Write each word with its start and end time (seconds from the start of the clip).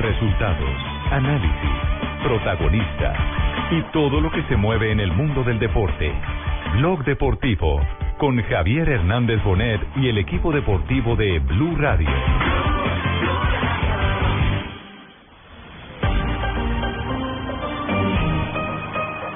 Resultados, 0.00 0.76
análisis, 1.10 1.70
protagonistas 2.22 3.18
y 3.72 3.82
todo 3.92 4.20
lo 4.20 4.30
que 4.30 4.44
se 4.44 4.56
mueve 4.56 4.92
en 4.92 5.00
el 5.00 5.10
mundo 5.10 5.42
del 5.42 5.58
deporte. 5.58 6.12
Blog 6.76 7.04
Deportivo 7.04 7.80
con 8.16 8.40
Javier 8.42 8.88
Hernández 8.88 9.42
Bonet 9.42 9.80
y 9.96 10.08
el 10.08 10.18
equipo 10.18 10.52
deportivo 10.52 11.16
de 11.16 11.40
Blue 11.40 11.76
Radio. 11.76 12.08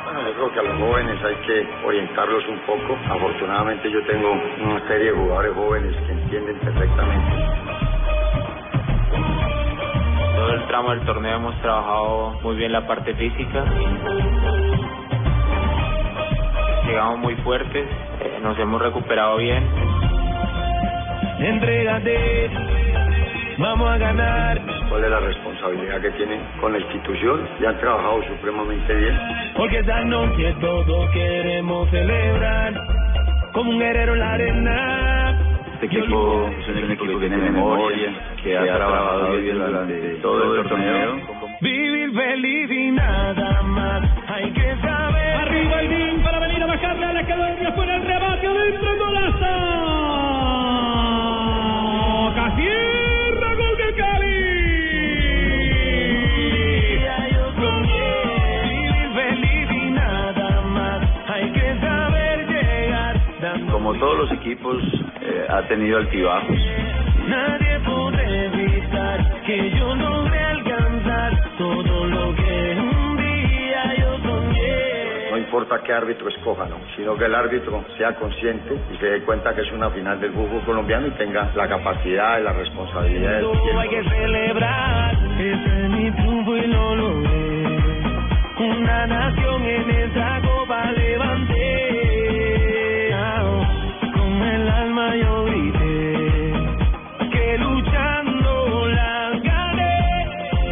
Bueno, 0.05 0.29
yo 0.29 0.35
creo 0.35 0.52
que 0.52 0.59
a 0.60 0.63
los 0.63 0.79
jóvenes 0.79 1.24
hay 1.24 1.35
que 1.45 1.66
orientarlos 1.85 2.47
un 2.49 2.59
poco. 2.60 2.97
Afortunadamente 3.10 3.91
yo 3.91 4.01
tengo 4.07 4.33
una 4.65 4.87
serie 4.87 5.10
de 5.10 5.19
jugadores 5.19 5.55
jóvenes 5.55 5.97
que 6.07 6.13
entienden 6.13 6.57
perfectamente. 6.60 7.91
Todo 10.42 10.55
el 10.55 10.66
tramo 10.66 10.91
del 10.91 11.01
torneo 11.02 11.37
hemos 11.37 11.55
trabajado 11.60 12.32
muy 12.42 12.56
bien 12.56 12.73
la 12.73 12.84
parte 12.84 13.14
física. 13.14 13.64
Llegamos 16.84 17.21
muy 17.21 17.37
fuertes, 17.37 17.87
eh, 18.21 18.40
nos 18.43 18.59
hemos 18.59 18.82
recuperado 18.82 19.37
bien. 19.37 19.65
Entrégate, 21.38 22.51
vamos 23.57 23.88
a 23.88 23.99
ganar. 23.99 24.60
¿Cuál 24.88 25.04
es 25.04 25.10
la 25.10 25.21
responsabilidad 25.21 26.01
que 26.01 26.10
tienen 26.10 26.40
con 26.60 26.73
la 26.73 26.80
institución? 26.80 27.49
Y 27.60 27.65
han 27.65 27.79
trabajado 27.79 28.24
supremamente 28.24 28.95
bien. 28.96 29.16
Porque 29.56 29.79
esta 29.79 30.04
noche 30.06 30.56
todos 30.60 31.10
queremos 31.10 31.88
celebrar 31.90 32.74
como 33.52 33.71
un 33.71 33.79
guerrero 33.79 34.15
en 34.15 34.18
la 34.18 34.32
arena. 34.32 35.38
Este 35.83 35.99
equipo 35.99 36.49
es 36.61 36.69
un 36.69 36.91
equipo 36.93 37.19
que 37.19 37.27
tiene 37.27 37.38
memoria, 37.38 38.13
que 38.41 38.57
ha 38.57 38.63
trabajado 38.63 39.37
bien 39.37 39.59
durante 39.59 39.95
todo 40.23 40.61
el 40.61 40.69
torneo. 40.69 41.21
Vivir 41.61 42.13
feliz 42.13 42.71
y 42.71 42.91
nada 42.93 43.63
más. 43.63 44.02
Hay 44.29 44.52
que 44.52 44.77
saber. 44.80 45.37
Arriba 45.41 45.80
el 45.80 45.89
BIN 45.89 46.23
para 46.23 46.39
venir 46.39 46.63
a 46.63 46.66
bajarle 46.66 47.05
a 47.05 47.13
la 47.15 47.21
academia. 47.21 47.73
Fuera 47.73 47.97
el 47.97 48.02
rebate 48.02 48.47
adentro, 48.47 48.97
golazo. 48.97 49.52
Casierra, 52.37 53.55
gol 53.55 53.77
de 53.77 53.95
Cali. 53.96 54.39
Yo 57.33 57.45
soñé 57.61 58.15
vivir 58.71 59.09
feliz 59.17 59.69
y 59.83 59.91
nada 59.91 60.61
más. 60.61 61.02
Hay 61.29 61.51
que 61.51 61.80
saber 61.80 62.46
llegar. 62.46 63.21
dando 63.41 63.73
Como 63.73 63.95
todos 63.95 64.19
los 64.19 64.31
equipos, 64.33 64.77
ha 65.53 65.69
tenido 65.69 65.99
altibajos. 65.99 66.59
Nadie 67.28 67.81
puede 67.81 68.47
evitar 68.47 69.43
que 69.43 69.71
yo 69.71 69.95
logre 69.95 70.39
alcanzar 70.39 71.56
todo 71.59 72.06
lo 72.06 72.34
que 72.34 72.77
un 72.81 73.17
día 73.17 73.95
yo 73.99 74.19
soñé. 74.19 75.31
No 75.31 75.39
importa 75.39 75.81
qué 75.84 75.93
árbitro 75.93 76.28
escoja, 76.31 76.67
¿no? 76.67 76.77
sino 76.97 77.17
que 77.17 77.27
el 77.27 77.34
árbitro 77.34 77.84
sea 77.99 78.15
consciente 78.15 78.75
y 78.93 78.97
se 78.97 79.07
dé 79.07 79.21
cuenta 79.23 79.55
que 79.55 79.61
es 79.61 79.73
una 79.73 79.91
final 79.91 80.21
del 80.21 80.33
fútbol 80.33 80.62
colombiano 80.65 81.09
y 81.09 81.11
tenga 81.12 81.51
la 81.55 81.69
capacidad 81.69 82.41
y 82.41 82.43
la 82.45 82.53
responsabilidad 82.53 83.41
Todo 83.41 83.79
hay 83.79 83.89
que 83.89 84.05
celebrar, 84.05 85.15
ese 85.39 85.85
es 85.85 85.91
mi 85.91 86.11
triunfo 86.12 86.57
y 86.57 86.67
lo 86.67 86.97
logré. 86.97 87.33
Una 88.59 89.07
nación 89.07 89.65
en 89.65 89.91
esa 89.91 90.41
copa 90.41 90.93
levanté. 90.93 92.12
El 94.62 94.69
alma 94.71 95.17
yo 95.17 95.45
grité 95.47 96.53
que 97.33 97.59
luchando 97.59 98.87
la 98.87 99.31
gané. 99.43 100.27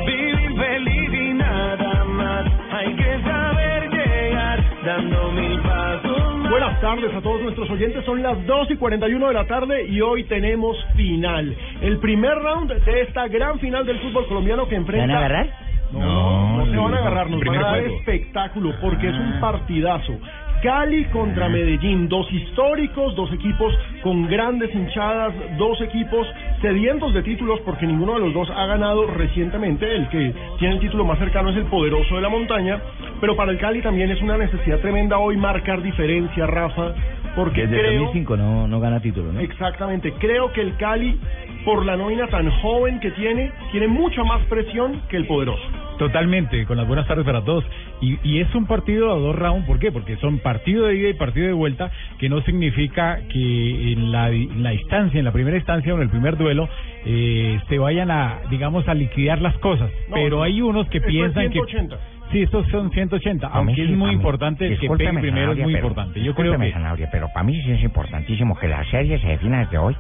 Vivir 0.07 0.57
feliz 0.57 1.11
y 1.13 1.35
nada 1.35 2.05
más. 2.05 2.47
Hay 2.73 2.95
que 2.95 3.21
saber 3.23 3.91
llegar 3.91 4.65
dando 4.85 5.33
mil 5.33 5.59
pasos 5.63 6.37
más. 6.37 6.51
Buenas 6.51 6.81
tardes 6.81 7.13
a 7.15 7.21
todos 7.21 7.43
nuestros 7.43 7.69
oyentes. 7.71 8.05
Son 8.05 8.23
las 8.23 8.47
2 8.47 8.71
y 8.71 8.77
41 8.77 9.27
de 9.29 9.35
la 9.35 9.47
tarde 9.47 9.85
y 9.87 10.01
hoy 10.01 10.23
tenemos 10.25 10.77
final. 10.95 11.57
El 11.81 11.99
primer 11.99 12.39
round 12.39 12.73
de 12.73 13.01
esta 13.03 13.27
gran 13.27 13.59
final 13.59 13.85
del 13.87 13.99
fútbol 13.99 14.27
colombiano 14.29 14.69
que 14.69 14.77
enfrenta. 14.77 15.07
¿Van 15.07 15.17
a 15.17 15.19
agarrar? 15.19 15.47
No, 15.93 15.99
no, 15.99 16.57
no 16.59 16.67
se 16.67 16.73
no, 16.73 16.85
van 16.85 16.95
a 16.95 16.99
agarrar, 16.99 17.25
nos 17.31 17.41
van 17.41 17.41
Primer 17.41 17.63
a 17.65 17.67
dar 17.73 17.81
juego. 17.81 17.97
espectáculo 17.97 18.73
porque 18.81 19.09
es 19.09 19.15
un 19.17 19.41
partidazo. 19.41 20.13
Cali 20.63 21.05
contra 21.07 21.49
Medellín, 21.49 22.09
dos 22.09 22.31
históricos, 22.31 23.15
dos 23.17 23.33
equipos 23.33 23.75
con 24.03 24.27
grandes 24.29 24.75
hinchadas, 24.75 25.33
dos 25.57 25.81
equipos 25.81 26.27
sedientos 26.61 27.15
de 27.15 27.23
títulos 27.23 27.61
porque 27.61 27.87
ninguno 27.87 28.15
de 28.15 28.21
los 28.21 28.35
dos 28.35 28.51
ha 28.51 28.67
ganado 28.67 29.07
recientemente. 29.07 29.91
El 29.91 30.09
que 30.09 30.35
tiene 30.59 30.75
el 30.75 30.81
título 30.81 31.05
más 31.05 31.19
cercano 31.19 31.51
es 31.51 31.57
el 31.57 31.65
poderoso 31.65 32.15
de 32.15 32.21
la 32.21 32.29
montaña, 32.29 32.79
pero 33.21 33.37
para 33.37 33.53
el 33.53 33.59
Cali 33.59 33.81
también 33.81 34.11
es 34.11 34.21
una 34.21 34.37
necesidad 34.37 34.81
tremenda 34.81 35.19
hoy 35.19 35.37
marcar 35.39 35.83
diferencia, 35.83 36.47
Rafa, 36.47 36.95
porque 37.35 37.63
Desde 37.63 37.79
creo 37.79 37.93
2005 38.05 38.37
no, 38.37 38.69
no 38.69 38.81
gana 38.81 39.01
título, 39.01 39.33
¿no? 39.33 39.41
Exactamente, 39.41 40.13
creo 40.19 40.53
que 40.53 40.61
el 40.61 40.77
Cali, 40.77 41.19
por 41.65 41.87
la 41.87 41.97
nómina 41.97 42.27
tan 42.27 42.51
joven 42.61 43.01
que 43.01 43.13
tiene, 43.13 43.51
tiene 43.73 43.89
mucha 43.89 44.25
más 44.25 44.45
presión 44.47 45.01
que 45.09 45.17
el 45.17 45.27
poderoso. 45.27 45.63
Totalmente, 46.01 46.65
con 46.65 46.79
las 46.79 46.87
buenas 46.89 47.07
tardes 47.07 47.27
para 47.27 47.43
todos. 47.45 47.63
Y, 48.01 48.19
y 48.25 48.41
es 48.41 48.53
un 48.55 48.65
partido 48.67 49.13
a 49.13 49.17
dos 49.17 49.37
rounds, 49.37 49.67
¿por 49.67 49.79
qué? 49.79 49.93
Porque 49.93 50.17
son 50.17 50.39
partido 50.39 50.87
de 50.87 50.97
ida 50.97 51.09
y 51.11 51.13
partido 51.13 51.47
de 51.47 51.53
vuelta, 51.53 51.91
que 52.19 52.31
no 52.31 52.41
significa 52.41 53.19
que 53.31 53.93
en 53.93 54.11
la, 54.11 54.31
en 54.31 54.63
la 54.63 54.73
instancia, 54.73 55.19
en 55.19 55.27
la 55.27 55.33
primera 55.33 55.59
instancia 55.59 55.93
o 55.93 55.97
en 55.99 56.03
el 56.05 56.09
primer 56.09 56.39
duelo, 56.39 56.71
eh, 57.05 57.61
se 57.69 57.79
vayan 57.79 58.11
a, 58.11 58.39
digamos, 58.49 58.89
a 58.89 58.95
liquidar 58.95 59.43
las 59.43 59.55
cosas. 59.59 59.91
No, 60.09 60.15
Pero 60.15 60.37
no. 60.39 60.43
hay 60.43 60.63
unos 60.63 60.89
que 60.89 60.99
es 60.99 61.05
piensan 61.05 61.51
180. 61.51 61.97
que... 61.97 62.03
Sí, 62.33 62.43
estos 62.43 62.67
son 62.69 62.91
180, 62.93 63.47
A 63.47 63.51
mí 63.51 63.57
aunque 63.57 63.83
es 63.83 63.89
sí, 63.89 63.95
muy 63.95 64.09
a 64.09 64.13
mí- 64.13 64.15
importante 64.17 64.67
el 64.69 64.79
que 64.79 64.89
pegue 64.89 65.13
primero 65.21 65.53
es 65.53 65.59
muy 65.59 65.75
pero- 65.75 65.87
importante. 65.89 66.23
Yo 66.23 66.35
creo 66.35 66.59
que... 66.59 66.73
Zanabria, 66.73 67.09
pero 67.13 67.29
para 67.35 67.43
mí 67.45 67.61
sí 67.63 67.73
es 67.73 67.83
importantísimo 67.83 68.59
que 68.59 68.69
la 68.69 68.85
serie 68.91 69.19
se 69.19 69.27
defina 69.27 69.59
desde 69.65 69.77
hoy. 69.77 69.95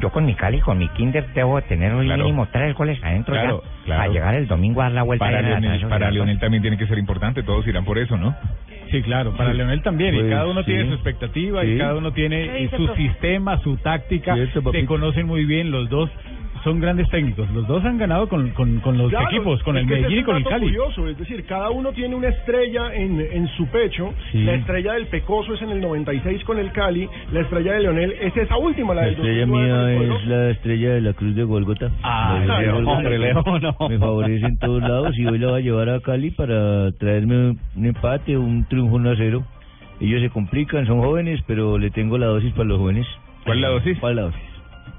Yo 0.00 0.10
con 0.10 0.24
mi 0.24 0.34
Cali, 0.34 0.60
con 0.60 0.78
mi 0.78 0.88
Kinder, 0.88 1.26
debo 1.34 1.60
tener 1.62 1.94
un 1.94 2.04
Claro. 2.04 2.22
mínimo 2.24 2.48
tres 2.50 2.74
goles 2.74 2.98
adentro 3.02 3.34
Claro, 3.34 3.62
ya. 3.62 3.84
claro. 3.84 4.02
A 4.02 4.08
llegar 4.08 4.34
el 4.34 4.46
domingo 4.46 4.80
a 4.80 4.84
dar 4.84 4.92
la 4.92 5.02
vuelta 5.02 5.24
Para 5.26 5.42
Leonel, 5.42 5.86
para 5.88 6.06
de 6.06 6.12
Leonel 6.12 6.38
también 6.38 6.62
tiene 6.62 6.78
que 6.78 6.86
ser 6.86 6.98
importante, 6.98 7.42
todos 7.42 7.66
irán 7.66 7.84
por 7.84 7.98
eso, 7.98 8.16
¿no? 8.16 8.34
Sí, 8.90 9.02
claro, 9.02 9.36
para 9.36 9.52
Leonel 9.52 9.82
también, 9.82 10.14
y 10.14 10.18
Pues, 10.20 10.30
cada 10.30 10.46
uno 10.46 10.60
sí. 10.62 10.66
tiene 10.66 10.86
su 10.88 10.94
expectativa, 10.94 11.62
Sí. 11.62 11.72
y 11.74 11.78
cada 11.78 11.94
uno 11.96 12.12
tiene 12.12 12.44
¿Qué 12.46 12.56
eh, 12.56 12.60
dice, 12.62 12.76
su 12.76 12.86
profe? 12.86 13.02
sistema, 13.02 13.58
su 13.58 13.76
táctica, 13.76 14.34
Cierto, 14.34 14.72
se 14.72 14.84
conocen 14.86 15.26
muy 15.26 15.44
bien, 15.44 15.70
los 15.70 15.88
dos 15.90 16.10
son 16.64 16.78
grandes 16.80 17.08
técnicos, 17.08 17.48
los 17.50 17.66
dos 17.66 17.84
han 17.84 17.96
ganado 17.98 18.28
con, 18.28 18.50
con, 18.50 18.80
con 18.80 18.98
los 18.98 19.08
Claro, 19.10 19.26
equipos, 19.30 19.62
con 19.62 19.76
el 19.76 19.86
Medellín 19.86 20.18
y 20.20 20.22
con 20.24 20.36
el 20.36 20.44
Cali. 20.44 20.66
curioso, 20.66 21.08
es 21.08 21.16
decir, 21.18 21.44
cada 21.46 21.70
uno 21.70 21.92
tiene 21.92 22.14
una 22.14 22.28
estrella 22.28 22.94
en, 22.94 23.20
en 23.20 23.48
su 23.56 23.66
pecho. 23.68 24.12
Sí. 24.32 24.42
La 24.44 24.54
estrella 24.54 24.92
del 24.94 25.06
Pecoso 25.06 25.54
es 25.54 25.62
en 25.62 25.70
el 25.70 25.80
96 25.80 26.44
con 26.44 26.58
el 26.58 26.70
Cali. 26.72 27.08
La 27.32 27.40
estrella 27.40 27.72
de 27.72 27.80
Leonel 27.80 28.12
es 28.20 28.36
esa 28.36 28.56
última, 28.58 28.94
la, 28.94 29.02
La 29.02 29.06
del 29.08 29.14
estrella 29.16 29.46
2009 29.46 29.94
con 29.96 30.02
el 30.02 30.08
mía 30.10 30.18
es 30.20 30.26
la 30.26 30.50
estrella 30.50 30.90
de 30.94 31.00
la 31.00 31.12
Cruz 31.14 31.34
de 31.34 31.44
Golgota. 31.44 31.90
Ah, 32.02 32.42
La 32.44 32.44
Cruz 32.44 32.58
de 32.58 32.62
Leo, 32.66 32.74
Gólgota 32.74 32.96
hombre, 32.98 33.18
Leo, 33.18 33.34
no. 33.80 33.88
Me 33.88 33.98
favorece 33.98 34.46
en 34.46 34.58
todos 34.58 34.82
lados 34.82 35.18
y 35.18 35.26
hoy 35.26 35.38
la 35.38 35.46
voy 35.50 35.60
a 35.60 35.64
llevar 35.64 35.88
a 35.88 36.00
Cali 36.00 36.30
para 36.30 36.92
traerme 36.92 37.56
un 37.76 37.86
empate, 37.86 38.36
un 38.36 38.64
triunfo 38.68 38.96
1 38.96 39.10
a 39.10 39.16
0. 39.16 39.42
Ellos 40.00 40.22
se 40.22 40.30
complican, 40.30 40.86
son 40.86 41.00
jóvenes, 41.00 41.40
pero 41.46 41.78
le 41.78 41.90
tengo 41.90 42.16
la 42.18 42.26
dosis 42.26 42.52
para 42.52 42.64
los 42.68 42.78
jóvenes. 42.78 43.06
¿Cuál 43.44 43.58
es 43.58 43.62
la 43.62 43.68
dosis? 43.68 43.98
¿Cuál 43.98 44.16
la 44.16 44.22
dosis? 44.22 44.40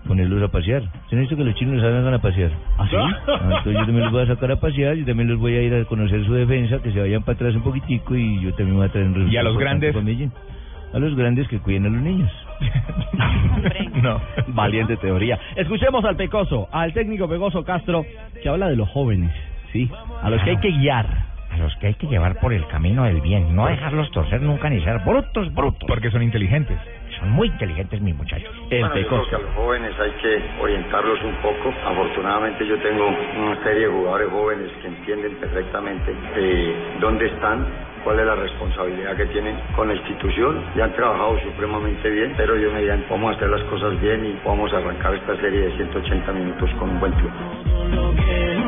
Ponerlos 0.08 0.42
a 0.42 0.48
pasear. 0.52 0.84
¿Se 1.10 1.16
han 1.16 1.22
visto 1.22 1.38
que 1.38 1.44
los 1.44 1.56
chinos 1.56 1.76
los 1.76 1.84
hagan 1.84 2.14
a 2.14 2.20
pasear? 2.20 2.52
¿Ah, 2.78 2.88
sí? 2.90 2.96
entonces 2.96 3.74
yo 3.74 3.86
también 3.86 4.02
los 4.02 4.12
voy 4.12 4.24
a 4.24 4.28
sacar 4.28 4.52
a 4.52 4.56
pasear 4.60 4.98
y 4.98 5.04
también 5.04 5.30
los 5.30 5.40
voy 5.40 5.56
a 5.56 5.62
ir 5.62 5.74
a 5.74 5.86
conocer 5.86 6.26
su 6.26 6.34
defensa, 6.34 6.80
que 6.82 6.92
se 6.92 7.00
vayan 7.00 7.22
para 7.24 7.36
atrás 7.36 7.56
un 7.56 7.62
poquitico 7.62 8.16
y 8.16 8.42
yo 8.42 8.54
también 8.56 8.78
voy 8.78 8.88
a 8.88 8.90
traer 8.90 9.08
un 9.08 9.32
¿Y 9.32 9.38
a 9.38 9.44
los 9.44 9.58
grandes? 9.58 9.96
A 10.94 11.00
los 11.00 11.16
grandes 11.16 11.48
que 11.48 11.60
cuiden 11.60 11.86
a 11.86 11.90
los 11.90 12.02
niños. 12.02 12.32
No. 14.02 14.20
Valiente 14.48 14.98
teoría. 14.98 15.40
Escuchemos 15.56 16.04
al 16.06 16.16
Pecoso, 16.16 16.68
al 16.72 16.94
técnico 16.94 17.28
Pecoso 17.28 17.64
Castro, 17.64 18.06
que 18.42 18.50
habla 18.50 18.68
de 18.68 18.76
los 18.76 18.90
jóvenes, 18.90 19.32
¿sí? 19.72 19.90
A 20.22 20.30
los 20.30 20.42
que 20.44 20.52
hay 20.52 20.58
que 20.58 20.72
guiar. 20.72 21.06
A 21.52 21.58
los 21.58 21.76
que 21.78 21.88
hay 21.88 21.94
que 21.96 22.08
llevar 22.08 22.40
por 22.40 22.54
el 22.54 22.66
camino 22.68 23.04
del 23.04 23.22
bien, 23.22 23.56
no 23.56 23.68
dejarlos 23.68 24.10
torcer 24.12 24.42
nunca 24.42 24.70
ni 24.70 24.82
ser 24.82 25.00
brutos, 25.00 25.54
brutos. 25.54 25.88
Porque 25.88 26.10
son 26.10 26.24
inteligentes. 26.24 26.78
Son 27.22 27.32
muy 27.32 27.48
inteligentes 27.48 28.02
mis 28.02 28.16
muchachos. 28.16 28.54
Bueno, 28.70 28.96
yo 28.96 29.08
creo 29.08 29.30
que 29.30 29.36
a 29.36 29.40
los 29.40 29.54
jóvenes 29.54 29.94
hay 30.00 30.12
que 30.22 30.42
orientarlos 30.60 31.24
un 31.24 31.36
poco. 31.36 31.74
Afortunadamente 31.86 32.66
yo 32.66 32.78
tengo 32.80 33.08
una 33.08 33.64
serie 33.64 33.88
de 33.88 33.94
jugadores 33.94 34.30
jóvenes 34.32 34.72
que 34.82 34.88
entienden 34.88 35.36
perfectamente 35.36 36.14
eh, 36.36 36.76
dónde 37.00 37.28
están, 37.28 37.66
cuál 38.04 38.20
es 38.20 38.26
la 38.26 38.36
responsabilidad 38.36 39.16
que 39.16 39.26
tienen 39.28 39.56
con 39.76 39.88
la 39.88 39.94
institución 39.94 40.64
y 40.76 40.82
han 40.82 40.94
trabajado 40.94 41.40
supremamente 41.42 42.10
bien, 42.10 42.34
pero 42.36 42.58
yo 42.58 42.72
me 42.72 42.82
dirán, 42.82 43.06
vamos 43.10 43.34
a 43.34 43.38
hacer 43.38 43.50
las 43.50 43.64
cosas 43.64 44.02
bien 44.02 44.26
y 44.26 44.40
vamos 44.44 44.74
a 44.74 44.78
arrancar 44.78 45.14
esta 45.14 45.36
serie 45.38 45.62
de 45.62 45.76
180 45.78 46.34
minutos 46.34 46.70
con 46.80 46.90
un 46.90 47.00
buen 47.00 47.14
triunfo. 47.14 48.61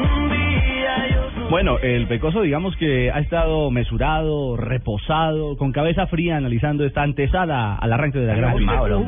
Bueno, 1.54 1.78
el 1.78 2.08
Pecoso 2.08 2.42
digamos 2.42 2.76
que 2.78 3.12
ha 3.12 3.20
estado 3.20 3.70
mesurado, 3.70 4.58
reposado, 4.58 5.56
con 5.56 5.72
cabeza 5.72 6.08
fría 6.08 6.36
analizando 6.36 6.84
esta 6.84 7.04
antesala 7.04 7.76
al 7.76 7.94
arranque 7.94 8.18
de 8.18 8.26
la 8.26 8.34
gran 8.34 8.56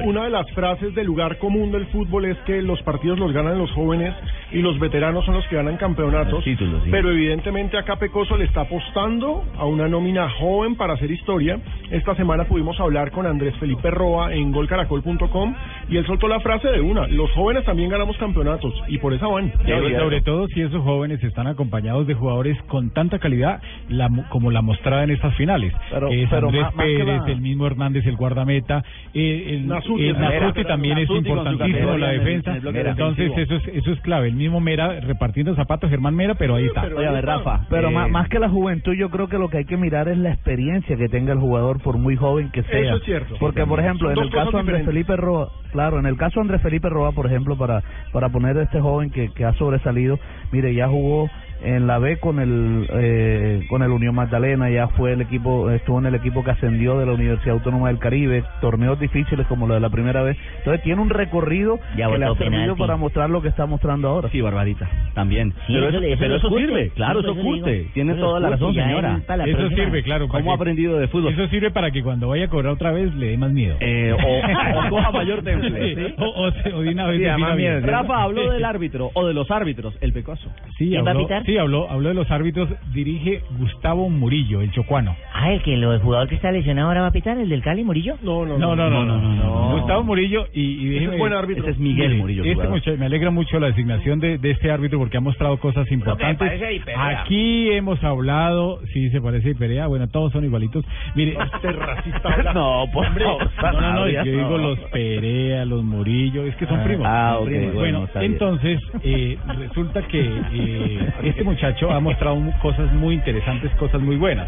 Una 0.06 0.26
de 0.26 0.30
las 0.30 0.52
frases 0.52 0.94
del 0.94 1.08
lugar 1.08 1.40
común 1.40 1.72
del 1.72 1.88
fútbol 1.88 2.26
es 2.26 2.38
que 2.46 2.62
los 2.62 2.80
partidos 2.84 3.18
los 3.18 3.34
ganan 3.34 3.58
los 3.58 3.72
jóvenes 3.72 4.14
y 4.52 4.62
los 4.62 4.80
veteranos 4.80 5.26
son 5.26 5.34
los 5.34 5.48
que 5.48 5.56
ganan 5.56 5.78
campeonatos. 5.78 6.44
títulos, 6.44 6.84
sí. 6.84 6.92
Pero 6.92 7.10
evidentemente 7.10 7.80
acá 7.80 7.96
Pecoso 7.96 8.38
le 8.38 8.46
está 8.46 8.62
apostando 8.62 9.44
a 9.58 9.66
una 9.66 9.88
nómina 9.88 10.30
joven 10.30 10.76
para 10.76 10.94
hacer 10.94 11.10
historia. 11.10 11.58
Esta 11.90 12.14
semana 12.14 12.44
pudimos 12.44 12.80
hablar 12.80 13.10
con 13.10 13.26
Andrés 13.26 13.56
Felipe 13.56 13.90
Roa 13.90 14.36
en 14.36 14.52
golcaracol.com 14.52 15.56
y 15.90 15.98
él 15.98 16.06
soltó 16.06 16.28
la 16.28 16.40
frase 16.42 16.68
de 16.68 16.80
una, 16.80 17.08
los 17.08 17.32
jóvenes 17.32 17.66
también 17.66 17.90
ganamos 17.90 18.16
campeonatos 18.18 18.72
y 18.88 19.00
por 19.00 19.16
esa 19.16 19.26
van. 19.26 19.52
Sobre 19.98 20.22
todo 20.22 20.48
si 20.50 20.62
esos 20.62 20.84
jóvenes 20.84 21.24
están 21.24 21.48
acompañados 21.48 22.06
de 22.06 22.14
jugadores 22.14 22.35
con 22.68 22.90
tanta 22.92 23.20
calidad 23.20 23.62
la, 23.90 24.10
como 24.30 24.52
la 24.52 24.62
mostrada 24.62 25.04
en 25.04 25.12
estas 25.12 25.36
finales. 25.36 25.74
Pero- 25.92 26.10
es 26.10 26.30
pero 26.30 26.48
Andrés 26.48 26.64
más- 26.64 26.76
más 26.76 26.86
que 26.86 26.98
Pérez, 26.98 27.22
la- 27.26 27.32
el 27.32 27.42
mismo 27.42 27.68
Hernández, 27.68 28.06
el 28.06 28.16
guardameta, 28.16 28.84
eh, 29.14 29.46
el 29.56 29.68
Nasuti, 29.68 30.08
el 30.08 30.18
Mera. 30.18 30.40
Nasuti 30.40 30.64
también 30.66 30.98
es 30.98 31.10
Nasuti 31.10 31.28
importantísimo 31.30 31.66
en 31.68 31.84
la 32.02 32.08
categoría 32.08 32.08
en 32.08 32.14
el- 32.14 32.20
defensa. 32.26 32.50
en 32.52 32.56
el 32.56 32.62
bloque 32.62 32.80
Entonces 32.90 33.32
eso 33.38 33.56
es, 33.56 33.68
eso 33.68 33.92
es 33.92 34.00
clave. 34.02 34.28
El 34.28 34.36
mismo 34.36 34.60
Mera 34.60 35.00
repartiendo 35.00 35.56
zapatos, 35.56 35.90
Germán 35.90 36.16
Mera, 36.16 36.36
pero 36.36 36.56
ahí 36.56 36.66
está. 36.66 36.84
Oye, 36.86 37.08
a 37.08 37.12
ver, 37.12 37.26
Rafa. 37.26 37.66
Pero 37.70 37.90
eh, 37.90 37.92
más, 37.92 38.10
más 38.10 38.30
que 38.30 38.40
la 38.40 38.50
juventud, 38.50 38.94
yo 38.94 39.10
creo 39.10 39.28
que 39.28 39.38
lo 39.38 39.50
que 39.50 39.58
hay 39.60 39.66
que 39.66 39.78
mirar 39.78 40.08
es 40.08 40.18
la 40.18 40.32
experiencia 40.32 40.96
que 40.98 41.08
tenga 41.10 41.34
el 41.34 41.40
jugador, 41.40 41.82
por 41.82 41.98
muy 41.98 42.16
joven 42.16 42.52
que 42.52 42.64
sea. 42.64 42.80
Eso 42.80 42.96
es 42.98 43.04
cierto. 43.04 43.36
Porque, 43.40 43.66
por 43.66 43.80
ejemplo, 43.80 44.12
en 44.12 44.18
el 44.20 44.30
caso 44.30 44.52
de 44.52 44.60
Andrés. 44.60 44.86
Felipe 44.86 45.16
Roa, 45.16 45.50
claro, 45.72 46.00
en 46.00 46.06
el 46.06 46.18
caso 46.18 46.36
de 46.36 46.42
Andrés 46.42 46.62
Felipe 46.62 46.90
Roa, 46.90 47.12
por 47.12 47.26
ejemplo, 47.26 47.58
para, 47.58 47.82
para 48.12 48.30
poner 48.30 48.58
a 48.58 48.64
este 48.64 48.80
joven 48.80 49.10
que, 49.10 49.30
que 49.34 49.46
ha 49.46 49.54
sobresalido, 49.54 50.20
mire, 50.52 50.74
ya 50.74 50.88
jugó 50.88 51.30
en 51.66 51.88
la 51.88 52.00
B 52.00 52.18
con 52.18 52.40
el 52.40 52.88
eh, 52.94 53.66
con 53.70 53.82
el 53.84 53.92
Unión 53.92 54.16
Magdalena, 54.16 54.70
ya 54.70 54.88
fue 54.90 55.14
el 55.14 55.22
equipo, 55.22 55.70
estuvo 55.72 56.00
en 56.00 56.06
el 56.06 56.16
equipo 56.16 56.44
que 56.44 56.52
ascendió 56.52 56.98
de 57.00 57.06
la 57.06 57.14
Universidad 57.14 57.56
Autónoma 57.56 57.88
del 57.90 58.00
Caribe, 58.00 58.44
torneos 58.62 59.00
difíciles 59.00 59.46
como 59.48 59.68
lo 59.68 59.74
de 59.74 59.80
la 59.80 59.90
primera 59.90 60.22
vez. 60.24 60.38
Entonces 60.60 60.84
tiene 60.84 61.02
un 61.02 61.10
recorrido 61.10 61.80
Ya 61.98 62.10
que 62.10 62.18
le 62.18 62.26
ha 62.26 62.34
servido 62.36 62.52
penalti. 62.52 62.80
para 62.80 62.96
mostrar 62.98 63.30
lo 63.30 63.42
que 63.42 63.50
está 63.50 63.66
mostrando 63.66 64.08
ahora. 64.10 64.30
Sí, 64.30 64.42
Barbarita, 64.42 64.90
también. 65.14 65.52
Sí, 65.68 65.74
pero 66.20 66.36
eso 66.38 66.50
sirve, 66.50 66.90
claro, 66.92 67.22
Sí, 67.22 67.28
eso 67.32 67.36
curte. 67.42 67.88
Tiene 67.94 68.14
Eso 68.14 68.22
toda 68.22 68.40
la 68.40 68.50
razón, 68.52 68.74
señora. 68.74 69.20
la 69.28 69.44
Eso 69.46 69.58
próxima. 69.58 69.84
sirve, 69.84 70.04
claro. 70.04 70.28
¿Cómo 70.28 70.52
ha 70.52 70.56
aprendido 70.56 70.98
de 71.00 71.08
fútbol? 71.08 71.34
Eso 71.34 71.48
sirve 71.48 71.72
para 71.72 71.92
que 71.92 72.04
cuando 72.04 72.28
vaya 72.30 72.46
a 72.46 72.48
cobrar 72.48 72.74
otra 72.74 72.92
vez 72.92 73.14
le 73.16 73.28
dé 73.32 73.38
más 73.38 73.52
miedo. 73.52 73.78
Eh, 73.80 74.14
o, 74.14 74.86
o 74.86 74.90
coja 74.90 75.12
mayor 75.12 75.44
temple. 75.44 75.96
Sí, 75.96 75.96
¿sí? 75.96 76.14
O, 76.18 76.26
o, 76.26 76.48
o 76.48 76.82
de 76.82 76.90
una 76.90 77.08
vez 77.08 77.18
Sí, 77.18 77.24
bien. 77.24 77.56
miedo, 77.58 77.80
Rafa 77.86 78.22
habló 78.24 78.52
del 78.52 78.64
árbitro 78.66 79.10
o 79.14 79.26
de 79.28 79.34
los 79.34 79.50
árbitros, 79.52 79.98
el 80.02 80.14
pecoso. 80.14 80.50
Sí, 80.78 80.90
¿Quién 80.90 81.04
va 81.06 81.10
a 81.10 81.12
habló, 81.12 81.24
pitar? 81.28 81.44
Sí 81.56 81.60
habló, 81.60 81.90
habló 81.90 82.10
de 82.10 82.16
los 82.16 82.30
árbitros. 82.32 82.68
Dirige 82.94 83.42
Gustavo 83.58 84.10
Murillo, 84.10 84.62
el 84.62 84.72
chocuano. 84.72 85.16
Ah, 85.34 85.52
el 85.54 85.62
que 85.62 85.78
lo- 85.78 85.94
el 85.94 86.00
jugador 86.02 86.28
que 86.28 86.36
está 86.36 86.52
lesionado 86.52 86.90
ahora 86.90 87.02
va 87.02 87.08
a 87.08 87.12
pitar, 87.12 87.38
el 87.38 87.48
del 87.50 87.62
Cali, 87.62 87.84
Murillo. 87.84 88.18
No, 88.22 88.46
no, 88.46 88.58
No, 88.58 88.76
no, 88.76 88.90
no, 88.90 89.06
no, 89.06 89.18
no. 89.18 89.36
no. 89.36 89.78
Gustavo 89.78 90.04
Murillo 90.04 90.48
y, 90.54 90.62
y 90.62 90.90
déjeme- 91.00 91.14
es 91.14 91.20
buen 91.20 91.34
árbitro. 91.34 91.64
Ese 91.64 91.72
es 91.72 91.80
Miguel 91.80 92.16
Murillo. 92.16 92.44
Este 92.44 92.68
muchacho, 92.68 92.98
me 92.98 93.06
alegra 93.06 93.32
mucho 93.32 93.60
la 93.60 93.68
designación 93.68 94.20
de, 94.20 94.38
de 94.38 94.52
este 94.52 94.70
árbitro 94.72 95.00
porque 95.00 95.18
ha 95.18 95.22
mostrado 95.22 95.58
cosas 95.60 95.90
importantes. 95.92 96.38
parece 96.38 96.66
a 96.66 96.72
Iperea. 96.72 97.20
Aquí 97.22 97.72
hemos 97.72 98.04
hablado, 98.04 98.80
sí, 98.94 99.10
se 99.12 99.22
parece 99.22 99.50
a 99.50 99.52
Iperea, 99.52 99.88
bueno, 99.88 100.08
todos 100.10 100.32
son 100.34 100.44
igualitos. 100.44 100.84
Mire, 101.16 101.38
Este 101.54 101.72
racista. 101.72 102.36
No, 102.56 102.86
por 102.94 103.06
favor. 103.18 103.50
no, 103.74 103.82
no, 103.82 103.94
no, 103.94 104.08
yo 104.10 104.24
digo 104.24 104.58
los 104.58 104.80
Perea, 104.92 105.66
los 105.66 105.84
Murillo, 105.84 106.46
es 106.46 106.56
que 106.56 106.66
son 106.66 106.80
Ah, 106.80 106.84
primos. 106.84 107.08
ah, 107.10 107.38
ok, 107.40 107.46
primos. 107.48 107.74
bueno, 107.76 108.08
entonces, 108.16 108.80
eh, 109.04 109.38
resulta 109.60 110.02
que 110.08 110.20
eh, 110.54 111.14
este 111.36 111.44
muchacho 111.44 111.92
ha 111.92 112.00
mostrado 112.00 112.38
cosas 112.62 112.94
muy 112.94 113.16
interesantes, 113.16 113.70
cosas 113.76 114.00
muy 114.02 114.16
buenas. 114.16 114.48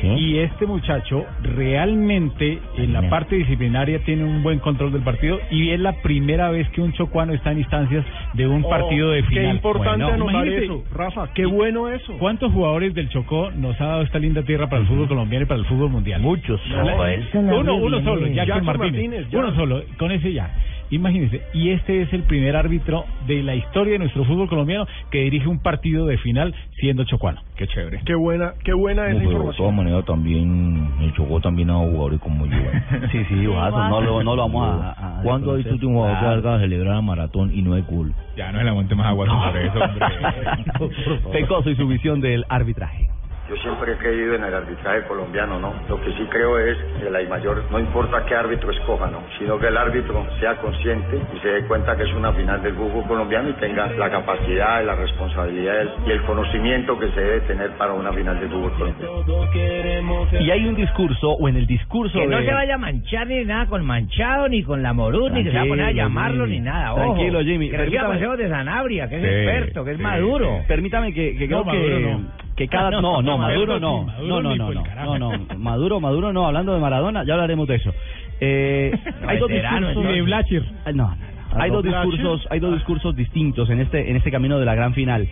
¿Sí? 0.00 0.06
Y 0.06 0.38
este 0.38 0.66
muchacho 0.66 1.26
realmente 1.42 2.60
en 2.76 2.92
la 2.92 3.10
parte 3.10 3.34
disciplinaria 3.34 3.98
tiene 4.04 4.22
un 4.22 4.44
buen 4.44 4.60
control 4.60 4.92
del 4.92 5.02
partido 5.02 5.40
y 5.50 5.70
es 5.70 5.80
la 5.80 5.94
primera 6.00 6.50
vez 6.50 6.68
que 6.70 6.80
un 6.80 6.92
chocuano 6.92 7.32
está 7.32 7.50
en 7.50 7.58
instancias 7.58 8.04
de 8.34 8.46
un 8.46 8.64
Oh, 8.64 8.68
partido 8.70 9.10
de 9.10 9.22
final. 9.24 9.44
Qué 9.44 9.50
importante 9.50 10.04
Bueno, 10.04 10.28
anotar 10.28 10.48
eso. 10.48 10.84
Rafa, 10.94 11.28
qué 11.34 11.44
bueno 11.46 11.88
eso. 11.88 12.16
¿Cuántos 12.18 12.52
jugadores 12.52 12.94
del 12.94 13.08
Chocó 13.08 13.50
nos 13.50 13.80
ha 13.80 13.86
dado 13.86 14.02
esta 14.02 14.18
linda 14.20 14.42
tierra 14.42 14.68
para 14.68 14.82
el 14.82 14.88
fútbol 14.88 15.08
colombiano 15.08 15.44
y 15.44 15.48
para 15.48 15.60
el 15.60 15.66
fútbol 15.66 15.90
mundial? 15.90 16.20
Muchos. 16.20 16.60
No, 16.68 17.58
uno, 17.58 17.74
uno 17.76 18.00
solo. 18.02 18.26
Jackson 18.28 18.34
Jackson 18.46 18.64
Martínez. 18.64 18.92
Martínez, 18.92 19.28
ya. 19.30 19.38
Uno 19.38 19.54
solo, 19.56 19.82
con 19.98 20.12
ese 20.12 20.32
ya. 20.32 20.50
Imagínense, 20.90 21.42
y 21.52 21.70
este 21.70 22.02
es 22.02 22.12
el 22.12 22.22
primer 22.22 22.56
árbitro 22.56 23.04
de 23.26 23.42
la 23.42 23.54
historia 23.54 23.94
de 23.94 23.98
nuestro 23.98 24.24
fútbol 24.24 24.48
colombiano 24.48 24.86
que 25.10 25.20
dirige 25.20 25.46
un 25.46 25.60
partido 25.60 26.06
de 26.06 26.16
final 26.18 26.54
siendo 26.80 27.04
chocuano. 27.04 27.42
Qué 27.56 27.66
chévere. 27.66 28.00
Qué 28.04 28.14
buena, 28.14 28.54
qué 28.64 28.72
buena 28.72 29.08
esa 29.08 29.22
No, 29.22 29.44
de 29.44 29.56
todas 29.56 29.74
maneras 29.74 30.04
también 30.06 30.90
el 31.00 31.12
Chocó 31.14 31.40
también 31.40 31.70
ha 31.70 31.74
jugadores 31.74 32.20
como 32.20 32.46
yo. 32.46 32.56
Sí, 33.12 33.24
sí, 33.28 33.46
Guaso, 33.46 33.88
no 33.88 34.00
lo, 34.00 34.22
no 34.22 34.36
lo 34.36 34.42
vamos 34.42 34.68
a... 34.68 35.18
a 35.18 35.22
¿Cuándo 35.22 35.52
ha 35.52 35.58
usted 35.58 35.82
un 35.82 35.94
jugador 35.94 36.42
que 36.42 36.48
a 36.48 36.58
celebrar 36.58 36.96
a 36.96 37.02
maratón 37.02 37.52
y 37.54 37.62
no 37.62 37.76
es 37.76 37.84
cool? 37.84 38.14
Ya 38.36 38.52
no 38.52 38.62
la 38.62 38.72
monte 38.72 38.94
más 38.94 39.06
agua 39.08 39.26
sobre 39.26 39.66
eso, 39.66 39.78
hombre. 39.78 40.06
Pecoso 41.32 41.70
y 41.70 41.76
su 41.76 41.86
visión 41.86 42.20
del 42.20 42.44
arbitraje. 42.48 43.08
Yo 43.48 43.56
siempre 43.56 43.92
he 43.92 43.96
creído 43.96 44.34
en 44.34 44.44
el 44.44 44.52
arbitraje 44.52 45.04
colombiano, 45.08 45.58
¿no? 45.58 45.72
Lo 45.88 45.98
que 46.02 46.12
sí 46.12 46.26
creo 46.30 46.58
es 46.58 46.76
que 47.00 47.08
la 47.08 47.22
I 47.22 47.28
mayor, 47.28 47.64
no 47.70 47.78
importa 47.78 48.22
qué 48.26 48.34
árbitro 48.34 48.70
escoja, 48.70 49.06
¿no? 49.10 49.22
Sino 49.38 49.58
que 49.58 49.68
el 49.68 49.76
árbitro 49.78 50.26
sea 50.38 50.56
consciente 50.56 51.18
y 51.34 51.38
se 51.40 51.48
dé 51.48 51.62
cuenta 51.66 51.96
que 51.96 52.02
es 52.02 52.12
una 52.12 52.30
final 52.34 52.62
del 52.62 52.74
fútbol 52.74 53.04
colombiano 53.06 53.48
y 53.48 53.54
tenga 53.54 53.86
la 53.86 54.10
capacidad, 54.10 54.84
la 54.84 54.94
responsabilidad 54.96 55.86
y 56.06 56.10
el 56.10 56.22
conocimiento 56.24 56.98
que 56.98 57.08
se 57.12 57.20
debe 57.22 57.40
tener 57.42 57.70
para 57.78 57.94
una 57.94 58.12
final 58.12 58.38
del 58.38 58.50
fútbol 58.50 58.72
colombiano. 58.72 59.24
Y 60.40 60.50
hay 60.50 60.66
un 60.66 60.74
discurso, 60.74 61.30
o 61.30 61.48
en 61.48 61.56
el 61.56 61.66
discurso 61.66 62.18
Que 62.18 62.26
no 62.26 62.38
de... 62.38 62.44
se 62.46 62.52
vaya 62.52 62.74
a 62.74 62.78
manchar 62.78 63.26
ni 63.28 63.44
nada 63.46 63.66
con 63.66 63.84
Manchado, 63.84 64.48
ni 64.48 64.62
con 64.62 64.82
la 64.82 64.92
Morú, 64.92 65.30
ni 65.30 65.42
que 65.44 65.50
se 65.50 65.56
va 65.56 65.62
a 65.62 65.66
poner 65.66 65.86
a 65.86 65.92
llamarlo, 65.92 66.44
Jimmy. 66.44 66.58
ni 66.58 66.64
nada. 66.66 66.92
Ojo. 66.92 67.00
Tranquilo, 67.14 67.40
Jimmy. 67.40 67.70
Que 67.70 67.78
Permítame- 67.78 68.06
consejos 68.08 68.38
de 68.38 68.48
Sanabria, 68.50 69.08
que 69.08 69.16
es 69.16 69.22
Sí, 69.22 69.26
experto, 69.28 69.84
que 69.84 69.90
es 69.92 69.96
sí, 69.96 70.02
maduro. 70.02 70.60
Permítame 70.68 71.12
que, 71.14 71.36
que 71.36 71.48
No, 71.48 71.64
creo 71.64 71.82
que, 71.82 72.00
no. 72.00 72.47
Que 72.58 72.68
cada... 72.68 72.90
No, 73.00 73.22
No, 73.22 73.38
Maduro 73.38 73.78
no. 73.78 74.02
Maduro 74.04 74.42
No, 74.42 74.42
no, 74.42 74.56
no, 74.56 74.72
no, 74.74 74.82
carajo. 74.82 75.18
no, 75.18 75.38
no. 75.38 75.58
Maduro, 75.58 76.00
Maduro 76.00 76.32
no. 76.32 76.46
Hablando 76.46 76.74
de 76.74 76.80
Maradona, 76.80 77.24
ya 77.24 77.34
hablaremos 77.34 77.68
de 77.68 77.76
eso. 77.76 77.94
Eh, 78.40 78.92
hay 79.26 79.38
dos 79.38 79.48
discursos... 79.48 80.04
De 80.04 80.22
Blacher. 80.22 80.64
Ah, 80.84 80.92
No, 80.92 81.08
no. 81.08 81.38
Hay 81.62 81.70
dos 81.70 81.82
discursos, 81.82 82.46
hay 82.50 82.60
dos 82.60 82.74
discursos 82.74 83.16
distintos 83.16 83.70
en 83.70 83.80
este 83.80 84.10
en 84.10 84.16
este 84.16 84.30
camino 84.30 84.58
de 84.58 84.66
la 84.66 84.74
gran 84.74 84.92
final. 84.92 85.26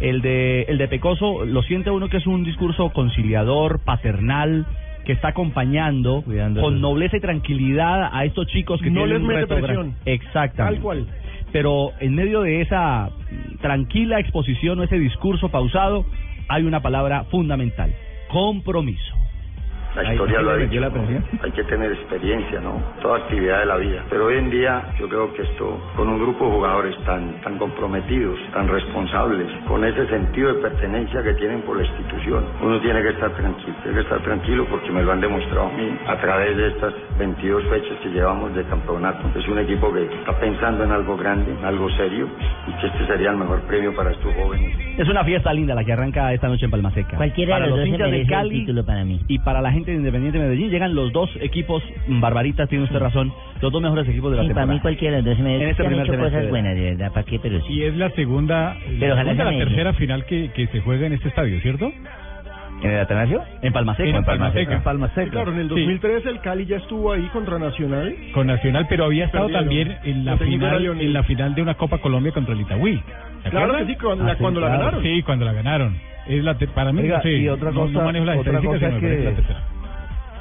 El 0.00 0.20
de 0.20 0.62
el 0.62 0.78
de 0.78 0.88
Pecoso 0.88 1.44
lo 1.44 1.62
siente 1.62 1.92
uno 1.92 2.08
que 2.08 2.16
es 2.16 2.26
un 2.26 2.42
discurso 2.42 2.90
conciliador, 2.90 3.78
paternal, 3.84 4.66
que 5.04 5.12
está 5.12 5.28
acompañando 5.28 6.22
Cuidando 6.22 6.60
con 6.60 6.80
nobleza 6.80 7.18
y 7.18 7.20
tranquilidad 7.20 8.10
a 8.12 8.24
estos 8.24 8.48
chicos 8.48 8.80
que 8.82 8.90
No 8.90 9.04
tienen 9.04 9.10
les 9.10 9.22
un 9.22 9.28
mete 9.28 9.46
presión. 9.46 9.94
Exactamente. 10.06 10.74
Tal 10.74 10.82
cual. 10.82 11.06
Pero 11.52 11.92
en 12.00 12.14
medio 12.16 12.40
de 12.42 12.62
esa 12.62 13.10
tranquila 13.60 14.18
exposición 14.18 14.80
o 14.80 14.82
ese 14.82 14.98
discurso 14.98 15.50
pausado 15.50 16.04
hay 16.50 16.64
una 16.64 16.82
palabra 16.82 17.24
fundamental: 17.30 17.94
compromiso. 18.28 19.14
La 19.94 20.12
historia 20.12 20.40
lo 20.40 20.50
ha 20.52 20.56
dicho, 20.56 20.80
la 20.80 20.90
hay 21.42 21.50
que 21.50 21.64
tener 21.64 21.90
experiencia, 21.92 22.60
¿no? 22.60 22.80
Toda 23.02 23.18
actividad 23.18 23.60
de 23.60 23.66
la 23.66 23.76
vida. 23.76 24.04
Pero 24.08 24.26
hoy 24.26 24.38
en 24.38 24.50
día 24.50 24.84
yo 24.98 25.08
creo 25.08 25.32
que 25.34 25.42
esto, 25.42 25.80
con 25.96 26.08
un 26.08 26.20
grupo 26.20 26.44
de 26.46 26.50
jugadores 26.52 26.96
tan, 27.04 27.40
tan 27.42 27.58
comprometidos, 27.58 28.38
tan 28.52 28.68
responsables, 28.68 29.48
con 29.66 29.84
ese 29.84 30.06
sentido 30.06 30.54
de 30.54 30.62
pertenencia 30.62 31.22
que 31.22 31.34
tienen 31.34 31.62
por 31.62 31.76
la 31.76 31.84
institución, 31.84 32.44
uno 32.62 32.80
tiene 32.80 33.02
que 33.02 33.08
estar 33.10 33.30
tranquilo, 33.34 33.74
tiene 33.82 33.96
que 33.96 34.02
estar 34.02 34.22
tranquilo 34.22 34.66
porque 34.70 34.90
me 34.90 35.02
lo 35.02 35.12
han 35.12 35.20
demostrado 35.20 35.68
a 35.68 35.72
mí 35.72 35.98
a 36.06 36.16
través 36.20 36.56
de 36.56 36.68
estas 36.68 36.94
22 37.18 37.64
fechas 37.64 37.98
que 38.02 38.10
llevamos 38.10 38.54
de 38.54 38.62
campeonato. 38.64 39.28
Es 39.36 39.48
un 39.48 39.58
equipo 39.58 39.92
que 39.92 40.04
está 40.04 40.38
pensando 40.38 40.84
en 40.84 40.92
algo 40.92 41.16
grande, 41.16 41.50
en 41.50 41.64
algo 41.64 41.90
serio, 41.96 42.28
y 42.68 42.72
que 42.80 42.86
este 42.86 43.06
sería 43.06 43.30
el 43.30 43.38
mejor 43.38 43.60
premio 43.62 43.94
para 43.94 44.12
estos 44.12 44.32
jóvenes. 44.34 44.72
Es 44.98 45.08
una 45.08 45.24
fiesta 45.24 45.52
linda 45.52 45.74
la 45.74 45.84
que 45.84 45.92
arranca 45.92 46.32
esta 46.32 46.48
noche 46.48 46.66
en 46.66 46.70
Palmaseca. 46.70 47.16
Cualquiera 47.16 47.54
para 47.54 47.64
de 47.64 47.70
los 47.70 47.78
dos 47.80 47.88
se 47.88 47.98
merece 47.98 48.20
el 48.22 48.28
Cali 48.28 48.60
título 48.60 48.84
para 48.84 49.04
mí. 49.04 49.20
y 49.26 49.38
para 49.40 49.60
la 49.60 49.72
gente 49.72 49.79
de 49.86 49.96
Independiente 49.96 50.38
Medellín 50.38 50.70
llegan 50.70 50.94
los 50.94 51.12
dos 51.12 51.30
equipos, 51.40 51.82
mm, 52.06 52.20
Barbaritas, 52.20 52.68
tiene 52.68 52.84
usted 52.84 52.98
razón, 52.98 53.32
los 53.60 53.72
dos 53.72 53.82
mejores 53.82 54.08
equipos 54.08 54.30
de 54.30 54.36
la 54.38 54.42
Sí, 54.42 54.48
para 54.48 54.60
temporada. 54.62 54.74
mí 54.74 54.80
cualquiera 54.80 55.16
de 55.16 55.22
los 55.22 55.36
dos 55.36 55.44
me 55.44 55.56
En 55.56 55.68
este 55.68 55.82
han 55.82 55.88
primer 55.88 56.04
hecho 56.06 56.12
semestre 56.12 56.28
cosas 56.30 56.42
de- 56.44 56.50
buenas, 56.50 56.74
de 56.74 56.80
verdad, 56.82 57.12
¿para 57.12 57.26
qué? 57.26 57.38
Pero 57.38 57.60
sí. 57.62 57.72
Y 57.72 57.82
es 57.84 57.96
la 57.96 58.10
segunda, 58.10 58.76
Pero 58.98 59.14
la, 59.14 59.22
segunda, 59.22 59.44
la 59.44 59.58
tercera 59.58 59.92
final 59.94 60.24
que, 60.26 60.50
que 60.52 60.66
se 60.68 60.80
juega 60.80 61.06
en 61.06 61.12
este 61.14 61.28
estadio, 61.28 61.60
¿cierto? 61.60 61.90
¿En 62.82 62.90
el 62.90 63.00
Atanasio? 63.00 63.42
En 63.62 63.72
Palma 63.72 63.94
Seca. 63.96 64.16
En 64.18 64.24
Palma 64.24 64.52
Seca. 64.52 64.74
En 64.74 64.82
Palma 64.82 65.08
Seca. 65.14 65.30
Claro, 65.30 65.52
en 65.52 65.58
el 65.58 65.68
Sí. 65.68 65.74
2003 65.74 66.26
el 66.26 66.40
Cali 66.40 66.66
ya 66.66 66.76
estuvo 66.76 67.12
ahí 67.12 67.26
contra 67.32 67.58
Nacional. 67.58 68.14
Con 68.32 68.46
Nacional, 68.46 68.86
pero 68.88 69.04
había 69.04 69.26
estado 69.26 69.48
Perdieron. 69.48 69.94
también 69.94 69.98
en 70.04 70.24
la 70.24 70.36
final 70.38 70.84
en 71.00 71.12
la 71.12 71.22
final 71.24 71.54
de 71.54 71.62
una 71.62 71.74
Copa 71.74 71.98
Colombia 71.98 72.32
contra 72.32 72.54
el 72.54 72.60
Itagüí. 72.62 73.02
¿Se 73.42 73.50
Claro 73.50 73.76
que 73.76 73.86
sí, 73.86 73.96
cuando 73.96 74.24
la- 74.24 74.36
cuando 74.36 74.60
la 74.60 74.66
claro. 74.68 74.82
ganaron. 74.82 75.02
Sí, 75.02 75.22
cuando 75.22 75.44
la 75.44 75.52
ganaron. 75.52 75.96
Es 76.26 76.44
la 76.44 76.54
para 76.74 76.92
mí, 76.92 77.00
Oiga, 77.02 77.22
sí, 77.22 77.28
y 77.30 77.48
otra 77.48 77.70
no- 77.70 77.80
cosa, 77.80 77.92
no, 77.92 78.02
manejo 78.04 78.24
las 78.24 78.38
otra 78.38 78.60
cosa 78.60 78.78
sino 78.78 78.96
es 78.96 79.00
que- 79.00 79.42
la. 79.52 79.60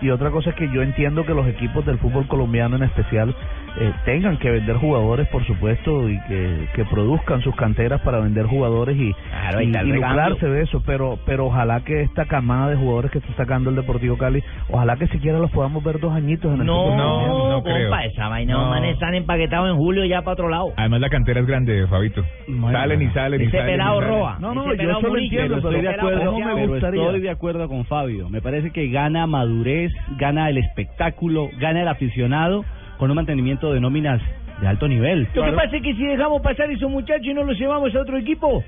Y 0.01 0.09
otra 0.11 0.29
cosa 0.31 0.51
es 0.51 0.55
que 0.55 0.69
yo 0.73 0.81
entiendo 0.81 1.25
que 1.25 1.33
los 1.33 1.45
equipos 1.47 1.85
del 1.85 1.97
fútbol 1.97 2.25
colombiano 2.27 2.77
en 2.77 2.83
especial 2.83 3.35
eh, 3.77 3.93
tengan 4.05 4.37
que 4.37 4.49
vender 4.49 4.75
jugadores, 4.77 5.27
por 5.29 5.45
supuesto, 5.45 6.09
y 6.09 6.19
que, 6.27 6.67
que 6.75 6.85
produzcan 6.85 7.41
sus 7.41 7.55
canteras 7.55 8.01
para 8.01 8.19
vender 8.19 8.45
jugadores 8.45 8.97
y, 8.97 9.13
Claro, 9.13 9.61
y, 9.61 9.65
y 9.65 9.91
lucrarse 9.93 10.45
de 10.47 10.61
eso. 10.63 10.81
Pero 10.85 11.19
pero 11.25 11.45
ojalá 11.47 11.81
que 11.81 12.01
esta 12.01 12.25
camada 12.25 12.69
de 12.69 12.75
jugadores 12.77 13.11
que 13.11 13.19
está 13.19 13.33
sacando 13.35 13.69
el 13.69 13.75
Deportivo 13.75 14.17
Cali, 14.17 14.43
ojalá 14.69 14.95
que 14.97 15.07
siquiera 15.07 15.39
los 15.39 15.51
podamos 15.51 15.83
ver 15.83 15.99
dos 15.99 16.13
añitos 16.13 16.53
en 16.53 16.61
el 16.61 16.65
No, 16.65 16.95
no, 16.95 17.49
no 17.49 17.63
compa, 17.63 18.05
esa 18.05 18.27
vaina, 18.29 18.53
No. 18.53 18.61
los 18.61 18.69
manes 18.69 18.93
están 18.93 19.13
empaquetados 19.15 19.69
en 19.69 19.75
julio 19.77 20.05
ya 20.05 20.21
para 20.21 20.33
otro 20.33 20.49
lado. 20.49 20.73
Además 20.77 21.01
la 21.01 21.09
cantera 21.09 21.39
es 21.41 21.45
grande, 21.47 21.87
Fabito. 21.87 22.23
Bueno, 22.47 22.71
salen 22.77 23.01
y 23.01 23.07
salen 23.09 23.41
y 23.41 23.45
Ese 23.45 23.57
salen. 23.57 23.73
pelado 23.75 24.01
roba. 24.01 24.37
No, 24.39 24.53
no, 24.53 24.73
yo 24.73 24.81
eso 24.89 25.01
lo 25.01 25.09
Murillo, 25.09 25.41
entiendo, 25.41 25.57
ese 25.57 25.67
pero 25.67 25.77
Estoy 25.79 25.81
de 25.81 25.89
acuerdo, 25.89 26.75
estoy 26.75 27.21
de 27.21 27.29
acuerdo 27.29 27.67
con 27.69 27.85
Fabio. 27.85 28.29
Me 28.29 28.41
parece 28.41 28.71
que 28.71 28.89
gana 28.89 29.27
madurez, 29.27 29.91
gana 30.17 30.49
el 30.49 30.57
espectáculo, 30.57 31.49
gana 31.59 31.81
el 31.81 31.87
aficionado 31.87 32.63
con 32.99 33.09
un 33.09 33.15
mantenimiento 33.15 33.73
de 33.73 33.79
nóminas 33.79 34.21
de 34.61 34.67
alto 34.67 34.87
nivel. 34.87 35.27
Lo 35.33 35.45
que 35.45 35.51
pasa 35.53 35.77
es 35.77 35.81
que 35.81 35.95
si 35.95 36.05
dejamos 36.05 36.41
pasar 36.41 36.69
esos 36.69 36.91
muchachos 36.91 37.25
y 37.25 37.33
no 37.33 37.43
los 37.43 37.57
llevamos 37.57 37.95
a 37.95 38.01
otro 38.01 38.17
equipo, 38.17 38.61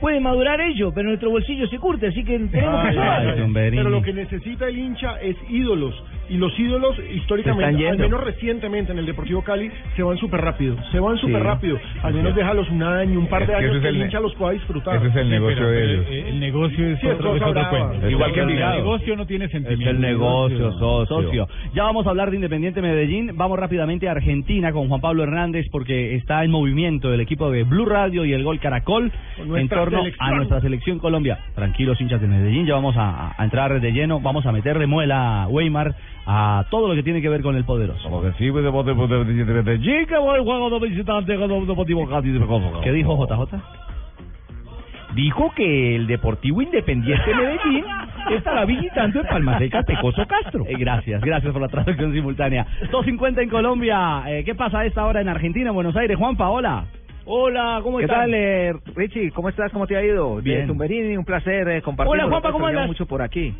puede 0.00 0.18
madurar 0.18 0.60
ellos, 0.62 0.92
pero 0.94 1.08
nuestro 1.08 1.30
bolsillo 1.30 1.66
se 1.68 1.78
curte, 1.78 2.06
así 2.08 2.24
que 2.24 2.38
tenemos 2.38 2.80
que 2.82 2.88
Ay, 2.88 2.94
llevarlos. 2.94 3.38
ay, 3.38 3.52
pero 3.54 3.90
lo 3.90 4.02
que 4.02 4.12
necesita 4.14 4.66
el 4.66 4.78
hincha 4.78 5.20
es 5.20 5.36
ídolos. 5.50 5.94
Y 6.28 6.38
los 6.38 6.58
ídolos, 6.58 6.96
históricamente, 7.14 7.88
al 7.88 7.98
menos 7.98 8.22
recientemente 8.22 8.90
en 8.92 8.98
el 8.98 9.06
Deportivo 9.06 9.42
Cali, 9.42 9.70
se 9.94 10.02
van 10.02 10.16
súper 10.18 10.40
rápido. 10.40 10.76
Se 10.90 10.98
van 10.98 11.16
súper 11.18 11.36
Sí. 11.36 11.42
rápido. 11.42 11.78
Al 12.02 12.14
menos 12.14 12.34
déjalos 12.34 12.68
un 12.70 12.82
año, 12.82 13.18
un 13.18 13.28
par 13.28 13.42
Es 13.42 13.48
de 13.48 13.54
que 13.54 13.58
años 13.64 13.78
que 13.80 13.88
el 13.88 13.96
hincha 14.02 14.20
los 14.20 14.34
pueda 14.34 14.52
disfrutar. 14.52 14.96
Ese 14.96 15.06
es 15.08 15.16
el 15.16 15.24
Sí, 15.24 15.30
negocio 15.30 15.68
de 15.68 15.76
pero, 15.78 15.90
ellos. 15.92 16.06
eh, 16.10 16.24
El 16.28 16.40
negocio 16.40 16.86
es 16.88 17.00
Sí, 17.00 17.06
es 17.06 17.14
otro, 17.14 17.36
es 17.36 17.42
otro 17.42 17.68
cuento. 17.70 18.10
Igual 18.10 18.32
que 18.32 18.40
el 18.40 18.46
negocio 18.56 19.16
no 19.16 19.26
tiene 19.26 19.48
sentimiento. 19.48 19.84
Es 19.84 19.90
el 19.94 20.00
negocio, 20.00 20.72
socio. 20.72 21.06
socio. 21.06 21.48
Ya 21.74 21.84
vamos 21.84 22.06
a 22.06 22.10
hablar 22.10 22.30
de 22.30 22.36
Independiente 22.36 22.82
Medellín. 22.82 23.32
Vamos 23.36 23.58
rápidamente 23.58 24.08
a 24.08 24.12
Argentina 24.12 24.72
con 24.72 24.88
Juan 24.88 25.00
Pablo 25.00 25.22
Hernández 25.22 25.66
porque 25.70 26.14
está 26.16 26.42
en 26.44 26.50
movimiento 26.50 27.12
el 27.14 27.20
equipo 27.20 27.50
de 27.50 27.62
Blue 27.64 27.84
Radio 27.86 28.24
y 28.24 28.32
el 28.32 28.42
Gol 28.42 28.58
Caracol 28.58 29.12
en 29.38 29.68
torno 29.68 29.98
selección. 29.98 30.28
a 30.28 30.34
nuestra 30.34 30.60
selección 30.60 30.98
Colombia. 30.98 31.38
Tranquilos 31.54 32.00
hinchas 32.00 32.20
de 32.20 32.26
Medellín, 32.26 32.66
ya 32.66 32.74
vamos 32.74 32.96
a, 32.96 33.34
a 33.40 33.44
entrar 33.44 33.80
de 33.80 33.92
lleno, 33.92 34.20
vamos 34.20 34.44
a 34.46 34.52
meterle 34.52 34.86
muela 34.86 35.44
a 35.44 35.48
Weimar 35.48 35.94
a 36.26 36.64
todo 36.70 36.88
lo 36.88 36.94
que 36.94 37.02
tiene 37.02 37.22
que 37.22 37.28
ver 37.28 37.40
con 37.42 37.54
el 37.56 37.64
poderoso. 37.64 38.08
De 38.20 38.62
de- 38.62 38.62
de- 38.62 38.94
de- 39.24 39.24
de- 39.24 39.44
de 39.44 39.62
de 39.62 39.62
de. 39.62 39.78
¿Qué 42.82 42.92
dijo 42.92 43.16
JJ? 43.26 43.56
Dijo 45.14 45.50
que 45.54 45.96
el 45.96 46.06
Deportivo 46.06 46.60
Independiente 46.60 47.32
Medellín 47.34 47.84
estará 48.36 48.64
visitando 48.66 49.20
en 49.20 49.26
Palma 49.26 49.58
Seca 49.58 49.82
Pecoso 49.82 50.26
Castro. 50.26 50.64
Eh, 50.68 50.74
gracias, 50.78 51.22
gracias 51.22 51.52
por 51.52 51.62
la 51.62 51.68
traducción 51.68 52.12
simultánea. 52.12 52.66
2.50 52.92 53.42
en 53.42 53.48
Colombia. 53.48 54.24
Eh, 54.26 54.42
¿Qué 54.44 54.54
pasa 54.54 54.80
a 54.80 54.84
esta 54.84 55.06
hora 55.06 55.20
en 55.22 55.28
Argentina, 55.28 55.68
en 55.70 55.74
Buenos 55.74 55.96
Aires? 55.96 56.16
Juanpa, 56.18 56.48
hola. 56.50 56.84
Hola, 57.24 57.80
¿cómo 57.82 57.98
¿Qué 57.98 58.04
estás? 58.04 58.18
tal, 58.18 58.34
eh, 58.34 58.74
Richie? 58.94 59.30
¿Cómo 59.30 59.48
estás? 59.48 59.72
¿Cómo 59.72 59.86
te 59.86 59.96
ha 59.96 60.04
ido? 60.04 60.36
Bien. 60.42 60.60
De 60.62 60.66
Tumberini, 60.66 61.16
un 61.16 61.24
placer 61.24 61.66
eh, 61.68 61.82
compartir. 61.82 62.12
Hola, 62.12 62.24
Juanpa, 62.28 62.52
¿cómo 62.52 62.66
andas? 62.66 62.86
mucho 62.86 63.06
por 63.06 63.22
aquí. 63.22 63.54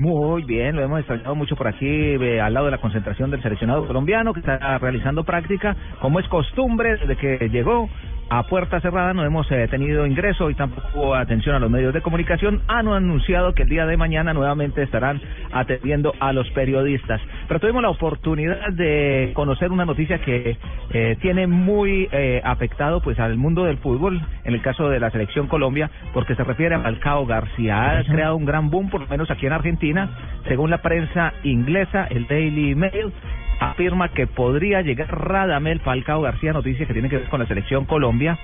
Muy 0.00 0.44
bien, 0.44 0.76
lo 0.76 0.82
hemos 0.82 1.00
extrañado 1.00 1.34
mucho 1.34 1.56
por 1.56 1.68
aquí, 1.68 1.84
eh, 1.86 2.40
al 2.40 2.54
lado 2.54 2.64
de 2.64 2.72
la 2.72 2.78
concentración 2.78 3.30
del 3.30 3.42
seleccionado 3.42 3.86
colombiano 3.86 4.32
que 4.32 4.40
está 4.40 4.78
realizando 4.78 5.24
práctica, 5.24 5.76
como 6.00 6.20
es 6.20 6.28
costumbre, 6.28 6.96
desde 6.96 7.16
que 7.16 7.50
llegó 7.50 7.86
a 8.30 8.44
puerta 8.44 8.80
cerrada 8.80 9.12
no 9.12 9.24
hemos 9.24 9.50
eh, 9.50 9.66
tenido 9.68 10.06
ingreso 10.06 10.50
y 10.50 10.54
tampoco 10.54 10.88
hubo 10.94 11.14
atención 11.16 11.56
a 11.56 11.58
los 11.58 11.68
medios 11.68 11.92
de 11.92 12.00
comunicación. 12.00 12.62
Han 12.68 12.86
anunciado 12.86 13.54
que 13.54 13.64
el 13.64 13.68
día 13.68 13.86
de 13.86 13.96
mañana 13.96 14.32
nuevamente 14.32 14.84
estarán 14.84 15.20
atendiendo 15.52 16.14
a 16.20 16.32
los 16.32 16.48
periodistas. 16.50 17.20
Pero 17.48 17.58
tuvimos 17.58 17.82
la 17.82 17.90
oportunidad 17.90 18.72
de 18.72 19.32
conocer 19.34 19.72
una 19.72 19.84
noticia 19.84 20.20
que 20.20 20.56
eh, 20.92 21.16
tiene 21.20 21.48
muy 21.48 22.08
eh, 22.12 22.40
afectado 22.44 23.02
pues 23.02 23.18
al 23.18 23.36
mundo 23.36 23.64
del 23.64 23.78
fútbol, 23.78 24.22
en 24.44 24.54
el 24.54 24.62
caso 24.62 24.88
de 24.88 25.00
la 25.00 25.10
selección 25.10 25.48
Colombia, 25.48 25.90
porque 26.14 26.36
se 26.36 26.44
refiere 26.44 26.76
a 26.76 26.80
Falcao 26.80 27.26
García. 27.26 27.98
Ha 27.98 28.04
creado 28.04 28.36
un 28.36 28.44
gran 28.44 28.70
boom, 28.70 28.90
por 28.90 29.00
lo 29.00 29.08
menos 29.08 29.28
aquí 29.32 29.46
en 29.46 29.52
Argentina, 29.52 30.08
según 30.46 30.70
la 30.70 30.78
prensa 30.78 31.32
inglesa, 31.42 32.06
el 32.08 32.28
Daily 32.28 32.76
Mail 32.76 33.12
afirma 33.60 34.08
que 34.08 34.26
podría 34.26 34.80
llegar 34.82 35.08
Radamel 35.08 35.80
Falcao 35.80 36.22
García, 36.22 36.52
noticia 36.52 36.86
que 36.86 36.92
tiene 36.92 37.08
que 37.08 37.18
ver 37.18 37.28
con 37.28 37.40
la 37.40 37.46
selección 37.46 37.84
Colombia, 37.84 38.38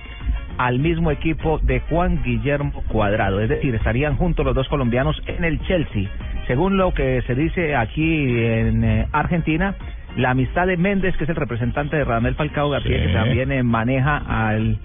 al 0.57 0.79
mismo 0.79 1.11
equipo 1.11 1.59
de 1.59 1.81
Juan 1.81 2.21
Guillermo 2.23 2.83
Cuadrado. 2.87 3.41
Es 3.41 3.49
decir, 3.49 3.75
estarían 3.75 4.15
juntos 4.15 4.45
los 4.45 4.55
dos 4.55 4.67
colombianos 4.69 5.21
en 5.27 5.43
el 5.43 5.59
Chelsea. 5.61 6.09
Según 6.47 6.77
lo 6.77 6.93
que 6.93 7.21
se 7.23 7.35
dice 7.35 7.75
aquí 7.75 8.39
en 8.39 8.83
eh, 8.83 9.07
Argentina, 9.11 9.75
la 10.15 10.31
amistad 10.31 10.67
de 10.67 10.77
Méndez, 10.77 11.15
que 11.17 11.25
es 11.25 11.29
el 11.29 11.35
representante 11.35 11.97
de 11.97 12.03
Radamel 12.05 12.35
Falcao 12.35 12.69
García, 12.69 12.97
Sí. 12.97 13.07
que 13.07 13.13
también 13.13 13.51
eh, 13.51 13.63
maneja 13.63 14.17
al 14.17 14.77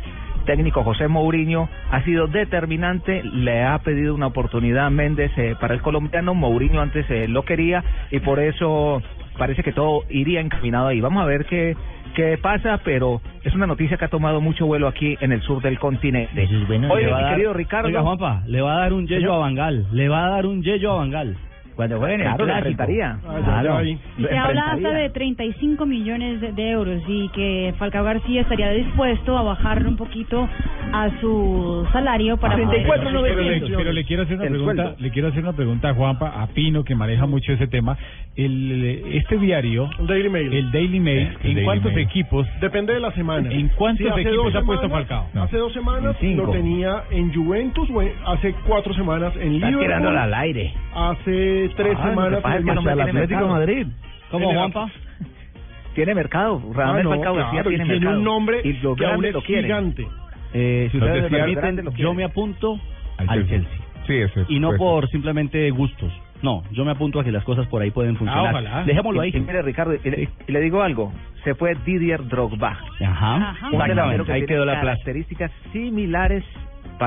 técnico 0.44 0.82
José 0.82 1.08
Mourinho 1.08 1.68
ha 1.90 2.02
sido 2.02 2.26
determinante, 2.26 3.22
le 3.22 3.62
ha 3.62 3.78
pedido 3.78 4.14
una 4.14 4.26
oportunidad 4.26 4.86
a 4.86 4.90
Méndez 4.90 5.30
eh, 5.36 5.54
para 5.60 5.74
el 5.74 5.82
colombiano, 5.82 6.34
Mourinho 6.34 6.80
antes 6.80 7.08
eh, 7.10 7.28
lo 7.28 7.44
quería 7.44 7.84
y 8.10 8.18
por 8.20 8.40
eso 8.40 9.02
parece 9.38 9.62
que 9.62 9.72
todo 9.72 10.04
iría 10.10 10.40
encaminado 10.40 10.88
ahí. 10.88 11.00
Vamos 11.00 11.22
a 11.22 11.26
ver 11.26 11.44
qué, 11.46 11.76
qué 12.14 12.38
pasa, 12.38 12.80
pero 12.84 13.20
es 13.44 13.54
una 13.54 13.66
noticia 13.66 13.96
que 13.96 14.04
ha 14.04 14.08
tomado 14.08 14.40
mucho 14.40 14.66
vuelo 14.66 14.88
aquí 14.88 15.16
en 15.20 15.32
el 15.32 15.40
sur 15.42 15.62
del 15.62 15.78
continente. 15.78 16.46
Oye, 16.90 17.06
va 17.06 17.16
a 17.16 17.18
mi 17.18 17.24
dar- 17.24 17.34
querido 17.34 17.52
Ricardo. 17.54 17.88
Oiga, 17.88 18.02
Juanpa, 18.02 18.42
le 18.46 18.60
va 18.60 18.76
a 18.76 18.80
dar 18.80 18.92
un 18.92 19.06
yello 19.06 19.34
a 19.34 19.38
Bangal. 19.38 19.86
Le 19.92 20.08
va 20.08 20.26
a 20.26 20.30
dar 20.30 20.46
un 20.46 20.62
yello 20.62 20.92
a 20.92 20.96
Bangal. 20.96 21.36
Cuando 21.76 21.98
jueguen 21.98 22.20
el 22.20 22.26
claro, 22.26 22.44
le 22.46 22.52
clásico. 22.52 22.68
enfrentaría. 22.68 23.18
Claro. 23.44 23.84
Y 23.84 23.98
se 24.28 24.38
habla 24.38 24.72
hasta 24.72 24.90
de 24.92 25.10
35 25.10 25.86
millones 25.86 26.40
de, 26.40 26.52
de 26.52 26.70
euros 26.70 27.02
y 27.08 27.28
que 27.30 27.74
Falcao 27.78 28.04
García 28.04 28.42
estaría 28.42 28.70
dispuesto 28.72 29.36
a 29.38 29.42
bajarle 29.42 29.88
un 29.88 29.96
poquito 29.96 30.48
a 30.92 31.08
su 31.20 31.86
salario 31.92 32.36
para 32.36 32.56
poder- 32.56 32.86
pero, 32.86 33.22
le, 33.22 33.60
pero 33.76 33.92
le 33.92 34.04
quiero 34.04 34.22
hacer 34.24 34.36
una 34.36 34.44
El 34.44 34.50
pregunta, 34.50 34.82
sueldo. 34.82 34.96
le 35.02 35.10
quiero 35.10 35.28
hacer 35.28 35.42
una 35.42 35.52
pregunta 35.54 35.88
a 35.90 35.94
Juanpa, 35.94 36.42
a 36.42 36.46
Pino 36.48 36.84
que 36.84 36.94
maneja 36.94 37.26
mucho 37.26 37.52
ese 37.52 37.66
tema. 37.66 37.96
El, 38.36 39.02
este 39.12 39.36
diario, 39.38 39.90
el 39.98 40.06
Daily 40.06 40.28
Mail, 40.30 40.52
el 40.54 40.72
Daily 40.72 41.00
Mail, 41.00 41.18
El 41.18 41.26
¿en 41.34 41.42
Daily 41.42 41.64
cuántos 41.64 41.92
Mail. 41.92 42.06
equipos? 42.06 42.46
Depende 42.60 42.94
de 42.94 43.00
la 43.00 43.12
semana. 43.12 43.50
¿En 43.52 43.68
cuántos 43.68 44.06
Sí, 44.06 44.10
hace 44.10 44.22
equipos 44.22 44.52
dos 44.52 44.54
ha 44.62 44.64
puesto 44.64 44.86
semanas- 44.86 45.08
Falcao? 45.08 45.42
Hace 45.44 45.56
dos 45.58 45.72
semanas 45.72 46.16
lo 46.22 46.50
tenía 46.50 47.02
en 47.10 47.32
Juventus, 47.34 47.88
hace 48.26 48.54
cuatro 48.66 48.94
semanas 48.94 49.32
en 49.36 49.54
Está 49.54 49.66
Liverpool. 49.68 49.80
tirándola 49.82 50.22
al 50.24 50.34
aire. 50.34 50.72
Hace 50.94 51.61
tres 51.70 51.96
Ah, 51.98 52.04
lo 52.04 52.10
semanas 52.10 52.40
pasa 52.42 52.56
en 52.56 52.60
es 52.60 52.64
que 52.64 52.70
el 52.70 52.76
Manchester 52.76 53.04
tiene 53.04 53.10
Atlético 53.20 53.40
mercado. 53.40 53.48
Madrid. 53.58 53.86
¿Cómo, 54.30 54.50
el- 54.50 54.56
Juanpa? 54.56 54.90
Tiene 55.94 56.14
mercado. 56.14 56.62
Radamel 56.74 57.06
Ah, 57.06 57.16
no, 57.16 57.20
claro, 57.20 57.50
tiene 57.50 57.64
tiene 57.68 57.84
mercado. 57.84 58.18
un 58.18 58.24
nombre 58.24 58.60
y 58.64 58.72
los 58.74 58.96
que 58.96 59.04
aún 59.06 59.24
es 59.26 59.32
lo 59.34 59.42
gigante. 59.42 60.06
Eh, 60.54 60.88
si 60.90 60.96
ustedes 60.98 61.30
me 61.30 61.38
permiten, 61.38 61.84
lo 61.84 61.92
yo 61.92 62.14
me 62.14 62.24
apunto 62.24 62.78
Al 63.18 63.28
al 63.28 63.46
Chelsea. 63.46 63.68
Chelsea. 63.68 63.86
Sí, 64.06 64.14
eso 64.16 64.40
es. 64.40 64.50
Y 64.50 64.58
no 64.58 64.68
pues. 64.68 64.78
por 64.78 65.08
simplemente 65.10 65.70
gustos. 65.70 66.10
No, 66.42 66.62
yo 66.72 66.84
me 66.84 66.90
apunto 66.92 67.20
a 67.20 67.24
que 67.24 67.30
las 67.30 67.44
cosas 67.44 67.66
por 67.68 67.82
ahí 67.82 67.90
pueden 67.92 68.16
funcionar. 68.16 68.84
Dejémoslo 68.84 69.20
ahí. 69.20 69.30
Y, 69.32 69.36
y 69.36 69.40
mire, 69.40 69.62
Ricardo, 69.62 69.94
y 69.94 70.10
le, 70.10 70.28
y 70.48 70.52
le 70.52 70.60
digo 70.60 70.82
algo. 70.82 71.12
Se 71.44 71.54
fue 71.54 71.74
Didier 71.84 72.26
Drogba. 72.26 72.70
Ajá. 73.04 73.34
Un 73.36 73.42
Exactamente. 73.42 73.88
delantero 73.88 74.24
que 74.24 74.32
Ahí 74.32 74.40
tiene 74.40 74.54
quedó 74.54 74.64
la 74.64 74.72
plaza. 74.80 74.86
características 74.96 75.52
similares 75.72 76.42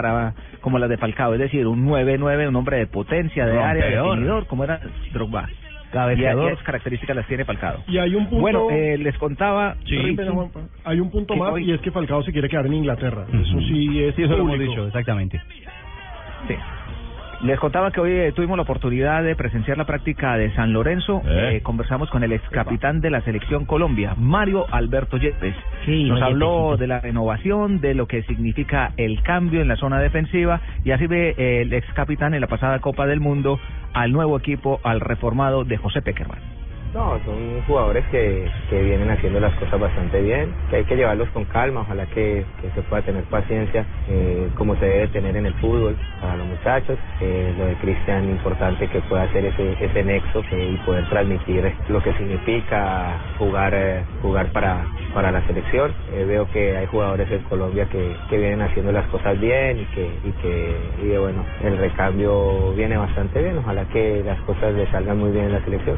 para 0.01 0.33
como 0.61 0.77
las 0.77 0.89
de 0.89 0.97
Falcao, 0.97 1.33
es 1.33 1.39
decir, 1.39 1.65
un 1.67 1.87
9-9, 1.87 2.49
un 2.49 2.55
hombre 2.57 2.77
de 2.77 2.87
potencia, 2.87 3.45
de 3.45 3.57
área, 3.59 3.83
Rompedor. 3.83 4.09
definidor, 4.09 4.47
como 4.47 4.63
era 4.65 4.79
Drogba. 5.13 5.47
Cabeceador. 5.91 6.47
Y, 6.47 6.49
y 6.49 6.53
esas 6.53 6.65
características 6.65 7.15
las 7.15 7.27
tiene 7.27 7.45
Falcao. 7.45 7.77
Y 7.87 7.97
hay 7.97 8.13
un 8.15 8.25
punto. 8.25 8.41
Bueno, 8.41 8.67
eh, 8.71 8.97
les 8.97 9.17
contaba... 9.17 9.75
Sí. 9.85 9.95
Hay 10.83 10.99
un 10.99 11.09
punto 11.09 11.35
más 11.37 11.51
hoy- 11.51 11.63
y 11.69 11.71
es 11.71 11.79
que 11.79 11.91
Falcao 11.91 12.21
se 12.23 12.33
quiere 12.33 12.49
quedar 12.49 12.65
en 12.65 12.73
Inglaterra. 12.73 13.25
Eso 13.31 13.59
sí 13.61 14.03
es 14.03 14.15
Sí, 14.15 14.23
eso 14.23 14.35
lo 14.35 14.43
hemos 14.43 14.59
dicho, 14.59 14.87
exactamente. 14.87 15.41
Sí. 16.47 16.55
Les 17.41 17.59
contaba 17.59 17.91
que 17.91 17.99
hoy 17.99 18.11
eh, 18.11 18.31
tuvimos 18.31 18.57
la 18.57 18.63
oportunidad 18.63 19.23
de 19.23 19.35
presenciar 19.35 19.77
la 19.77 19.85
práctica 19.85 20.37
de 20.37 20.53
San 20.55 20.73
Lorenzo. 20.73 21.21
Eh. 21.25 21.57
Eh, 21.57 21.61
conversamos 21.61 22.09
con 22.09 22.23
el 22.23 22.31
ex 22.31 22.47
capitán 22.49 23.01
de 23.01 23.09
la 23.09 23.21
selección 23.21 23.65
Colombia, 23.65 24.15
Mario 24.17 24.65
Alberto 24.71 25.17
Yepes. 25.17 25.55
Sí, 25.85 26.05
Nos 26.05 26.19
no, 26.19 26.25
habló 26.25 26.77
de 26.77 26.87
la 26.87 27.01
renovación, 27.01 27.81
de 27.81 27.93
lo 27.93 28.07
que 28.07 28.23
significa 28.23 28.93
el 28.97 29.21
cambio 29.21 29.61
en 29.61 29.67
la 29.67 29.75
zona 29.75 29.99
defensiva 29.99 30.61
y 30.83 30.91
así 30.91 31.07
ve 31.07 31.35
eh, 31.37 31.61
el 31.61 31.73
ex 31.73 31.85
capitán 31.93 32.33
en 32.33 32.41
la 32.41 32.47
pasada 32.47 32.79
Copa 32.79 33.05
del 33.05 33.19
Mundo 33.19 33.59
al 33.93 34.11
nuevo 34.11 34.37
equipo, 34.37 34.79
al 34.83 35.01
reformado 35.01 35.65
de 35.65 35.77
José 35.77 36.01
Peckerman. 36.01 36.64
No, 36.95 37.19
son 37.25 37.61
jugadores 37.63 38.05
que, 38.05 38.49
que 38.69 38.81
vienen 38.81 39.11
haciendo 39.11 39.41
las 39.41 39.53
cosas 39.55 39.77
bastante 39.81 40.21
bien, 40.21 40.55
que 40.69 40.77
hay 40.77 40.85
que 40.85 40.95
llevarlos 40.95 41.29
con 41.31 41.43
calma, 41.43 41.81
ojalá 41.81 42.05
que, 42.05 42.45
se 42.73 42.81
pueda 42.83 43.01
tener 43.01 43.25
paciencia, 43.25 43.85
eh, 44.07 44.49
como 44.55 44.77
se 44.77 44.85
debe 44.85 45.07
tener 45.09 45.35
en 45.35 45.45
el 45.45 45.53
fútbol. 45.55 45.97
Para 46.21 46.37
los 46.37 46.47
muchachos. 46.47 46.97
Eh, 47.21 47.53
lo 47.57 47.65
de 47.65 47.75
Cristian, 47.75 48.29
importante 48.29 48.87
que 48.87 48.99
pueda 49.01 49.23
hacer 49.23 49.45
ese, 49.45 49.73
ese 49.79 50.03
nexo 50.03 50.41
eh, 50.51 50.71
y 50.73 50.77
poder 50.85 51.07
transmitir 51.09 51.71
lo 51.89 52.01
que 52.01 52.13
significa 52.13 53.19
jugar, 53.37 53.73
eh, 53.73 54.03
jugar 54.21 54.51
para, 54.51 54.87
para 55.13 55.31
la 55.31 55.45
selección. 55.45 55.93
Eh, 56.13 56.25
veo 56.25 56.49
que 56.51 56.77
hay 56.77 56.85
jugadores 56.87 57.29
en 57.31 57.43
Colombia 57.43 57.85
que, 57.85 58.15
que 58.29 58.37
vienen 58.37 58.61
haciendo 58.61 58.91
las 58.91 59.05
cosas 59.07 59.39
bien 59.39 59.79
y 59.79 59.85
que, 59.85 60.19
y 60.23 60.31
que 60.41 60.75
y 61.03 61.17
bueno, 61.17 61.45
el 61.63 61.77
recambio 61.77 62.73
viene 62.73 62.97
bastante 62.97 63.41
bien. 63.41 63.57
Ojalá 63.57 63.85
que 63.85 64.23
las 64.25 64.39
cosas 64.41 64.73
le 64.73 64.89
salgan 64.91 65.17
muy 65.17 65.31
bien 65.31 65.45
en 65.45 65.53
la 65.53 65.63
selección. 65.63 65.97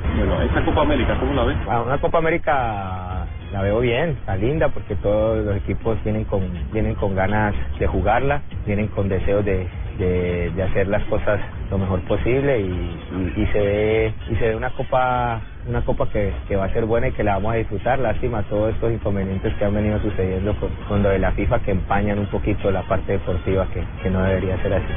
América, 0.87 1.17
¿cómo 1.19 1.33
la 1.33 1.43
ves? 1.43 1.57
Ah, 1.69 1.81
una 1.81 1.97
Copa 1.97 2.19
América 2.19 3.27
la 3.51 3.61
veo 3.61 3.81
bien, 3.81 4.11
está 4.11 4.37
linda 4.37 4.69
porque 4.69 4.95
todos 4.95 5.45
los 5.45 5.57
equipos 5.57 6.01
vienen 6.05 6.23
con 6.23 6.41
vienen 6.71 6.95
con 6.95 7.13
ganas 7.13 7.53
de 7.77 7.87
jugarla, 7.87 8.41
vienen 8.65 8.87
con 8.87 9.09
deseos 9.09 9.43
de, 9.43 9.67
de, 9.97 10.49
de 10.51 10.63
hacer 10.63 10.87
las 10.87 11.03
cosas 11.05 11.41
lo 11.69 11.77
mejor 11.77 11.99
posible 12.01 12.61
y, 12.61 12.63
y, 12.63 13.41
y 13.41 13.45
se 13.47 13.59
ve 13.59 14.13
y 14.31 14.35
se 14.35 14.47
ve 14.47 14.55
una 14.55 14.69
copa 14.69 15.41
una 15.67 15.81
copa 15.81 16.07
que, 16.09 16.31
que 16.47 16.55
va 16.55 16.65
a 16.65 16.69
ser 16.73 16.85
buena 16.85 17.09
y 17.09 17.11
que 17.11 17.23
la 17.25 17.33
vamos 17.33 17.53
a 17.53 17.57
disfrutar. 17.57 17.99
Lástima 17.99 18.43
todos 18.43 18.73
estos 18.73 18.89
inconvenientes 18.91 19.53
que 19.55 19.65
han 19.65 19.73
venido 19.73 19.99
sucediendo 19.99 20.55
con, 20.55 20.69
con 20.87 21.03
lo 21.03 21.09
de 21.09 21.19
la 21.19 21.33
FIFA 21.33 21.59
que 21.59 21.71
empañan 21.71 22.19
un 22.19 22.27
poquito 22.27 22.71
la 22.71 22.83
parte 22.83 23.11
deportiva 23.13 23.67
que, 23.73 23.83
que 24.01 24.09
no 24.09 24.23
debería 24.23 24.57
ser 24.61 24.73
así. 24.73 24.93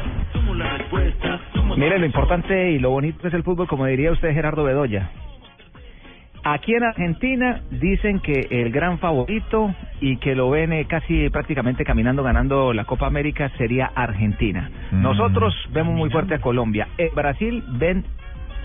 Mire, 1.76 1.98
lo 1.98 2.06
importante 2.06 2.70
y 2.70 2.78
lo 2.78 2.90
bonito 2.90 3.26
es 3.26 3.34
el 3.34 3.42
fútbol, 3.42 3.66
como 3.66 3.86
diría 3.86 4.12
usted 4.12 4.32
Gerardo 4.32 4.62
Bedoya. 4.62 5.10
Aquí 6.42 6.74
en 6.74 6.84
Argentina 6.84 7.60
dicen 7.70 8.20
que 8.20 8.46
el 8.50 8.72
gran 8.72 8.98
favorito 8.98 9.74
y 10.00 10.16
que 10.16 10.34
lo 10.34 10.48
ven 10.48 10.72
eh, 10.72 10.86
casi 10.86 11.28
prácticamente 11.28 11.84
caminando 11.84 12.22
ganando 12.22 12.72
la 12.72 12.84
Copa 12.84 13.06
América 13.06 13.50
sería 13.58 13.90
Argentina. 13.94 14.70
Nosotros 14.90 15.54
vemos 15.72 15.94
muy 15.94 16.08
fuerte 16.08 16.34
a 16.34 16.40
Colombia. 16.40 16.88
En 16.96 17.14
Brasil 17.14 17.62
ven 17.78 18.04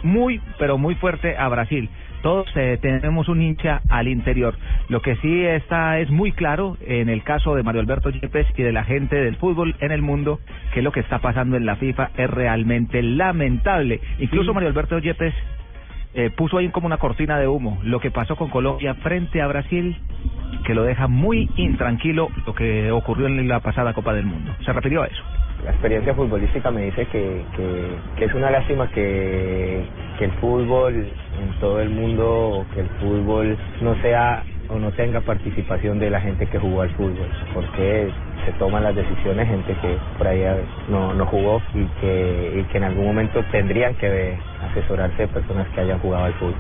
muy, 0.04 0.40
pero 0.58 0.78
muy 0.78 0.96
fuerte 0.96 1.36
a 1.36 1.50
Brasil. 1.50 1.90
Todos 2.22 2.48
eh, 2.56 2.80
tenemos 2.82 3.28
un 3.28 3.42
hincha 3.42 3.82
al 3.90 4.08
interior. 4.08 4.56
Lo 4.88 5.02
que 5.02 5.18
sí 5.18 5.44
está 5.44 6.00
es 6.00 6.10
muy 6.10 6.32
claro 6.32 6.78
en 6.82 7.10
el 7.10 7.24
caso 7.24 7.56
de 7.56 7.64
Mario 7.64 7.82
Alberto 7.82 8.10
Yepes 8.10 8.48
y 8.56 8.64
de 8.64 8.72
la 8.72 8.86
gente 8.86 9.18
del 9.18 9.36
fútbol 9.36 9.76
en 9.80 9.92
el 9.92 10.02
mundo 10.02 10.40
que 10.74 10.82
lo 10.82 10.92
que 10.92 11.02
está 11.02 11.20
pasando 11.20 11.58
en 11.58 11.66
la 11.66 11.76
FIFA 11.76 12.12
es 12.18 12.30
realmente 12.30 13.04
lamentable. 13.04 14.00
Incluso 14.20 14.54
Mario 14.54 14.70
Alberto 14.70 14.98
Yepes 14.98 15.34
eh, 16.16 16.30
puso 16.30 16.58
ahí 16.58 16.70
como 16.70 16.88
una 16.88 16.98
cortina 16.98 17.38
de 17.38 17.48
humo 17.48 17.78
lo 17.84 18.00
que 18.00 18.10
pasó 18.10 18.38
con 18.38 18.50
Colombia 18.50 18.96
frente 18.96 19.42
a 19.42 19.48
Brasil, 19.48 19.98
que 20.66 20.74
lo 20.74 20.84
deja 20.84 21.08
muy 21.08 21.50
intranquilo 21.58 22.30
lo 22.46 22.56
que 22.56 22.90
ocurrió 22.92 23.28
en 23.28 23.48
la 23.48 23.60
pasada 23.60 23.94
Copa 23.94 24.14
del 24.14 24.26
Mundo. 24.26 24.56
Se 24.64 24.72
refirió 24.72 25.04
a 25.04 25.08
eso. 25.08 25.24
La 25.66 25.72
experiencia 25.72 26.14
futbolística 26.14 26.72
me 26.72 26.86
dice 26.86 27.06
que, 27.08 27.44
que, 27.56 27.90
que 28.18 28.26
es 28.26 28.34
una 28.34 28.50
lástima 28.50 28.88
que, 28.92 29.84
que 30.18 30.26
el 30.26 30.32
fútbol 30.34 30.94
en 30.96 31.60
todo 31.60 31.82
el 31.82 31.90
mundo, 31.90 32.66
que 32.74 32.82
el 32.82 32.90
fútbol 33.02 33.58
no 33.82 33.96
sea 34.02 34.44
o 34.70 34.80
no 34.80 34.92
tenga 34.92 35.22
participación 35.22 36.00
de 36.00 36.10
la 36.10 36.22
gente 36.22 36.46
que 36.48 36.60
jugó 36.60 36.82
al 36.82 36.90
fútbol, 36.92 37.30
porque 37.54 38.10
se 38.46 38.52
toman 38.54 38.84
las 38.84 38.96
decisiones 38.96 39.48
gente 39.48 39.76
que 39.82 39.98
por 40.18 40.28
ahí 40.28 40.44
no, 40.90 41.14
no 41.14 41.26
jugó 41.26 41.62
y 41.74 41.86
que, 42.00 42.54
y 42.60 42.64
que 42.72 42.78
en 42.78 42.84
algún 42.86 43.08
momento 43.08 43.44
tendrían 43.52 43.96
que 43.96 44.38
asesorarse 44.72 45.24
de 45.24 45.28
personas 45.28 45.68
que 45.70 45.82
hayan 45.82 46.00
jugado 46.00 46.26
al 46.26 46.34
fútbol. 46.34 46.56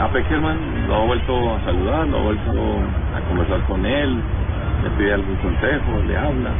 A 0.00 0.08
Peckerman 0.08 0.88
lo 0.88 0.94
ha 0.94 1.04
vuelto 1.04 1.54
a 1.54 1.64
saludar, 1.64 2.06
lo 2.06 2.18
ha 2.18 2.22
vuelto 2.22 2.50
a 2.50 3.28
conversar 3.28 3.60
con 3.66 3.84
él, 3.84 4.22
le 4.82 4.90
pide 4.90 5.14
algún 5.14 5.36
consejo, 5.36 6.02
le 6.06 6.16
habla. 6.16 6.50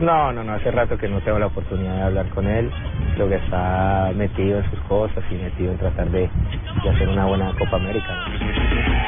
No, 0.00 0.32
no, 0.32 0.42
no, 0.42 0.52
hace 0.54 0.70
rato 0.70 0.98
que 0.98 1.08
no 1.08 1.20
tengo 1.20 1.38
la 1.38 1.46
oportunidad 1.46 1.94
de 1.94 2.02
hablar 2.02 2.26
con 2.30 2.46
él, 2.46 2.70
lo 3.16 3.28
que 3.28 3.36
está 3.36 4.10
metido 4.14 4.58
en 4.58 4.70
sus 4.70 4.80
cosas 4.80 5.22
y 5.30 5.34
metido 5.34 5.72
en 5.72 5.78
tratar 5.78 6.10
de, 6.10 6.28
de 6.82 6.90
hacer 6.90 7.08
una 7.08 7.26
buena 7.26 7.52
Copa 7.58 7.76
América. 7.76 8.12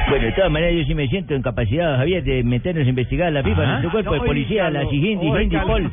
Bueno, 0.09 0.27
de 0.27 0.33
todas 0.33 0.51
maneras 0.51 0.75
yo 0.77 0.85
sí 0.85 0.95
me 0.95 1.09
siento 1.09 1.35
en 1.35 1.41
capacidad, 1.43 1.97
Javier, 1.97 2.23
de 2.25 2.43
meternos 2.45 2.87
a 2.87 2.89
investigar 2.91 3.33
la 3.33 3.43
FIFA, 3.43 3.63
Ajá. 3.63 3.71
nuestro 3.73 3.91
cuerpo 3.91 4.13
de 4.13 4.19
No, 4.19 4.25
policía, 4.27 4.71
la 4.71 4.83
Hindi, 4.85 5.31
oígalo. 5.31 5.67
Pol 5.67 5.91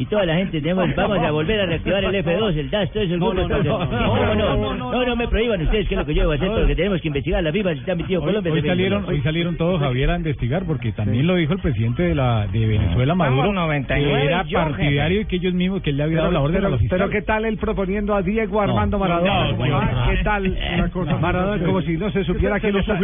y 0.00 0.06
toda 0.06 0.26
la 0.26 0.34
gente. 0.36 0.60
Tenemos, 0.60 0.92
vamos 0.96 1.18
a 1.18 1.30
volver 1.30 1.60
a 1.60 1.66
reactivar 1.66 2.04
el 2.04 2.14
F2, 2.24 2.56
el 2.58 2.70
DAS, 2.70 2.90
todo 2.90 3.02
eso. 3.04 3.14
el 3.14 3.20
No, 3.20 3.32
no, 3.32 3.46
no, 3.48 3.62
no, 3.62 3.84
no, 3.86 4.34
no, 4.34 4.56
no, 4.56 4.74
no, 4.92 5.06
no 5.06 5.16
me 5.16 5.28
prohíban 5.28 5.62
ustedes 5.62 5.86
que 5.88 5.94
es 5.94 5.98
lo 6.00 6.04
que 6.04 6.14
yo 6.14 6.24
voy 6.26 6.34
a 6.34 6.36
hacer, 6.36 6.48
No. 6.48 6.56
porque 6.56 6.74
tenemos 6.74 7.00
que 7.00 7.08
investigar 7.08 7.42
la 7.44 7.52
FIFA, 7.52 7.72
si 7.74 7.78
está 7.80 7.94
metido 7.94 8.20
Colombia. 8.22 8.52
hoy 8.52 8.62
salieron, 8.62 9.04
hoy 9.04 9.20
salieron 9.20 9.56
todos, 9.56 9.80
Javier, 9.80 10.10
a 10.10 10.16
investigar, 10.16 10.64
porque 10.66 10.92
también 10.92 11.26
lo 11.26 11.36
dijo 11.36 11.52
el 11.52 11.60
presidente 11.60 12.02
de 12.02 12.14
la 12.16 12.46
de 12.48 12.66
Venezuela, 12.66 13.14
Vamos, 13.14 13.36
Maduro, 13.36 13.52
99 13.52 14.20
que 14.20 14.26
era 14.26 14.44
partidario 14.64 15.20
y 15.20 15.24
que 15.26 15.36
ellos 15.36 15.54
mismos, 15.54 15.80
que 15.82 15.90
él 15.90 15.96
le 15.96 16.02
había 16.02 16.18
dado 16.18 16.32
la 16.32 16.40
orden 16.40 16.64
a 16.64 16.68
los 16.70 16.80
pero 16.90 17.08
qué 17.08 17.22
tal 17.22 17.44
él 17.44 17.56
proponiendo 17.56 18.14
a 18.14 18.22
Diego 18.22 18.60
Armando 18.60 18.98
no, 18.98 19.04
Maradona 19.04 19.52
no, 19.52 19.66
no, 19.66 19.78
ah, 19.78 19.90
no. 20.06 20.10
qué 20.10 20.22
tal 20.24 20.56
Una 20.74 20.88
cosa- 20.90 21.16
Maradona 21.18 21.64
como 21.64 21.80
si 21.82 21.96
no 21.96 22.10
se 22.10 22.24
supiera 22.24 22.56
Se 22.56 22.60
quién 22.62 22.72
lo 22.74 22.80
está 22.80 22.94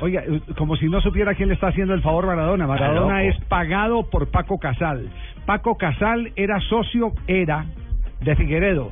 oiga 0.00 0.22
eh, 0.26 0.40
como 0.56 0.76
si 0.76 0.86
no 0.86 1.00
supiera 1.00 1.34
quién 1.34 1.48
le 1.48 1.54
está 1.54 1.68
haciendo 1.68 1.94
el 1.94 2.02
favor 2.02 2.26
Maradona. 2.26 2.66
Maradona 2.66 3.24
es 3.24 3.36
pagado 3.44 4.08
por 4.10 4.30
Paco 4.30 4.58
Casal. 4.58 5.08
Paco 5.46 5.76
Casal 5.76 6.32
era 6.36 6.60
socio 6.60 7.12
era 7.26 7.66
de 8.20 8.36
Figueredo. 8.36 8.90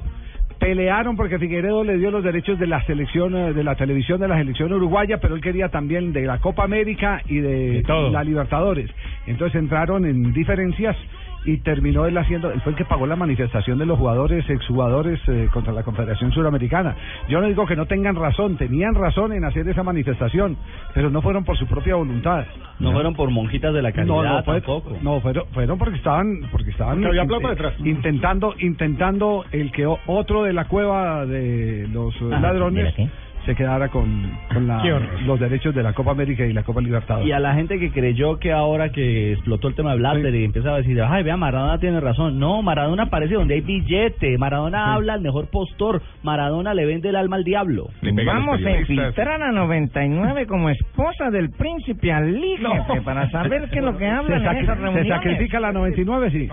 Pelearon 0.59 1.16
porque 1.16 1.38
Figueredo 1.38 1.85
le 1.85 1.96
dio 1.96 2.11
los 2.11 2.22
derechos 2.22 2.59
de 2.59 2.66
la 2.66 2.85
selección 2.85 3.35
eh, 3.35 3.53
de 3.55 3.64
la 3.64 3.76
televisión 3.76 4.20
de 4.20 4.29
la 4.29 4.37
selección 4.37 4.72
uruguaya, 4.72 5.18
pero 5.18 5.35
él 5.35 5.40
quería 5.40 5.70
también 5.70 6.12
de 6.12 6.22
la 6.22 6.38
Copa 6.38 6.64
América 6.64 7.22
y 7.26 7.38
de, 7.38 7.83
todo. 7.87 8.11
la 8.11 8.22
Libertadores. 8.22 8.90
Entonces 9.26 9.59
entraron 9.59 10.05
en 10.05 10.35
diferencias 10.35 10.96
y 11.44 11.57
terminó 11.59 12.05
él 12.07 12.16
haciendo, 12.18 12.50
él 12.53 12.61
fue 12.61 12.72
el 12.72 12.76
que 12.79 12.85
pagó 12.85 13.07
la 13.07 13.16
manifestación 13.16 13.79
de 13.79 13.87
los 13.87 13.98
jugadores, 13.98 14.48
exjugadores 14.50 15.18
eh, 15.29 15.48
contra 15.53 15.72
la 15.72 15.83
Confederación 15.83 16.33
Suramericana. 16.33 16.94
Yo 17.29 17.40
no 17.40 17.46
digo 17.46 17.64
que 17.66 17.76
no 17.76 17.87
tengan 17.87 18.14
razón, 18.16 18.57
tenían 18.57 18.94
razón 18.94 19.33
en 19.33 19.44
hacer 19.44 19.66
esa 19.68 19.83
manifestación, 19.83 20.57
pero 20.94 21.09
no 21.11 21.22
fueron 21.22 21.44
por 21.44 21.57
su 21.57 21.66
propia 21.66 21.94
voluntad. 21.94 22.44
No 22.79 22.92
fueron 22.92 23.14
por 23.14 23.31
monjitas 23.31 23.72
de 23.74 23.83
la 23.83 23.92
caridad 23.92 24.14
no, 24.14 24.42
fue- 24.44 24.61
tampoco. 24.61 24.96
no, 25.03 25.20
fueron, 25.20 25.44
fueron 25.53 25.79
porque 25.79 25.96
estaban, 25.96 26.40
porque 26.50 26.70
estaban 26.70 26.96
Porque 26.96 27.09
había 27.09 27.22
in- 27.22 27.29
plata 27.29 27.48
detrás. 27.50 27.74
intentando, 27.85 28.55
intentando 28.59 29.44
el 29.53 29.70
que 29.72 29.87
otro 30.07 30.44
de 30.44 30.53
la 30.53 30.64
cueva 30.66 31.24
de 31.26 31.88
los 31.92 32.14
Ajá, 32.16 32.40
ladrones. 32.40 32.94
Se 33.46 33.55
quedara 33.55 33.88
con, 33.88 34.31
con 34.53 34.66
la- 34.66 34.83
los 35.26 35.40
derechos 35.40 35.74
de 35.74 35.83
la 35.83 35.92
Copa 35.92 36.11
América 36.12 36.44
y 36.44 36.53
la 36.53 36.62
Copa 36.62 36.81
Libertadores. 36.81 37.29
Y 37.29 37.33
a 37.33 37.38
la 37.40 37.55
gente 37.55 37.79
que 37.79 37.90
creyó 37.90 38.38
que 38.38 38.53
ahora 38.53 38.90
que 38.90 39.33
explotó 39.33 39.68
el 39.68 39.74
tema 39.74 39.92
de 39.92 39.98
Blatter 39.98 40.35
y 40.35 40.44
empezaba 40.44 40.74
a 40.76 40.79
decir, 40.79 41.00
ay, 41.03 41.22
vea, 41.22 41.37
Maradona 41.37 41.79
tiene 41.79 42.00
razón. 42.00 42.38
No, 42.38 42.62
Maradona 42.62 43.05
aparece 43.05 43.35
donde 43.35 43.55
hay 43.55 43.61
billete. 43.61 44.37
Maradona 44.38 44.94
habla 44.94 45.14
al 45.14 45.20
mejor 45.22 45.48
postor. 45.50 46.03
Maradona 46.22 46.74
le 46.74 46.85
vende 46.87 47.09
el 47.09 47.16
alma 47.16 47.37
al 47.37 47.44
diablo. 47.44 47.88
Vamos 48.35 48.61
a 48.66 48.70
infiltrar 48.81 49.42
a 49.42 49.53
99 49.53 50.46
como 50.46 50.68
esposa 50.70 51.31
del 51.31 51.50
príncipe 51.50 52.12
Ali, 52.12 52.57
jefe, 52.57 53.00
para 53.03 53.31
saber 53.31 53.68
qué 53.70 53.79
es 53.79 53.85
lo 53.85 53.96
que 53.96 54.07
hablan 54.07 54.42
en 54.42 54.46
esas 54.64 54.79
reuniones. 54.79 55.03
Se 55.03 55.09
sacrifica 55.31 55.61
la 55.61 55.72
99, 55.72 56.31
sí. 56.31 56.48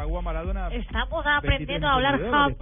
Estamos 0.73 1.26
aprendiendo 1.26 1.88
a 1.88 1.93
hablar. 1.93 2.19
Vamos 2.32 2.54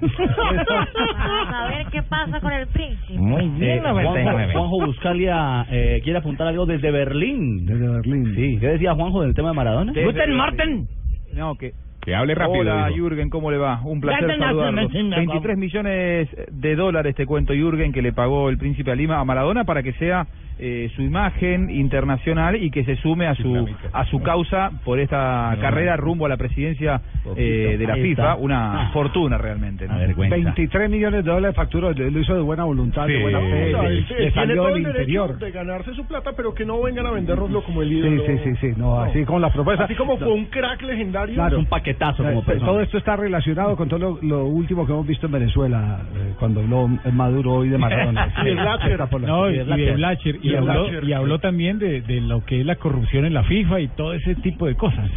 a 1.54 1.66
ver 1.68 1.86
qué 1.92 2.02
pasa 2.02 2.40
con 2.40 2.52
el 2.52 2.66
príncipe. 2.68 3.09
Muy 3.16 3.50
Eh, 3.60 3.80
Juanjo, 3.82 4.52
Juanjo 4.52 4.86
Buscalia 4.86 5.66
eh, 5.70 6.00
quiere 6.02 6.18
apuntar 6.18 6.46
algo 6.46 6.66
desde 6.66 6.90
Berlín. 6.90 7.66
Desde 7.66 7.88
Berlín. 7.88 8.34
Sí, 8.34 8.58
¿qué 8.60 8.68
decía 8.68 8.94
Juanjo 8.94 9.22
del 9.22 9.34
tema 9.34 9.50
de 9.50 9.54
Maradona? 9.54 9.92
Guten 9.92 10.34
Morten. 10.34 10.88
No, 11.34 11.54
que 11.54 11.72
Que 12.00 12.14
hable 12.14 12.34
rápido. 12.34 12.60
Hola. 12.60 12.90
Jürgen, 12.94 13.30
¿cómo 13.30 13.50
le 13.50 13.58
va? 13.58 13.80
Un 13.84 14.00
placer 14.00 14.26
saludarlo. 14.38 14.82
gracias, 14.82 15.10
23 15.10 15.58
millones 15.58 16.28
de 16.50 16.76
dólares, 16.76 17.14
te 17.14 17.26
cuento, 17.26 17.52
Jürgen, 17.52 17.92
que 17.92 18.02
le 18.02 18.12
pagó 18.12 18.48
el 18.48 18.58
príncipe 18.58 18.90
Alima 18.90 19.20
a 19.20 19.24
Maradona 19.24 19.64
para 19.64 19.82
que 19.82 19.92
sea 19.94 20.26
eh, 20.62 20.90
su 20.94 21.02
imagen 21.02 21.70
internacional 21.70 22.56
y 22.56 22.70
que 22.70 22.84
se 22.84 22.96
sume 22.96 23.26
a 23.26 23.34
su 23.34 23.66
a 23.92 24.04
su 24.06 24.20
causa 24.22 24.70
por 24.84 24.98
esta 25.00 25.56
carrera 25.60 25.96
rumbo 25.96 26.26
a 26.26 26.28
la 26.28 26.36
presidencia 26.36 27.00
eh, 27.36 27.76
de 27.78 27.86
la 27.86 27.96
FIFA. 27.96 28.36
Una 28.36 28.60
Ah. 28.88 28.90
fortuna 28.92 29.38
realmente. 29.38 29.86
¿no? 29.88 29.96
23 30.16 30.90
millones 30.90 31.24
de 31.24 31.30
dólares 31.30 31.56
facturó, 31.56 31.92
lo 31.92 32.18
hizo 32.20 32.34
de 32.34 32.40
buena 32.40 32.64
voluntad, 32.64 33.06
de 33.06 33.16
Sí. 33.16 33.22
buena 33.22 33.40
fe, 33.40 33.74
O 33.74 33.80
sea, 33.80 33.88
le, 34.18 34.30
salió 34.32 34.56
todo 34.56 34.66
del 34.66 34.76
el 34.76 34.82
derecho 34.84 35.00
interior. 35.00 35.38
de 35.38 35.50
ganarse 35.50 35.94
su 35.94 36.06
plata, 36.06 36.32
pero 36.36 36.54
que 36.54 36.64
no 36.64 36.80
vengan 36.82 37.06
a 37.06 37.10
venderlo 37.12 37.62
como 37.64 37.82
el 37.82 37.88
Sí, 37.88 37.94
ídolo. 37.96 38.22
sí, 38.26 38.32
sí, 38.44 38.50
sí, 38.60 38.72
no, 38.76 39.00
así 39.00 39.24
con 39.24 39.40
las 39.40 39.52
propuestas. 39.52 39.86
Así 39.86 39.94
como 39.94 40.16
fue 40.18 40.28
un 40.32 40.44
crack 40.46 40.82
legendario. 40.82 41.34
Claro. 41.34 41.58
un 41.58 41.66
paquetazo 41.66 42.22
como 42.24 42.40
Eh, 42.40 42.44
persona. 42.44 42.66
Todo 42.70 42.80
esto 42.82 42.98
está 42.98 43.16
relacionado 43.16 43.76
con 43.76 43.88
todo 43.88 43.98
lo, 43.98 44.18
lo 44.22 44.44
último 44.46 44.86
que 44.86 44.92
hemos 44.92 45.06
visto 45.06 45.26
en 45.26 45.32
Venezuela, 45.32 46.00
eh, 46.14 46.34
cuando 46.38 46.60
habló 46.60 46.88
Maduro 47.12 47.52
hoy 47.54 47.68
de 47.68 47.78
Maradona. 47.78 48.28
Y 48.42 48.44
de 48.46 48.54
Blatter. 48.54 48.90
Está 48.92 49.06
por 49.06 49.20
la- 49.20 49.26
No, 49.28 49.50
y, 49.50 49.58
de 49.58 49.62
y 49.64 49.84
de 49.86 49.92
Blacher, 49.92 50.36
y, 50.42 50.49
habló, 50.54 51.02
y 51.02 51.12
habló 51.12 51.38
también 51.38 51.78
de, 51.78 52.00
de 52.02 52.20
lo 52.20 52.44
que 52.44 52.60
es 52.60 52.66
la 52.66 52.76
corrupción 52.76 53.24
en 53.24 53.34
la 53.34 53.44
FIFA 53.44 53.80
y 53.80 53.88
todo 53.88 54.12
ese 54.14 54.34
tipo 54.36 54.66
de 54.66 54.76
cosas. 54.76 55.10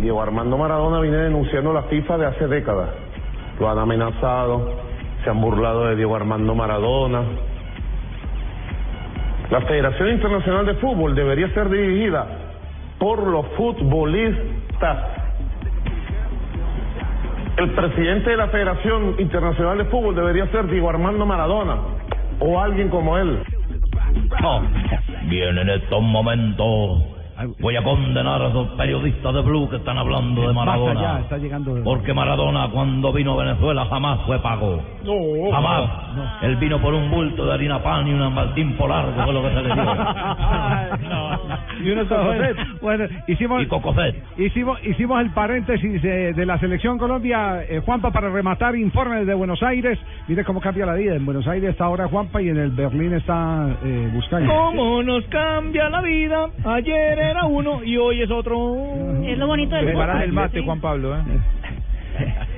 Diego 0.00 0.22
Armando 0.22 0.56
Maradona 0.58 1.00
viene 1.00 1.16
denunciando 1.16 1.72
la 1.72 1.82
FIFA 1.84 2.18
de 2.18 2.26
hace 2.26 2.46
décadas. 2.46 2.90
Lo 3.58 3.68
han 3.68 3.78
amenazado, 3.78 4.72
se 5.24 5.30
han 5.30 5.40
burlado 5.40 5.86
de 5.86 5.96
Diego 5.96 6.14
Armando 6.14 6.54
Maradona. 6.54 7.22
La 9.50 9.62
Federación 9.62 10.10
Internacional 10.10 10.66
de 10.66 10.74
Fútbol 10.74 11.14
debería 11.14 11.48
ser 11.54 11.70
dirigida 11.70 12.26
por 12.98 13.26
los 13.26 13.46
futbolistas. 13.56 14.98
El 17.56 17.70
presidente 17.70 18.30
de 18.30 18.36
la 18.36 18.48
Federación 18.48 19.16
Internacional 19.18 19.78
de 19.78 19.84
Fútbol 19.86 20.14
debería 20.14 20.46
ser 20.48 20.68
Diego 20.68 20.90
Armando 20.90 21.26
Maradona 21.26 21.76
o 22.38 22.60
alguien 22.60 22.88
como 22.88 23.18
él. 23.18 23.42
No, 24.42 24.62
bien 25.28 25.58
en 25.58 25.68
estos 25.68 26.02
momentos 26.02 27.02
voy 27.60 27.76
a 27.76 27.82
condenar 27.82 28.42
a 28.42 28.48
esos 28.48 28.68
periodistas 28.70 29.34
de 29.34 29.40
Blue 29.42 29.68
que 29.68 29.76
están 29.76 29.96
hablando 29.98 30.48
de 30.48 30.52
Maradona. 30.52 30.94
Basta 30.94 31.18
ya, 31.18 31.20
está 31.20 31.38
llegando. 31.38 31.82
Porque 31.84 32.12
Maradona 32.12 32.68
cuando 32.70 33.12
vino 33.12 33.34
a 33.34 33.44
Venezuela 33.44 33.86
jamás 33.86 34.20
fue 34.26 34.38
pago. 34.40 34.80
No, 35.04 35.50
Jamás. 35.52 36.07
Él 36.42 36.56
vino 36.56 36.80
por 36.80 36.94
un 36.94 37.10
bulto 37.10 37.46
de 37.46 37.54
harina 37.54 37.82
pan 37.82 38.06
y 38.06 38.12
un 38.12 38.32
Martín 38.34 38.76
Polargo, 38.76 39.12
fue 39.24 39.32
lo 39.32 39.42
que 39.42 39.48
se 39.50 39.62
le 39.62 39.74
dio. 39.74 39.84
Y 41.80 41.90
unos 41.92 42.08
cocofet. 42.08 42.56
Bueno, 42.82 43.04
hicimos, 43.28 43.62
Y 43.62 43.66
Cocofet. 43.66 44.16
hicimos, 44.36 44.84
hicimos 44.84 45.20
el 45.20 45.30
paréntesis 45.30 46.02
eh, 46.04 46.32
de 46.34 46.44
la 46.46 46.58
selección 46.58 46.98
Colombia. 46.98 47.62
Eh, 47.68 47.80
Juanpa, 47.84 48.10
para 48.10 48.30
rematar, 48.30 48.74
informe 48.74 49.20
desde 49.20 49.34
Buenos 49.34 49.62
Aires. 49.62 49.96
Mire 50.26 50.42
cómo 50.44 50.60
cambia 50.60 50.84
la 50.86 50.94
vida. 50.94 51.14
En 51.14 51.24
Buenos 51.24 51.46
Aires 51.46 51.70
está 51.70 51.84
ahora 51.84 52.08
Juanpa 52.08 52.42
y 52.42 52.48
en 52.48 52.56
el 52.56 52.70
Berlín 52.70 53.12
está 53.14 53.68
eh, 53.84 54.10
Buscayo. 54.12 54.48
¿Cómo 54.48 55.02
nos 55.04 55.24
cambia 55.26 55.88
la 55.88 56.02
vida? 56.02 56.48
Ayer 56.64 57.18
era 57.18 57.44
uno 57.44 57.84
y 57.84 57.96
hoy 57.96 58.22
es 58.22 58.30
otro. 58.30 58.74
Es 59.24 59.38
lo 59.38 59.46
bonito 59.46 59.76
del 59.76 59.84
Preparan 59.86 60.16
fútbol. 60.16 60.28
el 60.28 60.32
mate, 60.32 60.62
Juan 60.62 60.80
Pablo, 60.80 61.16
¿eh? 61.16 61.20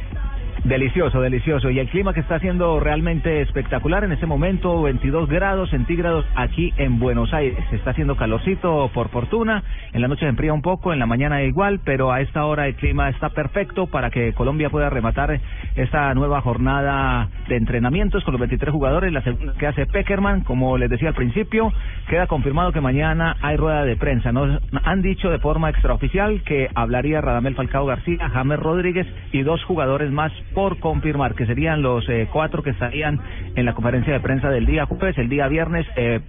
Delicioso, 0.65 1.23
delicioso. 1.23 1.71
Y 1.71 1.79
el 1.79 1.89
clima 1.89 2.13
que 2.13 2.21
está 2.21 2.39
siendo 2.39 2.81
realmente 2.81 3.41
espectacular 3.41 4.05
en 4.05 4.13
este 4.13 4.27
momento, 4.27 4.83
22 4.83 5.27
grados 5.27 5.71
centígrados 5.71 6.27
aquí 6.35 6.75
en 6.77 6.99
Buenos 6.99 7.33
Aires. 7.33 7.65
Está 7.73 7.93
haciendo 7.93 8.15
calorcito 8.17 8.91
por 8.93 9.09
fortuna. 9.09 9.63
En 9.95 10.03
la 10.03 10.09
noche 10.09 10.21
se 10.21 10.29
enfría 10.29 10.53
un 10.53 10.61
poco, 10.61 10.93
en 10.93 10.99
la 10.99 11.07
mañana 11.07 11.43
igual, 11.43 11.81
pero 11.83 12.13
a 12.13 12.21
esta 12.21 12.45
hora 12.45 12.67
el 12.67 12.75
clima 12.75 13.09
está 13.09 13.31
perfecto 13.31 13.87
para 13.87 14.11
que 14.11 14.35
Colombia 14.35 14.69
pueda 14.69 14.91
rematar 14.91 15.41
esta 15.77 16.13
nueva 16.13 16.43
jornada 16.43 17.29
de 17.49 17.57
entrenamientos 17.57 18.23
con 18.25 18.33
los 18.33 18.41
23 18.41 18.71
jugadores. 18.71 19.13
La 19.15 19.23
segunda 19.23 19.55
que 19.55 19.67
hace 19.67 19.87
Peckerman, 19.87 20.43
como 20.43 20.77
les 20.77 20.91
decía 20.91 21.09
al 21.09 21.15
principio, 21.15 21.73
queda 22.07 22.27
confirmado 22.27 22.73
que 22.73 22.83
mañana 22.83 23.37
hay 23.41 23.57
rueda 23.57 23.85
de 23.85 23.97
prensa. 23.97 24.31
Nos 24.31 24.61
han 24.85 25.01
dicho 25.01 25.31
de 25.31 25.39
forma 25.39 25.71
extraoficial 25.71 26.43
que 26.43 26.69
hablaría 26.75 27.23
Radamel 27.23 27.55
Falcao 27.55 27.87
García, 27.87 28.29
James 28.29 28.59
Rodríguez 28.59 29.07
y 29.33 29.43
dos 29.43 29.65
jugadores 29.65 30.11
más 30.11 30.33
por 30.55 30.79
confirmar, 30.81 31.35
que 31.35 31.47
serían 31.47 31.83
los 31.83 32.09
eh, 32.09 32.29
cuatro 32.33 32.63
que 32.63 32.71
estarían 32.71 33.19
en 33.55 33.65
la 33.65 33.75
conferencia 33.75 34.13
de 34.13 34.21
prensa 34.21 34.51
del 34.51 34.67
día 34.67 34.87
jueves. 34.87 35.17
El 35.19 35.29
día 35.29 35.49
viernes, 35.49 35.87
eh, 35.97 36.21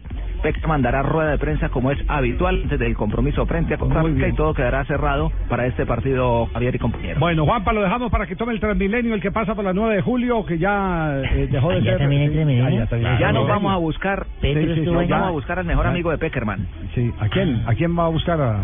Peckerman 0.42 0.82
dará 0.82 1.04
rueda 1.04 1.32
de 1.32 1.38
prensa 1.38 1.70
como 1.70 1.92
es 1.92 2.00
habitual 2.08 2.62
antes 2.64 2.80
del 2.80 2.96
compromiso 2.96 3.46
frente 3.46 3.76
a 3.76 3.78
Costa 3.78 4.02
Rica 4.02 4.28
y 4.28 4.34
todo 4.34 4.54
quedará 4.56 4.84
cerrado 4.86 5.32
para 5.48 5.68
este 5.68 5.86
partido, 5.86 6.48
Javier 6.54 6.76
y 6.76 6.80
compañeros. 6.80 7.20
Bueno, 7.20 7.46
Juanpa, 7.46 7.72
lo 7.74 7.82
dejamos 7.84 8.10
para 8.12 8.26
que 8.26 8.36
tome 8.36 8.54
el 8.54 8.60
Transmilenio, 8.60 9.14
el 9.14 9.22
que 9.22 9.32
pasa 9.32 9.54
por 9.54 9.64
la 9.64 9.72
9 9.74 9.96
de 9.98 10.02
julio, 10.02 10.44
que 10.46 10.58
ya 10.58 11.22
eh, 11.32 11.48
dejó 11.52 11.70
de 11.70 11.82
Ya 11.84 11.98
ser... 11.98 12.02
el. 12.12 12.62
Ah, 12.64 12.70
ya 12.72 12.86
también. 12.88 13.18
Ya 13.20 13.32
nos 13.32 13.48
vamos 13.48 13.72
a 13.72 13.78
buscar, 13.78 14.26
Sí, 14.42 14.54
sí, 14.54 14.74
sí, 14.76 14.82
nos 14.82 15.08
ya. 15.08 15.16
vamos 15.16 15.28
a 15.28 15.32
buscar 15.32 15.60
al 15.60 15.66
mejor 15.66 15.86
Ya. 15.86 15.92
amigo 15.92 16.10
de 16.12 16.18
Peckerman. 16.18 16.68
Sí, 16.96 17.12
¿a 17.20 17.28
quién? 17.30 17.62
¿A 17.68 17.76
quién 17.76 17.98
va 17.98 18.06
a 18.06 18.10
buscar 18.10 18.42
a...? 18.42 18.60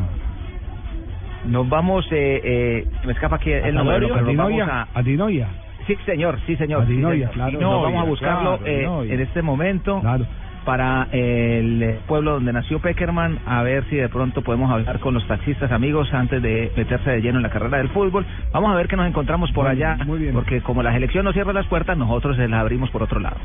Nos 1.45 1.69
vamos, 1.69 2.07
eh, 2.11 2.41
eh, 2.43 2.87
me 3.05 3.13
escapa 3.13 3.37
aquí 3.37 3.51
el 3.51 3.75
nombre, 3.75 3.99
pero 3.99 4.21
nos 4.21 4.35
vamos 4.35 4.61
a... 4.67 4.87
¿A 4.93 5.01
Dinoya? 5.01 5.47
Sí, 5.87 5.95
señor, 6.05 6.37
sí, 6.45 6.55
señor. 6.57 6.85
sí, 6.85 6.93
Adinoya, 6.93 7.31
señor. 7.31 7.49
claro. 7.49 7.61
Nos 7.61 7.83
vamos 7.83 8.01
a 8.01 8.05
buscarlo 8.05 8.57
claro, 8.57 9.03
eh, 9.03 9.13
en 9.13 9.21
este 9.21 9.41
momento 9.41 10.01
para 10.67 11.07
el 11.13 11.95
pueblo 12.07 12.33
donde 12.33 12.51
nació 12.51 12.79
Peckerman, 12.79 13.39
a 13.45 13.63
ver 13.63 13.85
si 13.89 13.95
de 13.95 14.09
pronto 14.09 14.41
podemos 14.41 14.69
hablar 14.69 14.99
con 14.99 15.13
los 15.13 15.25
taxistas 15.25 15.71
amigos 15.71 16.13
antes 16.13 16.41
de 16.41 16.73
meterse 16.75 17.09
de 17.09 17.21
lleno 17.21 17.37
en 17.37 17.43
la 17.43 17.49
carrera 17.49 17.77
del 17.77 17.87
fútbol. 17.87 18.25
Vamos 18.51 18.73
a 18.73 18.75
ver 18.75 18.89
qué 18.89 18.97
nos 18.97 19.07
encontramos 19.07 19.49
por 19.53 19.65
allá, 19.65 19.97
porque 20.33 20.59
como 20.59 20.83
la 20.83 20.91
selección 20.91 21.23
nos 21.23 21.35
cierra 21.35 21.53
las 21.53 21.65
puertas, 21.67 21.97
nosotros 21.97 22.35
se 22.35 22.49
las 22.49 22.59
abrimos 22.59 22.89
por 22.89 23.01
otro 23.01 23.21
lado. 23.21 23.37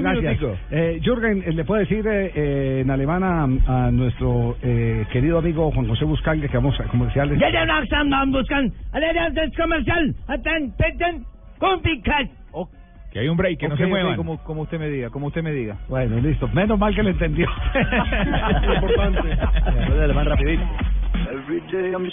Gracias. 0.00 0.40
Eh, 0.70 1.00
Jürgen, 1.02 1.42
eh, 1.44 1.52
¿le 1.52 1.64
puede 1.64 1.82
decir 1.82 2.06
eh, 2.06 2.32
eh, 2.34 2.80
en 2.82 2.90
alemán 2.90 3.22
a, 3.22 3.42
a 3.86 3.90
nuestro 3.90 4.56
eh, 4.62 5.04
querido 5.12 5.36
amigo 5.36 5.70
Juan 5.70 5.86
José 5.86 6.06
Buscanga 6.06 6.48
que 6.48 6.56
vamos 6.56 6.80
a 6.80 6.84
comerciales? 6.84 7.38
Ya 7.38 7.50
ya 7.52 7.66
comercial. 9.58 11.35
Peten, 11.58 11.58
complicat. 11.58 12.28
Que 13.12 13.20
hay 13.20 13.28
un 13.28 13.36
break, 13.36 13.58
que 13.58 13.68
no 13.68 13.76
se 13.78 13.86
muevan. 13.86 14.16
como- 14.16 14.36
Como 14.44 14.62
usted 14.62 14.78
me 14.78 14.88
diga, 14.88 15.08
como 15.10 15.28
usted 15.28 15.42
me 15.42 15.50
diga. 15.52 15.76
Bueno, 15.88 16.16
listo. 16.18 16.48
Menos 16.48 16.78
mal 16.78 16.94
que 16.94 17.02
le 17.02 17.10
entendió. 17.10 17.48
Importante. 18.74 19.32
alemán 20.02 20.26
rapidito. 20.26 20.62
Every 21.30 21.60
day 21.72 21.92
I'm. 21.92 22.06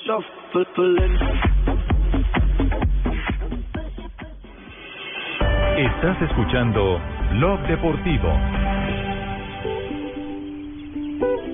Estás 5.77 6.21
escuchando 6.21 7.01
Blog 7.31 7.59
Deportivo. 7.67 8.29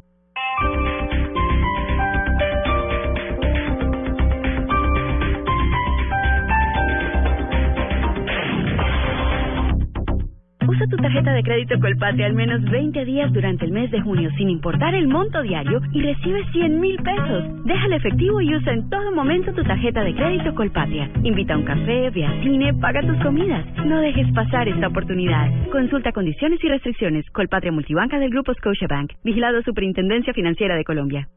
Tu 10.90 10.98
tarjeta 10.98 11.34
de 11.34 11.42
crédito 11.42 11.80
Colpatria 11.80 12.28
al 12.28 12.34
menos 12.34 12.62
20 12.64 13.06
días 13.06 13.34
durante 13.34 13.66
el 13.66 13.72
mes 13.72 13.90
de 13.90 14.02
junio 14.02 14.30
sin 14.38 14.50
importar 14.50 14.94
el 14.94 15.08
monto 15.08 15.42
diario 15.42 15.82
y 15.92 16.02
recibe 16.02 16.46
100 16.52 16.80
mil 16.80 16.96
pesos. 16.98 17.66
Deja 17.66 17.86
el 17.88 17.94
efectivo 17.94 18.40
y 18.40 18.56
usa 18.56 18.74
en 18.74 18.88
todo 18.90 19.12
momento 19.12 19.52
tu 19.54 19.64
tarjeta 19.64 20.04
de 20.04 20.14
crédito 20.14 20.54
Colpatria. 20.54 21.10
Invita 21.24 21.56
a 21.56 21.58
un 21.58 21.64
café, 21.64 22.12
ve 22.12 22.26
al 22.26 22.44
cine, 22.44 22.74
paga 22.76 23.02
tus 23.02 23.18
comidas. 23.24 23.66
No 23.84 24.00
dejes 24.00 24.32
pasar 24.34 24.68
esta 24.68 24.88
oportunidad. 24.88 25.50
Consulta 25.72 26.12
condiciones 26.12 26.64
y 26.64 26.68
restricciones. 26.68 27.26
Colpatria 27.32 27.72
Multibanca 27.72 28.20
del 28.20 28.30
Grupo 28.30 28.54
Scotiabank. 28.54 29.14
Vigilado 29.24 29.64
Superintendencia 29.64 30.34
Financiera 30.34 30.76
de 30.76 30.84
Colombia. 30.84 31.28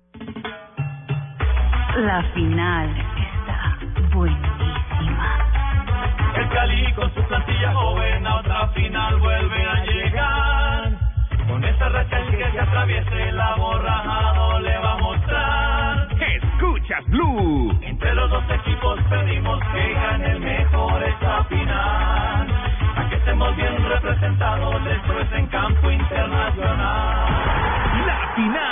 La 1.97 2.23
final 2.35 2.91
está 2.91 3.79
buenísima. 4.15 4.48
Cali 6.59 6.93
con 6.95 7.15
su 7.15 7.23
plantilla 7.23 7.73
joven 7.73 8.27
a 8.27 8.35
otra 8.35 8.67
final 8.75 9.17
vuelve 9.21 9.65
a 9.65 9.85
llegar. 9.85 10.93
Con 11.47 11.63
esta 11.63 11.89
racha 11.89 12.19
el 12.19 12.37
que 12.37 12.51
se 12.51 12.59
atraviese 12.61 13.31
la 13.31 13.55
borrajado 13.55 14.59
le 14.59 14.79
va 14.79 14.93
a 14.95 14.97
mostrar. 14.97 16.09
Escucha 16.21 16.97
Noticias 16.97 17.07
Blue. 17.07 17.79
Entre 17.83 18.13
los 18.13 18.29
dos 18.29 18.43
equipos 18.51 18.99
pedimos 19.09 19.61
que 19.73 19.95
gane 19.95 20.31
el 20.33 20.41
mejor 20.41 21.01
esta 21.05 21.45
final. 21.45 22.49
A 22.97 23.09
que 23.09 23.15
estemos 23.15 23.55
bien 23.55 23.89
representados 23.89 24.85
después 24.85 25.33
en 25.35 25.47
campo 25.47 25.93
internacional. 25.93 27.29
La 28.05 28.33
final 28.35 28.68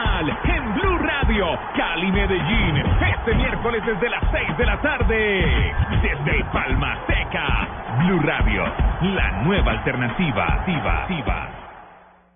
Cali 1.36 2.10
Medellín, 2.12 2.76
este 2.78 3.34
miércoles 3.34 3.84
desde 3.84 4.08
las 4.08 4.22
6 4.32 4.56
de 4.56 4.64
la 4.64 4.80
tarde, 4.80 5.74
desde 6.00 6.44
Palma 6.44 6.96
Seca. 7.06 7.68
Blue 7.98 8.20
Radio, 8.20 8.64
la 9.02 9.42
nueva 9.42 9.72
alternativa. 9.72 10.62
Tiva, 10.64 11.04
tiva. 11.06 11.65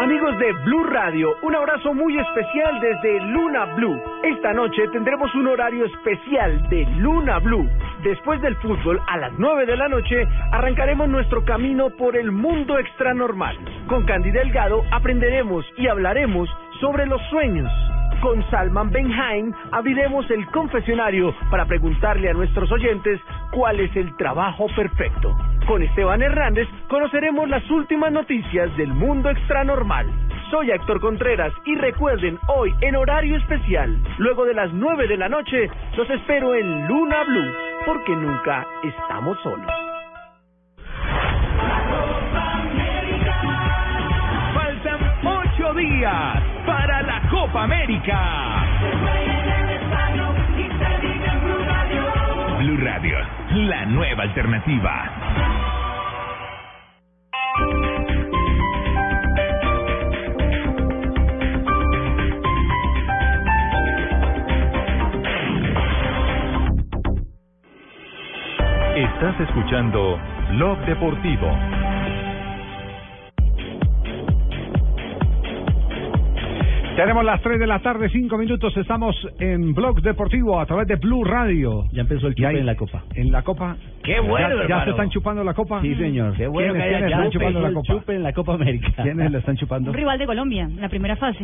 Amigos 0.00 0.38
de 0.38 0.50
Blue 0.64 0.84
Radio, 0.84 1.36
un 1.42 1.54
abrazo 1.54 1.92
muy 1.92 2.18
especial 2.18 2.80
desde 2.80 3.20
Luna 3.20 3.66
Blue. 3.74 4.00
Esta 4.22 4.54
noche 4.54 4.88
tendremos 4.92 5.34
un 5.34 5.46
horario 5.46 5.84
especial 5.84 6.66
de 6.70 6.86
Luna 6.96 7.38
Blue. 7.38 7.68
Después 8.02 8.40
del 8.40 8.56
fútbol, 8.56 8.98
a 9.06 9.18
las 9.18 9.34
9 9.36 9.66
de 9.66 9.76
la 9.76 9.88
noche, 9.88 10.26
arrancaremos 10.52 11.06
nuestro 11.06 11.44
camino 11.44 11.90
por 11.90 12.16
el 12.16 12.32
mundo 12.32 12.78
extranormal. 12.78 13.58
Con 13.88 14.06
Candy 14.06 14.30
Delgado 14.30 14.84
aprenderemos 14.90 15.66
y 15.76 15.86
hablaremos 15.86 16.48
sobre 16.80 17.04
los 17.04 17.20
sueños. 17.28 17.70
Con 18.20 18.44
Salman 18.50 18.90
Benhaim 18.90 19.50
abriremos 19.72 20.30
el 20.30 20.46
confesionario 20.48 21.34
para 21.50 21.64
preguntarle 21.64 22.28
a 22.28 22.34
nuestros 22.34 22.70
oyentes 22.70 23.18
cuál 23.50 23.80
es 23.80 23.96
el 23.96 24.14
trabajo 24.16 24.66
perfecto. 24.76 25.34
Con 25.66 25.82
Esteban 25.82 26.20
Hernández 26.20 26.68
conoceremos 26.88 27.48
las 27.48 27.68
últimas 27.70 28.12
noticias 28.12 28.76
del 28.76 28.92
mundo 28.92 29.30
extranormal. 29.30 30.06
Soy 30.50 30.70
Héctor 30.70 31.00
Contreras 31.00 31.52
y 31.64 31.76
recuerden, 31.76 32.38
hoy 32.48 32.74
en 32.82 32.96
horario 32.96 33.36
especial, 33.38 33.96
luego 34.18 34.44
de 34.44 34.54
las 34.54 34.70
9 34.70 35.08
de 35.08 35.16
la 35.16 35.30
noche, 35.30 35.70
los 35.96 36.10
espero 36.10 36.54
en 36.54 36.88
Luna 36.88 37.24
Blue, 37.24 37.52
porque 37.86 38.14
nunca 38.16 38.66
estamos 38.82 39.38
solos. 39.42 39.89
Días 45.80 46.42
para 46.66 47.00
la 47.00 47.22
Copa 47.30 47.64
América. 47.64 48.66
Blue 52.58 52.76
Radio, 52.84 53.16
la 53.54 53.86
nueva 53.86 54.24
alternativa. 54.24 55.10
Estás 68.96 69.40
escuchando 69.40 70.20
Blog 70.50 70.78
Deportivo. 70.84 71.89
Tenemos 77.00 77.24
las 77.24 77.40
3 77.40 77.58
de 77.58 77.66
la 77.66 77.78
tarde, 77.78 78.10
5 78.10 78.36
minutos. 78.36 78.76
Estamos 78.76 79.16
en 79.38 79.72
Blog 79.72 80.02
Deportivo 80.02 80.60
a 80.60 80.66
través 80.66 80.86
de 80.86 80.96
Blue 80.96 81.24
Radio. 81.24 81.86
Ya 81.92 82.02
empezó 82.02 82.26
el 82.26 82.34
chupe 82.34 82.58
en 82.58 82.66
la 82.66 82.74
copa. 82.74 83.04
En 83.14 83.32
la 83.32 83.40
copa. 83.40 83.74
Qué 84.04 84.20
bueno, 84.20 84.62
¿Ya, 84.64 84.68
ya 84.68 84.84
se 84.84 84.90
están 84.90 85.08
chupando 85.08 85.42
la 85.42 85.54
copa? 85.54 85.80
Sí, 85.80 85.94
señor. 85.94 86.36
Qué 86.36 86.46
bueno 86.46 86.74
¿Quiénes, 86.74 86.90
que 86.90 86.94
haya 86.94 87.06
quiénes 87.06 87.10
ya 87.10 87.16
están 87.16 87.30
chupando 87.30 87.60
la 87.62 87.72
copa? 87.72 87.94
chupe 87.94 88.14
en 88.16 88.22
la 88.22 88.32
Copa 88.34 88.52
América. 88.52 89.02
¿Quiénes 89.02 89.32
la 89.32 89.38
están 89.38 89.56
chupando? 89.56 89.90
Un 89.92 89.96
rival 89.96 90.18
de 90.18 90.26
Colombia, 90.26 90.68
la 90.76 90.90
primera 90.90 91.16
fase. 91.16 91.42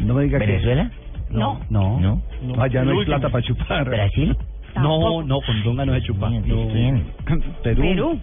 No 0.00 0.14
me 0.14 0.24
diga 0.24 0.40
que. 0.40 0.46
¿Venezuela? 0.46 0.90
No. 1.30 1.60
No. 1.70 2.00
No. 2.00 2.20
Allá 2.60 2.82
no 2.82 2.98
hay 2.98 3.04
plata 3.04 3.28
para 3.28 3.44
chupar. 3.44 3.88
¿Brasil? 3.88 4.36
No, 4.74 5.22
no, 5.22 5.38
con 5.42 5.62
Donga 5.62 5.86
no 5.86 5.94
se 5.94 6.02
chupa. 6.02 6.28
No. 6.28 6.40
Perú. 7.62 7.84
Perú. 7.84 8.20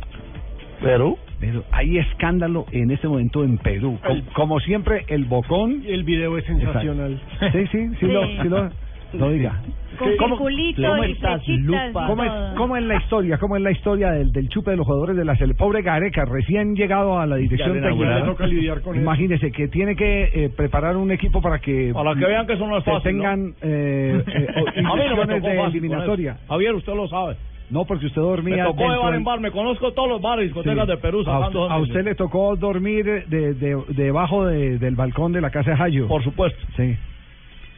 Perú. 0.82 1.18
Pero 1.40 1.64
hay 1.72 1.98
escándalo 2.00 2.66
en 2.72 2.92
este 2.92 3.08
momento 3.08 3.44
en 3.44 3.58
Perú. 3.58 3.98
Com- 4.06 4.22
Como, 4.34 4.60
siempre, 4.60 5.06
el 5.08 5.26
bocón. 5.26 5.84
El 5.88 6.04
video 6.04 6.38
es 6.38 6.46
sensacional. 6.46 7.20
Sí, 7.54 7.68
sí, 7.72 7.90
sí, 8.00 8.06
Lo, 8.08 8.28
sí 8.28 8.50
lo, 8.50 8.70
lo 9.14 9.32
diga. 9.32 9.62
Con 9.98 10.30
circulito 10.30 10.82
y 11.06 11.12
y 11.12 11.66
¿Cómo 11.94 12.24
es. 12.24 12.32
¿Cómo 12.56 12.78
es 12.78 12.84
la 12.84 12.96
historia? 12.98 13.38
¿Cómo 13.38 13.58
es 13.58 13.62
la 13.64 13.72
historia 13.72 14.12
del, 14.12 14.32
del 14.32 14.48
chupe 14.50 14.72
de 14.72 14.78
los 14.78 14.86
jugadores 14.86 15.18
de 15.18 15.26
la 15.26 15.36
selección? 15.36 15.68
Pobre 15.68 15.82
Gareca, 15.82 16.26
recién 16.26 16.76
llegado 16.76 17.20
a 17.20 17.26
la 17.26 17.36
dirección 17.38 17.70
Ya 17.70 17.76
le 17.76 17.82
técnica. 17.90 18.26
toca 18.26 18.46
lidiar 18.48 18.82
con 18.82 18.96
eso. 18.96 19.02
Imagínese 19.02 19.52
que 19.52 19.68
tiene 19.68 19.96
que 19.96 20.24
eh, 20.34 20.50
preparar 20.56 20.96
un 20.96 21.12
equipo 21.12 21.42
para 21.42 21.60
que 21.60 21.92
Para 21.94 22.14
que 22.16 22.26
vean 22.26 22.46
que 22.48 22.54
eso 22.54 22.68
no 22.68 22.78
es 22.78 22.84
que 22.84 22.92
fácil, 22.92 23.18
¿no? 23.18 23.24
tengan 23.24 23.54
eh, 23.62 24.24
eh, 24.28 24.48
o- 24.56 24.70
A 24.70 24.72
mí 24.74 24.82
no 24.84 24.96
me 24.96 25.04
inducciones 25.06 25.28
tocó 25.28 25.48
de 25.50 25.58
fácil 25.58 25.58
con 25.58 25.70
eliminatoria. 25.72 26.38
Javier, 26.48 26.76
usted 26.76 26.94
lo 26.96 27.08
sabe. 27.08 27.36
No, 27.70 27.86
porque 27.86 28.08
usted 28.08 28.22
Me 28.22 28.28
dormía 28.28 28.66
tocó 28.66 28.90
de 28.92 28.98
bar 28.98 29.14
en 29.14 29.24
bar, 29.24 29.40
me 29.40 29.52
conozco 29.52 29.92
todos 29.94 30.10
los 30.10 30.22
bares 30.22 30.46
y 30.46 30.48
discotecas 30.48 30.86
Sí. 30.86 30.92
de 30.92 30.98
Perú 30.98 31.24
a, 31.28 31.40
usted, 31.48 31.60
a 31.60 31.78
usted 31.78 32.04
le 32.04 32.16
tocó 32.16 32.56
dormir 32.56 33.06
de, 33.28 33.54
de- 33.54 33.84
debajo 33.90 34.46
de- 34.48 34.80
del 34.80 34.96
balcón 34.96 35.34
de 35.34 35.42
la 35.42 35.52
casa 35.52 35.72
de 35.72 35.78
Jayo. 35.78 36.08
Por 36.08 36.24
supuesto. 36.24 36.60
Sí. 36.76 36.96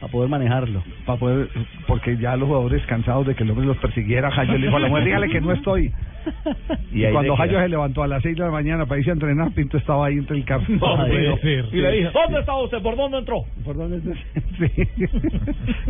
Para 0.02 0.10
poder 0.10 0.28
manejarlo. 0.30 0.82
Para 1.06 1.16
poder, 1.16 1.48
porque 1.86 2.16
ya 2.16 2.34
los 2.34 2.48
jugadores 2.48 2.84
cansados 2.86 3.24
de 3.24 3.36
que 3.36 3.44
el 3.44 3.50
hombre 3.50 3.66
los 3.66 3.76
persiguiera, 3.76 4.32
Jayo 4.32 4.58
le 4.58 4.66
dijo 4.66 4.76
a 4.76 4.80
la 4.80 4.88
mujer, 4.88 5.04
dígale 5.04 5.28
que 5.28 5.40
no 5.40 5.52
estoy. 5.52 5.92
Y, 6.92 7.04
ahí 7.04 7.12
cuando 7.12 7.34
Jayo 7.34 7.58
se 7.58 7.68
levantó 7.68 8.04
a 8.04 8.06
las 8.06 8.22
6 8.22 8.36
de 8.36 8.44
la 8.44 8.50
mañana 8.52 8.86
para 8.86 9.00
irse 9.00 9.10
a 9.10 9.14
entrenar, 9.14 9.50
Pinto 9.54 9.76
estaba 9.76 10.06
ahí 10.06 10.14
entre 10.14 10.36
el 10.36 10.44
carro. 10.44 10.62
No. 10.68 11.08
Y 11.08 11.80
le 11.80 11.90
dije, 11.92 12.08
Sí. 12.08 12.12
¿dónde 12.14 12.38
estaba 12.38 12.62
usted? 12.62 12.80
¿Por 12.80 12.96
dónde 12.96 13.18
entró? 13.18 13.44
¿Por 13.64 13.76
dónde 13.76 13.96
está? 13.96 14.12
Sí. 14.58 14.70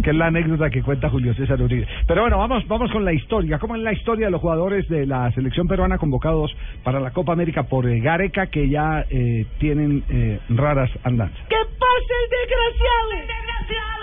que 0.03 0.11
es 0.11 0.17
la 0.17 0.27
anécdota 0.27 0.71
que 0.71 0.83
cuenta 0.83 1.11
Julio 1.11 1.35
César 1.35 1.61
Uribe. 1.61 1.87
Pero 2.07 2.23
bueno, 2.23 2.39
vamos, 2.39 2.67
vamos 2.67 2.91
con 2.91 3.05
la 3.05 3.13
historia. 3.13 3.59
¿Cómo 3.59 3.77
es 3.77 3.83
la 3.83 3.93
historia 3.93 4.27
de 4.27 4.31
los 4.31 4.41
jugadores 4.41 4.89
de 4.89 5.05
la 5.05 5.31
selección 5.33 5.69
peruana 5.69 5.99
convocados 5.99 6.55
para 6.83 6.99
la 7.01 7.11
Copa 7.11 7.33
América 7.33 7.65
por 7.65 7.87
eh, 7.87 8.01
Gareca 8.01 8.47
que 8.47 8.69
ya 8.71 9.05
eh, 9.11 9.45
tienen 9.59 10.03
eh, 10.09 10.39
raras 10.49 10.91
andanzas? 11.03 11.37
¡Que 11.49 11.57
pase 11.57 12.15
el 12.25 12.31
desgraciado! 12.31 14.02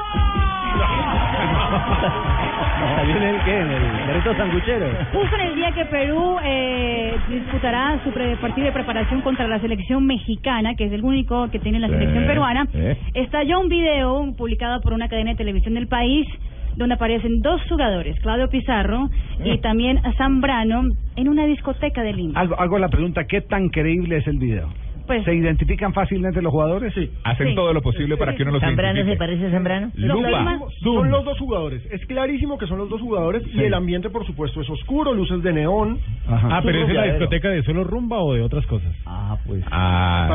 ¿Salió 2.95 3.15
en 3.17 3.23
el 3.23 3.41
qué? 3.43 3.59
¿En 3.59 3.71
el 3.71 4.38
Sanguchero? 4.38 4.88
Justo 5.13 5.35
en 5.35 5.41
el 5.47 5.55
día 5.55 5.71
que 5.71 5.85
Perú 5.85 6.38
eh, 6.43 7.15
disputará 7.29 7.99
su 8.03 8.12
pre- 8.12 8.35
partido 8.38 8.67
de 8.67 8.73
preparación 8.73 9.21
contra 9.21 9.47
la 9.47 9.59
selección 9.59 10.05
mexicana, 10.05 10.75
que 10.75 10.85
es 10.85 10.91
el 10.91 11.03
único 11.03 11.49
que 11.49 11.59
tiene 11.59 11.79
la 11.79 11.88
selección 11.88 12.25
peruana, 12.25 12.65
sí. 12.71 12.79
estalló 13.13 13.59
un 13.62 13.69
video 13.69 14.33
publicado 14.38 14.81
por 14.81 14.93
una 14.93 15.07
cadena 15.07 15.31
de 15.31 15.38
televisión 15.38 15.73
del 15.75 15.88
país 15.88 16.27
donde 16.75 16.95
aparecen 16.95 17.41
dos 17.41 17.62
jugadores, 17.67 18.19
Claudio 18.21 18.47
Pizarro 18.49 19.09
y 19.43 19.57
también 19.59 19.99
Zambrano, 20.17 20.83
en 21.15 21.27
una 21.27 21.45
discoteca 21.45 22.01
de 22.03 22.13
Lima. 22.13 22.39
Hago, 22.39 22.59
hago 22.59 22.79
la 22.79 22.88
pregunta, 22.89 23.25
¿qué 23.25 23.41
tan 23.41 23.69
creíble 23.69 24.17
es 24.17 24.27
el 24.27 24.38
video? 24.38 24.69
Pues- 25.10 25.26
¿Se 25.26 25.34
identifican 25.34 25.91
fácilmente 25.91 26.39
los 26.41 26.52
jugadores? 26.52 26.93
Sí. 26.93 27.10
Hacen 27.24 27.48
Sí. 27.50 27.56
todo 27.56 27.74
lo 27.74 27.82
posible 27.82 28.15
para 28.15 28.36
que 28.36 28.43
uno 28.43 28.52
los 28.52 28.62
identifique. 28.62 29.15
parece 29.17 29.48
a 29.48 29.52
Zambrano? 29.52 29.89
Lupa. 29.95 30.60
Son 30.84 31.10
los 31.10 31.26
dos 31.26 31.39
jugadores. 31.39 31.82
Es 31.91 32.06
clarísimo 32.06 32.60
que 32.60 32.67
son 32.67 32.78
los 32.78 32.89
dos 32.89 33.02
jugadores 33.02 33.41
y 33.52 33.60
el 33.63 33.74
ambiente, 33.74 34.12
por 34.12 34.24
supuesto, 34.26 34.62
es 34.62 34.69
oscuro, 34.69 35.13
luces 35.15 35.41
de 35.41 35.52
neón. 35.54 35.98
Ah, 36.28 36.62
pero 36.63 36.84
¿es 36.84 36.89
en 36.89 36.95
la 36.95 37.04
discoteca 37.06 37.50
de 37.50 37.63
solo 37.63 37.84
rumba 37.84 38.19
o 38.19 38.36
de 38.36 38.41
otras 38.43 38.65
cosas? 38.67 38.93
Ah, 39.08 39.36
pues. 39.48 39.63
Ah, 39.72 40.28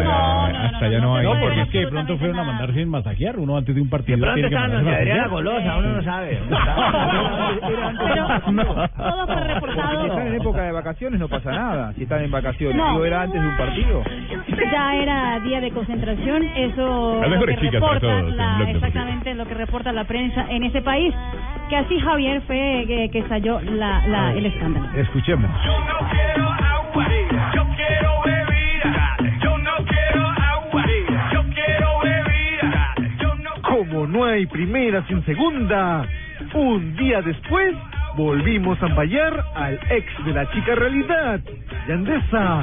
hasta 0.72 0.86
allá 0.86 0.98
no 1.00 1.14
hay. 1.16 1.24
No, 1.24 1.34
porque 1.40 1.60
es 1.62 1.68
que 1.68 1.78
de 1.78 1.86
pronto 1.88 2.18
fueron 2.18 2.38
a 2.40 2.44
mandar 2.44 2.74
sin 2.74 2.88
masajear. 2.88 3.38
Uno 3.38 3.56
antes 3.56 3.74
de 3.76 3.80
un 3.80 3.88
partido. 3.88 4.18
pronto 4.18 4.34
tiene 4.34 4.48
que 4.48 4.54
estaban 4.56 4.74
mandarse 4.74 4.98
los 5.00 5.06
de 5.06 5.12
Adriana. 5.12 5.28
Golosa, 5.28 5.76
uno 5.78 5.92
no 5.92 6.02
sabe. 6.02 6.38
Todo 8.96 9.26
fue 9.26 9.44
reportado. 9.44 10.00
Si 10.02 10.08
están 10.08 10.26
en 10.28 10.34
época 10.34 10.62
de 10.62 10.72
vacaciones 10.72 11.20
no 11.20 11.28
pasa 11.28 11.50
nada. 11.52 11.92
Si 11.94 12.02
están 12.02 12.22
en 12.24 12.30
vacaciones, 12.30 12.76
No. 12.76 13.04
era 13.04 13.22
antes 13.22 13.40
de 13.40 13.46
un 13.46 13.56
partido. 13.56 14.02
Ya 14.72 14.94
era 14.96 15.40
día 15.40 15.60
de 15.60 15.70
concentración, 15.70 16.42
eso 16.56 17.18
Las 17.20 17.28
lo 17.28 17.34
mejores 17.36 17.58
que 17.58 17.66
chicas 17.66 17.80
para 17.80 17.94
reporta 17.94 18.18
todos 18.18 18.30
en 18.30 18.36
la- 18.36 18.44
Blog 18.44 18.58
Deportivo. 18.68 18.86
exactamente 18.86 19.34
lo 19.34 19.46
que 19.46 19.54
reporta 19.54 19.92
la 19.92 20.04
prensa 20.04 20.46
en 20.48 20.64
ese 20.64 20.82
país, 20.82 21.14
que 21.68 21.76
así 21.76 22.00
Javier 22.00 22.40
fue 22.46 22.84
que, 22.86 23.10
que 23.10 23.18
estalló 23.20 23.60
la, 23.60 24.06
la, 24.08 24.32
el 24.32 24.46
escándalo. 24.46 24.88
Escuchemos. 24.96 25.50
Yo 25.64 25.72
quiero 27.76 28.10
bebida, 28.24 29.16
yo 29.42 29.58
no 29.58 29.72
quiero 29.86 30.28
agua, 30.28 30.84
yo 31.32 31.42
quiero 31.54 31.88
bebida, 32.02 32.94
yo 33.20 33.34
no 33.36 33.50
Como 33.62 34.06
no 34.06 34.24
hay 34.24 34.46
primera 34.46 35.02
sin 35.06 35.24
segunda, 35.24 36.06
un 36.54 36.96
día 36.96 37.20
después 37.22 37.74
volvimos 38.16 38.80
a 38.82 38.88
fallar 38.94 39.44
al 39.54 39.78
ex 39.90 40.24
de 40.24 40.32
la 40.32 40.50
chica 40.50 40.74
realidad, 40.74 41.40
Yandesa. 41.88 42.62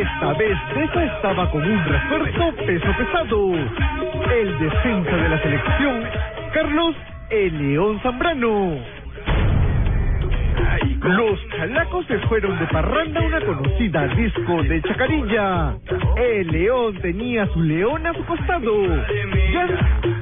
esta 0.00 0.32
vez 0.34 0.56
Deza 0.74 1.04
estaba 1.04 1.50
con 1.50 1.62
un 1.62 1.84
refuerzo 1.84 2.54
peso 2.66 2.86
pesado. 2.96 3.52
El 3.54 4.58
defensa 4.58 5.16
de 5.16 5.28
la 5.28 5.42
selección, 5.42 6.04
Carlos 6.52 6.94
El 7.30 7.58
León 7.58 8.00
Zambrano. 8.02 8.78
Los 11.02 11.40
chalacos 11.56 12.06
se 12.06 12.18
fueron 12.20 12.58
de 12.58 12.66
parranda 12.66 13.20
a 13.20 13.24
una 13.24 13.40
conocida 13.40 14.06
disco 14.08 14.62
de 14.62 14.82
Chacarilla. 14.82 15.74
El 16.16 16.48
león 16.48 16.94
tenía 17.00 17.46
su 17.48 17.60
león 17.60 18.06
a 18.06 18.12
su 18.14 18.24
costado. 18.24 18.72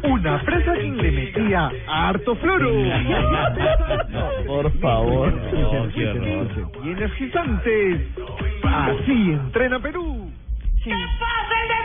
Una 0.04 0.40
presa 0.42 0.72
quien 0.74 0.96
le 0.96 1.10
metía 1.10 1.70
harto 1.86 2.34
floro. 2.36 2.72
Por 4.46 4.72
favor. 4.80 5.32
Y 6.84 6.88
energizantes. 6.90 8.00
Así 8.62 9.30
entrena 9.30 9.78
Perú. 9.80 10.30
¿Qué 10.84 10.90
pasa? 11.18 11.77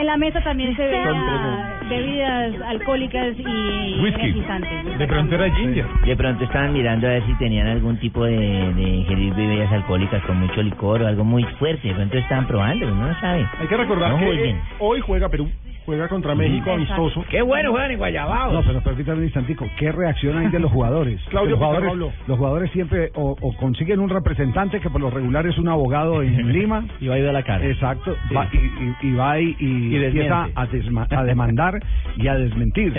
En 0.00 0.06
la 0.06 0.16
mesa 0.16 0.40
también 0.40 0.74
se 0.76 0.82
ah, 0.96 1.78
bebidas 1.90 2.54
alcohólicas 2.68 3.36
y 3.36 4.00
Whisky. 4.00 4.20
energizantes. 4.22 4.98
De 4.98 5.06
pronto 5.06 5.34
era 5.34 5.54
ginger. 5.54 5.84
De 6.06 6.16
pronto 6.16 6.42
estaban 6.42 6.72
mirando 6.72 7.06
a 7.06 7.10
ver 7.10 7.26
si 7.26 7.34
tenían 7.34 7.66
algún 7.66 7.98
tipo 7.98 8.24
de, 8.24 8.32
de 8.34 8.82
ingerir 8.82 9.34
bebidas 9.34 9.70
alcohólicas 9.70 10.22
con 10.24 10.38
mucho 10.38 10.62
licor 10.62 11.02
o 11.02 11.06
algo 11.06 11.22
muy 11.22 11.44
fuerte. 11.58 11.88
De 11.88 11.94
pronto 11.94 12.16
estaban 12.16 12.46
probando, 12.46 12.86
uno 12.86 13.08
no 13.08 13.20
sabe. 13.20 13.46
Hay 13.58 13.66
que 13.66 13.76
recordar 13.76 14.12
No 14.12 14.18
que 14.20 14.50
eh, 14.50 14.56
hoy 14.78 15.00
juega 15.00 15.28
Perú, 15.28 15.50
juega 15.86 16.08
contra 16.08 16.34
México 16.34 16.72
amistoso. 16.72 17.24
Qué 17.30 17.42
bueno 17.42 17.70
juegan 17.72 17.90
en 17.90 17.98
Guayabao. 17.98 18.52
No, 18.52 18.62
pero 18.62 18.80
permítame 18.80 19.18
un 19.18 19.24
instantico. 19.24 19.66
¿Qué 19.78 19.90
reacción 19.92 20.38
hay 20.38 20.48
de 20.48 20.58
los 20.60 20.70
jugadores? 20.70 21.20
Claudio 21.30 21.50
los 21.50 21.58
jugadores, 21.58 22.14
los 22.26 22.38
jugadores 22.38 22.70
siempre 22.72 23.10
o, 23.14 23.36
o 23.40 23.56
consiguen 23.56 24.00
un 24.00 24.08
representante 24.10 24.80
que 24.80 24.90
por 24.90 25.00
lo 25.00 25.10
regular 25.10 25.46
es 25.46 25.58
un 25.58 25.68
abogado 25.68 26.22
en 26.22 26.48
Lima. 26.52 26.84
Y 27.00 27.08
va 27.08 27.14
a 27.14 27.18
ir 27.18 27.24
de 27.24 27.32
la 27.32 27.42
cara. 27.42 27.64
Exacto. 27.66 28.16
va- 28.36 28.48
y, 28.52 28.56
y- 28.56 29.08
y 29.08 29.14
va 29.14 29.40
y, 29.40 29.56
y 29.58 29.96
Y 29.96 30.04
empieza 30.04 30.48
a, 30.54 30.66
desma- 30.68 31.06
a 31.10 31.24
demandar 31.24 31.80
y 32.16 32.28
a 32.28 32.34
desmentir. 32.34 32.92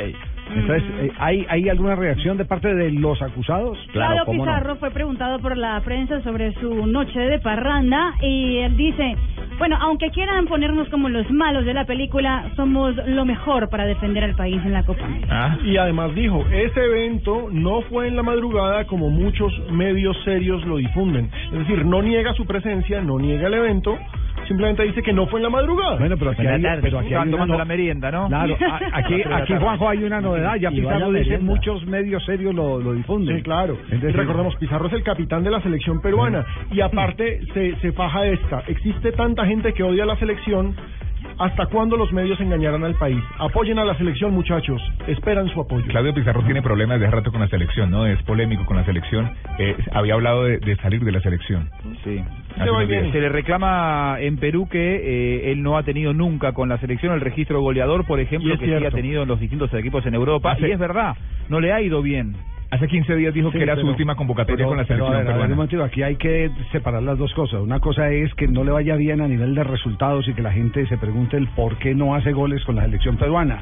Entonces, 0.55 0.83
eh, 0.99 1.11
¿hay, 1.17 1.45
¿hay 1.49 1.69
alguna 1.69 1.95
reacción 1.95 2.37
de 2.37 2.45
parte 2.45 2.73
de 2.73 2.91
los 2.91 3.21
acusados? 3.21 3.77
Claudio 3.91 4.25
Pizarro 4.25 4.75
fue 4.77 4.91
preguntado 4.91 5.39
por 5.39 5.57
la 5.57 5.79
prensa 5.81 6.21
sobre 6.21 6.53
su 6.53 6.85
noche 6.87 7.19
de 7.19 7.39
parranda 7.39 8.13
y 8.21 8.57
él 8.57 8.75
dice, 8.75 9.15
bueno, 9.57 9.77
aunque 9.79 10.09
quieran 10.09 10.47
ponernos 10.47 10.89
como 10.89 11.09
los 11.09 11.29
malos 11.31 11.65
de 11.65 11.73
la 11.73 11.85
película, 11.85 12.51
somos 12.55 12.95
lo 13.07 13.25
mejor 13.25 13.69
para 13.69 13.85
defender 13.85 14.23
al 14.23 14.35
país 14.35 14.61
en 14.65 14.73
la 14.73 14.83
Copa 14.83 15.05
América. 15.05 15.57
Y 15.63 15.77
además 15.77 16.13
dijo, 16.15 16.43
ese 16.51 16.83
evento 16.83 17.49
no 17.51 17.81
fue 17.83 18.07
en 18.07 18.15
la 18.15 18.23
madrugada 18.23 18.85
como 18.85 19.09
muchos 19.09 19.53
medios 19.71 20.17
serios 20.23 20.65
lo 20.65 20.77
difunden. 20.77 21.29
Es 21.51 21.59
decir, 21.59 21.85
no 21.85 22.01
niega 22.01 22.33
su 22.33 22.45
presencia, 22.45 23.01
no 23.01 23.19
niega 23.19 23.47
el 23.47 23.53
evento, 23.53 23.97
simplemente 24.51 24.83
dice 24.83 25.01
que 25.01 25.13
no 25.13 25.27
fue 25.27 25.39
en 25.39 25.43
la 25.43 25.49
madrugada. 25.49 25.97
Bueno, 25.97 26.17
pero 26.17 26.31
aquí 26.31 26.41
hay, 26.45 26.61
pero 26.81 26.99
aquí 26.99 27.07
hay 27.07 27.13
Estaban 27.13 27.27
una 27.27 27.31
tomando 27.37 27.53
no- 27.53 27.59
la 27.59 27.65
merienda, 27.65 28.11
¿no? 28.11 28.27
Claro, 28.27 28.57
a- 28.69 28.79
aquí, 28.97 29.21
aquí 29.23 29.53
Juanjo 29.55 29.89
hay 29.89 30.03
una 30.03 30.21
novedad, 30.21 30.55
ya 30.55 30.69
Pizarro 30.69 31.11
dice 31.11 31.37
muchos 31.39 31.85
medios 31.85 32.23
serios 32.25 32.53
lo, 32.53 32.79
lo 32.79 32.93
difunden. 32.93 33.37
Sí, 33.37 33.43
claro. 33.43 33.77
Entonces, 33.85 34.15
recordemos, 34.15 34.55
Pizarro 34.57 34.87
es 34.87 34.93
el 34.93 35.03
capitán 35.03 35.43
de 35.43 35.51
la 35.51 35.61
selección 35.61 36.01
peruana. 36.01 36.45
Y 36.71 36.81
aparte, 36.81 37.41
se, 37.53 37.75
se 37.77 37.91
faja 37.93 38.25
esta. 38.27 38.63
Existe 38.67 39.11
tanta 39.11 39.45
gente 39.45 39.73
que 39.73 39.83
odia 39.83 40.03
a 40.03 40.05
la 40.07 40.15
selección. 40.17 40.75
¿Hasta 41.39 41.65
cuándo 41.67 41.97
los 41.97 42.11
medios 42.13 42.39
engañarán 42.39 42.83
al 42.83 42.95
país? 42.95 43.21
Apoyen 43.39 43.79
a 43.79 43.85
la 43.85 43.95
selección, 43.97 44.33
muchachos. 44.33 44.81
Esperan 45.07 45.47
su 45.49 45.61
apoyo. 45.61 45.85
Claudio 45.87 46.13
Pizarro 46.13 46.43
tiene 46.43 46.61
problemas 46.61 46.99
de 46.99 47.07
hace 47.07 47.15
rato 47.15 47.31
con 47.31 47.41
la 47.41 47.47
selección, 47.47 47.89
¿no? 47.89 48.05
Es 48.05 48.21
polémico 48.23 48.65
con 48.65 48.77
la 48.77 48.85
selección. 48.85 49.31
Eh, 49.57 49.75
había 49.93 50.13
hablado 50.13 50.43
de, 50.43 50.59
de 50.59 50.75
salir 50.77 51.03
de 51.03 51.11
la 51.11 51.19
selección. 51.21 51.69
Sí. 52.03 52.23
Se 53.11 53.19
le 53.21 53.29
reclama 53.29 54.17
en 54.19 54.37
Perú 54.37 54.67
que 54.69 54.95
eh, 55.47 55.51
él 55.51 55.63
no 55.63 55.77
ha 55.77 55.83
tenido 55.83 56.13
nunca 56.13 56.53
con 56.53 56.69
la 56.69 56.77
selección 56.79 57.13
el 57.13 57.21
registro 57.21 57.61
goleador, 57.61 58.05
por 58.05 58.19
ejemplo, 58.19 58.57
que 58.59 58.65
sí 58.65 58.73
ha 58.73 58.79
cierto. 58.79 58.95
tenido 58.97 59.23
en 59.23 59.27
los 59.27 59.39
distintos 59.39 59.73
equipos 59.73 60.05
en 60.05 60.13
Europa. 60.15 60.51
Hace- 60.51 60.67
Y 60.67 60.71
es 60.71 60.79
verdad, 60.79 61.15
no 61.49 61.59
le 61.59 61.71
ha 61.73 61.81
ido 61.81 62.01
bien. 62.01 62.35
Hace 62.71 62.87
15 62.87 63.15
días 63.17 63.33
dijo 63.33 63.51
Sí, 63.51 63.57
que 63.57 63.63
era 63.63 63.75
su 63.75 63.85
última 63.85 64.15
convocatoria 64.15 64.55
pero- 64.57 64.69
con 64.69 64.77
la 64.77 64.85
pero, 64.85 65.05
selección 65.05 65.13
a 65.13 65.17
ver, 65.19 65.27
a 65.27 65.37
ver, 65.47 65.57
peruana. 65.57 65.85
aquí 65.85 66.03
hay 66.03 66.15
que 66.15 66.49
separar 66.71 67.03
las 67.03 67.17
dos 67.17 67.33
cosas. 67.33 67.59
Una 67.61 67.81
cosa 67.81 68.09
es 68.11 68.33
que 68.35 68.47
no 68.47 68.63
le 68.63 68.71
vaya 68.71 68.95
bien 68.95 69.19
a 69.19 69.27
nivel 69.27 69.53
de 69.55 69.63
resultados 69.65 70.25
y 70.29 70.33
que 70.33 70.41
la 70.41 70.53
gente 70.53 70.85
se 70.87 70.97
pregunte 70.97 71.35
el 71.35 71.47
por 71.49 71.77
qué 71.79 71.93
no 71.93 72.15
hace 72.15 72.31
goles 72.31 72.63
con 72.63 72.75
la 72.77 72.83
selección 72.85 73.17
peruana. 73.17 73.61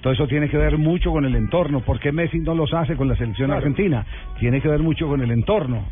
Todo 0.00 0.12
eso 0.14 0.26
tiene 0.26 0.48
que 0.48 0.56
ver 0.56 0.78
mucho 0.78 1.10
con 1.10 1.26
el 1.26 1.34
entorno. 1.36 1.80
¿Por 1.80 2.00
qué 2.00 2.12
Messi 2.12 2.38
no 2.38 2.54
los 2.54 2.72
hace 2.72 2.96
con 2.96 3.08
la 3.08 3.16
selección 3.16 3.48
Claro. 3.48 3.58
argentina? 3.58 4.06
Tiene 4.38 4.62
que 4.62 4.68
ver 4.68 4.80
mucho 4.80 5.06
con 5.06 5.20
el 5.20 5.30
entorno. 5.30 5.84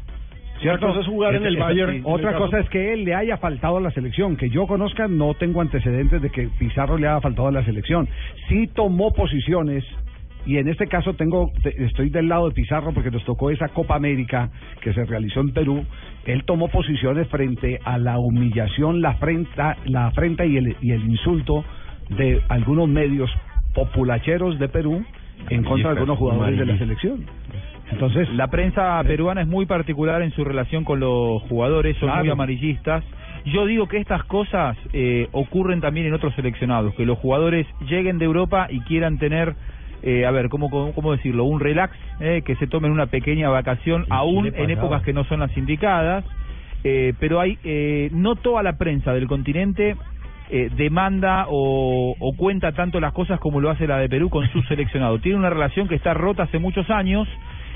¿Cierto? 0.60 0.86
cosa 0.86 1.00
es 1.00 1.06
jugar 1.06 1.34
en 1.34 1.44
el 1.44 1.56
Esa- 1.56 1.64
Bayern, 1.64 1.90
el 1.96 2.02
Otra 2.04 2.34
cosa 2.36 2.60
es 2.60 2.68
que 2.70 2.92
él 2.94 3.04
le 3.04 3.14
haya 3.14 3.36
faltado 3.36 3.76
a 3.76 3.80
la 3.80 3.90
selección. 3.90 4.36
Que 4.36 4.48
yo 4.48 4.66
conozca, 4.66 5.08
no 5.08 5.34
tengo 5.34 5.60
antecedentes 5.60 6.22
de 6.22 6.30
que 6.30 6.48
Pizarro 6.58 6.96
le 6.96 7.08
haya 7.08 7.20
faltado 7.20 7.48
a 7.48 7.52
la 7.52 7.64
selección. 7.64 8.08
Sí 8.48 8.68
tomó 8.68 9.12
posiciones 9.12 9.84
y 10.46 10.58
en 10.58 10.68
este 10.68 10.86
caso 10.86 11.14
tengo 11.14 11.50
te- 11.62 11.84
estoy 11.84 12.10
del 12.10 12.28
lado 12.28 12.48
de 12.48 12.54
Pizarro 12.54 12.92
porque 12.92 13.10
nos 13.10 13.24
tocó 13.24 13.50
esa 13.50 13.68
Copa 13.68 13.94
América 13.96 14.50
que 14.82 14.92
se 14.92 15.04
realizó 15.04 15.40
en 15.40 15.52
Perú. 15.52 15.84
Él 16.26 16.44
tomó 16.44 16.68
posiciones 16.68 17.28
frente 17.28 17.80
a 17.84 17.98
la 17.98 18.18
humillación, 18.18 19.00
la 19.02 19.10
afrenta, 19.10 19.76
la 19.86 20.06
afrenta 20.08 20.44
y 20.44 20.56
el, 20.56 20.76
y 20.80 20.92
el 20.92 21.04
insulto 21.04 21.64
de 22.10 22.40
algunos 22.48 22.88
medios 22.88 23.30
populacheros 23.74 24.58
de 24.58 24.68
Perú 24.68 25.04
en 25.50 25.64
contra 25.64 25.90
de 25.90 25.96
algunos 25.98 26.18
jugadores 26.18 26.58
de 26.58 26.66
la 26.66 26.78
selección. 26.78 27.24
Entonces, 27.90 28.28
la 28.34 28.48
prensa 28.48 29.02
peruana 29.06 29.42
es 29.42 29.46
muy 29.46 29.66
particular 29.66 30.22
en 30.22 30.30
su 30.32 30.42
relación 30.44 30.84
con 30.84 31.00
los 31.00 31.42
jugadores, 31.42 31.96
son 31.98 32.08
Claro. 32.08 32.24
muy 32.24 32.30
amarillistas. 32.30 33.04
Yo 33.46 33.66
digo 33.66 33.86
que 33.88 33.98
estas 33.98 34.24
cosas 34.24 34.76
eh, 34.94 35.28
ocurren 35.32 35.80
también 35.82 36.06
en 36.06 36.14
otros 36.14 36.34
seleccionados, 36.34 36.94
que 36.94 37.04
los 37.04 37.18
jugadores 37.18 37.66
lleguen 37.86 38.18
de 38.18 38.24
Europa 38.24 38.68
y 38.70 38.80
quieran 38.80 39.18
tener, 39.18 39.54
eh, 40.06 40.26
a 40.26 40.30
ver, 40.30 40.50
¿cómo, 40.50 40.68
cómo, 40.68 40.92
cómo 40.92 41.12
decirlo? 41.12 41.44
Un 41.44 41.60
relax, 41.60 41.96
eh, 42.20 42.42
que 42.44 42.56
se 42.56 42.66
tomen 42.66 42.92
una 42.92 43.06
pequeña 43.06 43.48
vacación, 43.48 44.04
aún 44.10 44.52
en 44.54 44.70
épocas 44.70 45.02
que 45.02 45.14
no 45.14 45.24
son 45.24 45.40
las 45.40 45.56
indicadas. 45.56 46.24
Eh, 46.84 47.14
pero 47.18 47.40
hay, 47.40 47.58
eh, 47.64 48.10
no 48.12 48.36
toda 48.36 48.62
la 48.62 48.76
prensa 48.76 49.14
del 49.14 49.26
continente 49.26 49.96
eh, 50.50 50.68
demanda 50.76 51.46
o, 51.48 52.14
o 52.18 52.36
cuenta 52.36 52.72
tanto 52.72 53.00
las 53.00 53.14
cosas 53.14 53.40
como 53.40 53.58
lo 53.58 53.70
hace 53.70 53.86
la 53.86 53.96
de 53.96 54.10
Perú 54.10 54.28
con 54.28 54.46
su 54.52 54.60
seleccionado. 54.68 55.18
Tiene 55.18 55.38
una 55.38 55.48
relación 55.48 55.88
que 55.88 55.94
está 55.94 56.12
rota 56.12 56.42
hace 56.42 56.58
muchos 56.58 56.90
años 56.90 57.26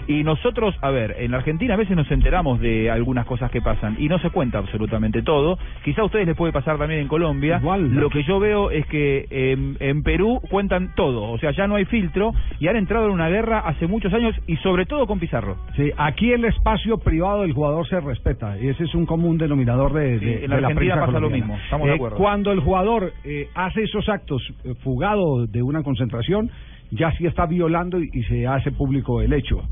y 0.09 0.25
nosotros, 0.25 0.75
a 0.81 0.91
ver, 0.91 1.15
en 1.19 1.31
la 1.33 1.37
Argentina 1.37 1.75
a 1.75 1.77
veces 1.77 1.95
nos 1.95 2.11
enteramos 2.11 2.59
de 2.61 2.91
algunas 2.91 3.27
cosas 3.27 3.51
que 3.51 3.61
pasan 3.61 3.97
y 3.99 4.09
no 4.09 4.19
se 4.19 4.31
cuenta 4.31 4.57
absolutamente 4.59 5.23
todo. 5.23 5.59
Quizá 5.85 6.01
a 6.01 6.07
ustedes 6.07 6.27
les 6.27 6.35
puede 6.35 6.51
pasar 6.53 6.79
también 6.79 7.03
en 7.03 7.09
Colombia. 7.09 7.61
Lo 7.61 8.09
que 8.09 8.25
yo 8.25 8.41
veo 8.41 8.71
es 8.71 8.87
que 8.87 9.27
en, 9.31 9.77
en 9.81 10.03
Perú 10.03 10.41
cuentan 10.51 10.95
todo, 10.97 11.31
o 11.31 11.39
sea, 11.39 11.51
ya 11.53 11.67
no 11.67 11.75
hay 11.77 11.85
filtro 11.85 12.33
y 12.59 12.69
han 12.69 12.77
entrado 12.77 13.07
en 13.07 13.13
una 13.13 13.29
guerra 13.29 13.59
hace 13.61 13.87
muchos 13.87 14.13
años 14.15 14.35
y 14.47 14.57
sobre 14.57 14.87
todo 14.87 15.07
con 15.07 15.19
Pizarro. 15.19 15.57
Sí, 15.77 15.91
aquí 15.99 16.33
el 16.33 16.45
espacio 16.47 16.97
privado 16.99 17.43
del 17.43 17.53
jugador 17.53 17.87
se 17.87 18.01
respeta 18.01 18.59
y 18.59 18.69
ese 18.69 18.85
es 18.85 18.95
un 18.95 19.05
común 19.05 19.37
denominador 19.37 19.93
de, 19.93 20.19
Sí, 20.19 20.25
en 20.45 20.49
la 20.51 20.57
de 20.57 20.63
la 20.63 20.69
Argentina 20.69 21.01
pasa 21.05 21.21
lo 21.21 21.29
mismo, 21.31 21.55
estamos 21.63 21.87
de 21.87 21.93
Eh, 21.93 21.97
acuerdo. 21.97 22.17
Cuando 22.17 22.51
el 22.53 22.61
jugador 22.61 23.13
eh, 23.25 23.49
hace 23.55 23.83
esos 23.83 24.09
actos 24.09 24.43
eh, 24.65 24.73
fugado 24.83 25.47
de 25.47 25.63
una 25.63 25.83
concentración, 25.83 26.51
ya 26.91 27.13
sí 27.13 27.27
está 27.27 27.45
violando 27.45 28.01
y, 28.03 28.09
y 28.13 28.23
se 28.25 28.47
hace 28.47 28.73
público 28.73 29.21
el 29.21 29.35
hecho. 29.35 29.63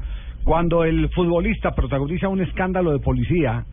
Cuando 0.47 0.85
el 0.85 1.09
futbolista 1.09 1.73
protagoniza 1.73 2.29
un 2.29 2.41
escándalo 2.41 2.93
de 2.93 3.01
policía, 3.01 3.65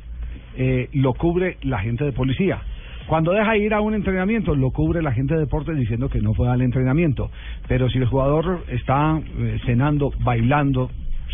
eh, 0.57 0.89
lo 0.93 1.13
cubre 1.13 1.57
la 1.61 1.77
gente 1.77 2.03
de 2.03 2.11
policía. 2.13 2.63
Cuando 3.05 3.31
deja 3.31 3.55
ir 3.57 3.75
a 3.75 3.79
un 3.79 3.93
entrenamiento, 3.93 4.55
lo 4.55 4.71
cubre 4.71 5.03
la 5.03 5.11
gente 5.11 5.35
de 5.35 5.41
deportes 5.41 5.77
diciendo 5.77 6.09
que 6.09 6.19
no 6.19 6.33
fue 6.33 6.49
al 6.49 6.63
entrenamiento. 6.63 7.29
Pero 7.67 7.89
si 7.89 7.99
el 7.99 8.07
jugador 8.07 8.63
está 8.69 9.21
eh, 9.37 9.59
cenando, 9.67 10.13
bailando, 10.21 10.89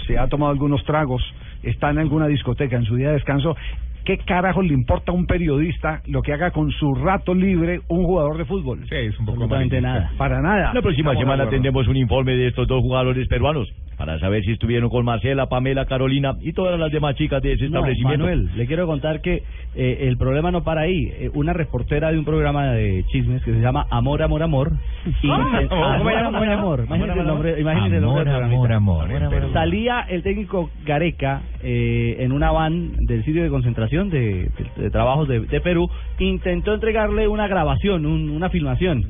se 0.07 0.17
ha 0.17 0.27
tomado 0.27 0.51
algunos 0.51 0.83
tragos, 0.83 1.23
está 1.63 1.89
en 1.89 1.99
alguna 1.99 2.27
discoteca 2.27 2.75
en 2.75 2.83
su 2.83 2.97
día 2.97 3.07
de 3.07 3.13
descanso, 3.13 3.55
¿qué 4.05 4.17
carajo 4.17 4.61
le 4.61 4.73
importa 4.73 5.11
a 5.11 5.15
un 5.15 5.25
periodista 5.25 6.01
lo 6.07 6.21
que 6.21 6.33
haga 6.33 6.51
con 6.51 6.71
su 6.71 6.93
rato 6.95 7.33
libre 7.33 7.81
un 7.87 8.05
jugador 8.05 8.37
de 8.37 8.45
fútbol? 8.45 8.79
Sí, 8.87 8.95
es 8.95 9.19
un 9.19 9.25
poco 9.25 9.43
Absolutamente 9.43 9.81
nada. 9.81 10.11
Para 10.17 10.41
nada. 10.41 10.73
La 10.73 10.81
próxima 10.81 11.11
Estamos 11.11 11.19
semana 11.35 11.49
tendremos 11.49 11.87
un 11.87 11.97
informe 11.97 12.35
de 12.35 12.47
estos 12.47 12.67
dos 12.67 12.81
jugadores 12.81 13.27
peruanos 13.27 13.67
para 13.97 14.17
saber 14.17 14.43
si 14.45 14.53
estuvieron 14.53 14.89
con 14.89 15.03
Marcela, 15.03 15.47
Pamela, 15.47 15.85
Carolina 15.85 16.33
y 16.39 16.53
todas 16.53 16.79
las 16.79 16.89
demás 16.89 17.15
chicas 17.15 17.41
de 17.43 17.53
ese 17.53 17.63
No, 17.69 17.79
establecimiento. 17.79 18.25
Manuel, 18.25 18.49
le 18.55 18.65
quiero 18.65 18.87
contar 18.87 19.19
que 19.19 19.43
eh, 19.75 20.07
el 20.07 20.17
problema 20.17 20.51
no 20.51 20.63
para 20.63 20.81
ahí. 20.81 21.11
Eh, 21.19 21.29
una 21.33 21.51
reportera 21.51 22.09
de 22.09 22.17
un 22.17 22.23
programa 22.23 22.71
de 22.71 23.03
chismes 23.11 23.43
que 23.43 23.51
se 23.51 23.59
llama 23.59 23.85
Amor, 23.91 24.23
Amor, 24.23 24.41
Amor. 24.41 24.71
eh. 25.05 25.67
Amor. 25.69 26.13
Amor, 26.13 26.49
Amor. 26.49 26.83
Imagínese 26.85 27.19
el 27.19 27.27
nombre, 27.27 27.59
imagínese 27.59 27.95
el 27.97 28.01
nombre 28.01 28.23
del 28.23 28.33
Amor, 28.35 28.49
programita. 28.49 28.75
amor, 28.75 29.11
amor, 29.11 29.23
amor. 29.23 29.51
Salía 29.51 30.05
el 30.07 30.23
técnico 30.23 30.69
Gareca 30.85 31.41
eh, 31.61 32.17
en 32.19 32.31
una 32.31 32.51
van 32.51 32.95
del 33.05 33.25
sitio 33.25 33.43
de 33.43 33.49
concentración 33.49 33.98
de, 34.07 34.49
de- 34.77 34.83
de 34.83 34.89
trabajos 34.89 35.27
de, 35.27 35.41
de 35.41 35.59
Perú. 35.61 35.89
Intentó 36.19 36.73
entregarle 36.73 37.27
una 37.27 37.47
grabación, 37.47 38.05
un- 38.05 38.29
una 38.29 38.49
filmación. 38.49 39.03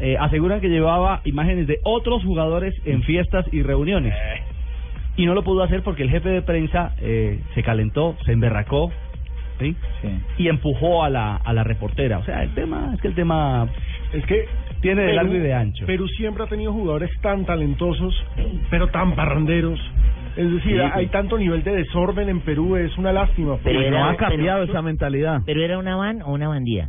Eh, 0.00 0.16
aseguran 0.18 0.60
que 0.60 0.68
llevaba 0.68 1.20
imágenes 1.24 1.66
de 1.68 1.78
otros 1.84 2.24
jugadores 2.24 2.74
en 2.84 3.02
fiestas 3.04 3.46
y 3.52 3.62
reuniones. 3.62 4.14
Y 5.16 5.26
no 5.26 5.34
lo 5.34 5.44
pudo 5.44 5.62
hacer 5.62 5.82
porque 5.82 6.02
el 6.02 6.10
jefe 6.10 6.30
de 6.30 6.42
prensa 6.42 6.94
eh, 7.00 7.38
se 7.54 7.62
calentó, 7.62 8.16
se 8.24 8.32
emberracó 8.32 8.90
¿sí? 9.60 9.76
y 10.38 10.48
empujó 10.48 11.04
a 11.04 11.10
la, 11.10 11.36
a 11.36 11.52
la 11.52 11.62
reportera. 11.64 12.18
O 12.18 12.24
sea, 12.24 12.42
el 12.42 12.54
tema 12.54 12.92
es 12.94 13.00
que 13.02 13.08
el 13.08 13.14
tema 13.14 13.68
es 14.14 14.24
que 14.26 14.46
tiene 14.80 15.02
de 15.02 15.08
Perú- 15.08 15.16
largo 15.16 15.34
y 15.34 15.38
de 15.38 15.54
ancho. 15.54 15.86
Perú 15.86 16.08
siempre 16.08 16.42
ha 16.44 16.46
tenido 16.46 16.72
jugadores 16.72 17.10
tan 17.20 17.44
talentosos, 17.44 18.14
pero 18.70 18.88
tan 18.88 19.14
parranderos. 19.14 19.78
Es 20.36 20.50
decir, 20.50 20.76
Sí, 20.76 20.78
hay 20.80 21.04
sí. 21.06 21.10
tanto 21.12 21.36
nivel 21.38 21.62
de 21.62 21.72
desorden 21.76 22.28
en 22.28 22.40
Perú, 22.40 22.76
es 22.76 22.96
una 22.98 23.12
lástima. 23.12 23.56
Pero 23.62 23.80
era- 23.80 24.16
pero- 24.28 24.62
esa 24.62 24.82
mentalidad. 24.82 25.42
¿Pero 25.44 25.62
era 25.62 25.78
una 25.78 25.96
van 25.96 26.22
o 26.22 26.32
una 26.32 26.48
bandía? 26.48 26.88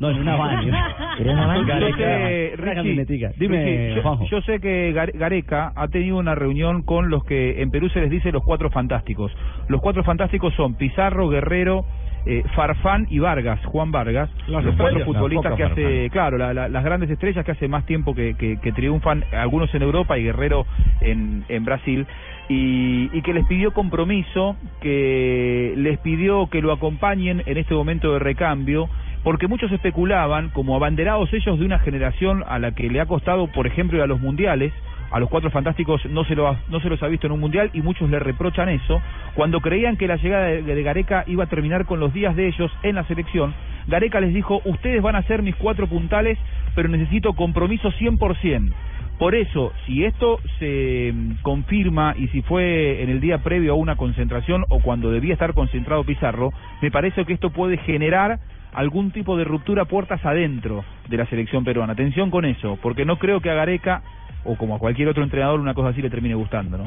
No, 0.00 0.10
en 0.10 0.18
una 0.20 0.36
van. 0.36 0.64
Era 1.18 1.32
una 1.32 1.46
van. 1.48 1.66
Richie, 1.66 2.74
camionetica. 2.74 3.32
Dime, 3.36 3.94
Richie, 3.96 4.28
yo, 4.30 4.40
sé 4.42 4.60
que 4.60 4.92
Gare- 4.92 5.10
Gareca 5.18 5.72
ha 5.74 5.88
tenido 5.88 6.18
una 6.18 6.36
reunión 6.36 6.82
con 6.82 7.10
los 7.10 7.24
que 7.24 7.60
en 7.60 7.72
Perú 7.72 7.88
se 7.88 8.00
les 8.02 8.08
dice 8.10 8.30
los 8.30 8.44
cuatro 8.44 8.70
fantásticos. 8.70 9.32
Los 9.68 9.80
cuatro 9.80 10.04
fantásticos 10.04 10.54
son 10.54 10.74
Pizarro, 10.76 11.28
Guerrero, 11.28 11.84
eh, 12.26 12.44
Farfán 12.54 13.08
y 13.10 13.18
Vargas, 13.18 13.58
Juan 13.66 13.90
Vargas, 13.90 14.30
Las 14.46 14.62
los 14.64 14.76
cuatro 14.76 15.04
futbolistas 15.04 15.54
que 15.56 15.64
hace, 15.64 15.82
Farfán. 15.82 16.08
claro, 16.10 16.38
la- 16.38 16.54
la- 16.54 16.68
las 16.68 16.84
grandes 16.84 17.10
estrellas 17.10 17.44
que 17.44 17.50
hace 17.52 17.66
más 17.66 17.84
tiempo 17.84 18.14
que, 18.14 18.34
que- 18.34 18.58
que 18.60 18.70
triunfan, 18.70 19.24
algunos 19.32 19.74
en 19.74 19.82
Europa 19.82 20.16
y 20.16 20.22
Guerrero 20.22 20.64
en, 21.00 21.44
en 21.48 21.64
Brasil, 21.64 22.06
y, 22.48 23.10
y 23.12 23.22
que 23.22 23.34
les 23.34 23.46
pidió 23.46 23.72
compromiso, 23.72 24.56
que 24.80 25.74
les 25.76 25.98
pidió 25.98 26.48
que 26.48 26.62
lo 26.62 26.72
acompañen 26.72 27.42
en 27.46 27.58
este 27.58 27.74
momento 27.74 28.12
de 28.12 28.18
recambio, 28.18 28.88
porque 29.22 29.48
muchos 29.48 29.70
especulaban, 29.72 30.50
como 30.50 30.76
abanderados 30.76 31.32
ellos 31.32 31.58
de 31.58 31.64
una 31.64 31.78
generación 31.80 32.44
a 32.46 32.58
la 32.58 32.72
que 32.72 32.88
le 32.88 33.00
ha 33.00 33.06
costado, 33.06 33.46
por 33.48 33.66
ejemplo, 33.66 34.02
a 34.02 34.06
los 34.06 34.20
mundiales, 34.20 34.72
a 35.10 35.20
los 35.20 35.28
cuatro 35.28 35.50
fantásticos 35.50 36.04
no 36.06 36.24
se, 36.24 36.34
lo 36.34 36.56
no 36.68 36.80
se 36.80 36.88
los 36.88 37.02
ha 37.02 37.08
visto 37.08 37.26
en 37.26 37.32
un 37.32 37.40
mundial 37.40 37.70
y 37.72 37.80
muchos 37.80 38.10
le 38.10 38.18
reprochan 38.18 38.68
eso, 38.68 39.00
cuando 39.34 39.60
creían 39.60 39.96
que 39.96 40.06
la 40.06 40.16
llegada 40.16 40.46
de, 40.46 40.62
de 40.62 40.82
Gareca 40.82 41.24
iba 41.26 41.44
a 41.44 41.48
terminar 41.48 41.86
con 41.86 42.00
los 42.00 42.12
días 42.12 42.36
de 42.36 42.48
ellos 42.48 42.70
en 42.82 42.94
la 42.94 43.04
selección, 43.04 43.54
Gareca 43.86 44.20
les 44.20 44.34
dijo, 44.34 44.60
ustedes 44.64 45.02
van 45.02 45.16
a 45.16 45.22
ser 45.22 45.42
mis 45.42 45.56
cuatro 45.56 45.86
puntales, 45.86 46.38
pero 46.74 46.88
necesito 46.88 47.32
compromiso 47.32 47.90
100%. 47.92 48.72
Por 49.18 49.34
eso, 49.34 49.72
si 49.84 50.04
esto 50.04 50.38
se 50.60 51.12
mm, 51.12 51.42
confirma 51.42 52.14
y 52.16 52.28
si 52.28 52.42
fue 52.42 53.02
en 53.02 53.10
el 53.10 53.20
día 53.20 53.38
previo 53.38 53.72
a 53.72 53.76
una 53.76 53.96
concentración 53.96 54.64
o 54.68 54.80
cuando 54.80 55.10
debía 55.10 55.32
estar 55.32 55.54
concentrado 55.54 56.04
Pizarro, 56.04 56.52
me 56.80 56.90
parece 56.90 57.24
que 57.24 57.32
esto 57.32 57.50
puede 57.50 57.78
generar 57.78 58.38
algún 58.72 59.10
tipo 59.10 59.36
de 59.36 59.44
ruptura 59.44 59.86
puertas 59.86 60.24
adentro 60.24 60.84
de 61.08 61.16
la 61.16 61.26
selección 61.26 61.64
peruana. 61.64 61.94
Atención 61.94 62.30
con 62.30 62.44
eso, 62.44 62.78
porque 62.80 63.04
no 63.04 63.18
creo 63.18 63.40
que 63.40 63.50
a 63.50 63.54
Gareca 63.54 64.02
o 64.44 64.56
como 64.56 64.76
a 64.76 64.78
cualquier 64.78 65.08
otro 65.08 65.24
entrenador 65.24 65.58
una 65.58 65.74
cosa 65.74 65.88
así 65.88 66.00
le 66.00 66.10
termine 66.10 66.36
gustando, 66.36 66.78
¿no? 66.78 66.84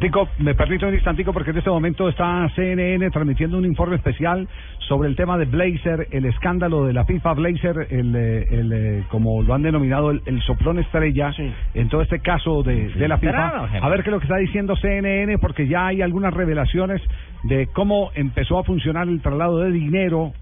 Tico, 0.00 0.28
me 0.38 0.54
permito 0.54 0.86
un 0.86 0.94
instantico 0.94 1.32
porque 1.32 1.50
en 1.50 1.58
este 1.58 1.70
momento 1.70 2.08
está 2.08 2.48
CNN 2.54 3.10
transmitiendo 3.10 3.56
un 3.58 3.64
informe 3.64 3.96
especial 3.96 4.46
sobre 4.80 5.08
el 5.08 5.16
tema 5.16 5.38
de 5.38 5.46
Blazer, 5.46 6.08
el 6.10 6.26
escándalo 6.26 6.84
de 6.86 6.92
la 6.92 7.04
FIFA. 7.04 7.32
Blazer, 7.34 7.86
el, 7.90 8.14
eh, 8.14 8.46
el, 8.50 8.72
eh, 8.72 9.04
como 9.10 9.42
lo 9.42 9.54
han 9.54 9.62
denominado, 9.62 10.10
el, 10.10 10.22
el 10.26 10.40
soplón 10.42 10.78
estrella 10.78 11.32
en 11.74 11.88
todo 11.88 12.02
este 12.02 12.20
caso 12.20 12.62
de, 12.62 12.88
de 12.90 13.08
la 13.08 13.18
FIFA. 13.18 13.38
A 13.82 13.88
ver 13.88 14.02
qué 14.02 14.10
es 14.10 14.12
lo 14.12 14.18
que 14.20 14.26
está 14.26 14.36
diciendo 14.38 14.76
CNN 14.76 15.38
porque 15.38 15.66
ya 15.66 15.86
hay 15.86 16.02
algunas 16.02 16.32
revelaciones 16.34 17.00
de 17.44 17.66
cómo 17.68 18.10
empezó 18.14 18.58
a 18.58 18.64
funcionar 18.64 19.08
el 19.08 19.20
traslado 19.22 19.58
de 19.58 19.70
dinero 19.70 20.32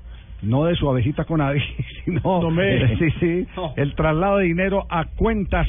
no 0.43 0.65
de 0.67 0.75
su 0.75 0.91
abejita 0.91 1.25
con 1.25 1.39
nadie, 1.39 1.63
sino 2.05 2.21
me- 2.51 2.97
sí, 2.99 3.11
sí, 3.19 3.47
el 3.77 3.95
traslado 3.95 4.39
de 4.39 4.45
dinero 4.45 4.85
a 4.91 5.07
cuentas 5.07 5.67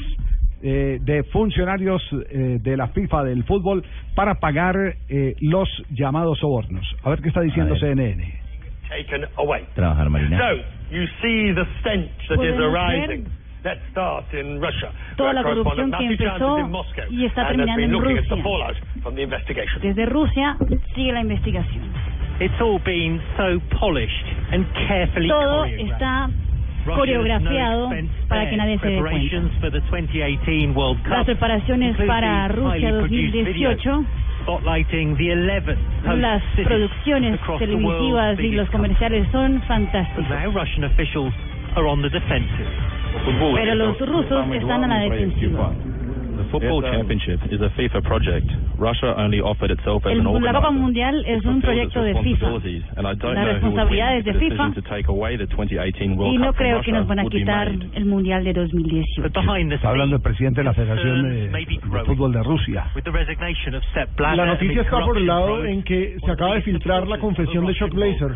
eh, 0.62 0.98
de 1.00 1.22
funcionarios 1.24 2.02
eh, 2.30 2.58
de 2.60 2.76
la 2.76 2.88
FIFA 2.88 3.24
del 3.24 3.44
fútbol 3.44 3.84
para 4.14 4.36
pagar 4.36 4.76
eh, 5.08 5.34
los 5.40 5.68
llamados 5.90 6.38
sobornos. 6.38 6.84
A 7.02 7.10
ver 7.10 7.20
qué 7.20 7.28
está 7.28 7.42
diciendo 7.42 7.76
CNN. 7.76 8.46
taken 8.88 9.26
away. 9.36 9.66
Trabajar, 9.74 10.08
Marina. 10.10 10.38
So, 10.38 10.56
you 10.90 11.06
see 11.20 11.52
the 11.52 11.66
stench 11.80 12.10
that 12.28 12.42
is 12.42 12.58
arising. 12.58 13.26
Let's 13.64 13.80
start 13.90 14.32
in 14.32 14.60
Russia. 14.60 14.92
toda 15.16 15.32
la 15.32 15.42
corrupción 15.42 15.90
que 15.90 16.06
empezó 16.06 16.58
y 17.10 17.24
está 17.24 17.48
terminando 17.48 17.82
en 17.82 17.92
Rusia. 17.92 18.22
Desde 19.82 20.06
Rusia 20.06 20.56
sigue 20.94 21.12
la 21.12 21.20
investigación. 21.20 21.82
It's 22.38 22.60
all 22.60 22.78
been 22.78 23.20
so 23.36 23.58
polished 23.78 24.26
and 24.52 24.66
carefully 24.86 25.28
Todo 25.28 25.64
está 25.64 26.28
coreografiado 26.86 27.90
para 28.28 28.50
que 28.50 28.56
nadie 28.56 28.78
se 28.78 28.88
dé 28.88 28.98
cuenta. 29.00 29.10
Preparations 29.10 29.52
for 29.60 29.70
the 29.70 29.80
2018 29.90 30.74
World 30.74 31.02
Cup. 31.02 31.10
Las 31.10 31.26
preparaciones 31.26 31.96
para 32.06 32.48
Rusia 32.48 32.88
highly 32.88 33.00
produced 33.00 33.32
2018, 33.34 33.90
videos 33.90 34.06
spotlighting 34.46 35.16
the 35.18 35.32
11 35.32 35.74
host 36.06 36.18
las 36.20 36.42
producciones 36.54 37.40
televisivas 37.58 38.38
y 38.38 38.52
los 38.52 38.70
comerciales 38.70 39.26
son 39.32 39.60
fantásticos. 39.62 40.28
now 40.28 40.50
Russian 40.52 40.84
officials 40.84 41.34
are 41.74 41.86
on 41.86 42.00
the 42.02 42.08
defensive. 42.08 42.68
Pero 43.54 43.74
los 43.74 43.98
rusos 43.98 44.46
están 44.54 44.84
a 44.84 44.86
la 44.86 44.98
defensiva. 45.00 45.72
The 46.36 46.44
Football 46.50 46.82
Championship 46.82 47.40
is 47.50 47.60
a 47.60 47.70
FIFA 47.70 48.02
project. 48.04 48.46
Russia 48.78 49.14
only 49.16 49.40
offered 49.40 49.70
itself 49.70 50.04
as 50.06 50.12
an 50.12 50.24
la 50.24 50.30
organizer. 50.30 50.54
Copa 50.60 50.70
Mundial 50.70 51.24
es 51.26 51.44
un 51.44 51.60
proyecto 51.62 52.02
de 52.02 52.14
FIFA. 52.14 52.46
responsibilities, 52.46 52.84
and 52.96 53.06
I 53.06 53.14
don't 53.14 53.34
Las 53.34 53.46
responsabilidades 53.54 54.26
if 54.26 54.34
de 54.34 54.38
FIFA. 54.50 54.74
to 54.74 54.82
take 54.82 55.08
away 55.08 55.36
the 55.38 55.46
2018 55.46 56.16
World 56.16 56.34
Y 56.34 56.38
no 56.38 56.52
creo 56.52 56.82
que 56.82 56.92
nos 56.92 57.06
van 57.06 57.20
a 57.20 57.24
quitar 57.24 57.72
made. 57.72 57.88
el 57.96 58.04
Mundial 58.06 58.44
de 58.44 58.52
2018. 58.52 59.26
Está 59.26 59.88
hablando 59.88 60.16
el 60.16 60.22
presidente 60.22 60.60
de 60.60 60.64
la 60.64 60.74
Federación 60.74 61.22
de, 61.22 61.48
de 61.48 62.04
Fútbol 62.04 62.32
de 62.32 62.42
Rusia. 62.42 62.84
La 64.18 64.46
noticia 64.46 64.82
está 64.82 65.04
por 65.04 65.16
el 65.16 65.26
lado 65.26 65.64
en 65.64 65.82
que 65.82 66.16
se 66.24 66.30
acaba 66.30 66.54
de 66.54 66.62
filtrar 66.62 67.06
la 67.08 67.18
confesión 67.18 67.66
de 67.66 67.74
Chuck 67.74 67.92
Blazer. 67.94 68.32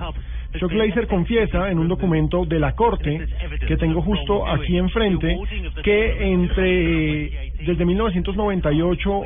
Chuck 0.58 0.72
Blazer 0.72 1.06
confiesa 1.06 1.70
en 1.70 1.78
un 1.78 1.86
documento 1.86 2.44
de 2.44 2.58
la 2.58 2.72
Corte 2.72 3.26
que 3.68 3.76
tengo 3.76 4.02
justo 4.02 4.48
aquí 4.48 4.76
enfrente 4.78 5.38
que 5.84 6.32
entre 6.32 7.49
desde 7.66 7.84
1998 7.84 9.22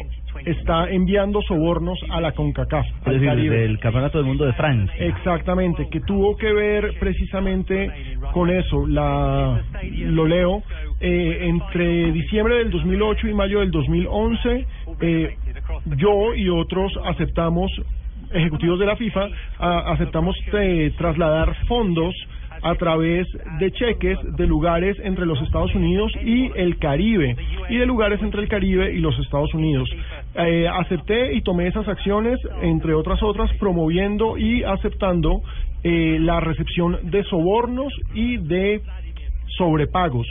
está 0.46 0.90
enviando 0.90 1.40
sobornos 1.42 1.98
a 2.10 2.20
la 2.20 2.32
CONCACAF. 2.32 2.86
Es 2.86 3.04
decir, 3.04 3.28
desde 3.50 3.64
el 3.66 3.78
Campeonato 3.78 4.18
del 4.18 4.26
Mundo 4.26 4.44
de 4.44 4.52
Francia. 4.54 4.94
Exactamente, 4.98 5.88
que 5.90 6.00
tuvo 6.00 6.36
que 6.36 6.52
ver 6.52 6.94
precisamente 6.98 7.90
con 8.32 8.50
eso. 8.50 8.86
La 8.86 9.62
lo 9.82 10.26
leo 10.26 10.62
eh, 11.00 11.38
entre 11.42 12.12
diciembre 12.12 12.56
del 12.56 12.70
2008 12.70 13.28
y 13.28 13.34
mayo 13.34 13.60
del 13.60 13.70
2011. 13.70 14.66
eh, 15.00 15.36
yo 15.96 16.34
y 16.34 16.48
otros 16.48 16.92
aceptamos 17.04 17.70
ejecutivos 18.32 18.78
de 18.80 18.86
la 18.86 18.96
FIFA 18.96 19.28
a- 19.58 19.92
aceptamos 19.92 20.36
eh, 20.52 20.92
trasladar 20.98 21.54
fondos 21.66 22.14
a 22.64 22.74
través 22.76 23.28
de 23.60 23.70
cheques 23.72 24.18
de 24.36 24.46
lugares 24.46 24.96
entre 25.04 25.26
los 25.26 25.40
Estados 25.42 25.74
Unidos 25.74 26.10
y 26.24 26.50
el 26.56 26.78
Caribe 26.78 27.36
y 27.68 27.76
de 27.76 27.86
lugares 27.86 28.22
entre 28.22 28.40
el 28.40 28.48
Caribe 28.48 28.92
y 28.92 29.00
los 29.00 29.18
Estados 29.18 29.52
Unidos. 29.52 29.88
Eh, 30.34 30.66
acepté 30.66 31.34
y 31.34 31.42
tomé 31.42 31.68
esas 31.68 31.86
acciones, 31.86 32.40
entre 32.62 32.94
otras 32.94 33.22
otras, 33.22 33.52
promoviendo 33.58 34.38
y 34.38 34.64
aceptando 34.64 35.42
eh, 35.82 36.16
la 36.18 36.40
recepción 36.40 36.98
de 37.02 37.22
sobornos 37.24 37.92
y 38.14 38.38
de 38.38 38.80
sobrepagos. 39.58 40.26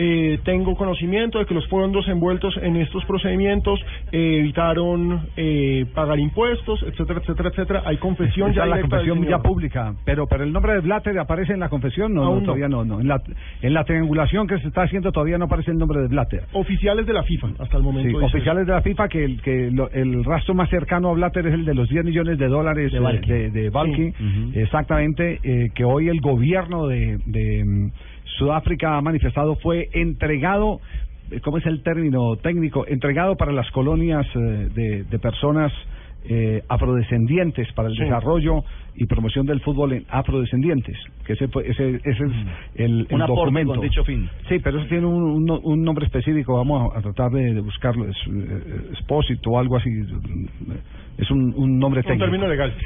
Eh, 0.00 0.38
tengo 0.44 0.76
conocimiento 0.76 1.40
de 1.40 1.44
que 1.46 1.54
los 1.54 1.66
fondos 1.66 2.06
envueltos 2.06 2.56
en 2.62 2.76
estos 2.76 3.04
procedimientos 3.04 3.80
eh, 4.12 4.36
evitaron 4.38 5.26
eh, 5.36 5.86
pagar 5.92 6.20
impuestos, 6.20 6.80
etcétera, 6.84 7.18
etcétera, 7.20 7.48
etcétera. 7.48 7.82
Hay 7.84 7.96
confesión 7.96 8.50
Esa 8.52 8.60
ya 8.60 8.66
la 8.66 8.80
confesión 8.80 9.26
ya 9.26 9.38
pública, 9.40 9.94
pero 10.04 10.28
pero 10.28 10.44
el 10.44 10.52
nombre 10.52 10.74
de 10.74 10.80
Blatter 10.80 11.18
aparece 11.18 11.52
en 11.54 11.58
la 11.60 11.68
confesión, 11.68 12.14
no, 12.14 12.40
todavía 12.42 12.68
no, 12.68 12.84
no. 12.84 13.00
En 13.00 13.08
la 13.08 13.20
en 13.60 13.74
la 13.74 13.82
triangulación 13.82 14.46
que 14.46 14.58
se 14.60 14.68
está 14.68 14.82
haciendo 14.82 15.10
todavía 15.10 15.36
no 15.36 15.46
aparece 15.46 15.72
el 15.72 15.78
nombre 15.78 16.00
de 16.00 16.06
Blatter. 16.06 16.44
Oficiales 16.52 17.04
de 17.04 17.12
la 17.12 17.24
FIFA 17.24 17.48
hasta 17.58 17.76
el 17.76 17.82
momento. 17.82 18.20
Sí, 18.20 18.24
oficiales 18.24 18.66
de 18.68 18.72
la 18.72 18.82
FIFA 18.82 19.08
que 19.08 19.24
el 19.24 19.42
que 19.42 19.70
lo- 19.72 19.90
el 19.90 20.24
rastro 20.24 20.54
más 20.54 20.70
cercano 20.70 21.08
a 21.10 21.14
Blatter 21.14 21.44
es 21.48 21.54
el 21.54 21.64
de 21.64 21.74
los 21.74 21.88
10 21.88 22.04
millones 22.04 22.38
de 22.38 22.46
dólares 22.46 22.92
De 22.92 22.98
eh, 22.98 23.00
Balki. 23.00 23.28
de, 23.32 23.50
de 23.50 23.70
Balki, 23.70 24.12
exactamente 24.54 25.40
eh, 25.42 25.70
que 25.74 25.84
hoy 25.84 26.08
el 26.08 26.20
gobierno 26.20 26.86
de, 26.86 27.18
de 27.26 27.90
Sudáfrica 28.36 28.96
ha 28.96 29.00
manifestado 29.00 29.56
fue 29.56 29.88
entregado 29.92 30.80
eh, 31.30 31.40
¿cómo 31.40 31.58
es 31.58 31.66
el 31.66 31.82
término 31.82 32.36
técnico? 32.36 32.86
Entregado 32.86 33.36
para 33.36 33.52
las 33.52 33.70
colonias 33.70 34.26
eh, 34.34 34.38
de, 34.74 35.04
de 35.04 35.18
personas 35.18 35.72
eh, 36.24 36.62
afrodescendientes 36.68 37.70
para 37.72 37.88
el 37.88 37.94
Sí. 37.94 38.02
desarrollo 38.04 38.64
y 39.00 39.06
promoción 39.06 39.46
del 39.46 39.60
fútbol 39.60 39.92
en 39.92 40.04
afrodescendientes, 40.08 40.96
que 41.24 41.34
ese, 41.34 41.48
fue- 41.48 41.68
ese, 41.68 41.96
ese 41.96 42.10
es 42.10 42.18
el, 42.74 43.06
el 43.08 43.14
Un 43.14 43.22
aporte 43.22 43.40
documento. 43.42 43.74
con 43.74 43.80
dicho 43.82 44.04
fin. 44.04 44.28
Sí, 44.48 44.58
pero 44.58 44.78
eso 44.78 44.88
tiene 44.88 45.06
un, 45.06 45.22
un, 45.50 45.60
un 45.62 45.82
nombre 45.84 46.04
específico, 46.06 46.56
vamos 46.56 46.92
a, 46.94 46.98
a 46.98 47.02
tratar 47.02 47.30
de, 47.30 47.54
de 47.54 47.60
buscarlo, 47.60 48.08
es 48.08 48.16
eh, 48.26 48.88
expósito 48.92 49.50
o 49.50 49.58
algo 49.58 49.76
así, 49.76 49.88
es 51.18 51.30
un, 51.30 51.52
un 51.56 51.78
nombre 51.78 52.02
técnico. 52.02 52.26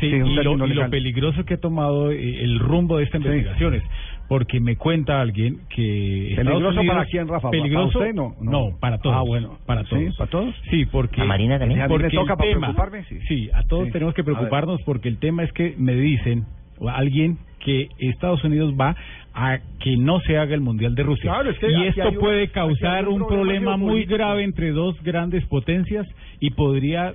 Sí, 0.00 0.10
Sí, 0.10 0.14
un 0.14 0.30
y, 0.30 0.34
lo, 0.36 0.42
término 0.42 0.64
y 0.66 0.68
lo 0.68 0.74
legal. 0.74 0.90
peligroso 0.90 1.44
que 1.44 1.54
ha 1.54 1.60
tomado 1.60 2.10
eh, 2.12 2.42
el 2.42 2.58
rumbo 2.58 2.98
de 2.98 3.04
esta 3.04 3.18
investigación 3.18 3.74
es 3.74 3.82
porque 4.28 4.60
me 4.60 4.76
cuenta 4.76 5.20
alguien 5.20 5.58
que 5.68 6.32
¿Peligroso 6.36 6.68
Unidos- 6.80 6.86
para 6.86 7.04
quién, 7.04 7.28
Rafa? 7.28 7.50
¿Para 7.50 7.50
Peligroso, 7.50 7.98
usted? 7.98 8.14
No, 8.14 8.34
no. 8.40 8.50
no, 8.50 8.78
para 8.80 8.96
todos. 8.98 9.14
Ah, 9.16 9.20
bueno. 9.22 9.58
para 9.66 9.84
todos. 9.84 10.02
¿Sí? 10.02 10.08
¿Para 10.16 10.30
todos? 10.30 10.54
Sí, 10.70 10.86
porque 10.86 11.20
¿A 11.20 11.24
Marina 11.24 11.58
también? 11.58 11.80
¿A 11.82 11.86
mí 11.88 11.92
me 11.92 12.00
porque 12.00 12.16
toca 12.16 12.32
el 12.32 12.38
para 12.38 12.50
tema- 12.50 12.66
preocuparme? 12.74 13.04
Sí. 13.28 13.50
a 13.52 13.62
todos 13.64 13.86
Sí. 13.86 13.92
tenemos 13.92 14.14
que 14.14 14.22
A 14.22 14.24
preocuparnos 14.24 14.80
porque 14.86 15.08
el 15.10 15.18
tema 15.18 15.42
es 15.42 15.52
que 15.52 15.74
me 15.76 15.94
dicen 16.02 16.44
o 16.78 16.88
alguien 16.88 17.38
que 17.64 17.88
Estados 17.98 18.42
Unidos 18.44 18.74
va 18.78 18.96
a 19.34 19.58
que 19.80 19.96
no 19.96 20.20
se 20.20 20.36
haga 20.36 20.54
el 20.54 20.60
Mundial 20.60 20.94
de 20.94 21.02
Rusia. 21.04 21.32
Claro, 21.32 21.50
es 21.50 21.58
que 21.58 21.70
y 21.70 21.86
esto 21.86 22.08
un- 22.10 22.18
puede 22.18 22.48
causar 22.48 23.08
un 23.08 23.22
un 23.22 23.28
problema 23.28 23.76
muy 23.76 24.04
grave 24.04 24.42
entre 24.44 24.72
dos 24.72 25.00
grandes 25.02 25.44
potencias 25.46 26.06
y 26.40 26.50
podría 26.50 27.14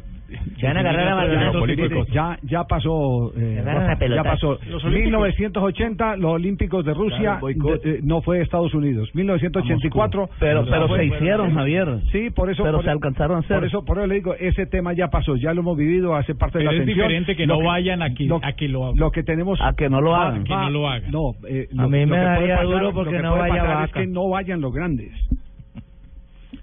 Se 0.59 0.65
van 0.67 0.77
a 0.77 0.79
agarrar 0.81 1.07
a 1.07 1.51
cosas. 1.51 2.07
ya 2.13 2.37
ya 2.43 2.63
pasó 2.65 3.31
eh, 3.37 3.61
Rafa, 3.63 4.05
ya 4.07 4.23
pasó 4.23 4.59
Los 4.67 4.83
Olímpicos. 4.83 4.93
1980 5.05 6.17
los 6.17 6.31
Olímpicos 6.33 6.83
de 6.85 6.93
Rusia 6.93 7.17
Claro, 7.19 7.39
boicot. 7.41 7.81
de- 7.83 7.91
eh, 7.95 7.99
no 8.03 8.21
fue 8.21 8.41
Estados 8.41 8.73
Unidos 8.73 9.09
1984 9.15 10.29
Pero- 10.39 10.65
pero 10.65 10.87
fue- 10.87 10.97
se 10.99 11.05
hicieron, 11.05 11.53
Javier. 11.53 11.99
sí 12.11 12.29
por 12.29 12.49
eso 12.49 12.63
Pero 12.63 12.77
por, 12.77 12.85
se 12.85 12.91
alcanzaron 12.91 13.37
a 13.37 13.39
hacer. 13.39 13.57
por 13.57 13.65
eso 13.67 13.85
por 13.85 13.97
eso 13.99 14.07
le 14.07 14.15
digo 14.15 14.35
ese 14.39 14.65
tema 14.65 14.93
ya 14.93 15.07
pasó 15.09 15.35
ya 15.37 15.53
lo 15.53 15.61
hemos 15.61 15.77
vivido 15.77 16.15
hace 16.15 16.35
parte 16.35 16.59
Pero 16.59 16.59
de 16.59 16.65
la 16.65 16.71
es 16.71 16.83
atención 16.83 17.07
diferente 17.07 17.35
que 17.35 17.45
Lo 17.47 17.59
no 17.59 17.65
vayan 17.65 18.01
a 18.01 18.13
que, 18.13 18.25
lo, 18.25 18.39
a 18.43 18.51
que 18.53 18.67
lo 18.67 18.85
hagan. 18.85 18.97
lo 18.99 19.11
que 19.11 19.23
tenemos 19.23 19.59
A 19.61 19.73
que 19.75 19.89
no 19.89 20.01
lo 20.01 20.11
va- 20.11 20.27
hagan. 20.29 20.43
Que 20.43 20.53
va- 20.53 20.63
no 20.63 20.69
lo 20.69 20.87
hagan. 20.89 21.11
no 21.11 21.31
eh, 21.47 21.67
A 21.77 21.83
mí 21.87 22.05
me 22.05 22.15
que 22.17 22.21
daría 22.21 22.63
duro 22.63 22.79
lo 22.79 22.93
porque 22.93 23.15
que 23.15 23.21
no 23.21 23.35
vaya 23.37 23.83
es 23.85 23.91
que 23.91 24.07
no 24.07 24.29
vayan 24.29 24.61
los 24.61 24.73
grandes 24.73 25.11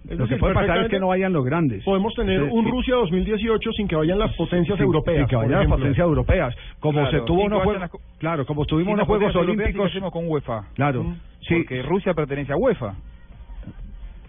Es 0.04 0.10
lo 0.10 0.16
que 0.16 0.22
decir, 0.34 0.38
puede 0.38 0.54
pasar 0.54 0.78
es 0.84 0.88
que 0.88 1.00
no 1.00 1.08
vayan 1.08 1.32
los 1.32 1.44
grandes 1.44 1.82
Podemos 1.84 2.14
tener 2.14 2.40
Sí, 2.42 2.48
un 2.52 2.64
sí. 2.64 2.70
Rusia 2.70 2.94
2018 2.96 3.72
sin 3.72 3.88
que 3.88 3.96
vayan 3.96 4.18
las 4.18 4.34
potencias 4.36 4.76
Sí, 4.78 4.84
europeas. 4.84 5.24
sí, 5.24 5.30
que 5.30 5.36
vayan 5.36 5.52
las 5.60 5.68
potencias 5.68 6.04
europeas. 6.06 6.54
Como 6.80 7.00
Claro, 7.00 7.10
se 7.10 7.20
tuvo 7.26 7.42
unos 7.44 7.62
juegos, 7.62 7.80
las 7.80 7.90
claro, 8.18 8.46
como 8.46 8.64
tuvimos 8.66 8.94
unos 8.94 9.06
Juegos 9.06 9.32
potencias 9.32 9.42
europeas, 9.48 9.70
¿y 9.70 9.72
qué 9.72 9.78
Olímpicos, 9.80 10.12
con 10.12 10.28
UEFA? 10.28 10.62
claro, 10.74 11.04
Mm. 11.04 11.14
sí, 11.48 11.54
Porque 11.56 11.82
Rusia 11.82 12.14
pertenece 12.14 12.52
a 12.52 12.56
UEFA. 12.56 12.94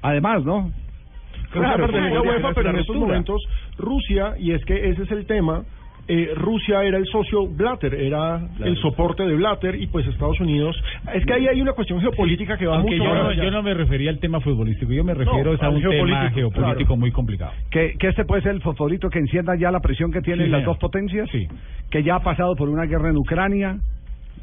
además, 0.01 0.43
¿no? 0.45 0.61
Rusia 0.61 1.49
Claro, 1.51 1.85
pertenece 1.87 2.15
a 2.17 2.21
UEFA, 2.21 2.53
pero 2.53 2.69
en 2.71 2.75
estos 2.77 2.95
momentos 2.95 3.41
Rusia, 3.77 4.35
y 4.39 4.51
es 4.51 4.63
que 4.65 4.89
ese 4.89 5.03
es 5.03 5.11
el 5.11 5.25
tema, 5.25 5.63
eh, 6.07 6.29
Rusia 6.35 6.83
era 6.83 6.97
el 6.97 7.05
socio 7.07 7.47
Blatter, 7.47 7.93
era 7.95 8.41
el 8.63 8.77
soporte 8.77 9.23
de 9.25 9.35
Blatter, 9.35 9.75
y 9.75 9.87
pues 9.87 10.05
Estados 10.07 10.39
Unidos... 10.39 10.75
Es 11.13 11.25
que 11.25 11.33
ahí 11.33 11.47
hay 11.47 11.61
una 11.61 11.73
cuestión 11.73 11.99
geopolítica 12.01 12.57
que 12.57 12.67
va 12.67 12.77
Aunque 12.77 12.95
mucho 12.97 13.03
yo 13.09 13.15
no, 13.15 13.27
allá. 13.29 13.43
yo 13.43 13.51
no 13.51 13.63
me 13.63 13.73
refería 13.73 14.09
al 14.11 14.19
tema 14.19 14.39
futbolístico, 14.39 14.91
yo 14.91 15.03
me 15.03 15.13
refiero 15.13 15.53
es 15.53 15.61
a 15.63 15.69
un 15.69 15.81
tema 15.81 15.91
geopolítico, 15.91 16.35
geopolítico 16.35 16.85
claro. 16.87 16.97
muy 16.97 17.11
complicado. 17.11 17.51
Que, 17.71 17.93
que 17.99 18.07
este 18.07 18.25
puede 18.25 18.41
ser 18.43 18.51
el 18.51 18.61
fosforito 18.61 19.09
que 19.09 19.19
encienda 19.19 19.55
ya 19.57 19.71
la 19.71 19.79
presión 19.79 20.11
que 20.11 20.21
tienen 20.21 20.45
Sí, 20.47 20.51
las 20.51 20.61
señor. 20.61 20.73
dos 20.75 20.79
potencias, 20.79 21.29
Sí. 21.31 21.47
que 21.89 22.03
ya 22.03 22.15
ha 22.15 22.19
pasado 22.23 22.55
por 22.55 22.69
una 22.69 22.85
guerra 22.85 23.09
en 23.09 23.17
Ucrania. 23.17 23.77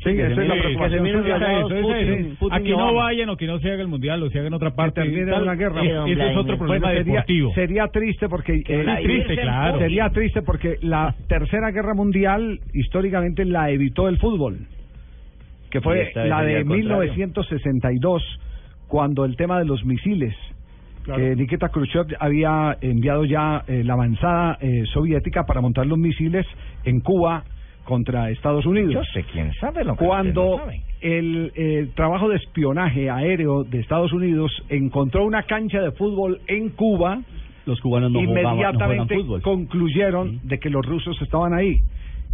Sí, 0.05 0.17
que 0.17 0.27
esa 0.27 0.35
se 0.35 0.43
es 0.43 0.49
la 0.49 0.55
preocupación 0.55 0.91
que 0.91 0.97
se 0.97 1.01
miren 1.03 1.23
suya. 1.23 1.39
los 1.39 1.49
lados, 1.49 1.73
Eso, 1.73 1.83
Putin, 1.83 1.97
eso, 2.09 2.37
sí. 2.41 2.49
a 2.51 2.61
que 2.61 2.71
no 2.71 2.95
vayan 2.95 3.29
o 3.29 3.37
que 3.37 3.47
no 3.47 3.59
se 3.61 3.71
haga 3.71 3.83
el 3.83 3.89
mundial 3.89 4.23
o 4.23 4.31
se 4.31 4.39
haga 4.39 4.49
en 4.49 4.55
otra 4.55 4.71
parte. 4.75 5.01
termine 5.03 5.31
tal, 5.31 5.43
una 5.43 5.55
guerra. 5.55 5.83
es- 5.85 5.93
ese 6.13 6.31
es 6.31 6.37
otro 6.37 6.59
problema 6.59 6.91
deportivo. 6.91 7.53
sería 7.55 7.87
triste 7.89 8.29
porque 8.29 8.63
Que 8.63 8.81
eh, 8.83 8.87
triste, 9.03 9.37
claro. 9.37 9.79
sería 9.79 10.11
triste 10.11 10.43
porque 10.43 10.79
la 10.83 11.15
tercera 11.29 11.71
guerra 11.71 11.95
mundial 11.95 12.59
históricamente 12.75 13.45
la 13.45 13.71
evitó 13.71 14.09
el 14.09 14.19
fútbol, 14.19 14.59
que 15.71 15.79
Y 15.79 15.81
fue 15.81 16.11
la 16.15 16.43
de 16.43 16.57
al 16.57 16.65
contrario. 16.65 17.13
1962 17.13 18.23
cuando 18.89 19.25
el 19.25 19.37
tema 19.37 19.59
de 19.59 19.65
los 19.65 19.85
misiles 19.85 20.35
que 21.05 21.35
Nikita 21.35 21.69
Khrushchev 21.71 22.07
había 22.21 22.77
enviado 22.81 23.25
ya 23.25 23.65
eh, 23.67 23.83
la 23.85 23.95
avanzada 23.95 24.57
eh, 24.61 24.85
soviética 24.93 25.45
para 25.47 25.61
montar 25.61 25.85
los 25.87 25.99
misiles 25.99 26.47
en 26.85 27.01
Cuba 27.01 27.43
contra 27.85 28.31
Estados 28.31 28.67
Unidos. 28.67 28.93
Yo 28.95 29.05
sé 29.13 29.25
quién 29.33 29.53
sabe 29.55 29.85
lo 29.85 29.97
que 29.97 30.05
Cuando 30.05 30.59
no 30.59 30.73
el 31.03 31.53
eh, 31.57 31.89
trabajo 31.97 32.29
de 32.29 32.37
espionaje 32.37 33.11
aéreo 33.11 33.65
de 33.65 33.81
Estados 33.81 34.13
Unidos 34.13 34.53
encontró 34.69 35.27
una 35.27 35.43
cancha 35.43 35.81
de 35.81 35.91
fútbol 35.91 36.41
en 36.47 36.71
Cuba, 36.71 37.21
Los 37.67 37.81
cubanos 37.81 38.13
no 38.13 38.21
jugaban, 38.21 38.43
no 38.43 38.51
inmediatamente 38.53 39.17
concluyeron 39.43 40.41
de 40.45 40.59
que 40.59 40.71
los 40.71 40.87
rusos 40.87 41.21
estaban 41.21 41.55
ahí. 41.55 41.81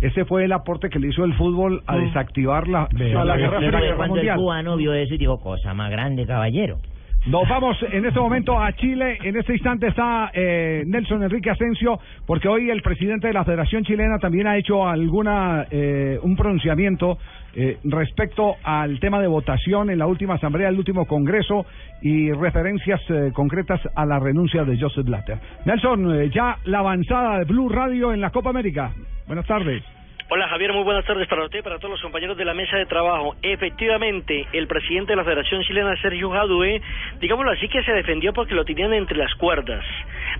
Ese 0.00 0.24
fue 0.26 0.44
el 0.44 0.52
aporte 0.52 0.90
que 0.90 1.00
le 1.00 1.08
hizo 1.08 1.24
el 1.24 1.34
fútbol 1.34 1.82
a 1.86 1.96
desactivar 1.96 2.68
la, 2.68 2.84
a 2.84 3.24
la 3.24 3.36
Guerra 3.36 3.96
cuando 3.96 4.04
el 4.04 4.08
Mundial. 4.10 4.36
cubano 4.36 4.76
vio 4.76 4.92
eso 4.92 5.14
y 5.14 5.18
dijo, 5.18 5.40
cosa 5.40 5.74
más 5.74 5.90
grande, 5.90 6.24
caballero. 6.24 6.78
Nos 7.26 7.46
vamos 7.48 7.76
en 7.92 8.06
este 8.06 8.20
momento 8.20 8.58
a 8.58 8.72
Chile. 8.72 9.18
En 9.22 9.36
este 9.36 9.52
instante 9.52 9.88
está 9.88 10.30
eh, 10.32 10.84
Nelson 10.86 11.22
Enrique 11.22 11.50
Asensio, 11.50 11.98
porque 12.26 12.48
hoy 12.48 12.70
el 12.70 12.80
presidente 12.80 13.26
de 13.26 13.34
la 13.34 13.44
Federación 13.44 13.84
Chilena 13.84 14.18
también 14.18 14.46
ha 14.46 14.56
hecho 14.56 14.86
alguna 14.86 15.66
eh, 15.70 16.18
un 16.22 16.36
pronunciamiento 16.36 17.18
eh, 17.54 17.78
respecto 17.82 18.54
al 18.62 19.00
tema 19.00 19.20
de 19.20 19.26
votación 19.26 19.90
en 19.90 19.98
la 19.98 20.06
última 20.06 20.34
asamblea, 20.34 20.68
el 20.68 20.78
último 20.78 21.06
congreso 21.06 21.66
y 22.02 22.30
referencias 22.30 23.00
eh, 23.08 23.32
concretas 23.34 23.80
a 23.96 24.06
la 24.06 24.18
renuncia 24.20 24.64
de 24.64 24.78
Joseph 24.78 25.04
Blatter. 25.04 25.38
Nelson, 25.64 26.20
eh, 26.20 26.30
ya 26.32 26.58
la 26.64 26.78
avanzada 26.78 27.38
de 27.38 27.44
Blue 27.46 27.68
Radio 27.68 28.12
en 28.12 28.20
la 28.20 28.30
Copa 28.30 28.50
América. 28.50 28.92
Buenas 29.26 29.46
tardes. 29.46 29.82
Hola 30.30 30.46
Javier, 30.46 30.74
muy 30.74 30.84
buenas 30.84 31.06
tardes 31.06 31.26
para 31.26 31.42
usted 31.46 31.64
para 31.64 31.78
todos 31.78 31.92
los 31.92 32.02
compañeros 32.02 32.36
de 32.36 32.44
la 32.44 32.52
mesa 32.52 32.76
de 32.76 32.84
trabajo. 32.84 33.34
Efectivamente, 33.40 34.46
el 34.52 34.66
presidente 34.66 35.12
de 35.12 35.16
la 35.16 35.24
Federación 35.24 35.62
Chilena, 35.62 35.96
Sergio 36.02 36.28
Jadue, 36.28 36.82
digámoslo 37.18 37.50
así 37.50 37.66
que 37.66 37.82
se 37.82 37.92
defendió 37.92 38.34
porque 38.34 38.54
lo 38.54 38.66
tenían 38.66 38.92
entre 38.92 39.16
las 39.16 39.34
cuerdas. 39.36 39.82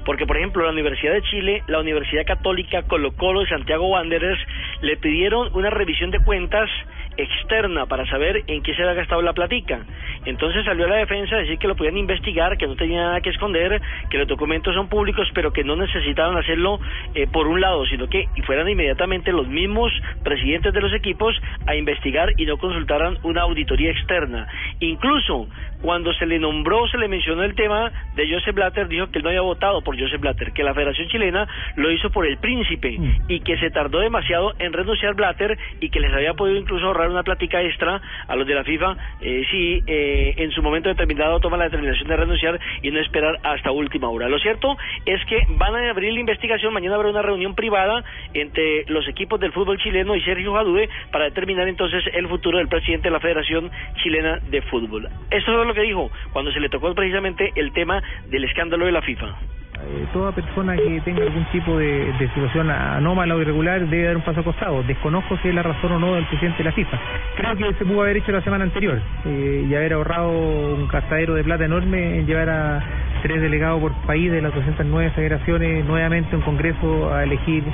Porque, 0.04 0.26
por 0.26 0.36
ejemplo, 0.36 0.64
la 0.64 0.72
Universidad 0.72 1.12
de 1.12 1.22
Chile, 1.22 1.62
la 1.66 1.80
Universidad 1.80 2.26
Católica, 2.26 2.82
Colo 2.82 3.12
Colo 3.12 3.42
y 3.42 3.46
Santiago 3.46 3.86
Wanderers 3.88 4.40
le 4.82 4.96
pidieron 4.96 5.50
una 5.54 5.70
revisión 5.70 6.10
de 6.10 6.20
cuentas 6.20 6.70
externa 7.18 7.86
para 7.86 8.06
saber 8.06 8.44
en 8.46 8.62
qué 8.62 8.74
se 8.74 8.82
había 8.82 8.94
gastado 8.94 9.20
la 9.22 9.32
platica. 9.32 9.80
Entonces 10.24 10.64
salió 10.64 10.86
a 10.86 10.88
la 10.88 10.96
defensa 10.96 11.34
a 11.34 11.38
decir 11.40 11.58
que 11.58 11.66
lo 11.66 11.74
podían 11.74 11.96
investigar, 11.96 12.56
que 12.56 12.66
no 12.66 12.76
tenía 12.76 13.02
nada 13.02 13.20
que 13.20 13.30
esconder, 13.30 13.80
que 14.08 14.18
los 14.18 14.28
documentos 14.28 14.74
son 14.74 14.88
públicos, 14.88 15.28
pero 15.34 15.52
que 15.52 15.64
no 15.64 15.76
necesitaban 15.76 16.36
hacerlo 16.36 16.78
eh, 17.14 17.26
por 17.26 17.48
un 17.48 17.60
lado, 17.60 17.84
sino 17.86 18.08
que 18.08 18.28
fueran 18.46 18.68
inmediatamente 18.68 19.32
los 19.32 19.48
mismos 19.48 19.92
presidentes 20.22 20.72
de 20.72 20.80
los 20.80 20.94
equipos 20.94 21.34
a 21.66 21.74
investigar 21.74 22.32
y 22.36 22.46
no 22.46 22.56
consultaran 22.56 23.18
una 23.24 23.42
auditoría 23.42 23.90
externa. 23.90 24.46
Incluso 24.80 25.48
cuando 25.82 26.12
se 26.14 26.26
le 26.26 26.38
nombró, 26.38 26.86
se 26.88 26.98
le 26.98 27.08
mencionó 27.08 27.42
el 27.42 27.54
tema 27.54 27.92
de 28.14 28.30
Joseph 28.30 28.54
Blatter, 28.54 28.88
dijo 28.88 29.10
que 29.10 29.18
él 29.18 29.24
no 29.24 29.30
había 29.30 29.42
votado 29.42 29.82
por 29.82 29.98
Joseph 29.98 30.20
Blatter, 30.20 30.52
que 30.52 30.62
la 30.62 30.74
Federación 30.74 31.08
Chilena 31.08 31.46
lo 31.76 31.90
hizo 31.90 32.10
por 32.10 32.26
el 32.26 32.38
príncipe 32.38 32.98
y 33.28 33.40
que 33.40 33.58
se 33.58 33.70
tardó 33.70 34.00
demasiado 34.00 34.54
en 34.58 34.72
renunciar 34.72 35.14
Blatter 35.14 35.56
y 35.80 35.90
que 35.90 36.00
les 36.00 36.12
había 36.12 36.34
podido 36.34 36.58
incluso 36.58 36.86
ahorrar 36.86 37.08
una 37.08 37.22
plática 37.22 37.62
extra 37.62 38.00
a 38.26 38.36
los 38.36 38.46
de 38.46 38.54
la 38.54 38.64
FIFA 38.64 38.96
eh, 39.20 39.44
si 39.50 39.82
eh, 39.86 40.34
en 40.36 40.50
su 40.50 40.62
momento 40.62 40.88
determinado 40.88 41.38
toma 41.40 41.56
la 41.56 41.64
determinación 41.64 42.08
de 42.08 42.16
renunciar 42.16 42.58
y 42.82 42.90
no 42.90 43.00
esperar 43.00 43.38
hasta 43.42 43.70
última 43.70 44.08
hora. 44.08 44.28
Lo 44.28 44.38
cierto 44.38 44.76
es 45.06 45.24
que 45.26 45.46
van 45.50 45.74
a 45.74 45.90
abrir 45.90 46.12
la 46.12 46.20
investigación, 46.20 46.72
mañana 46.72 46.96
habrá 46.96 47.10
una 47.10 47.22
reunión 47.22 47.54
privada 47.54 48.04
entre 48.34 48.84
los 48.86 49.06
equipos 49.08 49.38
del 49.40 49.52
fútbol 49.52 49.78
chileno 49.78 50.14
y 50.16 50.22
Sergio 50.22 50.54
Jadue 50.54 50.88
para 51.12 51.24
determinar 51.24 51.68
entonces 51.68 52.02
el 52.12 52.28
futuro 52.28 52.58
del 52.58 52.68
presidente 52.68 53.08
de 53.08 53.12
la 53.12 53.20
Federación 53.20 53.70
Chilena 54.02 54.38
de 54.50 54.62
Fútbol. 54.62 55.08
Esto 55.30 55.52
es 55.52 55.67
lo 55.68 55.74
que 55.74 55.82
dijo 55.82 56.10
cuando 56.32 56.50
se 56.50 56.60
le 56.60 56.68
tocó 56.68 56.92
precisamente 56.94 57.52
el 57.54 57.72
tema 57.72 58.02
del 58.26 58.44
escándalo 58.44 58.86
de 58.86 58.92
la 58.92 59.02
FIFA. 59.02 59.57
Eh, 59.86 60.06
toda 60.12 60.32
persona 60.32 60.76
que 60.76 61.00
tenga 61.02 61.22
algún 61.22 61.44
tipo 61.46 61.78
de, 61.78 62.12
situación 62.34 62.68
anómala 62.70 63.36
o 63.36 63.40
irregular 63.40 63.86
debe 63.86 64.04
dar 64.04 64.16
un 64.16 64.22
paso 64.22 64.40
a 64.40 64.42
costado. 64.44 64.82
Desconozco 64.82 65.36
si 65.38 65.48
es 65.48 65.54
la 65.54 65.62
razón 65.62 65.92
o 65.92 65.98
no 65.98 66.14
del 66.14 66.26
presidente 66.26 66.58
de 66.58 66.64
la 66.64 66.72
FIFA. 66.72 66.98
Creo 67.36 67.56
que 67.56 67.74
se 67.74 67.84
pudo 67.84 68.02
haber 68.02 68.16
hecho 68.16 68.32
la 68.32 68.42
semana 68.42 68.64
anterior 68.64 69.00
eh, 69.24 69.66
y 69.68 69.74
haber 69.74 69.92
ahorrado 69.92 70.30
un 70.30 70.88
gastadero 70.88 71.34
de 71.34 71.44
plata 71.44 71.64
enorme 71.64 72.18
en 72.18 72.26
llevar 72.26 72.50
a 72.50 72.82
tres 73.22 73.40
delegados 73.40 73.80
por 73.80 73.92
país 74.06 74.30
de 74.30 74.42
las 74.42 74.54
209 74.54 75.10
federaciones 75.14 75.84
nuevamente 75.84 76.36
un 76.36 76.42
congreso 76.42 77.12
a 77.12 77.24
elegir 77.24 77.64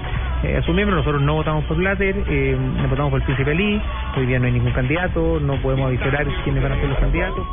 eh, 0.42 0.56
a 0.58 0.62
sus 0.62 0.74
miembros. 0.74 0.98
Nosotros 0.98 1.22
no 1.22 1.34
votamos 1.34 1.64
por 1.64 1.76
Blatter, 1.76 2.16
eh, 2.28 2.56
no 2.58 2.88
votamos 2.88 3.10
por 3.10 3.20
el 3.20 3.24
príncipe 3.26 3.50
Ali, 3.50 3.80
hoy 4.16 4.26
día 4.26 4.38
no 4.38 4.46
hay 4.46 4.52
ningún 4.52 4.72
candidato, 4.72 5.40
no 5.40 5.56
podemos 5.62 5.86
avisar 5.86 6.26
quiénes 6.44 6.62
van 6.62 6.72
a 6.72 6.76
ser 6.76 6.88
los 6.88 6.98
candidatos. 6.98 7.46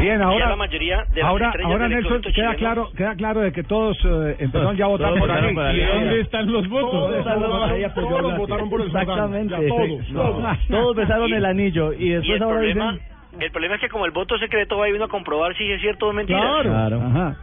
Bien, 0.00 0.18
Ya 0.18 0.24
ahora, 0.24 0.48
la 0.48 0.56
mayoría 0.56 1.04
de 1.12 1.20
las 1.20 1.28
ahora, 1.30 1.52
ahora 1.64 1.88
del 1.88 1.92
Nelson, 2.02 2.22
queda 2.22 2.32
chileno- 2.32 2.56
claro, 2.56 2.90
queda 2.96 3.14
claro 3.16 3.40
de 3.40 3.52
que 3.52 3.62
todos 3.64 3.98
eh, 4.04 4.36
empezaron 4.38 4.76
ya 4.76 4.84
a 4.86 4.88
votar 4.88 5.10
por 5.10 5.20
votaron 5.20 5.58
ahí. 5.58 5.80
¿Y 5.80 5.84
dónde 5.84 6.20
están 6.20 6.50
los 6.52 6.68
votos? 6.68 6.90
Todos 6.90 7.16
están 7.16 7.40
los- 7.40 7.50
Todos 7.50 7.70
ahí 7.70 7.84
apoyó 7.84 8.08
todos 8.08 8.20
Blatter. 8.22 8.38
votaron 8.38 8.70
por 8.70 8.80
el 8.80 8.86
Exactamente. 8.86 9.54
Ya, 9.54 9.68
todos, 9.68 10.06
sí. 10.06 10.12
todos. 10.14 10.58
Todos 10.68 10.96
besaron 10.96 11.28
Y- 11.28 11.32
el 11.34 11.44
anillo 11.44 11.92
y 11.92 11.96
Y 12.04 12.08
después 12.10 12.36
el 12.36 12.42
ahora 12.42 12.56
problema, 12.58 12.92
dicen... 12.92 13.08
el 13.42 13.50
problema 13.50 13.74
es 13.74 13.80
que 13.82 13.88
como 13.88 14.04
el 14.06 14.10
voto 14.12 14.38
secreto 14.38 14.78
va 14.78 14.84
a 14.86 14.88
ir 14.88 14.94
uno 14.94 15.04
a 15.04 15.08
comprobar 15.08 15.54
si 15.56 15.70
es 15.70 15.80
cierto 15.80 16.08
o 16.08 16.12
mentira. 16.12 16.40
Claro. 16.62 17.00
Ajá. 17.02 17.36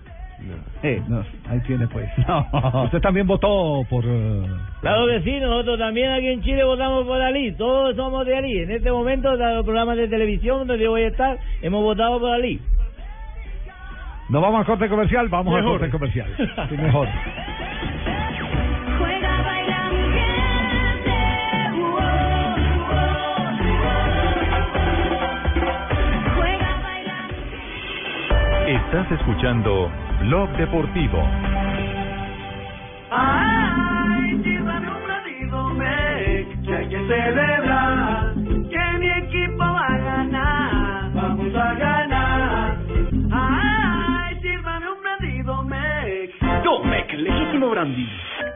Eh, 0.83 1.01
no, 1.07 1.23
ahí 1.49 1.59
tiene 1.65 1.87
pues. 1.87 2.07
Usted 2.85 3.01
también 3.01 3.25
votó 3.25 3.83
por... 3.89 4.03
eh, 4.05 4.45
Claro 4.81 5.07
que 5.07 5.21
sí, 5.23 5.39
nosotros 5.39 5.79
también 5.79 6.11
aquí 6.11 6.27
en 6.27 6.41
Chile 6.43 6.63
votamos 6.63 7.05
por 7.07 7.19
Ali, 7.21 7.53
todos 7.53 7.95
somos 7.95 8.25
de 8.25 8.37
Ali. 8.37 8.59
En 8.59 8.71
este 8.71 8.91
momento, 8.91 9.33
en 9.33 9.55
los 9.55 9.65
programas 9.65 9.97
de 9.97 10.07
televisión 10.07 10.67
donde 10.67 10.83
yo 10.83 10.91
voy 10.91 11.03
a 11.03 11.07
estar, 11.07 11.37
hemos 11.61 11.81
votado 11.83 12.19
por 12.19 12.31
Ali. 12.31 12.61
¿No 14.29 14.41
vamos 14.41 14.61
a 14.61 14.65
corte 14.65 14.87
comercial? 14.89 15.27
Vamos 15.29 15.53
a 15.53 15.57
Mejor. 15.57 15.79
corte 15.79 15.89
comercial. 15.91 16.27
Sí, 16.69 16.77
mejor. 16.77 17.07
Estás 28.67 29.09
escuchando 29.11 29.89
Blog 30.21 30.49
Deportivo. 30.57 31.23
Ay, 33.11 34.41
sírvame 34.43 34.87
un 34.89 35.07
ratito, 35.07 35.69
Mec, 35.75 36.61
que 36.63 36.75
hay 36.75 36.89
que 36.89 36.97
celebrar 37.07 38.33
que 38.35 38.99
mi 38.99 39.09
equipo 39.09 39.59
va 39.59 39.87
a 39.87 39.97
ganar. 39.97 41.11
Vamos 41.13 41.55
a 41.55 41.73
ganar. 41.75 42.77
Ay, 43.31 44.39
sírvame 44.41 44.85
un 44.89 45.03
ratito, 45.03 45.63
Mec. 45.63 46.63
Domec, 46.63 47.13
legítimo 47.13 47.69
brandy. 47.69 48.09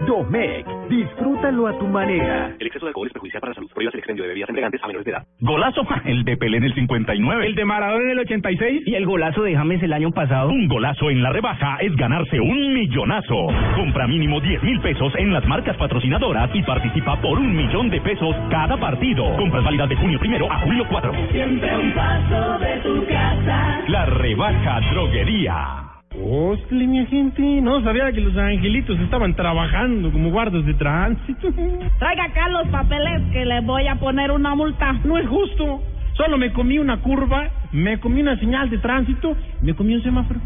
Domec, 0.07 0.65
disfrútalo 0.89 1.67
a 1.67 1.77
tu 1.77 1.87
manera. 1.87 2.55
Exceso 2.81 2.85
de 2.85 2.89
alcohol 2.89 3.07
es 3.07 3.13
perjudicial 3.13 3.41
para 3.41 3.51
la 3.51 3.55
salud. 3.55 3.69
Prohíbas 3.71 3.93
el 3.93 3.99
expendio 3.99 4.23
de 4.23 4.29
bebidas 4.29 4.49
embriagantes 4.49 4.83
a 4.83 4.87
menores 4.87 5.05
de 5.05 5.11
edad. 5.11 5.23
Golazo, 5.39 5.81
el 6.05 6.23
de 6.23 6.37
Pelé 6.37 6.57
en 6.57 6.63
el 6.63 6.73
59. 6.73 7.45
El 7.45 7.55
de 7.55 7.65
Maradona 7.65 8.03
en 8.03 8.09
el 8.11 8.19
86. 8.19 8.83
Y 8.87 8.95
el 8.95 9.05
golazo 9.05 9.43
de 9.43 9.55
James 9.55 9.83
el 9.83 9.93
año 9.93 10.11
pasado. 10.11 10.49
Un 10.49 10.67
golazo 10.67 11.09
en 11.09 11.21
la 11.21 11.31
rebaja 11.31 11.77
es 11.81 11.95
ganarse 11.95 12.39
un 12.39 12.73
millonazo. 12.73 13.47
Compra 13.75 14.07
mínimo 14.07 14.39
10 14.39 14.63
mil 14.63 14.79
pesos 14.81 15.13
en 15.17 15.31
las 15.33 15.45
marcas 15.45 15.77
patrocinadoras 15.77 16.49
y 16.53 16.63
participa 16.63 17.21
por 17.21 17.37
un 17.37 17.55
millón 17.55 17.89
de 17.89 18.01
pesos 18.01 18.35
cada 18.49 18.77
partido. 18.77 19.35
Compras 19.37 19.63
válidas 19.63 19.89
de 19.89 19.95
junio 19.97 20.19
primero 20.19 20.51
a 20.51 20.59
julio 20.59 20.85
4. 20.89 21.13
Siempre 21.31 21.77
un 21.77 21.93
paso 21.93 22.59
de 22.59 22.77
tu 22.77 23.05
casa. 23.05 23.81
La 23.87 24.05
rebaja 24.05 24.81
droguería. 24.91 25.90
Hostia, 26.23 26.87
mi 26.87 27.05
gente, 27.07 27.41
no 27.61 27.81
sabía 27.81 28.11
que 28.11 28.21
los 28.21 28.35
angelitos 28.37 28.99
estaban 28.99 29.33
trabajando 29.35 30.11
como 30.11 30.29
guardas 30.29 30.63
de 30.65 30.73
tránsito. 30.75 31.51
Traiga 31.99 32.25
acá 32.25 32.47
los 32.49 32.67
papeles 32.67 33.23
que 33.31 33.43
le 33.43 33.61
voy 33.61 33.87
a 33.87 33.95
poner 33.95 34.31
una 34.31 34.53
multa. 34.53 34.93
No 35.03 35.17
es 35.17 35.27
justo. 35.27 35.81
Solo 36.13 36.37
me 36.37 36.51
comí 36.51 36.77
una 36.77 36.97
curva, 36.97 37.49
me 37.71 37.99
comí 37.99 38.21
una 38.21 38.37
señal 38.37 38.69
de 38.69 38.77
tránsito, 38.77 39.35
me 39.61 39.73
comí 39.73 39.95
un 39.95 40.03
semáforo. 40.03 40.39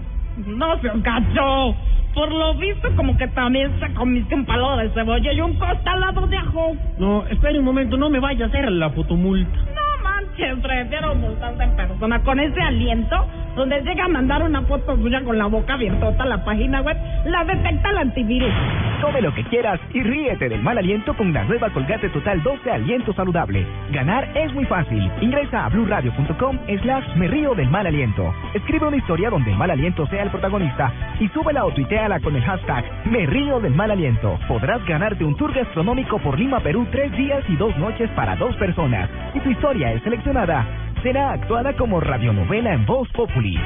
No 0.48 0.80
se 0.80 0.90
cacho. 1.02 1.76
Por 2.14 2.32
lo 2.32 2.56
visto, 2.56 2.96
como 2.96 3.18
que 3.18 3.28
también 3.30 3.78
se 3.80 3.94
comiste 3.94 4.34
un 4.36 4.46
palo 4.46 4.78
de 4.78 4.90
cebolla 4.92 5.34
y 5.34 5.42
un 5.42 5.56
costalado 5.56 6.28
de 6.28 6.38
ajo. 6.38 6.78
No, 6.98 7.26
espere 7.28 7.60
un 7.60 7.66
momento, 7.66 7.98
no 7.98 8.10
me 8.10 8.20
vaya 8.20 8.46
a 8.46 8.48
hacer 8.48 8.72
la 8.72 8.90
fotomulta. 8.92 9.58
No 9.76 10.04
manches, 10.04 10.58
prefiero 10.62 11.16
multas 11.16 11.60
en 11.60 11.76
persona 11.76 12.24
con 12.24 12.40
ese 12.40 12.62
aliento 12.62 13.28
donde 13.56 13.82
llega 13.82 14.06
a 14.06 14.10
mandar 14.10 14.44
una 14.44 14.62
foto 14.64 14.96
suya 14.98 15.24
con 15.24 15.38
la 15.38 15.46
boca 15.46 15.74
abierta 15.74 16.14
a 16.18 16.26
la 16.26 16.44
página 16.44 16.82
web, 16.82 16.98
la 17.26 17.44
detecta 17.46 17.90
el 17.90 17.98
antivirus. 17.98 18.54
Come 19.02 19.22
lo 19.22 19.34
que 19.34 19.44
quieras 19.46 19.80
y 19.94 20.04
ríete 20.04 20.50
del 20.50 20.62
mal 20.62 20.78
aliento 20.78 21.16
con 21.16 21.34
la 21.34 21.44
nueva 21.44 21.70
Colgate 21.70 22.10
Total 22.10 22.42
2 22.42 22.64
de 22.64 22.72
aliento 22.72 23.14
saludable. 23.14 23.66
Ganar 23.92 24.30
es 24.36 24.54
muy 24.54 24.66
fácil. 24.66 25.10
Ingresa 25.22 25.66
a 25.66 25.70
blurradio.com 25.70 26.58
slash 26.82 27.16
me 27.16 27.28
río 27.28 27.56
del 27.56 27.70
mal 27.70 27.88
aliento. 27.88 28.34
Escribe 28.54 28.88
una 28.88 28.98
historia 28.98 29.30
donde 29.30 29.52
el 29.52 29.58
mal 29.58 29.72
aliento 29.72 30.08
sea 30.08 30.24
el 30.24 30.32
protagonista 30.32 30.92
y 31.20 31.28
súbela 31.30 31.66
o 31.66 31.72
tuiteala 31.72 32.20
con 32.20 32.36
el 32.36 32.44
hashtag 32.44 32.84
me 33.06 33.26
río 33.26 33.60
del 33.60 33.74
mal 33.74 33.92
aliento. 33.92 34.40
Podrás 34.48 34.84
ganarte 34.86 35.24
un 35.24 35.36
tour 35.36 35.54
gastronómico 35.54 36.20
por 36.20 36.40
Lima, 36.40 36.60
Perú, 36.60 36.88
tres 36.92 37.12
días 37.14 37.44
y 37.50 37.56
dos 37.56 37.76
noches 37.78 38.10
para 38.12 38.36
dos 38.36 38.56
personas. 38.58 39.10
Si 39.34 39.40
tu 39.40 39.50
historia 39.50 39.94
es 39.94 40.02
seleccionada, 40.04 40.66
será 41.06 41.34
actuada 41.34 41.72
como 41.78 42.00
radionovela 42.00 42.74
en 42.74 42.84
Voz 42.84 43.08
Populi. 43.10 43.60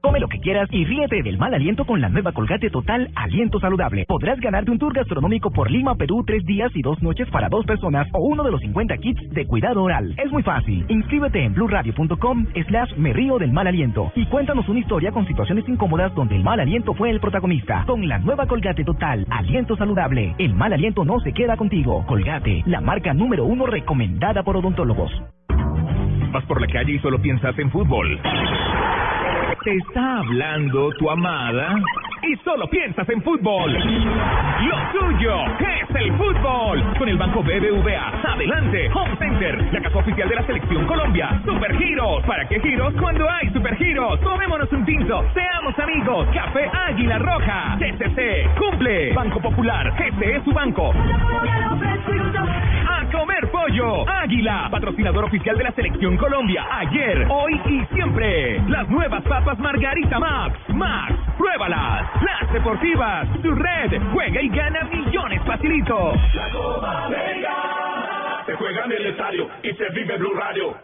Come 0.00 0.20
lo 0.20 0.28
que 0.28 0.38
quieras 0.38 0.68
y 0.70 0.84
ríete 0.84 1.22
del 1.24 1.38
mal 1.38 1.52
aliento 1.52 1.84
con 1.84 2.00
la 2.00 2.08
nueva 2.08 2.30
Colgate 2.30 2.70
Total 2.70 3.10
Aliento 3.16 3.58
Saludable. 3.58 4.04
Podrás 4.06 4.38
ganarte 4.38 4.70
un 4.70 4.78
tour 4.78 4.94
gastronómico 4.94 5.50
por 5.50 5.70
Lima, 5.70 5.96
Perú, 5.96 6.22
tres 6.24 6.44
días 6.44 6.70
y 6.76 6.82
dos 6.82 7.02
noches 7.02 7.28
para 7.30 7.48
dos 7.48 7.66
personas 7.66 8.06
o 8.12 8.20
uno 8.20 8.44
de 8.44 8.52
los 8.52 8.60
50 8.60 8.96
kits 8.98 9.30
de 9.30 9.44
cuidado 9.46 9.82
oral. 9.82 10.14
Es 10.16 10.30
muy 10.30 10.44
fácil. 10.44 10.86
Inscríbete 10.88 11.42
en 11.42 11.52
blurradio.com 11.52 12.46
slash 12.68 12.96
me 12.96 13.12
río 13.12 13.38
del 13.38 13.50
mal 13.50 13.66
aliento 13.66 14.12
y 14.14 14.24
cuéntanos 14.26 14.68
una 14.68 14.78
historia 14.78 15.10
con 15.10 15.26
situaciones 15.26 15.68
incómodas 15.68 16.14
donde 16.14 16.36
el 16.36 16.44
mal 16.44 16.60
aliento 16.60 16.94
fue 16.94 17.10
el 17.10 17.18
protagonista. 17.18 17.84
Con 17.84 18.06
la 18.06 18.18
nueva 18.20 18.46
Colgate 18.46 18.84
Total 18.84 19.26
Aliento 19.30 19.76
Saludable, 19.76 20.36
el 20.38 20.54
mal 20.54 20.72
aliento 20.72 21.04
no 21.04 21.18
se 21.20 21.32
queda 21.32 21.56
contigo. 21.56 22.04
Colgate, 22.06 22.62
la 22.66 22.80
marca 22.80 23.12
número 23.14 23.44
uno 23.44 23.66
recomendada 23.66 24.44
por 24.44 24.56
odontólogos. 24.56 25.10
Vas 26.32 26.44
por 26.44 26.60
la 26.60 26.68
calle 26.68 26.92
y 26.92 26.98
solo 27.00 27.20
piensas 27.20 27.58
en 27.58 27.70
fútbol. 27.70 28.20
Te 29.64 29.74
está 29.74 30.18
hablando 30.18 30.90
tu 30.98 31.10
amada 31.10 31.74
y 32.22 32.36
solo 32.44 32.68
piensas 32.68 33.08
en 33.08 33.22
fútbol. 33.22 33.72
Lo 33.72 34.76
tuyo 34.92 35.34
es 35.58 35.96
el 35.96 36.12
fútbol. 36.16 36.82
Con 36.98 37.08
el 37.08 37.16
Banco 37.16 37.42
BBVA. 37.42 38.32
Adelante. 38.34 38.90
Home 38.94 39.16
Center, 39.18 39.72
la 39.72 39.80
casa 39.80 39.98
oficial 39.98 40.28
de 40.28 40.34
la 40.34 40.46
Selección 40.46 40.86
Colombia. 40.86 41.40
Super 41.44 41.76
Giros. 41.76 42.24
¿Para 42.26 42.46
qué 42.48 42.60
giros 42.60 42.92
cuando 43.00 43.28
hay 43.30 43.48
Super 43.52 43.76
Giros? 43.76 44.20
Tomémonos 44.20 44.70
un 44.72 44.84
tinto. 44.84 45.24
Seamos 45.32 45.78
amigos. 45.78 46.28
Café 46.34 46.70
Águila 46.88 47.18
Roja. 47.18 47.78
TCC. 47.78 48.48
Cumple. 48.58 49.12
Banco 49.14 49.40
Popular. 49.40 49.92
Este 49.98 50.36
es 50.36 50.44
su 50.44 50.52
banco. 50.52 50.92
A 50.92 53.04
comer 53.12 53.50
pollo. 53.50 54.08
Águila, 54.08 54.68
patrocinador 54.70 55.24
oficial 55.24 55.56
de 55.56 55.64
la 55.64 55.72
Selección 55.72 56.16
Colombia. 56.16 56.66
Ayer, 56.70 57.26
hoy 57.30 57.60
y 57.66 57.94
siempre. 57.94 58.60
Las 58.68 58.88
nuevas 58.88 59.22
papas 59.22 59.47
Margarita 59.56 60.18
Max. 60.18 60.58
Max, 60.74 61.14
pruébalas. 61.38 62.10
Las 62.22 62.52
deportivas. 62.52 63.28
Tu 63.42 63.50
red. 63.52 64.02
Juega 64.12 64.42
y 64.42 64.48
gana 64.48 64.84
millones 64.84 65.42
facilito. 65.46 66.12
La 66.34 66.50
Copa 66.50 67.06
América 67.06 67.54
se 68.46 68.54
juega 68.54 68.84
en 68.84 68.92
el 68.92 69.06
estadio 69.06 69.48
y 69.62 69.72
se 69.74 69.88
vive 69.90 70.16
Blue 70.18 70.34
Radio. 70.34 70.74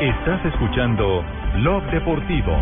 Estás 0.00 0.44
escuchando 0.46 1.24
Blog 1.54 1.84
Deportivo. 1.90 2.56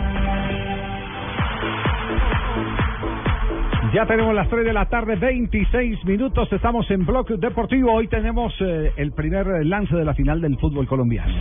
Ya 3.95 4.07
tenemos 4.07 4.35
las 4.35 4.49
3 4.49 4.65
de 4.65 4.73
la 4.73 4.87
tarde, 4.87 5.17
26 5.17 6.05
minutos. 6.05 6.51
Estamos 6.53 6.91
en 6.91 7.05
Blog 7.05 7.27
Deportivo. 7.39 7.93
Hoy 7.93 8.09
tenemos 8.09 8.55
eh, 8.61 8.93
el 8.97 9.13
primer 9.13 9.67
lance 9.67 9.95
de 9.95 10.05
la 10.05 10.15
final 10.15 10.41
del 10.41 10.59
fútbol 10.59 10.87
colombiano. 10.87 11.35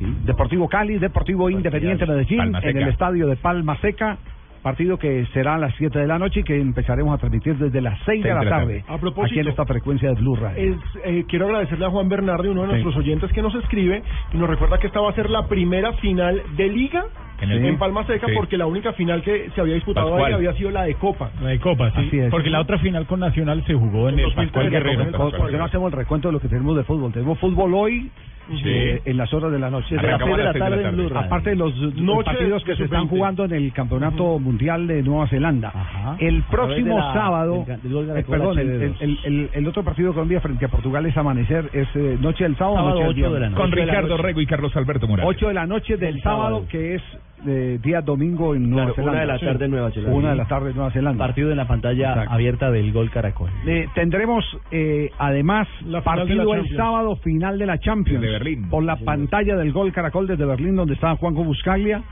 Sí, 0.00 0.16
Deportivo 0.24 0.68
Cali, 0.68 0.98
Deportivo 0.98 1.48
Independiente 1.50 2.06
Medellín, 2.06 2.38
Palma 2.38 2.60
en 2.62 2.76
el 2.78 2.88
estadio 2.88 3.26
de 3.28 3.36
Palma 3.36 3.76
Seca. 3.80 4.18
Partido 4.62 4.98
que 4.98 5.24
será 5.32 5.54
a 5.54 5.58
las 5.58 5.74
7 5.76 5.98
de 6.00 6.06
la 6.06 6.18
noche 6.18 6.40
y 6.40 6.42
que 6.42 6.60
empezaremos 6.60 7.14
a 7.14 7.18
transmitir 7.18 7.56
desde 7.56 7.80
las 7.80 7.98
6 8.04 8.22
de 8.22 8.34
la 8.34 8.46
tarde. 8.46 8.84
A 8.88 8.98
propósito, 8.98 9.32
aquí 9.32 9.40
en 9.40 9.48
esta 9.48 9.64
frecuencia 9.64 10.10
de 10.10 10.16
Blue 10.16 10.36
Radio. 10.36 10.74
Es, 10.74 10.76
eh, 11.06 11.24
quiero 11.26 11.46
agradecerle 11.46 11.86
a 11.86 11.88
Juan 11.88 12.10
Bernardo, 12.10 12.50
uno 12.50 12.62
de 12.62 12.66
Sí. 12.66 12.72
nuestros 12.74 12.96
oyentes 12.98 13.32
que 13.32 13.40
nos 13.40 13.54
escribe 13.54 14.02
y 14.34 14.36
nos 14.36 14.50
recuerda 14.50 14.76
que 14.78 14.88
esta 14.88 15.00
va 15.00 15.08
a 15.08 15.14
ser 15.14 15.30
la 15.30 15.46
primera 15.48 15.94
final 15.94 16.42
de 16.58 16.68
liga 16.68 17.06
En 17.42 17.64
en, 17.64 17.78
Palma 17.78 18.04
Seca 18.06 18.26
Sí. 18.26 18.32
porque 18.36 18.56
la 18.56 18.66
única 18.66 18.92
final 18.92 19.22
que 19.22 19.50
se 19.54 19.60
había 19.60 19.74
disputado 19.74 20.10
Pascual. 20.10 20.26
ahí 20.32 20.34
había 20.34 20.52
sido 20.54 20.70
la 20.70 20.82
de 20.84 20.94
Copa. 20.94 21.30
La 21.42 21.48
de 21.50 21.58
Copa, 21.58 21.90
sí. 21.92 22.06
Así 22.06 22.18
es. 22.18 22.30
Porque 22.30 22.50
la 22.50 22.60
otra 22.60 22.78
final 22.78 23.06
con 23.06 23.20
Nacional 23.20 23.64
se 23.66 23.74
jugó 23.74 24.08
en 24.08 24.18
el 24.18 24.32
Pascual 24.34 24.70
Guerrero. 24.70 25.10
¿Por 25.12 25.50
qué 25.50 25.56
no 25.56 25.64
hacemos 25.64 25.92
el 25.92 25.98
recuento 25.98 26.28
de 26.28 26.32
lo 26.32 26.40
que 26.40 26.48
tenemos 26.48 26.76
de 26.76 26.84
fútbol? 26.84 27.12
Tenemos 27.12 27.38
fútbol 27.38 27.74
hoy 27.74 28.10
Sí. 28.50 28.62
eh, 28.64 29.02
en 29.04 29.16
las 29.16 29.32
horas 29.32 29.52
de 29.52 29.60
la 29.60 29.70
noche. 29.70 29.96
A 29.96 30.02
las 30.02 30.18
de 30.18 30.42
la 30.42 30.52
tarde. 30.52 30.82
Radio. 30.82 31.16
Aparte 31.18 31.50
de 31.50 31.56
los, 31.56 31.72
Noche 31.94 32.24
partidos 32.24 32.64
que 32.64 32.74
se 32.74 32.84
están 32.84 33.06
jugando 33.06 33.44
en 33.44 33.52
el 33.52 33.72
Campeonato 33.72 34.40
Mundial 34.40 34.88
de 34.88 35.02
Nueva 35.04 35.28
Zelanda. 35.28 36.16
El 36.18 36.42
próximo 36.50 36.96
de 36.96 37.00
la- 37.00 37.12
sábado, 37.12 37.64
del- 37.64 37.80
del 37.82 37.92
gol 37.92 38.10
eh, 38.18 38.24
perdón, 38.28 38.58
el, 38.58 38.68
HD2. 38.68 38.96
el, 39.02 39.18
el- 39.24 39.50
el 39.52 39.68
otro 39.68 39.84
partido 39.84 40.08
de 40.08 40.14
Colombia 40.14 40.40
frente 40.40 40.64
a 40.64 40.68
Portugal 40.68 41.06
es 41.06 41.16
amanecer, 41.16 41.70
es 41.72 41.86
eh, 41.94 42.18
noche 42.20 42.42
del 42.42 42.56
sábado, 42.56 42.76
Sábado, 42.78 42.94
noche 42.96 43.02
del 43.02 43.10
ocho 43.10 43.16
de 43.18 43.22
la 43.22 43.28
viernes. 43.38 43.50
noche. 43.52 43.60
Con 43.62 43.70
de 43.70 43.84
Ricardo. 43.86 44.16
Rego 44.16 44.40
y 44.40 44.46
Carlos 44.46 44.76
Alberto 44.76 45.06
Morales. 45.06 45.30
8 45.36 45.46
de 45.48 45.54
la 45.54 45.66
noche 45.66 45.96
del 45.96 46.16
El 46.16 46.22
sábado, 46.22 46.42
sábado. 46.42 46.66
que 46.70 46.94
es 46.96 47.02
eh, 47.46 47.78
día 47.82 48.00
domingo 48.02 48.54
en 48.54 48.68
Nueva 48.70 48.92
Claro, 48.92 48.94
Zelanda. 48.94 49.12
una 49.12 49.20
de 49.20 49.26
la 49.26 49.38
Sí. 49.38 49.46
tarde 49.46 49.64
en 49.64 49.70
Nueva 49.70 49.90
Zelanda. 49.90 50.14
Una 50.16 50.30
de 50.30 50.36
la 50.36 50.44
tarde 50.48 50.70
en 50.70 50.76
Nueva 50.76 50.90
Zelanda. 50.92 51.24
Partido 51.26 51.50
en 51.50 51.56
la 51.56 51.66
pantalla 51.68 52.08
Exacto. 52.10 52.34
abierta 52.34 52.70
del 52.70 52.92
Gol 52.92 53.10
Caracol. 53.10 53.50
Eh, 53.66 53.88
tendremos 53.94 54.44
eh, 54.70 55.10
además 55.18 55.68
La 55.86 56.02
partido 56.02 56.54
el 56.54 56.76
sábado 56.76 57.16
final 57.16 57.58
de 57.58 57.66
la 57.66 57.78
Champions 57.78 58.20
Desde 58.20 58.32
Berlín. 58.34 58.68
por 58.68 58.82
la 58.84 58.96
pantalla 58.96 59.56
del 59.56 59.72
Gol 59.72 59.92
Caracol 59.92 60.26
desde 60.26 60.44
Berlín 60.44 60.76
donde 60.76 60.94
está 60.94 61.14
Juanjo 61.16 61.44
Buscaglia 61.44 62.02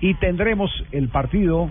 y 0.00 0.14
tendremos 0.14 0.70
el 0.92 1.08
partido 1.08 1.70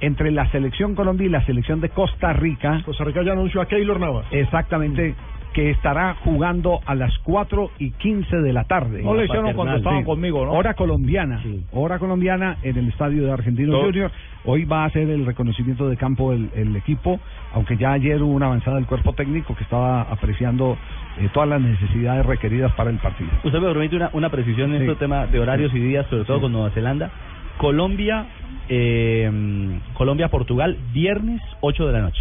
entre 0.00 0.30
la 0.30 0.48
selección 0.50 0.94
Colombia 0.94 1.26
y 1.26 1.30
la 1.30 1.44
selección 1.46 1.80
de 1.80 1.88
Costa 1.88 2.32
Rica 2.34 2.82
Costa 2.84 3.02
Rica 3.04 3.22
ya 3.22 3.32
anunció 3.32 3.60
a 3.62 3.66
Keylor 3.66 3.98
Navas. 3.98 4.26
exactamente 4.30 5.14
que 5.56 5.70
estará 5.70 6.16
jugando 6.22 6.80
a 6.84 6.94
las 6.94 7.16
4 7.20 7.70
y 7.78 7.90
15 7.92 8.36
de 8.42 8.52
la 8.52 8.64
tarde. 8.64 9.02
No 9.02 9.14
le 9.14 9.24
hicieron 9.24 9.48
Sí. 9.48 9.54
cuando 9.54 9.74
estaban 9.76 10.04
conmigo, 10.04 10.44
¿no? 10.44 10.52
Hora 10.52 10.74
colombiana. 10.74 11.42
Hora 11.72 11.98
colombiana 11.98 12.58
en 12.62 12.76
el 12.76 12.88
estadio 12.90 13.24
de 13.24 13.32
Argentino 13.32 13.72
Todo- 13.72 13.84
Junior. 13.84 14.10
Hoy 14.44 14.66
va 14.66 14.82
a 14.82 14.84
hacer 14.88 15.08
el 15.08 15.24
reconocimiento 15.24 15.88
de 15.88 15.96
campo 15.96 16.34
el, 16.34 16.50
el 16.54 16.76
equipo, 16.76 17.18
aunque 17.54 17.78
ya 17.78 17.92
ayer 17.92 18.22
hubo 18.22 18.34
una 18.34 18.46
avanzada 18.46 18.76
del 18.76 18.84
cuerpo 18.84 19.14
técnico 19.14 19.56
que 19.56 19.62
estaba 19.64 20.02
apreciando 20.02 20.76
eh, 21.18 21.30
todas 21.32 21.48
las 21.48 21.62
necesidades 21.62 22.26
requeridas 22.26 22.70
para 22.72 22.90
el 22.90 22.98
partido. 22.98 23.30
Usted 23.42 23.58
me 23.58 23.68
permite 23.68 23.96
una, 23.96 24.10
una 24.12 24.28
precisión 24.28 24.74
en 24.74 24.82
Sí. 24.82 24.86
este 24.90 24.98
tema 25.06 25.26
de 25.26 25.40
horarios 25.40 25.72
y 25.74 25.78
días, 25.78 26.06
sobre 26.10 26.24
todo 26.24 26.42
con 26.42 26.52
Nueva 26.52 26.68
Zelanda. 26.72 27.10
Colombia, 27.56 28.26
eh, 28.68 29.78
Colombia-Portugal, 29.94 30.76
viernes 30.92 31.40
8 31.62 31.86
de 31.86 31.92
la 31.94 32.00
noche. 32.02 32.20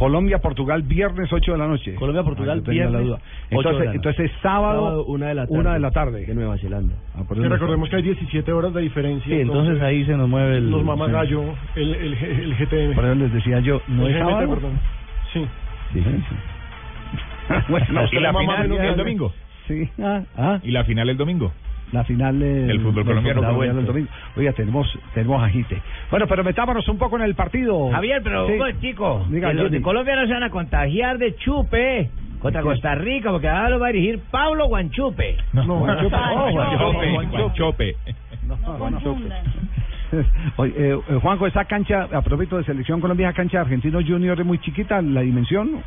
Colombia-Portugal, 0.00 0.82
viernes 0.82 1.30
8 1.30 1.52
de 1.52 1.58
la 1.58 1.66
noche. 1.68 1.94
Colombia-Portugal, 1.94 2.60
Ah, 2.60 2.64
tenía 2.64 2.84
la 2.84 3.00
viernes, 3.00 3.06
duda. 3.08 3.18
8 3.52 3.68
de 3.68 3.74
Entonces, 3.74 3.94
entonces 3.94 4.30
sábado, 4.42 5.04
una 5.04 5.26
de 5.28 5.34
la 5.34 5.44
una 5.50 5.74
de 5.74 5.80
la 5.80 5.90
tarde. 5.90 6.24
de 6.24 6.34
Nueva 6.34 6.56
Zelanda. 6.56 6.94
Ah, 7.14 7.22
por 7.28 7.38
Que 7.38 7.46
recordemos 7.48 7.86
que 7.90 7.96
hay 7.96 8.02
17 8.02 8.50
horas 8.50 8.72
de 8.72 8.80
diferencia. 8.80 9.28
Sí, 9.36 9.42
entonces 9.42 9.78
ahí 9.82 10.06
se 10.06 10.16
nos 10.16 10.26
mueve 10.26 10.56
el... 10.56 10.70
Los 10.70 10.82
mamagallo, 10.84 11.42
el, 11.76 11.94
el, 11.94 12.14
el 12.14 12.54
GTM. 12.56 12.94
Por 12.94 13.04
eso 13.04 13.14
les 13.14 13.32
decía 13.34 13.60
yo, 13.60 13.82
¿no 13.88 14.06
El 14.06 14.14
es 14.14 14.22
GMT, 14.22 14.30
sábado? 14.30 14.48
perdón. 14.54 14.80
Sí. 15.34 15.46
bueno, 17.68 17.86
¿Y 18.10 18.20
la 18.20 18.32
mamá 18.32 18.62
final 18.62 18.80
el 18.86 18.96
domingo? 18.96 19.32
Sí. 19.68 19.88
Ah, 20.02 20.22
ah. 20.36 20.58
¿Y 20.62 20.70
la 20.70 20.84
final 20.84 21.10
el 21.10 21.16
domingo? 21.18 21.52
La 21.92 22.04
final 22.04 22.38
del, 22.38 22.80
fútbol 22.80 23.04
colombiano. 23.04 23.62
el 23.62 23.84
domingo. 23.86 24.08
Oiga, 24.36 24.52
tenemos, 24.52 24.86
tenemos 25.12 25.42
agite. 25.42 25.82
Bueno, 26.10 26.26
pero 26.28 26.44
metámonos 26.44 26.86
un 26.88 26.98
poco 26.98 27.16
en 27.16 27.22
el 27.22 27.34
partido. 27.34 27.90
Javier, 27.90 28.20
pero 28.22 28.46
Sí. 28.46 28.52
un 28.52 28.80
chico, 28.80 29.26
Diga, 29.28 29.48
que 29.48 29.54
los 29.54 29.70
de. 29.72 29.82
Colombia 29.82 30.14
no 30.16 30.26
se 30.26 30.32
van 30.32 30.42
a 30.44 30.50
contagiar 30.50 31.18
de 31.18 31.34
chupe 31.36 32.10
contra. 32.40 32.62
Costa 32.62 32.94
Rica, 32.94 33.30
porque 33.32 33.48
ahora 33.48 33.70
lo 33.70 33.80
va 33.80 33.88
a 33.88 33.92
dirigir 33.92 34.20
Pablo 34.30 34.66
Guanchupe. 34.68 35.36
No, 35.52 35.64
Guanchope. 35.78 36.16
Oh, 36.16 36.50
Guanchope. 36.52 37.96
Guanchope. 38.78 39.28
Oye, 40.56 40.74
eh, 40.76 40.98
eh, 41.08 41.18
Juanjo, 41.20 41.46
esa 41.46 41.64
cancha, 41.64 42.08
a 42.12 42.22
propósito 42.22 42.56
de 42.56 42.64
Selección 42.64 43.00
Colombia, 43.00 43.28
esa 43.28 43.36
cancha 43.36 43.58
de 43.58 43.62
Argentino 43.62 44.00
Junior 44.06 44.38
es 44.38 44.46
muy 44.46 44.58
chiquita, 44.58 45.00
la 45.02 45.20
dimensión. 45.20 45.82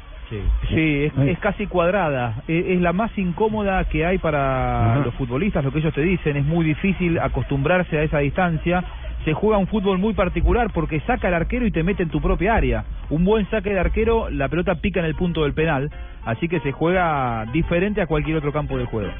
Sí, 0.70 1.04
es, 1.04 1.14
es 1.28 1.40
casi 1.40 1.68
cuadrada. 1.68 2.44
Es, 2.48 2.66
es 2.66 2.82
la 2.82 2.94
más 2.94 3.16
incómoda 3.18 3.84
que 3.86 4.06
hay 4.06 4.18
para 4.18 4.94
Ajá. 4.94 5.06
los 5.06 5.14
futbolistas, 5.16 5.64
lo 5.64 5.72
que 5.72 5.80
ellos 5.80 5.94
te 5.94 6.02
dicen. 6.02 6.38
Es 6.38 6.46
muy 6.46 6.66
difícil 6.66 7.20
acostumbrarse 7.20 7.98
a 7.98 8.04
esa 8.04 8.20
distancia. 8.20 8.84
Se 9.26 9.34
juega 9.34 9.58
un 9.58 9.68
fútbol 9.68 10.00
muy 10.00 10.14
particular 10.14 10.72
porque 10.74 11.00
saca 11.02 11.30
al 11.30 11.34
arquero 11.34 11.66
y 11.66 11.72
te 11.72 11.84
mete 11.84 12.04
en 12.04 12.10
tu 12.10 12.20
propia 12.20 12.56
área. 12.56 12.84
Un 13.10 13.24
buen 13.24 13.50
saque 13.50 13.70
de 13.70 13.80
arquero, 13.80 14.30
la 14.30 14.50
pelota 14.50 14.76
pica 14.76 15.00
en 15.00 15.06
el 15.06 15.16
punto 15.16 15.44
del 15.44 15.54
penal. 15.54 15.90
Así 16.26 16.48
que 16.48 16.60
se 16.62 16.72
juega 16.72 17.46
diferente 17.54 18.02
a 18.02 18.08
cualquier 18.08 18.38
otro 18.38 18.52
campo 18.52 18.78
del 18.78 18.88
juego. 18.88 19.12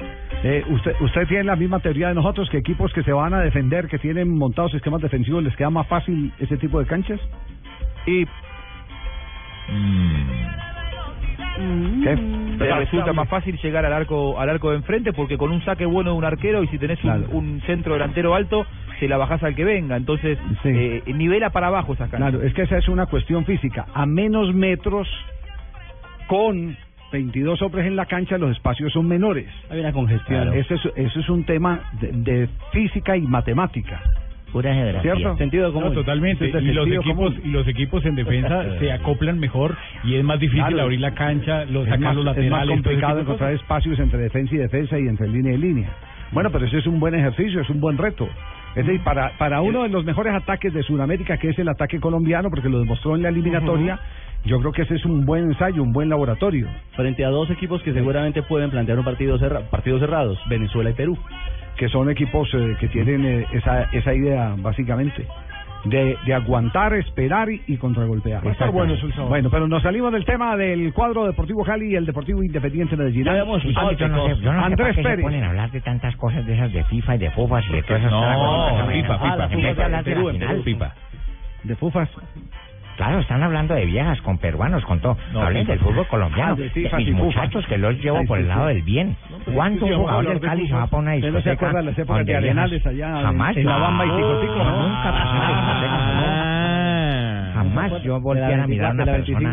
Eh, 0.42 0.64
usted, 0.68 0.92
usted 1.00 1.26
tiene 1.26 1.44
la 1.44 1.56
misma 1.56 1.80
teoría 1.80 2.08
de 2.08 2.14
nosotros, 2.14 2.48
que 2.50 2.58
equipos 2.58 2.92
que 2.92 3.02
se 3.02 3.12
van 3.12 3.34
a 3.34 3.40
defender, 3.40 3.88
que 3.88 3.98
tienen 3.98 4.36
montados 4.36 4.74
esquemas 4.74 5.00
defensivos, 5.00 5.42
les 5.42 5.56
queda 5.56 5.70
más 5.70 5.86
fácil 5.86 6.32
ese 6.38 6.56
tipo 6.58 6.78
de 6.78 6.86
canchas. 6.86 7.20
Y 8.06 8.26
¿Qué? 11.56 12.16
te 12.58 12.74
resulta 12.74 13.12
más 13.12 13.28
fácil 13.28 13.58
llegar 13.62 13.84
al 13.84 13.92
arco 13.92 14.38
al 14.40 14.48
arco 14.48 14.70
de 14.70 14.76
enfrente 14.76 15.12
porque 15.12 15.36
con 15.36 15.50
un 15.50 15.64
saque 15.64 15.84
bueno 15.86 16.10
de 16.12 16.16
un 16.18 16.24
arquero 16.24 16.62
y 16.62 16.68
si 16.68 16.78
tenés 16.78 17.02
un, 17.04 17.10
Claro. 17.10 17.26
un 17.32 17.60
centro 17.66 17.92
delantero 17.94 18.34
alto 18.34 18.66
se 19.00 19.08
la 19.08 19.16
bajás 19.16 19.42
al 19.42 19.54
que 19.54 19.64
venga 19.64 19.96
entonces 19.96 20.38
eh, 20.64 21.02
nivela 21.06 21.50
para 21.50 21.66
abajo 21.68 21.94
esas 21.94 22.10
canchas 22.10 22.30
Claro, 22.30 22.44
es 22.46 22.54
que 22.54 22.62
esa 22.62 22.78
es 22.78 22.88
una 22.88 23.06
cuestión 23.06 23.44
física. 23.44 23.86
A 23.94 24.06
menos 24.06 24.54
metros, 24.54 25.08
con 26.26 26.76
22 27.12 27.60
hombres 27.62 27.86
en 27.86 27.96
la 27.96 28.06
cancha, 28.06 28.38
los 28.38 28.50
espacios 28.50 28.92
son 28.92 29.06
menores. 29.06 29.46
Hay 29.70 29.80
una 29.80 29.92
congestión. 29.92 30.42
Claro. 30.42 30.52
Eso, 30.58 30.74
es, 30.74 30.80
eso 30.96 31.20
es 31.20 31.28
un 31.28 31.44
tema 31.44 31.80
de, 32.00 32.10
de 32.12 32.48
física 32.72 33.16
y 33.16 33.20
matemática. 33.22 34.00
Pura 34.54 34.72
geografía. 34.72 35.14
¿Cierto? 35.16 35.36
Sentido 35.36 35.66
No, 35.68 35.72
común. 35.74 35.94
totalmente. 35.94 36.48
Es 36.48 36.54
Y 36.62 36.72
los 36.72 36.86
equipos 36.86 37.34
común. 37.34 37.40
y 37.44 37.48
los 37.48 37.68
equipos 37.68 38.06
en 38.06 38.14
defensa 38.14 38.64
se 38.78 38.90
acoplan 38.92 39.38
mejor 39.38 39.76
y 40.04 40.14
es 40.14 40.24
más 40.24 40.38
difícil 40.40 40.64
Claro. 40.64 40.82
abrir 40.84 41.00
la 41.00 41.10
cancha, 41.12 41.64
los, 41.66 41.84
es 41.84 41.90
sacar 41.90 42.00
más, 42.00 42.14
los 42.16 42.24
es 42.24 42.26
más 42.26 42.36
laterales. 42.36 42.50
todo 42.50 42.62
ese 42.62 42.82
complicado 42.82 43.20
encontrar 43.20 43.50
cosas. 43.50 43.60
espacios 43.62 43.98
entre 43.98 44.18
defensa 44.20 44.54
y 44.54 44.58
defensa 44.58 44.98
y 44.98 45.08
entre 45.08 45.28
línea 45.28 45.52
y 45.52 45.58
línea. 45.58 45.88
Bueno, 46.32 46.50
pero 46.50 46.64
ese 46.66 46.78
es 46.78 46.86
un 46.86 46.98
buen 47.00 47.14
ejercicio, 47.14 47.60
es 47.60 47.68
un 47.68 47.80
buen 47.80 47.98
reto. 47.98 48.28
Es 48.76 48.86
decir, 48.86 49.00
para, 49.04 49.36
para 49.38 49.60
uno 49.60 49.82
de 49.84 49.88
los 49.88 50.04
mejores 50.04 50.32
ataques 50.34 50.72
de 50.72 50.82
Sudamérica, 50.82 51.36
que 51.36 51.50
es 51.50 51.58
el 51.58 51.68
ataque 51.68 52.00
colombiano, 52.00 52.48
porque 52.50 52.68
lo 52.68 52.78
demostró 52.80 53.14
en 53.14 53.22
la 53.22 53.28
eliminatoria, 53.28 54.00
yo 54.44 54.58
creo 54.60 54.72
que 54.72 54.82
ese 54.82 54.96
es 54.96 55.04
un 55.04 55.24
buen 55.24 55.44
ensayo, 55.44 55.80
un 55.82 55.92
buen 55.92 56.08
laboratorio. 56.08 56.66
Frente 56.96 57.24
a 57.24 57.28
dos 57.28 57.48
equipos 57.50 57.82
que 57.82 57.92
seguramente 57.92 58.42
pueden 58.42 58.70
plantear 58.70 58.98
un 58.98 59.04
partido 59.04 59.38
cerra 59.38 59.60
partidos 59.70 60.00
cerrados, 60.00 60.38
Venezuela 60.48 60.90
y 60.90 60.94
Perú. 60.94 61.16
Que 61.76 61.88
son 61.88 62.10
equipos 62.10 62.48
eh, 62.54 62.76
que 62.80 62.88
tienen 62.88 63.24
eh, 63.24 63.46
esa, 63.52 63.84
esa 63.92 64.14
idea, 64.14 64.54
básicamente, 64.58 65.26
de, 65.84 66.16
de 66.24 66.34
aguantar, 66.34 66.94
esperar 66.94 67.50
y, 67.50 67.62
y 67.66 67.76
contragolpear. 67.76 68.44
Va 68.44 68.50
a 68.50 68.52
estar 68.52 68.70
bueno 68.70 68.94
eso 68.94 69.04
el 69.06 69.12
sábado. 69.12 69.28
Bueno, 69.28 69.50
pero 69.50 69.68
nos 69.68 69.82
salimos 69.82 70.12
del 70.12 70.24
tema 70.24 70.56
del 70.56 70.92
cuadro 70.94 71.26
Deportivo 71.26 71.62
Cali 71.64 71.92
y 71.92 71.94
el 71.96 72.06
Deportivo 72.06 72.42
Independiente 72.42 72.96
Medellín. 72.96 73.28
Árbitro, 73.28 73.46
no 74.08 74.26
sé, 74.28 74.36
yo 74.40 74.52
no 74.52 74.60
sé 74.60 74.64
Andrés 74.66 74.88
qué 74.96 75.02
se 75.02 75.08
Pérez. 75.08 75.22
ponen 75.24 75.44
a 75.44 75.48
hablar 75.48 75.70
de 75.72 75.80
tantas 75.82 76.16
cosas 76.16 76.46
de 76.46 76.54
esas 76.54 76.72
de 76.72 76.84
FIFA 76.84 77.16
y 77.16 77.18
de 77.18 77.30
FUFAS 77.32 77.64
y 77.68 77.72
de 77.74 77.82
todas 77.82 78.00
esas 78.00 78.12
No, 78.12 78.20
cosas. 78.20 78.88
FIFA, 78.92 79.18
FIFA, 79.18 79.36
vez 79.36 79.50
de 79.50 79.56
FIFA, 79.56 79.84
hablar 79.84 80.04
de 80.04 80.14
la 80.14 80.32
final. 80.32 80.62
FIFA. 80.62 80.94
De 81.64 81.76
Fufas. 81.76 82.08
Claro, 82.96 83.18
están 83.20 83.42
hablando 83.42 83.74
de 83.74 83.86
viejas 83.86 84.20
con 84.22 84.38
peruanos, 84.38 84.84
con 84.84 85.00
todo. 85.00 85.16
No, 85.32 85.42
Hablen 85.42 85.62
FIFA. 85.66 85.72
del 85.72 85.80
fútbol 85.80 86.06
colombiano. 86.06 86.52
Ah, 86.52 86.56
de 86.56 86.70
FIFA, 86.70 86.96
Mis 86.98 87.06
sí, 87.06 87.12
FIFA. 87.12 87.24
muchachos 87.24 87.66
que 87.66 87.78
los 87.78 87.98
llevo 88.00 88.24
por 88.24 88.38
el 88.38 88.46
lado 88.48 88.66
del 88.68 88.82
bien. 88.82 89.16
¿Cuánto 89.52 89.86
sí, 89.86 89.92
un 89.92 89.98
vamos 90.04 90.10
a 90.10 90.12
jugador 90.14 90.16
hablar 90.18 90.32
del 90.34 90.40
de 90.40 90.46
Cali 90.48 90.68
se 90.68 90.74
va 90.74 90.86
para 90.86 91.02
una 91.02 91.14
¿Usted 91.16 91.32
no 91.32 91.40
se 91.42 91.50
discoteca? 91.50 91.82
las 91.82 92.26
de 92.26 92.36
Arenales 92.36 92.86
allá 92.86 93.20
Jamás. 93.22 93.56
en 93.56 93.66
la 93.66 93.76
Bamba 93.78 94.04
y 94.04 94.08
no, 94.08 94.16
Ticotico, 94.16 94.54
no? 94.64 94.88
Nunca 94.88 95.10
pasé 95.12 95.36
una 95.36 95.48
discoteca, 95.48 96.14
no. 96.14 97.54
Jamás 97.54 98.02
yo 98.02 98.20
volteé 98.20 98.54
a 98.54 98.66
mirar 98.66 98.90
a 98.90 98.94
una 98.94 99.04
persona. 99.04 99.52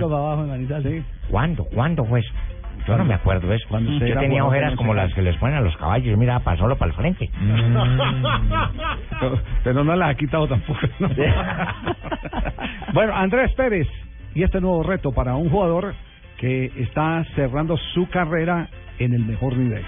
¿Cuándo? 1.30 1.66
¿Cuándo 1.66 2.06
fue 2.06 2.20
eso? 2.20 2.34
Yo 2.88 2.98
no 2.98 3.06
me 3.06 3.14
acuerdo 3.14 3.54
eso. 3.54 3.66
Cuando 3.70 3.92
usted 3.92 4.08
Yo 4.08 4.12
era 4.14 4.22
tenía 4.22 4.44
ojeras 4.44 4.76
como 4.76 4.92
Once 4.92 5.04
las 5.04 5.14
que 5.14 5.22
les 5.22 5.38
ponen 5.38 5.58
a 5.58 5.62
los 5.62 5.76
caballos. 5.78 6.18
Mira, 6.18 6.40
para 6.40 6.58
solo 6.58 6.78
para 6.78 6.92
el 6.92 6.98
frente. 6.98 7.30
Pero, 9.20 9.40
pero 9.64 9.84
no 9.84 9.96
las 9.96 10.12
ha 10.12 10.16
quitado 10.16 10.48
tampoco. 10.48 10.80
¿no? 11.00 11.10
bueno, 12.94 13.16
Andrés 13.16 13.54
Pérez 13.54 13.88
y 14.34 14.44
este 14.44 14.62
nuevo 14.62 14.84
reto 14.84 15.12
para 15.12 15.36
un 15.36 15.50
jugador 15.50 15.94
que 16.38 16.72
está 16.78 17.24
cerrando 17.36 17.78
su 17.94 18.10
carrera 18.10 18.68
en 18.98 19.14
el 19.14 19.26
mejor 19.26 19.56
nivel. 19.56 19.84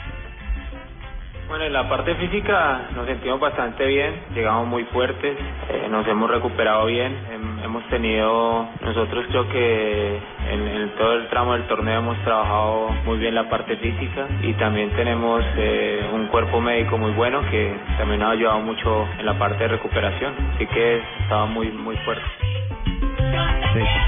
Bueno, 1.54 1.66
en 1.68 1.74
la 1.74 1.88
parte 1.88 2.16
física 2.16 2.88
nos 2.96 3.06
sentimos 3.06 3.40
bastante 3.40 3.86
bien, 3.86 4.12
llegamos 4.34 4.66
muy 4.68 4.86
fuertes, 4.86 5.38
eh, 5.70 5.88
nos 5.88 6.08
hemos 6.08 6.28
recuperado 6.28 6.88
bien, 6.88 7.16
hem- 7.32 7.64
hemos 7.64 7.84
tenido, 7.90 8.66
nosotros 8.82 9.24
creo 9.30 9.48
que 9.50 10.18
en, 10.52 10.68
en 10.68 10.90
todo 10.98 11.14
el 11.14 11.28
tramo 11.28 11.54
del 11.54 11.68
torneo 11.68 12.00
hemos 12.00 12.18
trabajado 12.24 12.90
muy 13.06 13.20
bien 13.20 13.36
la 13.36 13.48
parte 13.52 13.76
física 13.78 14.26
y 14.42 14.54
también 14.54 14.90
tenemos 14.96 15.44
eh, 15.58 16.04
un 16.12 16.26
cuerpo 16.30 16.60
médico 16.60 16.98
muy 16.98 17.12
bueno 17.12 17.42
que 17.52 17.72
también 18.00 18.22
nos 18.22 18.30
ha 18.30 18.32
ayudado 18.32 18.60
mucho 18.62 19.08
en 19.20 19.24
la 19.28 19.38
parte 19.38 19.60
de 19.60 19.68
recuperación, 19.68 20.34
así 20.56 20.66
que 20.66 21.04
estaba 21.22 21.46
muy, 21.46 21.68
muy 21.68 21.96
fuerte. 21.98 22.24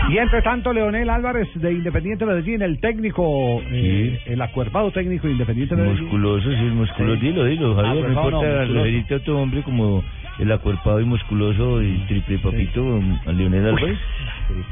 Y 0.10 0.18
entre 0.18 0.42
tanto, 0.44 0.72
Leonel 0.72 1.10
Álvarez 1.10 1.48
de 1.56 1.72
Independiente 1.74 2.26
Medellín, 2.26 2.62
el 2.62 2.80
técnico, 2.80 3.62
eh, 3.72 4.20
el 4.28 4.42
acuerpado 4.42 4.92
técnico 4.92 5.26
de 5.28 5.34
Independiente 5.34 5.76
Medellín. 5.76 6.04
Musculoso, 6.04 6.50
sí, 6.52 6.58
musculoso, 6.58 7.20
Sí. 7.20 7.26
dilo, 7.28 7.46
dilo, 7.46 7.76
Javier, 7.76 8.10
no 8.10 8.20
Acuerpado, 8.20 8.32
no, 8.32 8.38
importa 8.44 8.66
referirte 8.74 9.14
a 9.14 9.18
otro 9.18 9.40
hombre 9.42 9.62
como 9.64 10.04
el 10.38 10.52
acuerpado 10.52 11.00
y 11.02 11.06
musculoso 11.06 11.82
y 11.82 11.98
triple 12.08 12.38
papito, 12.40 13.00
a 13.26 13.32
Leonel 13.32 13.66
Álvarez. 13.68 13.98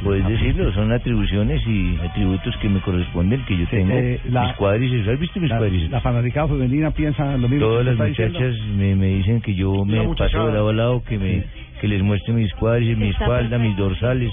Puedes 0.03 0.27
decirlo, 0.27 0.71
son 0.73 0.91
atribuciones 0.91 1.61
y 1.67 1.97
atributos 2.05 2.55
que 2.57 2.69
me 2.69 2.79
corresponden, 2.81 3.43
que 3.45 3.57
yo 3.57 3.65
tengo. 3.69 3.91
eh, 3.93 4.19
la- 4.29 4.47
mis 4.47 4.55
cuádriceps, 4.57 5.07
¿has 5.07 5.19
visto 5.19 5.39
mis 5.39 5.49
La, 5.49 5.57
cuádriceps? 5.57 5.91
la 5.91 6.01
fanaticada 6.01 6.47
femenina 6.47 6.91
piensa 6.91 7.37
lo 7.37 7.49
mismo. 7.49 7.65
Todas 7.65 7.85
las 7.85 7.97
muchachas 7.97 8.55
me, 8.77 8.95
me 8.95 9.07
dicen 9.07 9.41
que 9.41 9.55
yo 9.55 9.83
me 9.85 10.07
paso 10.15 10.45
de 10.47 10.53
lado 10.53 10.69
a 10.69 10.73
lado, 10.73 11.03
que 11.03 11.17
me 11.17 11.43
que 11.83 11.89
les 11.89 12.01
muestre 12.01 12.31
mis 12.33 12.53
cuádriceps, 12.53 12.97
mi 12.97 13.09
espalda, 13.09 13.57
mis 13.57 13.75
dorsales. 13.75 14.31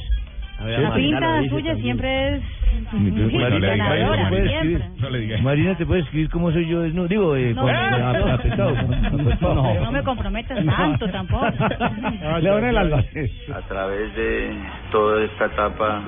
La 0.65 0.95
pinta 0.95 1.43
suya 1.49 1.75
siempre 1.75 2.37
es 2.37 2.43
Marina, 2.93 3.59
ganadora, 3.75 4.23
¿te 4.23 4.29
puedes 4.29 4.53
escribir? 4.53 4.85
No 5.01 5.11
le 5.11 5.19
digas. 5.19 5.43
Marina, 5.43 5.75
¿te 5.75 5.85
puedes 5.87 6.05
escribir 6.05 6.31
cómo 6.31 6.53
soy 6.53 6.69
yo 6.69 6.83
desnudo? 6.83 7.09
Digo, 7.09 7.35
eh, 7.35 7.53
No. 7.53 7.63
con- 7.63 7.71
a- 7.75 8.35
apretado. 8.35 8.77
Pero 9.41 9.55
no 9.85 9.91
me 9.91 10.03
comprometas 10.05 10.65
tanto 10.65 11.09
tampoco. 11.11 11.45
Álvarez. 12.23 13.33
a 13.53 13.61
través 13.67 14.15
de 14.15 14.53
toda 14.93 15.25
esta 15.25 15.47
etapa, 15.47 16.03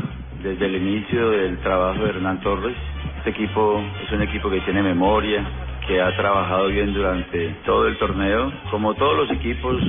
desde 0.45 0.67
el 0.67 0.77
inicio 0.77 1.31
del 1.31 1.59
trabajo 1.59 2.05
de 2.05 2.11
Hernán 2.11 2.41
Torres. 2.43 2.77
Este 3.19 3.31
equipo 3.31 3.83
es 4.07 4.13
un 4.13 4.23
equipo 4.23 4.49
que 4.49 4.61
tiene 4.61 4.81
memoria, 4.83 5.43
que 5.89 6.01
ha 6.01 6.15
trabajado 6.17 6.69
bien 6.69 6.93
durante 6.95 7.49
todo 7.67 7.89
el 7.89 7.97
torneo. 7.99 8.53
Como 8.71 8.95
todos 8.95 9.17
los 9.17 9.31
equipos, 9.37 9.83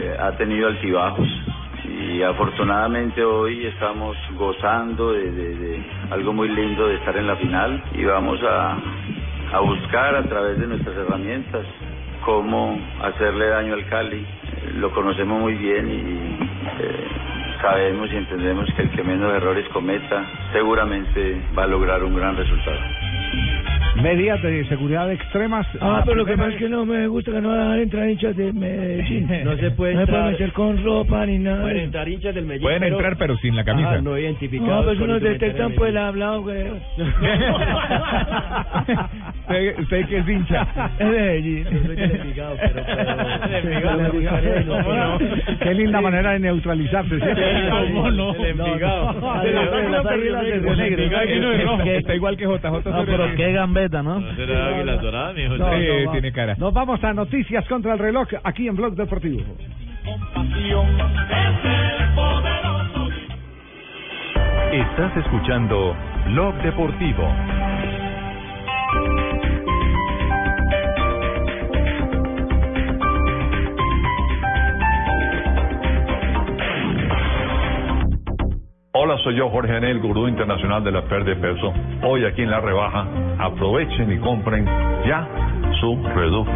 eh, 0.00 0.16
ha 0.18 0.32
tenido 0.36 0.68
altibajos 0.68 1.28
y 1.84 2.22
afortunadamente 2.22 3.24
hoy 3.24 3.66
estamos 3.66 4.16
gozando 4.36 5.12
de, 5.12 5.30
de- 5.32 5.82
algo 6.10 6.32
muy 6.32 6.48
lindo 6.48 6.88
de 6.88 6.96
estar 6.96 7.16
en 7.16 7.26
la 7.26 7.36
final 7.36 7.82
y 7.94 8.04
vamos 8.04 8.40
a, 8.42 8.78
a 9.56 9.60
buscar 9.60 10.16
a 10.16 10.22
través 10.28 10.58
de 10.58 10.66
nuestras 10.66 10.96
herramientas 10.96 11.66
cómo 12.24 12.78
hacerle 13.02 13.46
daño 13.48 13.74
al 13.74 13.86
Cali. 13.86 14.26
Lo 14.74 14.90
conocemos 14.92 15.40
muy 15.40 15.54
bien 15.54 15.88
y 15.90 16.82
eh, 16.82 17.06
sabemos 17.62 18.10
y 18.12 18.16
entendemos 18.16 18.68
que 18.74 18.82
el 18.82 18.90
que 18.90 19.02
menos 19.02 19.32
errores 19.34 19.68
cometa 19.70 20.24
seguramente 20.52 21.42
va 21.58 21.64
a 21.64 21.66
lograr 21.66 22.02
un 22.04 22.14
gran 22.14 22.36
resultado. 22.36 22.78
Medidas 24.02 24.42
de 24.42 24.64
seguridad 24.66 25.10
extremas. 25.12 25.66
Ah, 25.80 26.02
pero 26.04 26.16
lo 26.18 26.24
que 26.24 26.36
pasa 26.36 26.50
es 26.50 26.56
que 26.56 26.68
no 26.68 26.84
me 26.86 27.06
gusta 27.08 27.32
que 27.32 27.40
no 27.40 27.48
van 27.50 27.58
a 27.60 27.64
dejar 27.64 27.78
entrar 27.80 28.08
hinchas 28.08 28.36
de 28.36 28.52
Medellín. 28.52 29.28
No 29.44 29.56
se 29.56 29.70
puede 29.72 29.94
No 29.94 30.00
entrar. 30.02 30.30
meter 30.32 30.52
con 30.52 30.82
ropa 30.82 31.24
ni 31.26 31.38
nada. 31.38 31.62
Pueden 31.62 31.78
entrar 31.78 32.08
hinchas 32.08 32.34
del 32.34 32.44
Medellín. 32.44 32.62
Pueden 32.62 32.82
entrar, 32.84 33.16
pero 33.16 33.36
sin 33.38 33.56
la 33.56 33.64
camisa. 33.64 33.88
Ajá, 33.90 34.00
no 34.00 34.16
identificados. 34.18 34.76
No, 34.76 34.84
pues 34.84 34.98
con 34.98 35.10
unos 35.10 35.22
detectan 35.22 35.70
de 35.70 35.74
pues 35.76 35.90
el 35.90 35.98
hablado, 35.98 36.42
güey. 36.42 36.64
¿Usted, 39.40 39.78
usted 39.80 40.06
que 40.06 40.18
es 40.18 40.28
hincha? 40.28 40.66
Es 40.98 40.98
de 40.98 41.04
Medellín. 41.20 41.64
Yo 41.64 41.70
soy 41.86 41.96
del 41.96 42.10
Envigado, 42.20 42.56
pero... 42.60 42.82
pero 42.86 43.04
no. 44.82 45.18
Qué 45.60 45.74
linda 45.74 46.00
manera 46.00 46.32
de 46.32 46.38
neutralizarse, 46.40 47.18
¿cierto? 47.18 47.40
¿Cómo 47.92 48.10
no? 48.10 48.30
Ah, 48.30 48.34
El 49.44 49.54
negro. 50.36 50.72
Envigado 50.72 51.76
no. 51.76 51.82
Está 51.84 52.14
igual 52.14 52.36
que 52.36 52.44
JJ. 52.44 52.90
No, 52.90 53.04
pero 53.04 53.34
qué 53.36 53.52
gambeta, 53.52 53.89
¿no? 53.98 54.16
Águilas 54.16 55.02
Doradas, 55.02 55.34
mijo. 55.34 55.56
No, 55.56 55.70
Sí, 55.70 55.86
no, 56.04 56.12
tiene 56.12 56.32
cara. 56.32 56.54
Nos 56.58 56.72
vamos 56.72 57.02
a 57.02 57.12
noticias 57.12 57.66
contra 57.68 57.92
el 57.92 57.98
reloj 57.98 58.28
aquí 58.44 58.68
en 58.68 58.76
Blog 58.76 58.94
Deportivo. 58.94 59.42
Estás 64.72 65.16
escuchando 65.16 65.96
Blog 66.26 66.54
Deportivo. 66.62 67.28
Hola, 78.92 79.16
soy 79.18 79.36
yo, 79.36 79.48
Jorge 79.50 79.76
Anel, 79.76 80.00
gurú 80.00 80.26
internacional 80.26 80.82
de 80.82 80.90
la 80.90 81.02
pérdida 81.02 81.36
de 81.36 81.40
peso. 81.40 81.72
Hoy 82.02 82.24
aquí 82.24 82.42
en 82.42 82.50
La 82.50 82.58
Rebaja, 82.58 83.06
aprovechen 83.38 84.10
y 84.10 84.18
compren 84.18 84.66
ya 85.06 85.28
su 85.80 85.96
Reduc. 86.12 86.48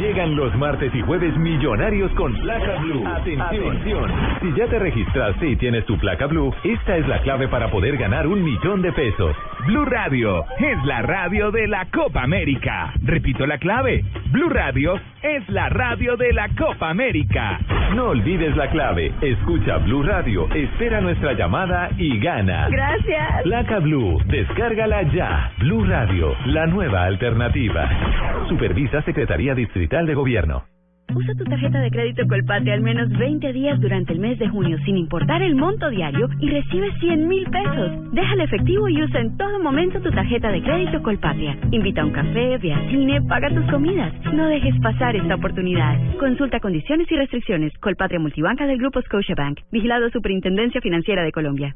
Llegan 0.00 0.34
los 0.34 0.52
martes 0.56 0.92
y 0.92 1.00
jueves 1.02 1.36
millonarios 1.36 2.10
con 2.14 2.34
placa 2.34 2.80
blue. 2.80 3.06
Atención. 3.06 4.10
Si 4.40 4.52
ya 4.58 4.66
te 4.66 4.80
registraste 4.80 5.50
y 5.50 5.56
tienes 5.56 5.86
tu 5.86 5.96
placa 5.96 6.26
blue, 6.26 6.52
esta 6.64 6.96
es 6.96 7.06
la 7.06 7.22
clave 7.22 7.46
para 7.46 7.70
poder 7.70 7.96
ganar 7.96 8.26
un 8.26 8.42
millón 8.42 8.82
de 8.82 8.90
pesos. 8.92 9.36
Blue 9.68 9.84
Radio 9.84 10.46
es 10.58 10.82
la 10.86 11.02
radio 11.02 11.50
de 11.50 11.68
la 11.68 11.84
Copa 11.92 12.22
América. 12.22 12.90
Repito 13.02 13.44
la 13.44 13.58
clave. 13.58 14.02
Blue 14.30 14.48
Radio 14.48 14.98
es 15.20 15.46
la 15.50 15.68
radio 15.68 16.16
de 16.16 16.32
la 16.32 16.48
Copa 16.56 16.88
América. 16.88 17.58
No 17.94 18.06
olvides 18.08 18.56
la 18.56 18.70
clave. 18.70 19.12
Escucha 19.20 19.76
Blue 19.76 20.02
Radio, 20.02 20.48
espera 20.54 21.02
nuestra 21.02 21.34
llamada 21.34 21.90
y 21.98 22.18
gana. 22.18 22.70
Gracias. 22.70 23.42
Placa 23.42 23.80
Blue, 23.80 24.18
descárgala 24.24 25.02
ya. 25.02 25.52
Blue 25.58 25.84
Radio, 25.84 26.34
la 26.46 26.66
nueva 26.66 27.04
alternativa. 27.04 27.90
Supervisa 28.48 29.02
Secretaría 29.02 29.54
Distrital 29.54 30.06
de 30.06 30.14
Gobierno. 30.14 30.77
Usa 31.14 31.34
tu 31.34 31.44
tarjeta 31.44 31.80
de 31.80 31.90
crédito 31.90 32.26
Colpatria 32.28 32.74
al 32.74 32.82
menos 32.82 33.08
20 33.08 33.52
días 33.52 33.80
durante 33.80 34.12
el 34.12 34.18
mes 34.18 34.38
de 34.38 34.48
junio 34.48 34.76
sin 34.84 34.96
importar 34.96 35.42
el 35.42 35.54
monto 35.54 35.88
diario 35.88 36.28
y 36.38 36.50
recibe 36.50 36.92
100 37.00 37.28
mil 37.28 37.44
pesos. 37.50 38.12
Déjale 38.12 38.44
efectivo 38.44 38.88
y 38.88 39.02
usa 39.02 39.20
en 39.20 39.36
todo 39.36 39.58
momento 39.60 40.00
tu 40.00 40.10
tarjeta 40.10 40.50
de 40.50 40.62
crédito 40.62 41.02
Colpatria. 41.02 41.58
Invita 41.70 42.02
a 42.02 42.04
un 42.04 42.12
café, 42.12 42.58
ve 42.58 42.72
al 42.74 42.90
cine, 42.90 43.22
paga 43.22 43.48
tus 43.48 43.64
comidas. 43.70 44.12
No 44.34 44.48
dejes 44.48 44.78
pasar 44.80 45.16
esta 45.16 45.36
oportunidad. 45.36 45.96
Consulta 46.18 46.60
condiciones 46.60 47.10
y 47.10 47.16
restricciones. 47.16 47.72
Colpatria 47.78 48.20
Multibanca 48.20 48.66
del 48.66 48.78
Grupo 48.78 49.00
Scotiabank. 49.00 49.60
Vigilado 49.72 50.10
Superintendencia 50.10 50.80
Financiera 50.80 51.22
de 51.24 51.32
Colombia. 51.32 51.74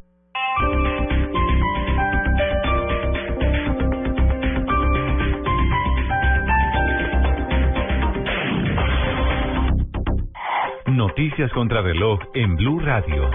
Noticias 10.96 11.50
contra 11.52 11.80
reloj 11.80 12.20
en 12.34 12.54
Blue 12.54 12.78
Radio. 12.78 13.30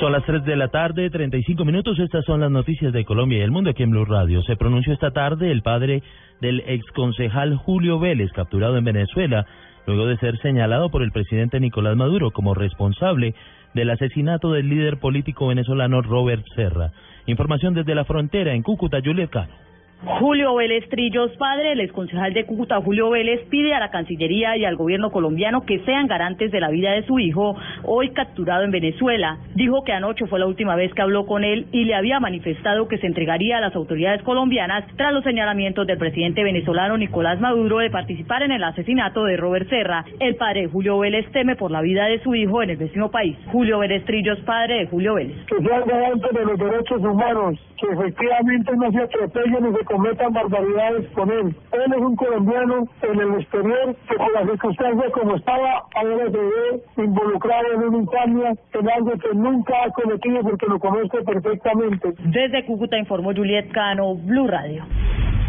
Son 0.00 0.10
las 0.10 0.24
3 0.24 0.44
de 0.44 0.56
la 0.56 0.66
tarde, 0.66 1.08
35 1.08 1.64
minutos. 1.64 2.00
Estas 2.00 2.24
son 2.24 2.40
las 2.40 2.50
noticias 2.50 2.92
de 2.92 3.04
Colombia 3.04 3.38
y 3.38 3.42
el 3.42 3.52
mundo 3.52 3.70
aquí 3.70 3.84
en 3.84 3.90
Blue 3.90 4.04
Radio. 4.04 4.42
Se 4.42 4.56
pronunció 4.56 4.92
esta 4.92 5.12
tarde 5.12 5.52
el 5.52 5.62
padre 5.62 6.02
del 6.40 6.64
exconcejal 6.66 7.54
Julio 7.54 8.00
Vélez, 8.00 8.32
capturado 8.32 8.76
en 8.76 8.84
Venezuela, 8.84 9.46
luego 9.86 10.06
de 10.06 10.16
ser 10.16 10.36
señalado 10.38 10.90
por 10.90 11.04
el 11.04 11.12
presidente 11.12 11.60
Nicolás 11.60 11.94
Maduro 11.94 12.32
como 12.32 12.54
responsable 12.54 13.36
del 13.74 13.90
asesinato 13.90 14.50
del 14.50 14.68
líder 14.68 14.98
político 14.98 15.46
venezolano 15.46 16.02
Robert 16.02 16.44
Serra. 16.56 16.90
Información 17.26 17.72
desde 17.72 17.94
la 17.94 18.04
frontera 18.04 18.52
en 18.54 18.64
Cúcuta, 18.64 18.98
Juliet 19.04 19.30
Cano. 19.30 19.69
Julio 20.02 20.54
Vélez 20.54 20.88
Trillos, 20.88 21.30
padre 21.36 21.70
del 21.70 21.80
exconcejal 21.80 22.32
de 22.32 22.46
Cúcuta, 22.46 22.80
Julio 22.80 23.10
Vélez, 23.10 23.42
pide 23.50 23.74
a 23.74 23.80
la 23.80 23.90
Cancillería 23.90 24.56
y 24.56 24.64
al 24.64 24.76
gobierno 24.76 25.10
colombiano 25.10 25.66
que 25.66 25.80
sean 25.80 26.06
garantes 26.06 26.50
de 26.50 26.58
la 26.58 26.70
vida 26.70 26.92
de 26.92 27.02
su 27.02 27.18
hijo, 27.18 27.54
hoy 27.84 28.08
capturado 28.10 28.64
en 28.64 28.70
Venezuela. 28.70 29.36
Dijo 29.54 29.84
que 29.84 29.92
anoche 29.92 30.26
fue 30.26 30.38
la 30.38 30.46
última 30.46 30.74
vez 30.74 30.94
que 30.94 31.02
habló 31.02 31.26
con 31.26 31.44
él 31.44 31.66
y 31.70 31.84
le 31.84 31.94
había 31.94 32.18
manifestado 32.18 32.88
que 32.88 32.96
se 32.96 33.06
entregaría 33.06 33.58
a 33.58 33.60
las 33.60 33.76
autoridades 33.76 34.22
colombianas 34.22 34.84
tras 34.96 35.12
los 35.12 35.22
señalamientos 35.22 35.86
del 35.86 35.98
presidente 35.98 36.44
venezolano 36.44 36.96
Nicolás 36.96 37.38
Maduro 37.38 37.78
de 37.78 37.90
participar 37.90 38.42
en 38.42 38.52
el 38.52 38.64
asesinato 38.64 39.24
de 39.24 39.36
Robert 39.36 39.68
Serra. 39.68 40.06
El 40.18 40.36
padre 40.36 40.66
Julio 40.66 40.98
Vélez 40.98 41.30
teme 41.32 41.56
por 41.56 41.70
la 41.70 41.82
vida 41.82 42.06
de 42.06 42.22
su 42.22 42.34
hijo 42.34 42.62
en 42.62 42.70
el 42.70 42.78
vecino 42.78 43.10
país. 43.10 43.36
Julio 43.52 43.80
Vélez 43.80 44.02
Trillos, 44.06 44.38
padre 44.46 44.78
de 44.78 44.86
Julio 44.86 45.14
Vélez. 45.14 45.36
que 45.44 45.62
sean 45.62 45.84
garantes 45.86 46.32
de 46.32 46.44
los 46.46 46.58
derechos 46.58 47.00
humanos, 47.00 47.58
que 47.80 47.92
efectivamente 47.92 48.76
no 48.76 48.90
se 48.92 48.98
atropellen 48.98 49.64
ni 49.64 49.76
se 49.76 49.84
cometan 49.84 50.32
barbaridades 50.32 51.08
con 51.10 51.30
él. 51.30 51.54
Él 51.72 51.92
es 51.96 52.00
un 52.00 52.16
colombiano 52.16 52.88
en 53.02 53.20
el 53.20 53.40
exterior 53.40 53.96
que 54.08 54.16
por 54.16 54.32
las 54.32 54.50
circunstancias 54.50 55.12
como 55.12 55.36
estaba, 55.36 55.82
ahora 55.94 56.30
se 56.30 56.38
ve 56.38 57.04
involucrado 57.04 57.72
en 57.74 57.88
una 57.88 57.98
infamia, 57.98 58.54
en 58.74 58.90
algo 58.90 59.12
que 59.12 59.34
nunca 59.34 59.74
ha 59.84 59.90
cometido 59.90 60.40
porque 60.42 60.66
lo 60.66 60.78
conozco 60.78 61.18
perfectamente. 61.24 62.14
Desde 62.24 62.64
Cúcuta 62.66 62.98
informó 62.98 63.32
Juliet 63.34 63.70
Cano, 63.72 64.14
Blue 64.14 64.46
Radio. 64.46 64.84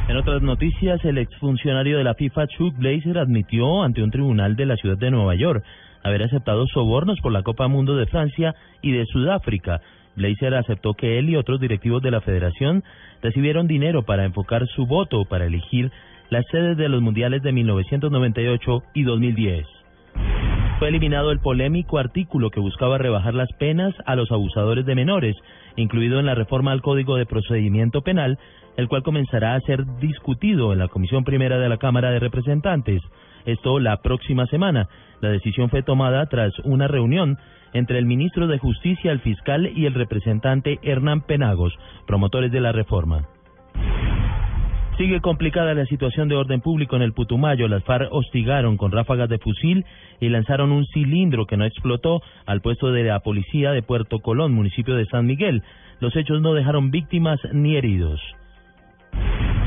En 0.07 0.17
otras 0.17 0.41
noticias, 0.41 1.03
el 1.05 1.17
exfuncionario 1.17 1.97
de 1.97 2.03
la 2.03 2.15
FIFA, 2.15 2.47
Chuck 2.47 2.75
Blazer, 2.77 3.17
admitió 3.17 3.83
ante 3.83 4.03
un 4.03 4.11
tribunal 4.11 4.55
de 4.55 4.65
la 4.65 4.75
ciudad 4.75 4.97
de 4.97 5.11
Nueva 5.11 5.35
York 5.35 5.63
haber 6.03 6.23
aceptado 6.23 6.65
sobornos 6.67 7.19
por 7.21 7.31
la 7.31 7.43
Copa 7.43 7.67
Mundo 7.67 7.95
de 7.95 8.07
Francia 8.07 8.55
y 8.81 8.91
de 8.91 9.05
Sudáfrica. 9.05 9.81
Blazer 10.15 10.55
aceptó 10.55 10.93
que 10.93 11.19
él 11.19 11.29
y 11.29 11.35
otros 11.35 11.59
directivos 11.59 12.01
de 12.01 12.11
la 12.11 12.21
federación 12.21 12.83
recibieron 13.21 13.67
dinero 13.67 14.03
para 14.03 14.25
enfocar 14.25 14.67
su 14.67 14.85
voto 14.85 15.25
para 15.25 15.45
elegir 15.45 15.91
las 16.29 16.45
sedes 16.51 16.77
de 16.77 16.89
los 16.89 17.01
mundiales 17.01 17.43
de 17.43 17.51
1998 17.51 18.83
y 18.93 19.03
2010. 19.03 19.65
Fue 20.79 20.87
eliminado 20.87 21.31
el 21.31 21.39
polémico 21.39 21.99
artículo 21.99 22.49
que 22.49 22.59
buscaba 22.59 22.97
rebajar 22.97 23.35
las 23.35 23.51
penas 23.59 23.93
a 24.05 24.15
los 24.15 24.31
abusadores 24.31 24.85
de 24.85 24.95
menores, 24.95 25.35
incluido 25.75 26.19
en 26.19 26.25
la 26.25 26.33
reforma 26.33 26.71
al 26.71 26.81
Código 26.81 27.17
de 27.17 27.27
Procedimiento 27.27 28.01
Penal, 28.01 28.39
el 28.77 28.87
cual 28.87 29.03
comenzará 29.03 29.53
a 29.53 29.59
ser 29.61 29.85
discutido 29.99 30.73
en 30.73 30.79
la 30.79 30.87
Comisión 30.87 31.23
Primera 31.23 31.59
de 31.59 31.69
la 31.69 31.77
Cámara 31.77 32.09
de 32.09 32.19
Representantes. 32.19 33.01
Esto 33.45 33.79
la 33.79 33.97
próxima 33.97 34.47
semana. 34.47 34.87
La 35.19 35.29
decisión 35.29 35.69
fue 35.69 35.83
tomada 35.83 36.25
tras 36.25 36.57
una 36.63 36.87
reunión 36.87 37.37
entre 37.73 37.97
el 37.99 38.05
ministro 38.05 38.47
de 38.47 38.57
Justicia, 38.57 39.11
el 39.11 39.19
fiscal 39.19 39.71
y 39.75 39.85
el 39.85 39.93
representante 39.93 40.79
Hernán 40.83 41.21
Penagos, 41.21 41.73
promotores 42.05 42.51
de 42.51 42.61
la 42.61 42.71
reforma. 42.71 43.27
Sigue 44.97 45.21
complicada 45.21 45.73
la 45.73 45.85
situación 45.85 46.27
de 46.27 46.35
orden 46.35 46.61
público 46.61 46.95
en 46.95 47.01
el 47.01 47.13
Putumayo. 47.13 47.67
Las 47.67 47.83
FARC 47.83 48.09
hostigaron 48.11 48.77
con 48.77 48.91
ráfagas 48.91 49.29
de 49.29 49.39
fusil 49.39 49.85
y 50.19 50.29
lanzaron 50.29 50.71
un 50.71 50.85
cilindro 50.85 51.47
que 51.47 51.57
no 51.57 51.65
explotó 51.65 52.21
al 52.45 52.61
puesto 52.61 52.91
de 52.91 53.05
la 53.05 53.19
policía 53.21 53.71
de 53.71 53.81
Puerto 53.81 54.19
Colón, 54.19 54.53
municipio 54.53 54.95
de 54.95 55.05
San 55.07 55.25
Miguel. 55.25 55.63
Los 56.01 56.15
hechos 56.15 56.41
no 56.41 56.53
dejaron 56.53 56.91
víctimas 56.91 57.39
ni 57.51 57.77
heridos. 57.77 58.21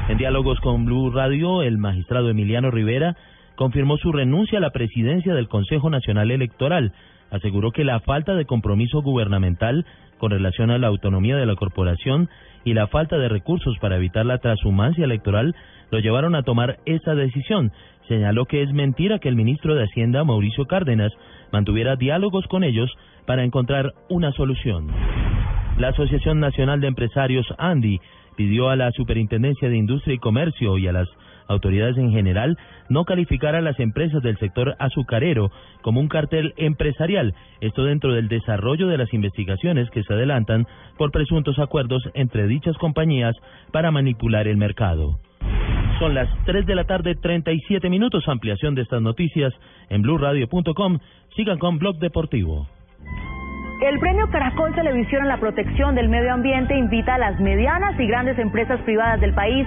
En 0.09 0.19
diálogos 0.19 0.61
con 0.61 0.85
Blue 0.85 1.11
Radio, 1.11 1.63
el 1.63 1.79
magistrado 1.79 2.29
Emiliano 2.29 2.71
Rivera 2.71 3.17
confirmó 3.57 3.97
su 3.97 4.13
renuncia 4.13 4.59
a 4.59 4.61
la 4.61 4.71
presidencia 4.71 5.35
del 5.35 5.49
Consejo 5.49 5.91
Nacional 5.91 6.31
Electoral. 6.31 6.93
Aseguró 7.31 7.73
que 7.73 7.85
la 7.85 8.01
falta 8.01 8.35
de 8.35 8.45
compromiso 8.45 9.03
gubernamental 9.03 9.85
con 10.19 10.31
relación 10.31 10.71
a 10.71 10.79
la 10.79 10.87
autonomía 10.87 11.37
de 11.37 11.47
la 11.47 11.57
corporación 11.57 12.29
y 12.65 12.75
la 12.75 12.87
falta 12.87 13.19
de 13.19 13.29
recursos 13.29 13.77
para 13.79 13.97
evitar 13.97 14.25
la 14.25 14.39
transhumancia 14.39 15.05
electoral 15.05 15.55
lo 15.91 15.99
llevaron 15.99 16.35
a 16.35 16.43
tomar 16.43 16.79
esa 16.87 17.15
decisión. 17.15 17.73
Señaló 18.09 18.47
que 18.47 18.63
es 18.63 18.73
mentira 18.73 19.19
que 19.19 19.29
el 19.29 19.37
ministro 19.37 19.75
de 19.75 19.85
Hacienda, 19.85 20.25
Mauricio 20.25 20.67
Cárdenas, 20.67 21.13
mantuviera 21.53 21.97
diálogos 21.97 22.47
con 22.47 22.65
ellos 22.65 22.91
para 23.27 23.45
encontrar 23.45 23.93
una 24.09 24.33
solución. 24.33 24.89
La 25.79 25.89
Asociación 25.89 26.41
Nacional 26.41 26.81
de 26.81 26.89
Empresarios, 26.89 27.47
ANDI, 27.59 28.01
pidió 28.37 28.69
a 28.69 28.77
la 28.77 28.91
Superintendencia 28.93 29.69
de 29.69 29.77
Industria 29.77 30.15
y 30.15 30.19
Comercio 30.19 30.79
y 30.79 30.87
a 30.87 30.93
las 30.93 31.09
autoridades 31.49 31.97
en 31.97 32.11
general 32.11 32.59
no 32.89 33.05
calificar 33.05 33.55
a 33.55 33.61
las 33.61 33.79
empresas 33.81 34.23
del 34.23 34.39
sector 34.39 34.75
azucarero 34.79 35.51
como 35.83 36.01
un 36.01 36.09
cartel 36.09 36.55
empresarial, 36.57 37.35
esto 37.61 37.85
dentro 37.85 38.13
del 38.13 38.29
desarrollo 38.29 38.89
de 38.89 38.99
las 38.99 39.13
investigaciones 39.13 39.91
que 39.91 40.03
se 40.03 40.13
adelantan 40.13 40.67
por 40.97 41.11
presuntos 41.11 41.59
acuerdos 41.59 42.03
entre 42.15 42.47
dichas 42.47 42.77
compañías 42.79 43.35
para 43.73 43.91
manipular 43.91 44.47
el 44.49 44.57
mercado. 44.57 45.19
Son 45.99 46.15
las 46.15 46.29
3 46.45 46.67
de 46.67 46.75
la 46.75 46.85
tarde, 46.85 47.15
37 47.15 47.89
minutos. 47.89 48.29
Ampliación 48.29 48.75
de 48.75 48.83
estas 48.83 49.01
noticias 49.01 49.53
en 49.91 50.03
blurradio.com. 50.03 50.99
Sigan 51.37 51.59
con 51.59 51.79
Blog 51.79 51.99
Deportivo. 51.99 52.67
El 53.81 53.99
premio 53.99 54.29
Caracol 54.31 54.75
Televisión 54.75 55.23
en 55.23 55.29
la 55.29 55.39
protección 55.39 55.95
del 55.95 56.09
medio 56.09 56.33
ambiente 56.33 56.77
invita 56.77 57.15
a 57.15 57.19
las 57.19 57.39
medianas 57.39 57.99
y 58.01 58.07
grandes 58.07 58.39
empresas 58.39 58.81
privadas 58.83 59.21
del 59.21 59.35
país 59.35 59.67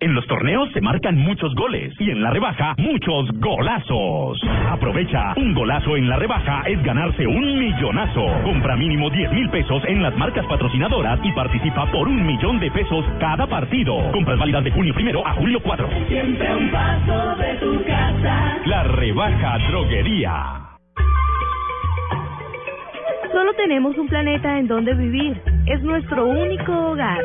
En 0.00 0.14
los 0.14 0.26
torneos 0.26 0.70
se 0.72 0.80
marcan 0.80 1.16
muchos 1.16 1.54
goles 1.54 1.94
y 1.98 2.10
en 2.10 2.22
la 2.22 2.30
rebaja 2.30 2.74
muchos 2.78 3.28
golazos. 3.38 4.38
Aprovecha, 4.70 5.34
un 5.36 5.54
golazo 5.54 5.96
en 5.96 6.08
la 6.08 6.16
rebaja 6.16 6.62
es 6.66 6.82
ganarse 6.82 7.26
un 7.26 7.58
millonazo. 7.58 8.24
Compra 8.42 8.76
mínimo 8.76 9.10
10 9.10 9.32
mil 9.32 9.48
pesos 9.50 9.82
en 9.86 10.02
las 10.02 10.16
marcas 10.16 10.46
patrocinadoras 10.46 11.20
y 11.22 11.32
participa 11.32 11.90
por 11.90 12.08
un 12.08 12.26
millón 12.26 12.60
de 12.60 12.70
pesos 12.70 13.04
cada 13.20 13.46
partido. 13.46 14.10
Compras 14.12 14.38
válidas 14.38 14.64
de 14.64 14.72
junio 14.72 14.94
primero 14.94 15.26
a 15.26 15.32
julio 15.34 15.60
4. 15.62 15.88
Siempre 16.08 16.54
un 16.54 16.70
paso 16.70 17.36
de 17.36 17.54
tu 17.54 17.84
casa. 17.84 18.58
La 18.66 18.82
rebaja 18.84 19.58
droguería. 19.68 20.34
Solo 23.32 23.52
tenemos 23.54 23.96
un 23.98 24.08
planeta 24.08 24.58
en 24.58 24.68
donde 24.68 24.94
vivir. 24.94 25.40
Es 25.66 25.82
nuestro 25.82 26.26
único 26.26 26.72
hogar. 26.90 27.20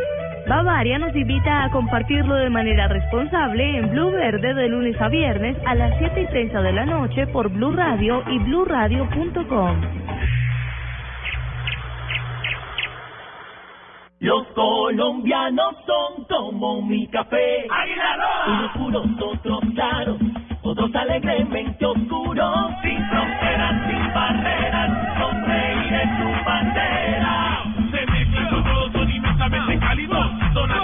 Bavaria 0.49 0.97
nos 0.97 1.15
invita 1.15 1.63
a 1.63 1.69
compartirlo 1.69 2.33
de 2.33 2.49
manera 2.49 2.87
responsable 2.87 3.77
en 3.77 3.91
Blue 3.91 4.09
Verde 4.09 4.55
de 4.55 4.67
lunes 4.67 4.99
a 4.99 5.07
viernes 5.07 5.55
a 5.63 5.75
las 5.75 5.95
7 5.99 6.21
y 6.21 6.25
30 6.25 6.61
de 6.63 6.73
la 6.73 6.85
noche 6.87 7.27
por 7.27 7.49
Blue 7.49 7.71
Radio 7.71 8.23
y 8.27 8.39
bluradio.com. 8.39 9.81
Los 14.21 14.47
colombianos 14.47 15.75
son 15.85 16.25
como 16.25 16.81
mi 16.81 17.07
café. 17.09 17.67
Unos 18.47 18.71
puros, 18.71 19.05
otros 19.21 19.59
claros, 19.75 20.17
otros 20.63 20.95
alegremente 20.95 21.85
oscuros. 21.85 22.71
Sin 22.81 23.07
fronteras, 23.07 23.87
sin 23.87 24.13
barreras, 24.15 25.19
con 25.19 25.45
reír 25.45 25.93
en 25.93 26.17
su 26.17 26.43
bandera. 26.43 27.48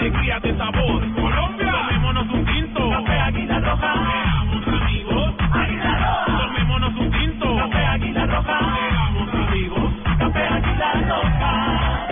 Son 0.06 0.14
alegrías 0.14 0.42
de 0.44 0.56
sabor. 0.56 1.02
Colombia, 1.16 1.72
tomémonos 1.72 2.28
un 2.32 2.46
tinto. 2.46 2.90
Café 2.92 3.20
Águila 3.22 3.60
Roja. 3.60 3.94
Seamos 3.94 4.68
amigos. 4.68 5.34
Águila 5.52 5.98
Roja. 5.98 6.38
Tomémonos 6.38 6.96
un 6.96 7.12
tinto. 7.12 7.56
Café 7.58 7.86
Águila 7.86 8.26
Roja. 8.28 8.60
Seamos 8.76 9.34
amigos. 9.34 9.94
Café 10.20 10.48
Águila 10.48 10.94
Roja. 11.10 12.08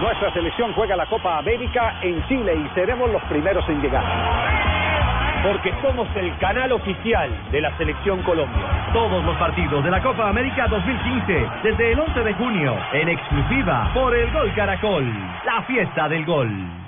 Nuestra 0.00 0.32
selección 0.32 0.72
juega 0.72 0.96
la 0.96 1.04
Copa 1.06 1.36
América 1.36 1.98
en 2.00 2.26
Chile 2.28 2.54
y 2.54 2.74
seremos 2.74 3.10
los 3.10 3.22
primeros 3.24 3.68
en 3.68 3.82
llegar. 3.82 4.04
Porque 5.42 5.72
somos 5.82 6.08
el 6.16 6.36
canal 6.38 6.72
oficial 6.72 7.30
de 7.52 7.60
la 7.60 7.76
Selección 7.78 8.22
Colombia. 8.22 8.90
Todos 8.92 9.24
los 9.24 9.36
partidos 9.36 9.84
de 9.84 9.90
la 9.90 10.02
Copa 10.02 10.28
América 10.28 10.66
2015, 10.68 11.46
desde 11.62 11.92
el 11.92 12.00
11 12.00 12.20
de 12.20 12.34
junio, 12.34 12.76
en 12.92 13.08
exclusiva 13.08 13.90
por 13.94 14.14
el 14.14 14.30
Gol 14.32 14.52
Caracol, 14.54 15.06
la 15.44 15.62
fiesta 15.62 16.08
del 16.08 16.24
gol. 16.24 16.87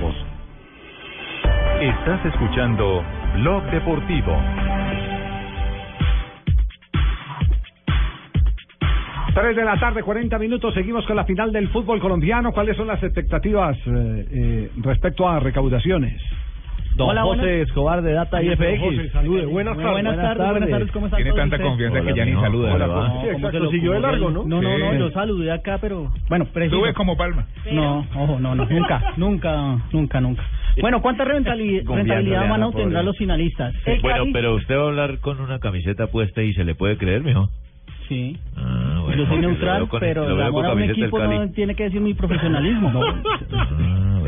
Estás 1.79 2.25
escuchando 2.25 3.03
Blog 3.35 3.63
Deportivo. 3.71 4.35
Tres 9.33 9.55
de 9.55 9.63
la 9.63 9.79
tarde, 9.79 10.01
40 10.01 10.37
minutos. 10.39 10.73
Seguimos 10.73 11.05
con 11.05 11.15
la 11.15 11.25
final 11.25 11.51
del 11.51 11.69
fútbol 11.69 11.99
colombiano. 11.99 12.51
¿Cuáles 12.51 12.75
son 12.77 12.87
las 12.87 13.01
expectativas 13.03 13.77
eh, 13.77 14.27
eh, 14.31 14.71
respecto 14.77 15.29
a 15.29 15.39
recaudaciones? 15.39 16.21
Don 16.95 17.09
Hola, 17.09 17.21
José 17.23 17.37
buenas- 17.41 17.67
Escobar 17.67 18.01
de 18.01 18.13
Data 18.13 18.43
IFX. 18.43 19.11
Salude. 19.13 19.45
Buenas 19.45 19.77
tardes. 19.77 19.91
Buenas 19.93 20.15
tardes, 20.17 20.49
buenas 20.51 20.69
tardes. 20.69 20.91
¿Cómo 20.91 21.05
están 21.07 21.17
Tiene 21.17 21.29
todos 21.31 21.41
tanta 21.41 21.55
ustedes? 21.55 21.69
confianza 21.71 22.01
que 22.01 22.17
ya 22.19 22.25
ni 22.25 22.33
saluda. 22.41 22.73
Hola, 22.73 22.87
¿verdad? 22.87 23.13
sí, 23.21 23.27
exacto, 23.29 23.59
lo 23.59 23.71
siguió 23.71 23.91
de 23.93 23.99
largo, 24.01 24.29
¿no? 24.31 24.43
No, 24.43 24.61
no, 24.61 24.77
no, 24.77 24.91
Sí. 24.91 24.97
yo 24.99 25.11
saludé 25.11 25.51
acá, 25.51 25.77
pero 25.79 26.11
bueno, 26.29 26.45
preciso. 26.45 26.77
Sube 26.79 26.93
como 26.93 27.15
palma. 27.15 27.45
No, 27.71 28.05
ojo, 28.15 28.39
no, 28.39 28.55
no, 28.55 28.65
nunca, 28.65 29.01
nunca, 29.17 29.77
nunca, 29.93 30.19
nunca. 30.21 30.43
Bueno, 30.81 31.01
¿cuánta 31.01 31.23
rentabilidad 31.25 31.87
a 31.87 32.41
van 32.43 32.51
a 32.53 32.57
la 32.57 32.67
obtener 32.67 33.03
los 33.05 33.17
finalistas? 33.17 33.73
El 33.85 34.01
Bueno, 34.01 34.19
Cali- 34.19 34.33
pero 34.33 34.55
usted 34.55 34.75
va 34.77 34.81
a 34.83 34.87
hablar 34.87 35.17
con 35.19 35.39
una 35.39 35.59
camiseta 35.59 36.07
puesta 36.07 36.41
y 36.43 36.53
se 36.53 36.63
le 36.65 36.75
puede 36.75 36.97
creer, 36.97 37.23
mijo. 37.23 37.49
Sí. 38.09 38.37
Ah, 38.57 38.99
bueno, 39.05 39.23
yo 39.23 39.29
soy 39.29 39.39
neutral, 39.39 39.87
con- 39.87 39.99
pero 40.01 40.23
lo 40.25 40.31
el 40.31 40.35
veo 40.37 40.45
amor 40.47 40.63
con 40.65 40.71
a 40.71 40.73
un 40.75 40.89
equipo 40.89 41.19
no 41.19 41.49
tiene 41.51 41.75
que 41.75 41.83
decir 41.85 42.01
mi 42.01 42.13
profesionalismo. 42.13 42.91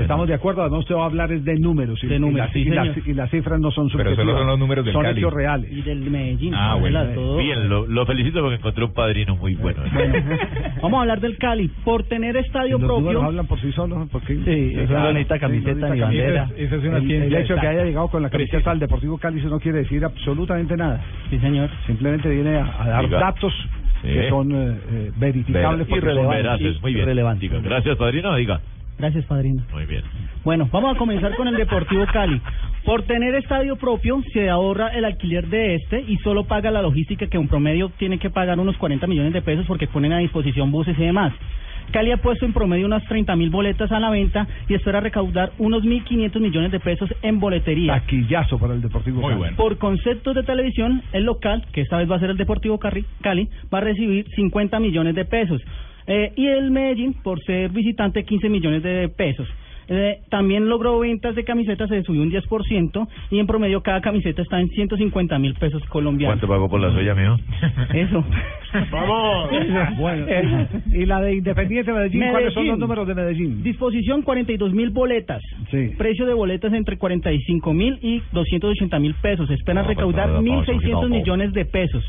Estamos 0.01 0.27
de 0.27 0.33
acuerdo, 0.33 0.61
además 0.61 0.79
usted 0.81 0.95
va 0.95 1.03
a 1.03 1.05
hablar 1.05 1.31
es 1.31 1.43
de 1.45 1.55
números. 1.59 2.03
y- 2.03 2.07
De 2.07 2.15
y 2.15 2.19
números, 2.19 2.49
sí, 2.53 2.59
y, 2.59 2.65
las, 2.65 2.87
señor. 2.93 3.07
y 3.09 3.13
las 3.13 3.29
cifras 3.31 3.59
no 3.59 3.71
son 3.71 3.87
Pero 3.89 4.03
solo 4.03 4.09
subjetivas. 4.11 4.37
son 4.39 4.47
los 4.47 4.59
números 4.59 4.85
del 4.85 4.93
Son 4.93 5.03
Cali. 5.03 5.19
hechos 5.19 5.33
reales. 5.33 5.71
Y 5.71 5.81
del 5.81 5.99
Medellín. 6.09 6.53
Ah, 6.55 6.75
bueno. 6.79 7.37
Bien, 7.37 7.69
lo, 7.69 7.87
lo 7.87 8.05
felicito 8.05 8.41
porque 8.41 8.55
encontré 8.55 8.83
un 8.83 8.93
padrino 8.93 9.35
muy 9.35 9.55
bueno. 9.55 9.81
Vamos 10.81 10.97
a 10.97 11.01
hablar 11.01 11.19
del 11.21 11.37
Cali. 11.37 11.67
Por 11.83 12.03
tener 12.03 12.35
estadio 12.37 12.77
Los 12.77 12.87
propio. 12.87 13.21
hablan 13.23 13.47
por 13.47 13.59
sí 13.59 13.71
solos. 13.71 14.07
porque 14.11 14.35
Sí, 14.35 14.75
camiseta 15.39 15.89
ni 15.89 15.99
bandera. 15.99 16.49
Esa 16.57 16.75
es 16.75 16.83
una 16.83 16.97
El- 16.97 17.07
ciencia. 17.07 17.37
el 17.37 17.43
hecho 17.43 17.55
de 17.55 17.61
que 17.61 17.67
haya 17.67 17.83
llegado 17.85 18.07
con 18.09 18.21
la 18.21 18.29
camiseta 18.29 18.71
al 18.71 18.79
Deportivo 18.79 19.17
Cali 19.17 19.39
eso 19.39 19.49
no 19.49 19.59
quiere 19.59 19.79
decir 19.79 20.03
absolutamente 20.03 20.75
nada. 20.77 21.01
Sí, 21.29 21.39
señor. 21.39 21.69
Simplemente 21.87 22.29
viene 22.29 22.57
a, 22.57 22.83
a 22.83 22.87
dar 22.89 23.05
Diga. 23.05 23.19
datos 23.19 23.53
Sí. 24.01 24.09
que 24.09 24.29
son 24.29 24.51
eh, 24.51 24.77
eh, 24.91 25.11
verificables. 25.15 25.87
son 25.87 26.29
Veraces, 26.29 26.81
muy 26.81 26.93
bien. 26.93 27.05
Gracias, 27.63 27.95
padrino. 27.97 28.35
Diga. 28.35 28.59
Gracias, 28.97 29.25
padrino. 29.25 29.63
Muy 29.71 29.85
bien. 29.85 30.03
Bueno, 30.43 30.69
vamos 30.71 30.95
a 30.95 30.97
comenzar 30.97 31.35
con 31.35 31.47
el 31.47 31.55
Deportivo 31.55 32.05
Cali. 32.11 32.41
Por 32.85 33.03
tener 33.03 33.33
estadio 33.35 33.75
propio, 33.77 34.21
se 34.33 34.49
ahorra 34.49 34.89
el 34.89 35.05
alquiler 35.05 35.47
de 35.47 35.75
este 35.75 36.01
y 36.01 36.17
solo 36.17 36.45
paga 36.45 36.69
la 36.69 36.81
logística 36.81 37.27
que 37.27 37.37
un 37.37 37.47
promedio 37.47 37.89
tiene 37.97 38.19
que 38.19 38.29
pagar 38.29 38.59
unos 38.59 38.77
40 38.77 39.07
millones 39.07 39.33
de 39.33 39.41
pesos 39.41 39.65
porque 39.65 39.87
ponen 39.87 40.13
a 40.13 40.19
disposición 40.19 40.71
buses 40.71 40.97
y 40.97 41.03
demás. 41.03 41.33
Cali 41.91 42.11
ha 42.11 42.17
puesto 42.17 42.45
en 42.45 42.53
promedio 42.53 42.85
unas 42.85 43.03
30 43.05 43.35
mil 43.35 43.49
boletas 43.49 43.91
a 43.91 43.99
la 43.99 44.09
venta 44.09 44.47
y 44.67 44.73
espera 44.73 44.99
recaudar 44.99 45.51
unos 45.59 45.83
1.500 45.83 46.39
millones 46.39 46.71
de 46.71 46.79
pesos 46.79 47.13
en 47.21 47.39
boletería. 47.39 47.93
Taquillazo 47.93 48.57
para 48.57 48.73
el 48.73 48.81
Deportivo 48.81 49.21
Cali. 49.21 49.55
Por 49.55 49.77
conceptos 49.77 50.35
de 50.35 50.43
televisión, 50.43 51.01
el 51.11 51.23
local, 51.23 51.65
que 51.71 51.81
esta 51.81 51.97
vez 51.97 52.09
va 52.09 52.15
a 52.15 52.19
ser 52.19 52.31
el 52.31 52.37
Deportivo 52.37 52.79
Cali, 52.79 53.05
Cali 53.21 53.49
va 53.73 53.79
a 53.79 53.81
recibir 53.81 54.25
50 54.35 54.79
millones 54.79 55.15
de 55.15 55.25
pesos. 55.25 55.61
Eh, 56.08 56.34
y 56.36 56.47
el 56.47 56.72
Medellín, 56.72 57.14
por 57.24 57.41
ser 57.43 57.70
visitante, 57.72 58.24
15 58.24 58.49
millones 58.49 58.84
de 58.84 59.10
pesos. 59.10 59.47
Eh, 59.89 60.20
también 60.30 60.70
logró 60.70 60.97
ventas 60.99 61.36
de 61.36 61.43
camisetas, 61.43 61.89
se 61.89 62.04
subió 62.04 62.22
un 62.22 62.32
10% 62.32 63.06
y 63.32 63.39
en 63.39 63.45
promedio 63.45 63.82
cada 63.82 63.99
camiseta 63.99 64.41
está 64.41 64.60
en 64.62 64.70
150 64.70 65.38
mil 65.39 65.56
pesos 65.56 65.84
colombianos. 65.89 66.36
¿Cuánto 66.39 66.47
pagó 66.47 66.70
por 66.70 66.80
la 66.80 66.89
suya, 66.91 67.14
mío? 67.14 67.38
Eso. 67.93 68.24
¡Vamos! 68.91 69.49
Bueno, 69.99 70.26
y 70.91 71.06
la 71.06 71.20
de 71.22 71.36
Independiente 71.36 71.91
Medellín, 71.91 72.24
¿cuáles 72.32 72.54
son 72.54 72.64
los 72.66 72.78
Medellín. 72.78 72.80
números 72.80 73.08
de 73.08 73.16
Medellín? 73.16 73.64
Disposición 73.64 74.22
42 74.22 74.74
mil 74.74 74.89
boletas. 74.89 75.41
Sí. 75.70 75.91
Precio 75.97 76.26
de 76.26 76.34
boletas 76.34 76.74
entre 76.74 76.97
45 76.97 77.74
mil 77.74 77.99
y 78.01 78.22
280 78.32 78.99
mil 78.99 79.14
pesos. 79.16 79.49
Esperan 79.49 79.84
No, 79.84 79.88
pues, 79.88 79.97
recaudar 79.97 80.28
nada, 80.30 80.39
vamos, 80.41 80.66
1.600 80.68 81.01
no. 81.01 81.10
millones 81.10 81.54
de 81.54 81.66
pesos. 81.66 82.04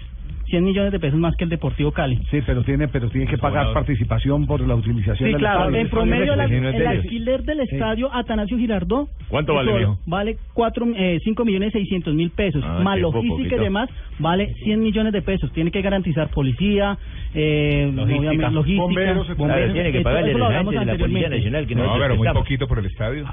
100 0.47 0.65
millones 0.65 0.93
de 0.93 1.01
pesos 1.01 1.19
más 1.19 1.35
que 1.37 1.45
el 1.45 1.51
Deportivo 1.51 1.93
Cali. 1.93 2.17
Sí, 2.31 2.41
pero 2.47 2.63
tiene, 2.63 2.89
pero 2.89 3.09
tiene 3.11 3.27
que 3.27 3.39
pagar 3.39 3.73
participación 3.73 4.47
por 4.47 4.61
la 4.61 4.75
utilización 4.75 5.17
Sí, 5.19 5.25
del 5.25 5.37
claro. 5.37 5.61
estadio. 5.65 5.77
En 5.79 5.89
promedio, 5.91 6.37
la- 6.37 6.45
el 6.45 6.87
alquiler 6.87 7.43
del 7.45 7.59
Sí. 7.69 7.75
estadio 7.75 8.15
Atanasio 8.15 8.57
Girardot. 8.59 9.09
¿Cuánto 9.29 9.55
vale, 9.55 9.73
mijo? 9.73 9.99
Vale 10.07 10.37
cuatro, 10.53 10.87
eh, 10.97 11.19
5 11.25 11.45
millones 11.45 11.73
600 11.73 12.15
mil 12.15 12.31
pesos. 12.31 12.63
Ah, 12.65 12.81
más 12.83 12.99
logística 12.99 13.37
poquito. 13.37 13.57
y 13.57 13.65
demás, 13.65 13.89
vale 14.19 14.55
100 14.65 14.81
millones 14.81 15.13
de 15.13 15.23
pesos. 15.23 15.53
Tiene 15.53 15.71
que 15.71 15.83
garantizar 15.83 16.29
policía, 16.29 16.99
eh, 17.35 17.91
Logística. 17.95 18.19
obviamente, 18.21 18.51
logística, 18.55 18.83
Bomberos. 18.83 19.27
Claro, 19.35 19.73
tiene 19.73 19.93
que 19.93 20.01
pagarle 20.03 20.33
a 20.35 20.39
la 20.39 20.53
gente 20.59 20.79
de 20.79 20.85
la 20.87 20.97
Policía. 20.99 21.29
Nacional, 21.29 21.67
que 21.67 21.75
No, 21.75 21.95
pero 21.99 22.17
muy 22.17 22.29
poquito 22.29 22.69
por 22.69 22.79
el 22.79 22.87
estadio. 22.87 23.25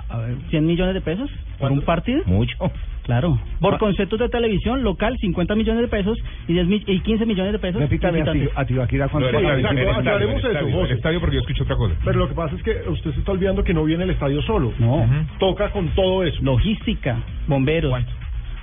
100 0.50 0.66
millones 0.66 0.94
de 0.94 1.02
pesos 1.02 1.30
por 1.60 1.72
un 1.72 1.82
partido. 1.82 2.22
Mucho. 2.26 2.56
Claro. 3.04 3.40
Por 3.60 3.78
conceptos 3.80 4.20
de 4.20 4.30
televisión 4.30 4.84
local, 4.84 5.18
50 5.20 5.56
millones 5.56 5.82
de 5.82 5.88
pesos 5.88 6.18
y, 6.48 6.54
10 6.54 6.68
mi- 6.68 6.84
y 6.86 7.00
15 7.00 7.26
millones 7.26 7.52
de 7.54 7.60
pesos. 7.60 7.82
Repítame 7.82 8.22
a, 8.56 8.66
Tibaquira 8.66 9.08
cuánto 9.10 9.32
paga. 9.32 9.58
exacto, 9.60 9.90
aclaremos 10.00 10.44
el 10.44 10.56
eso, 10.56 10.86
el 10.86 10.92
estadio 10.92 11.20
porque 11.20 11.36
yo 11.36 11.42
escucho 11.42 11.64
otra 11.64 11.76
cosa. 11.76 11.96
Pero 12.06 12.20
lo 12.20 12.28
que 12.30 12.36
pasa 12.36 12.56
es 12.56 12.64
que 12.64 12.72
usted 12.90 13.12
se 13.14 13.20
está 13.20 13.32
olvidando 13.32 13.64
que 13.64 13.74
no 13.74 13.84
viene 13.84 14.04
el 14.04 14.12
estadio 14.12 14.42
solo. 14.44 14.72
No. 14.80 15.06
Toca 15.40 15.72
con 15.72 15.88
todo 15.96 16.24
eso. 16.24 16.38
Logística, 16.44 17.18
bomberos. 17.48 17.94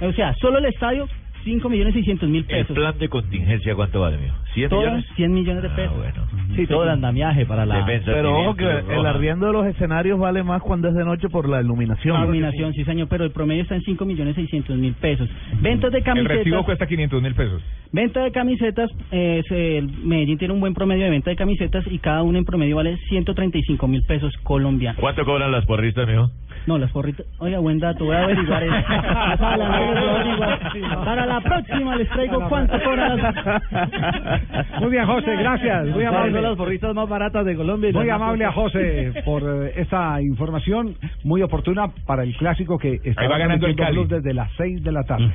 O 0.01 0.13
sea, 0.13 0.33
solo 0.35 0.59
el 0.59 0.67
estadio, 0.67 1.09
5 1.45 1.69
millones 1.69 1.95
600 1.95 2.29
mil 2.29 2.43
¿El 2.43 2.47
pesos. 2.47 2.77
plan 2.77 2.97
de 2.99 3.09
contingencia 3.09 3.75
cuánto 3.75 4.01
vale, 4.01 4.19
mío? 4.19 4.33
¿100 4.59 4.69
Todo, 4.71 4.81
millones? 4.81 5.05
100 5.17 5.33
millones 5.33 5.63
de 5.63 5.69
pesos. 5.71 5.95
Sí, 6.57 6.67
todo 6.67 6.83
el 6.85 6.89
andamiaje 6.91 7.47
para 7.47 7.65
la... 7.67 7.77
Defensa 7.79 8.11
Pero 8.13 8.39
ojo 8.41 8.55
que 8.57 8.65
el 8.65 9.07
arriendo 9.07 9.47
de 9.47 9.53
los 9.53 9.67
escenarios 9.67 10.19
vale 10.19 10.43
más 10.43 10.61
cuando 10.63 10.89
es 10.89 10.95
de 10.95 11.05
noche 11.05 11.29
por 11.29 11.49
la 11.49 11.61
iluminación. 11.61 12.21
Iluminación, 12.23 12.73
sí 12.75 12.85
señor, 12.85 13.09
pero 13.09 13.25
el 13.25 13.31
promedio 13.31 13.63
está 13.63 13.75
en 13.77 13.83
5 13.83 14.05
millones 14.05 14.35
600 14.35 14.77
mil 14.77 14.95
pesos. 14.95 15.29
Ventas 15.61 15.93
de 15.93 15.99
El 15.99 16.05
camisetas. 16.05 16.37
recibo 16.39 16.65
cuesta 16.65 16.87
500 16.87 17.23
mil 17.23 17.35
pesos. 17.35 17.63
Venta 17.93 18.23
de 18.23 18.33
camisetas, 18.33 18.91
eh, 19.13 19.43
se- 19.49 19.79
el 19.79 19.89
Medellín 20.05 20.37
tiene 20.39 20.53
un 20.53 20.61
buen 20.61 20.75
promedio 20.75 21.05
de 21.05 21.11
venta 21.11 21.31
de 21.31 21.37
camisetas 21.37 21.85
y 21.91 21.99
cada 21.99 22.23
una 22.23 22.39
en 22.39 22.45
promedio 22.45 22.77
vale 22.77 22.97
135 23.09 23.89
mil 23.89 24.03
pesos 24.05 24.35
colombianos. 24.43 25.01
¿Cuánto 25.01 25.25
cobran 25.25 25.51
las 25.53 25.65
porristas, 25.65 26.07
mijo? 26.07 26.31
No, 26.67 26.77
las 26.77 26.91
porritas. 26.93 27.25
Oiga, 27.39 27.61
buen 27.61 27.79
dato, 27.79 28.05
voy 28.05 28.17
a 28.17 28.25
averiguar 28.25 28.63
eso. 28.63 28.75
Para 31.05 31.27
la 31.27 31.41
próxima 31.41 31.97
les 31.97 32.09
traigo 32.11 32.47
cuánto 32.49 32.79
cobran 32.83 33.17
las... 33.17 33.35
Muy 34.81 34.91
bien, 34.91 35.07
José, 35.07 35.37
gracias. 35.37 35.87
Muy 35.87 36.05
Son 36.05 36.15
amable. 36.15 36.43
las 36.43 36.57
porristas 36.57 36.95
más 36.95 37.09
baratas 37.09 37.45
de 37.45 37.55
Colombia. 37.57 37.91
Muy 37.93 38.09
amable 38.11 38.45
a. 38.45 38.53
José 38.53 39.13
por 39.25 39.43
eh, 39.43 39.73
esta 39.77 40.21
información 40.23 40.95
muy 41.25 41.43
oportuna 41.43 41.89
para 42.07 42.23
el 42.23 42.35
clásico 42.37 42.79
que 42.79 43.01
está 43.05 43.23
Ahí 43.23 43.29
va 43.29 43.39
ganando 43.39 43.67
el 43.67 43.77
Cali. 43.77 44.05
desde 44.07 44.33
las 44.35 44.51
6 44.57 44.83
de 44.83 44.93
la 44.93 45.03
tarde. 45.05 45.31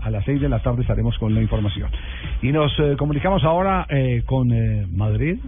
A 0.00 0.10
las 0.10 0.24
6 0.24 0.40
de 0.40 0.48
la 0.48 0.58
tarde 0.60 0.82
estaremos 0.82 1.16
con 1.18 1.34
la 1.34 1.40
información. 1.40 1.90
Y 2.42 2.52
nos 2.52 2.78
eh, 2.80 2.96
comunicamos 2.98 3.44
ahora 3.44 3.86
eh, 3.88 4.22
con 4.26 4.50
eh, 4.52 4.86
Madrid. 4.94 5.38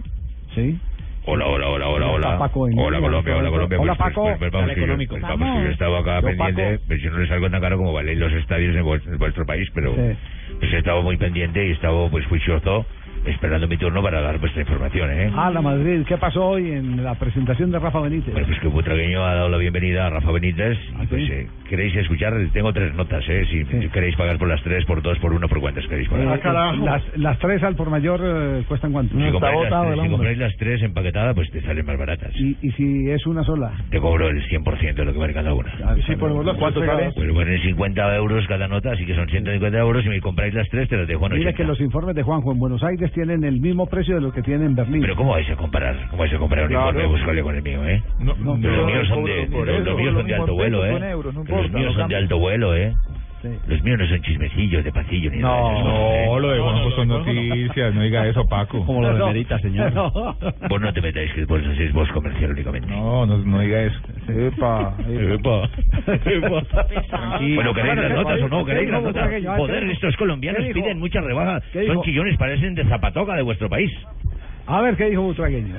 ¿Sí? 0.55 0.77
Hola, 1.25 1.45
hola, 1.45 1.67
hola, 1.67 1.87
hola, 1.89 2.07
hola. 2.07 2.37
Paco 2.39 2.61
Hola, 2.61 2.99
Colombia, 2.99 3.37
hola, 3.37 3.49
Colombia. 3.51 3.79
Hola, 3.79 3.93
Pues, 3.95 4.09
Paco. 4.09 4.23
pues, 4.23 4.37
pues, 4.39 4.51
vamos, 4.51 4.71
económico. 4.71 5.11
pues, 5.11 5.21
vamos, 5.21 5.57
que 5.59 5.63
yo 5.65 5.69
estaba 5.71 5.99
acá 5.99 6.21
Yo, 6.21 6.27
pendiente, 6.27 6.79
pues 6.87 7.01
yo 7.03 7.11
no 7.11 7.19
les 7.19 7.29
salgo 7.29 7.49
tan 7.51 7.61
caro 7.61 7.77
como 7.77 7.93
valen 7.93 8.19
los 8.19 8.33
estadios 8.33 8.75
en, 8.75 8.83
vues- 8.83 9.05
en 9.05 9.17
vuestro 9.19 9.45
país, 9.45 9.69
pero 9.75 9.93
Sí. 9.93 10.17
pues 10.59 10.73
he 10.73 10.77
estado 10.79 11.03
muy 11.03 11.17
pendiente 11.17 11.63
y 11.63 11.69
he 11.69 11.73
estado 11.73 12.09
pues 12.09 12.25
juicioso 12.25 12.85
esperando 13.25 13.67
mi 13.67 13.77
turno 13.77 14.01
para 14.01 14.21
dar 14.21 14.39
vuestra 14.39 14.61
información, 14.61 15.11
¿eh? 15.11 15.31
A 15.35 15.49
la 15.49 15.61
Madrid. 15.61 16.03
¿Qué 16.07 16.17
pasó 16.17 16.47
hoy 16.49 16.71
en 16.71 17.03
la 17.03 17.15
presentación 17.15 17.71
de 17.71 17.79
Rafa 17.79 17.99
Benítez? 17.99 18.33
Bueno, 18.33 18.47
pues 18.47 18.59
que 18.59 18.67
Butragueño 18.67 19.23
ha 19.23 19.35
dado 19.35 19.49
la 19.49 19.57
bienvenida 19.57 20.07
a 20.07 20.09
Rafa 20.09 20.31
Benítez. 20.31 20.77
Y 21.01 21.07
pues, 21.07 21.29
eh, 21.29 21.47
¿Queréis 21.69 21.95
escuchar? 21.95 22.33
Tengo 22.53 22.73
tres 22.73 22.93
notas, 22.95 23.23
¿eh? 23.29 23.45
Si 23.49 23.89
queréis 23.89 24.15
pagar 24.15 24.37
por 24.37 24.47
las 24.47 24.61
tres, 24.63 24.85
por 24.85 25.01
dos, 25.01 25.17
por 25.19 25.33
uno, 25.33 25.47
¿por 25.47 25.59
cuántas 25.59 25.85
queréis 25.87 26.09
pagar? 26.09 26.39
Eh, 26.39 26.79
las, 26.83 27.17
las 27.17 27.39
tres 27.39 27.61
al 27.63 27.75
por 27.75 27.89
mayor 27.89 28.19
eh, 28.23 28.63
cuestan 28.67 28.91
cuánto? 28.91 29.15
Si 29.17 29.31
compráis, 29.31 29.69
las 29.69 29.81
tres, 29.83 29.99
si 30.01 30.09
compráis 30.09 30.37
las 30.37 30.55
tres 30.57 30.81
empaquetadas, 30.81 31.35
pues 31.35 31.51
te 31.51 31.61
salen 31.61 31.85
más 31.85 31.97
baratas. 31.97 32.31
Y, 32.35 32.57
y 32.61 32.71
si 32.71 33.09
es 33.09 33.25
una 33.27 33.43
sola. 33.43 33.71
Te 33.91 33.99
cobro 33.99 34.27
el 34.29 34.41
100% 34.49 34.95
de 34.95 35.05
lo 35.05 35.13
que 35.13 35.19
vale 35.19 35.33
cada 35.33 35.53
una. 35.53 35.71
ponemos 36.19 36.45
las 36.45 36.57
¿Cuánto 36.57 36.79
tres 36.79 36.91
sale? 36.91 37.11
Pues 37.13 37.31
bueno, 37.33 37.51
50 37.61 38.15
euros 38.15 38.45
cada 38.47 38.67
nota, 38.67 38.91
así 38.91 39.05
que 39.05 39.15
son 39.15 39.27
150 39.29 39.77
euros. 39.77 40.03
Si 40.03 40.09
me 40.09 40.19
compráis 40.21 40.53
las 40.53 40.67
tres, 40.69 40.89
te 40.89 40.97
las 40.97 41.07
dejo 41.07 41.25
en 41.27 41.33
Mire 41.33 41.49
80. 41.49 41.57
que 41.57 41.63
los 41.65 41.79
informes 41.81 42.15
de 42.15 42.23
Juanjo 42.23 42.51
en 42.51 42.59
Buenos 42.59 42.83
Aires 42.83 43.08
tienen 43.11 43.43
el 43.43 43.59
mismo 43.59 43.85
precio 43.87 44.15
de 44.15 44.21
lo 44.21 44.31
que 44.31 44.41
tiene 44.41 44.65
en 44.65 44.75
Berlín. 44.75 45.01
Pero 45.01 45.15
¿cómo 45.15 45.31
vais 45.31 45.49
a 45.49 45.55
comparar? 45.55 45.95
¿Cómo 46.09 46.19
vais 46.21 46.33
a 46.33 46.37
comparar 46.37 46.65
un 46.65 46.71
Claro. 46.71 46.87
informe 46.89 47.07
Buscale 47.07 47.41
con 47.43 47.55
el 47.55 47.61
mío, 47.63 47.87
eh? 47.87 48.03
no, 48.19 48.35
los 48.35 48.57
míos 48.57 49.07
son 49.07 49.23
de, 49.23 49.47
por 49.51 49.67
los, 49.67 49.75
eso, 49.75 49.85
los 49.85 49.97
míos 49.97 50.13
lo 50.13 50.19
son 50.19 50.27
de 50.27 50.33
mismo 50.33 50.43
alto 50.43 50.53
vuelo, 50.55 50.85
eh. 50.85 50.95
en 50.97 51.03
euros, 51.03 51.33
no 51.35 51.43
los 51.43 51.71
míos 51.71 51.93
son 51.95 52.07
de 52.07 52.15
alto 52.15 52.39
vuelo, 52.39 52.75
eh. 52.75 52.93
Sí. 53.41 53.47
Los 53.67 53.81
míos 53.83 53.99
no 53.99 54.07
son 54.07 54.21
chismecillos 54.21 54.83
de 54.83 54.91
pasillo 54.91 55.31
ni 55.31 55.37
nada. 55.39 55.69
de 55.69 55.79
eso, 55.79 55.89
¿eh? 55.89 56.25
No, 56.27 56.39
lo 56.39 56.49
de 56.51 56.59
Juanjo 56.59 56.91
son 56.91 57.07
noticias, 57.07 57.95
no 57.95 58.01
diga 58.01 58.27
eso, 58.27 58.45
Paco. 58.47 58.85
Como 58.85 59.01
lo 59.01 59.13
demerita, 59.13 59.59
señor. 59.59 59.93
Vos 60.69 60.81
no 60.81 60.93
te 60.93 61.01
metáis 61.01 61.31
que 61.33 61.45
vos 61.45 61.61
hacéis 61.65 61.93
voz 61.93 62.09
comercial 62.11 62.51
únicamente. 62.51 62.87
No, 62.89 63.25
no, 63.25 63.37
no 63.37 63.59
diga 63.59 63.83
eso. 63.83 63.99
Epa, 64.27 64.93
Epa. 65.07 65.69
Bueno, 67.55 67.73
¿queréis 67.73 67.95
las 67.95 68.11
notas 68.11 68.41
o 68.41 68.49
no? 68.49 68.65
¿Queréis 68.65 68.89
las 68.89 69.03
notas? 69.03 69.29
Joder, 69.57 69.83
estos 69.85 70.15
colombianos 70.17 70.65
piden 70.73 70.99
mucha 70.99 71.21
rebaja. 71.21 71.61
¿Qué 71.71 71.87
Son 71.87 72.01
chillones, 72.03 72.37
parecen 72.37 72.75
de 72.75 72.83
zapatoca 72.85 73.35
de 73.35 73.43
vuestro 73.43 73.69
país. 73.69 73.91
A 74.69 74.81
ver 74.81 74.95
qué 74.97 75.09
dijo 75.09 75.23
Butragueño. 75.23 75.77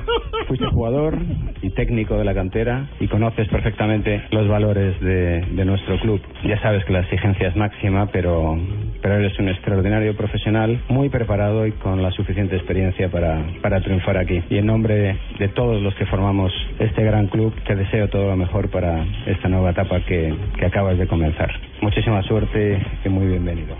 Fuiste 0.49 0.67
jugador 0.67 1.17
y 1.63 1.71
técnico 1.71 2.17
de 2.17 2.25
la 2.25 2.35
cantera 2.35 2.89
y 2.99 3.07
conoces 3.07 3.47
perfectamente 3.47 4.21
los 4.33 4.49
valores 4.49 5.01
de, 5.01 5.43
de 5.43 5.65
nuestro 5.65 5.97
club. 6.01 6.21
Ya 6.45 6.61
sabes 6.61 6.85
que 6.85 6.93
la 6.93 7.01
exigencia 7.03 7.47
es 7.47 7.55
máxima, 7.55 8.07
pero, 8.07 8.59
pero 9.01 9.15
eres 9.15 9.39
un 9.39 9.49
extraordinario 9.49 10.17
profesional, 10.17 10.81
muy 10.89 11.09
preparado 11.09 11.69
y 11.69 11.73
con 11.73 12.03
la 12.03 12.11
suficiente 12.11 12.57
experiencia 12.57 13.09
para, 13.09 13.41
para 13.63 13.81
triunfar 13.81 14.17
aquí. 14.17 14.43
Y 14.51 14.59
en 14.59 14.67
nombre 14.67 14.97
de, 14.97 15.17
de 15.39 15.49
todos 15.51 15.81
los 15.81 15.95
que 15.95 16.07
formamos 16.07 16.53
este 16.81 17.05
gran 17.05 17.29
club, 17.29 17.55
te 17.69 17.77
deseo 17.77 18.09
todo 18.09 18.27
lo 18.27 18.37
mejor 18.37 18.71
para 18.71 19.05
esta 19.27 19.49
nueva 19.49 19.71
etapa 19.71 20.01
que, 20.01 20.35
que 20.59 20.67
acabas 20.67 20.99
de 20.99 21.07
comenzar. 21.07 21.53
Muchísima 21.81 22.25
suerte 22.25 22.83
y 23.05 23.09
muy 23.09 23.29
bienvenido. 23.29 23.77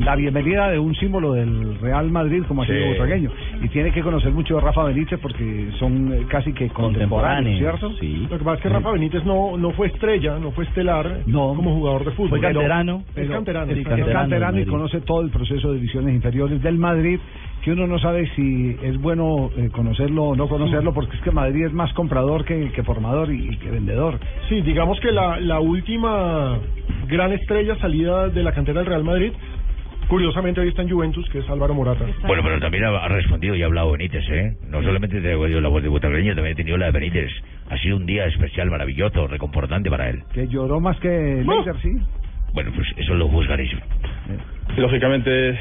La 0.00 0.16
bienvenida 0.16 0.70
de 0.70 0.78
un 0.78 0.94
símbolo 0.94 1.32
del 1.34 1.78
Real 1.80 2.10
Madrid 2.10 2.42
como 2.48 2.62
ha 2.62 2.66
sido 2.66 2.78
Sí. 2.94 3.28
Y 3.62 3.68
tiene 3.68 3.92
que 3.92 4.02
conocer 4.02 4.32
mucho 4.32 4.58
a 4.58 4.60
Rafa 4.60 4.84
Benítez 4.84 5.18
porque 5.20 5.70
son 5.78 6.12
eh, 6.12 6.26
casi 6.28 6.52
que 6.52 6.68
contemporáneos, 6.68 7.58
¿cierto? 7.58 7.92
Sí. 8.00 8.26
Lo 8.30 8.38
que 8.38 8.44
pasa 8.44 8.56
es 8.56 8.62
que 8.62 8.68
Rafa 8.68 8.90
Benítez 8.92 9.24
no, 9.24 9.56
no 9.56 9.70
fue 9.72 9.88
estrella, 9.88 10.38
no 10.38 10.50
fue 10.50 10.64
estelar 10.64 11.20
como 11.54 11.74
jugador 11.74 12.04
de 12.04 12.10
fútbol. 12.12 12.30
Fue 12.30 12.40
Pero- 12.40 12.60
canterano. 12.60 13.02
Es 13.14 13.28
canterano. 13.28 13.72
Es 13.72 13.78
sí. 13.78 13.84
canterano, 13.84 14.60
y 14.60 14.64
conoce 14.66 15.00
todo 15.02 15.22
el 15.22 15.30
proceso 15.30 15.68
de 15.68 15.74
divisiones 15.76 16.14
inferiores 16.14 16.62
del 16.62 16.78
Madrid, 16.78 17.18
que 17.64 17.72
uno 17.72 17.86
no 17.86 17.98
sabe 17.98 18.28
si 18.36 18.76
es 18.82 19.00
bueno 19.00 19.50
eh, 19.56 19.70
conocerlo 19.72 20.24
o 20.24 20.36
no 20.36 20.48
conocerlo, 20.48 20.92
porque 20.92 21.16
es 21.16 21.22
que 21.22 21.30
Madrid 21.30 21.64
es 21.64 21.72
más 21.72 21.90
comprador 21.94 22.44
que, 22.44 22.70
que 22.72 22.82
formador 22.82 23.32
y, 23.32 23.54
y 23.54 23.56
que 23.56 23.70
vendedor. 23.70 24.20
Sí, 24.50 24.60
digamos 24.60 25.00
que 25.00 25.10
la, 25.10 25.40
la 25.40 25.60
última 25.60 26.58
gran 27.08 27.32
estrella 27.32 27.74
salida 27.76 28.28
de 28.28 28.42
la 28.42 28.52
cantera 28.52 28.80
del 28.80 28.86
Real 28.86 29.04
Madrid, 29.04 29.32
curiosamente 30.08 30.60
hoy 30.60 30.68
está 30.68 30.82
en 30.82 30.90
Juventus, 30.90 31.26
que 31.30 31.38
es 31.38 31.48
Álvaro 31.48 31.72
Morata. 31.72 32.04
Bueno, 32.26 32.42
pero 32.42 32.60
también 32.60 32.84
ha, 32.84 32.90
ha 32.98 33.08
respondido 33.08 33.56
y 33.56 33.62
ha 33.62 33.66
hablado 33.66 33.92
Benítez, 33.92 34.28
¿eh? 34.28 34.56
No 34.68 34.82
solamente 34.82 35.20
te 35.22 35.28
digo 35.30 35.48
yo 35.48 35.62
la 35.62 35.68
voz 35.70 35.82
de 35.82 35.88
Butragueño, 35.88 36.34
también 36.34 36.52
he 36.52 36.56
tenido 36.56 36.76
la 36.76 36.86
de 36.86 36.92
Benítez. 36.92 37.30
Ha 37.70 37.78
sido 37.78 37.96
un 37.96 38.04
día 38.04 38.26
especial, 38.26 38.70
maravilloso, 38.70 39.26
reconfortante 39.26 39.88
para 39.88 40.10
él. 40.10 40.22
Que 40.34 40.46
lloró 40.48 40.80
más 40.80 40.98
que 41.00 41.08
Leider, 41.08 41.80
sí. 41.80 41.96
Bueno, 42.52 42.72
pues 42.76 42.86
eso 42.98 43.14
lo 43.14 43.26
juzgaréis. 43.28 43.70
Lógicamente 44.76 45.58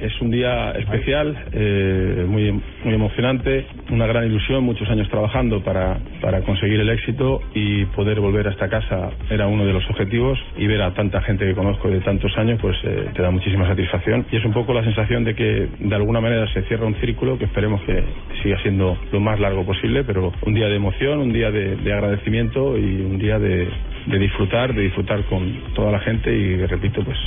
es 0.00 0.20
un 0.20 0.30
día 0.30 0.72
especial, 0.72 1.36
eh, 1.52 2.24
muy, 2.28 2.52
muy 2.84 2.94
emocionante, 2.94 3.66
una 3.90 4.06
gran 4.06 4.26
ilusión, 4.26 4.64
muchos 4.64 4.88
años 4.90 5.08
trabajando 5.08 5.62
para, 5.62 5.98
para 6.20 6.40
conseguir 6.42 6.80
el 6.80 6.90
éxito 6.90 7.40
y 7.54 7.84
poder 7.86 8.20
volver 8.20 8.48
a 8.48 8.50
esta 8.50 8.68
casa 8.68 9.10
era 9.30 9.46
uno 9.46 9.64
de 9.64 9.72
los 9.72 9.88
objetivos 9.90 10.38
y 10.56 10.66
ver 10.66 10.82
a 10.82 10.94
tanta 10.94 11.20
gente 11.22 11.44
que 11.44 11.54
conozco 11.54 11.88
de 11.88 12.00
tantos 12.00 12.36
años 12.36 12.58
pues 12.60 12.76
eh, 12.84 13.10
te 13.14 13.22
da 13.22 13.30
muchísima 13.30 13.66
satisfacción 13.66 14.26
y 14.30 14.36
es 14.36 14.44
un 14.44 14.52
poco 14.52 14.72
la 14.72 14.84
sensación 14.84 15.24
de 15.24 15.34
que 15.34 15.68
de 15.78 15.94
alguna 15.94 16.20
manera 16.20 16.46
se 16.52 16.62
cierra 16.62 16.86
un 16.86 16.94
círculo 16.96 17.38
que 17.38 17.44
esperemos 17.44 17.80
que 17.82 18.02
siga 18.42 18.60
siendo 18.62 18.96
lo 19.12 19.20
más 19.20 19.38
largo 19.40 19.64
posible, 19.64 20.04
pero 20.04 20.32
un 20.42 20.54
día 20.54 20.68
de 20.68 20.76
emoción, 20.76 21.18
un 21.18 21.32
día 21.32 21.50
de, 21.50 21.76
de 21.76 21.92
agradecimiento 21.92 22.76
y 22.76 23.00
un 23.00 23.18
día 23.18 23.38
de, 23.38 23.68
de 24.06 24.18
disfrutar, 24.18 24.74
de 24.74 24.82
disfrutar 24.82 25.24
con 25.24 25.74
toda 25.74 25.92
la 25.92 26.00
gente 26.00 26.34
y 26.34 26.56
repito 26.66 27.02
pues 27.04 27.18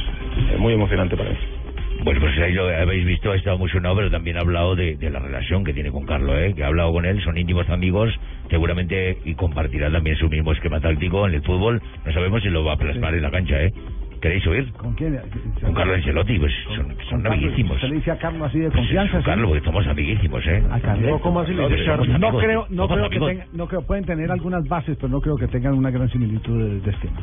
muy 0.58 0.74
emocionante 0.74 1.16
para 1.16 1.32
mí. 1.32 1.38
Bueno, 2.04 2.22
pues 2.22 2.38
ahí 2.38 2.54
lo 2.54 2.68
habéis 2.68 3.06
visto, 3.06 3.32
ha 3.32 3.36
estado 3.36 3.58
muy 3.58 3.70
sonado, 3.70 3.96
pero 3.96 4.12
también 4.12 4.38
ha 4.38 4.42
hablado 4.42 4.76
de, 4.76 4.96
de 4.96 5.10
la 5.10 5.20
relación 5.20 5.64
que 5.64 5.74
tiene 5.74 5.92
con 5.92 6.06
Carlos, 6.06 6.36
¿eh? 6.38 6.54
que 6.56 6.64
ha 6.64 6.68
hablado 6.68 6.94
con 6.94 7.06
él, 7.06 7.22
son 7.24 7.38
íntimos 7.38 7.68
amigos, 7.70 8.14
seguramente, 8.50 9.18
y 9.26 9.34
compartirá 9.36 9.92
también 9.92 10.16
su 10.16 10.30
mismo 10.30 10.54
esquema 10.54 10.80
táctico 10.80 11.28
en 11.28 11.34
el 11.34 11.42
fútbol. 11.42 11.82
No 12.06 12.14
sabemos 12.14 12.42
si 12.44 12.50
lo 12.50 12.64
va 12.64 12.74
a 12.74 12.78
plasmar 12.78 13.14
en 13.14 13.22
la 13.24 13.32
cancha, 13.32 13.62
¿eh? 13.62 13.74
¿Queréis 14.22 14.46
oír? 14.48 14.72
¿Con 14.74 14.94
quién? 14.94 15.20
Con 15.62 15.74
Carlos 15.74 15.98
Ancelotti, 15.98 16.40
pues 16.40 16.54
son, 16.76 16.88
son 17.10 17.22
Carlos, 17.22 17.34
amiguísimos. 17.34 17.76
¿Usted 17.76 17.90
le 17.90 17.96
dice 17.96 18.12
a 18.12 18.18
Carlos 18.18 18.50
así 18.50 18.60
de 18.60 18.72
confianza? 18.72 19.12
Con 19.12 19.22
sí? 19.22 19.26
Carlos, 19.26 19.50
porque 19.50 19.66
somos 19.66 19.88
amiguísimos, 19.88 20.48
¿eh? 20.48 20.64
A 20.72 20.80
Carlos. 20.80 21.22
¿Cómo 21.22 21.40
así 21.42 21.54
le 21.54 21.70
dice 21.70 21.86
Somos 21.86 22.20
No 22.20 22.38
creo, 22.38 22.68
no 22.70 22.88
creo 22.88 23.10
que 23.10 23.20
tengan, 23.20 23.48
no 23.54 23.68
creo, 23.68 23.82
pueden 23.82 24.06
tener 24.06 24.32
algunas 24.32 24.68
bases, 24.68 24.98
pero 24.98 25.10
no 25.10 25.22
creo 25.22 25.36
que 25.36 25.48
tengan 25.48 25.74
una 25.74 25.92
gran 25.92 26.10
similitud 26.10 26.58
de, 26.58 26.80
de 26.80 26.92
esquema. 26.92 27.22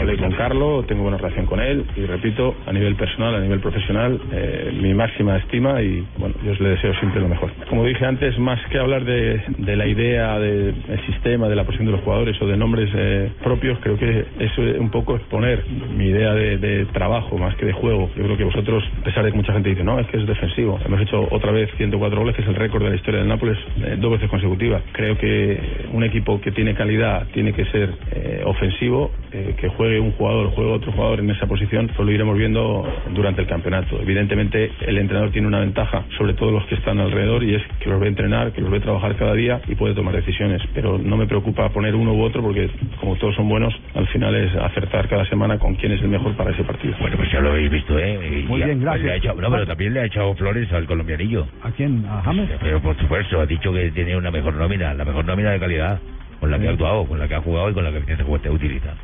Hablé 0.00 0.16
con 0.16 0.32
Carlos, 0.32 0.86
tengo 0.86 1.02
buena 1.02 1.16
relación 1.16 1.46
con 1.46 1.60
él 1.60 1.84
y 1.96 2.06
repito, 2.06 2.54
a 2.66 2.72
nivel 2.72 2.96
personal, 2.96 3.34
a 3.34 3.40
nivel 3.40 3.60
profesional, 3.60 4.20
eh, 4.32 4.76
mi 4.80 4.94
máxima 4.94 5.36
estima 5.36 5.80
y 5.82 6.04
bueno, 6.18 6.34
yo 6.44 6.54
le 6.54 6.70
deseo 6.70 6.94
siempre 6.94 7.20
lo 7.20 7.28
mejor. 7.28 7.50
Como 7.68 7.84
dije 7.84 8.04
antes, 8.04 8.38
más 8.38 8.58
que 8.66 8.78
hablar 8.78 9.04
de, 9.04 9.40
de 9.58 9.76
la 9.76 9.86
idea, 9.86 10.38
del 10.38 10.74
sistema, 11.06 11.48
de 11.48 11.56
la 11.56 11.64
posición 11.64 11.86
de 11.86 11.92
los 11.92 12.00
jugadores 12.02 12.40
o 12.40 12.46
de 12.46 12.56
nombres 12.56 12.90
eh, 12.94 13.30
propios, 13.42 13.78
creo 13.80 13.96
que 13.96 14.24
es 14.38 14.50
eh, 14.58 14.76
un 14.78 14.90
poco 14.90 15.16
exponer 15.16 15.64
mi 15.96 16.11
idea 16.12 16.34
de, 16.34 16.58
de 16.58 16.86
trabajo 16.86 17.38
más 17.38 17.54
que 17.56 17.66
de 17.66 17.72
juego. 17.72 18.10
Yo 18.16 18.24
creo 18.24 18.36
que 18.36 18.44
vosotros, 18.44 18.84
a 19.00 19.04
pesar 19.04 19.24
de 19.24 19.30
que 19.30 19.36
mucha 19.36 19.52
gente 19.52 19.70
dice, 19.70 19.84
no, 19.84 19.98
es 19.98 20.06
que 20.08 20.18
es 20.18 20.26
defensivo, 20.26 20.78
hemos 20.84 21.00
hecho 21.00 21.26
otra 21.30 21.52
vez 21.52 21.70
104 21.76 22.18
goles, 22.18 22.36
que 22.36 22.42
es 22.42 22.48
el 22.48 22.54
récord 22.54 22.84
de 22.84 22.90
la 22.90 22.96
historia 22.96 23.20
del 23.20 23.28
Nápoles, 23.28 23.58
eh, 23.84 23.96
dos 23.98 24.12
veces 24.12 24.28
consecutivas. 24.28 24.82
Creo 24.92 25.16
que 25.18 25.58
un 25.92 26.04
equipo 26.04 26.40
que 26.40 26.52
tiene 26.52 26.74
calidad 26.74 27.26
tiene 27.32 27.52
que 27.52 27.64
ser 27.66 27.94
eh, 28.12 28.42
ofensivo, 28.44 29.10
eh, 29.32 29.54
que 29.58 29.68
juegue 29.68 29.98
un 29.98 30.12
jugador, 30.12 30.50
juegue 30.50 30.70
otro 30.70 30.92
jugador 30.92 31.20
en 31.20 31.30
esa 31.30 31.46
posición, 31.46 31.90
lo 32.04 32.10
iremos 32.10 32.36
viendo 32.36 32.86
durante 33.14 33.42
el 33.42 33.46
campeonato. 33.46 34.00
Evidentemente, 34.00 34.72
el 34.80 34.98
entrenador 34.98 35.30
tiene 35.30 35.46
una 35.46 35.60
ventaja 35.60 36.04
sobre 36.18 36.34
todos 36.34 36.52
los 36.52 36.64
que 36.66 36.74
están 36.74 36.98
alrededor 36.98 37.44
y 37.44 37.54
es 37.54 37.62
que 37.80 37.88
los 37.88 38.00
ve 38.00 38.08
entrenar, 38.08 38.52
que 38.52 38.60
los 38.60 38.70
ve 38.70 38.80
trabajar 38.80 39.16
cada 39.16 39.34
día 39.34 39.60
y 39.68 39.74
puede 39.74 39.94
tomar 39.94 40.14
decisiones. 40.14 40.60
Pero 40.74 40.98
no 40.98 41.16
me 41.16 41.26
preocupa 41.26 41.68
poner 41.70 41.94
uno 41.94 42.14
u 42.14 42.22
otro 42.22 42.42
porque, 42.42 42.68
como 43.00 43.16
todos 43.16 43.34
son 43.36 43.48
buenos, 43.48 43.74
al 43.94 44.06
final 44.08 44.34
es 44.34 44.54
acertar 44.56 45.08
cada 45.08 45.24
semana 45.26 45.58
con 45.58 45.74
quién 45.76 45.92
es 45.92 46.01
el 46.02 46.08
mejor 46.10 46.34
para 46.36 46.50
ese 46.50 46.62
partido. 46.64 46.94
Bueno, 47.00 47.16
pues 47.16 47.30
ya 47.32 47.40
lo 47.40 47.50
habéis 47.50 47.70
visto, 47.70 47.98
¿eh? 47.98 48.40
Y 48.42 48.46
Muy 48.48 48.60
ya- 48.60 48.66
bien, 48.66 48.80
gracias. 48.80 49.10
ha 49.10 49.16
echado- 49.16 49.40
no, 49.40 49.50
pero 49.50 49.66
también 49.66 49.94
le 49.94 50.00
ha 50.00 50.04
echado 50.04 50.34
flores 50.34 50.72
al 50.72 50.86
colombianillo. 50.86 51.46
¿A 51.62 51.70
quién? 51.70 52.04
¿A 52.08 52.22
James? 52.22 52.50
Pero 52.60 52.80
por 52.80 52.96
supuesto, 52.98 53.40
ha 53.40 53.46
dicho 53.46 53.72
que 53.72 53.90
tiene 53.92 54.16
una 54.16 54.30
mejor 54.30 54.54
nómina, 54.54 54.94
la 54.94 55.04
mejor 55.04 55.24
nómina 55.24 55.50
de 55.52 55.60
calidad, 55.60 56.00
con 56.40 56.50
la 56.50 56.58
que 56.58 56.68
ha 56.68 56.70
actuado, 56.72 57.04
con 57.06 57.18
la 57.18 57.28
que 57.28 57.34
ha 57.34 57.40
jugado 57.40 57.70
y 57.70 57.74
con 57.74 57.84
la 57.84 57.90
que 57.92 58.00
Vicente 58.00 58.22
Huerta 58.24 58.50
utiliza. 58.50 58.94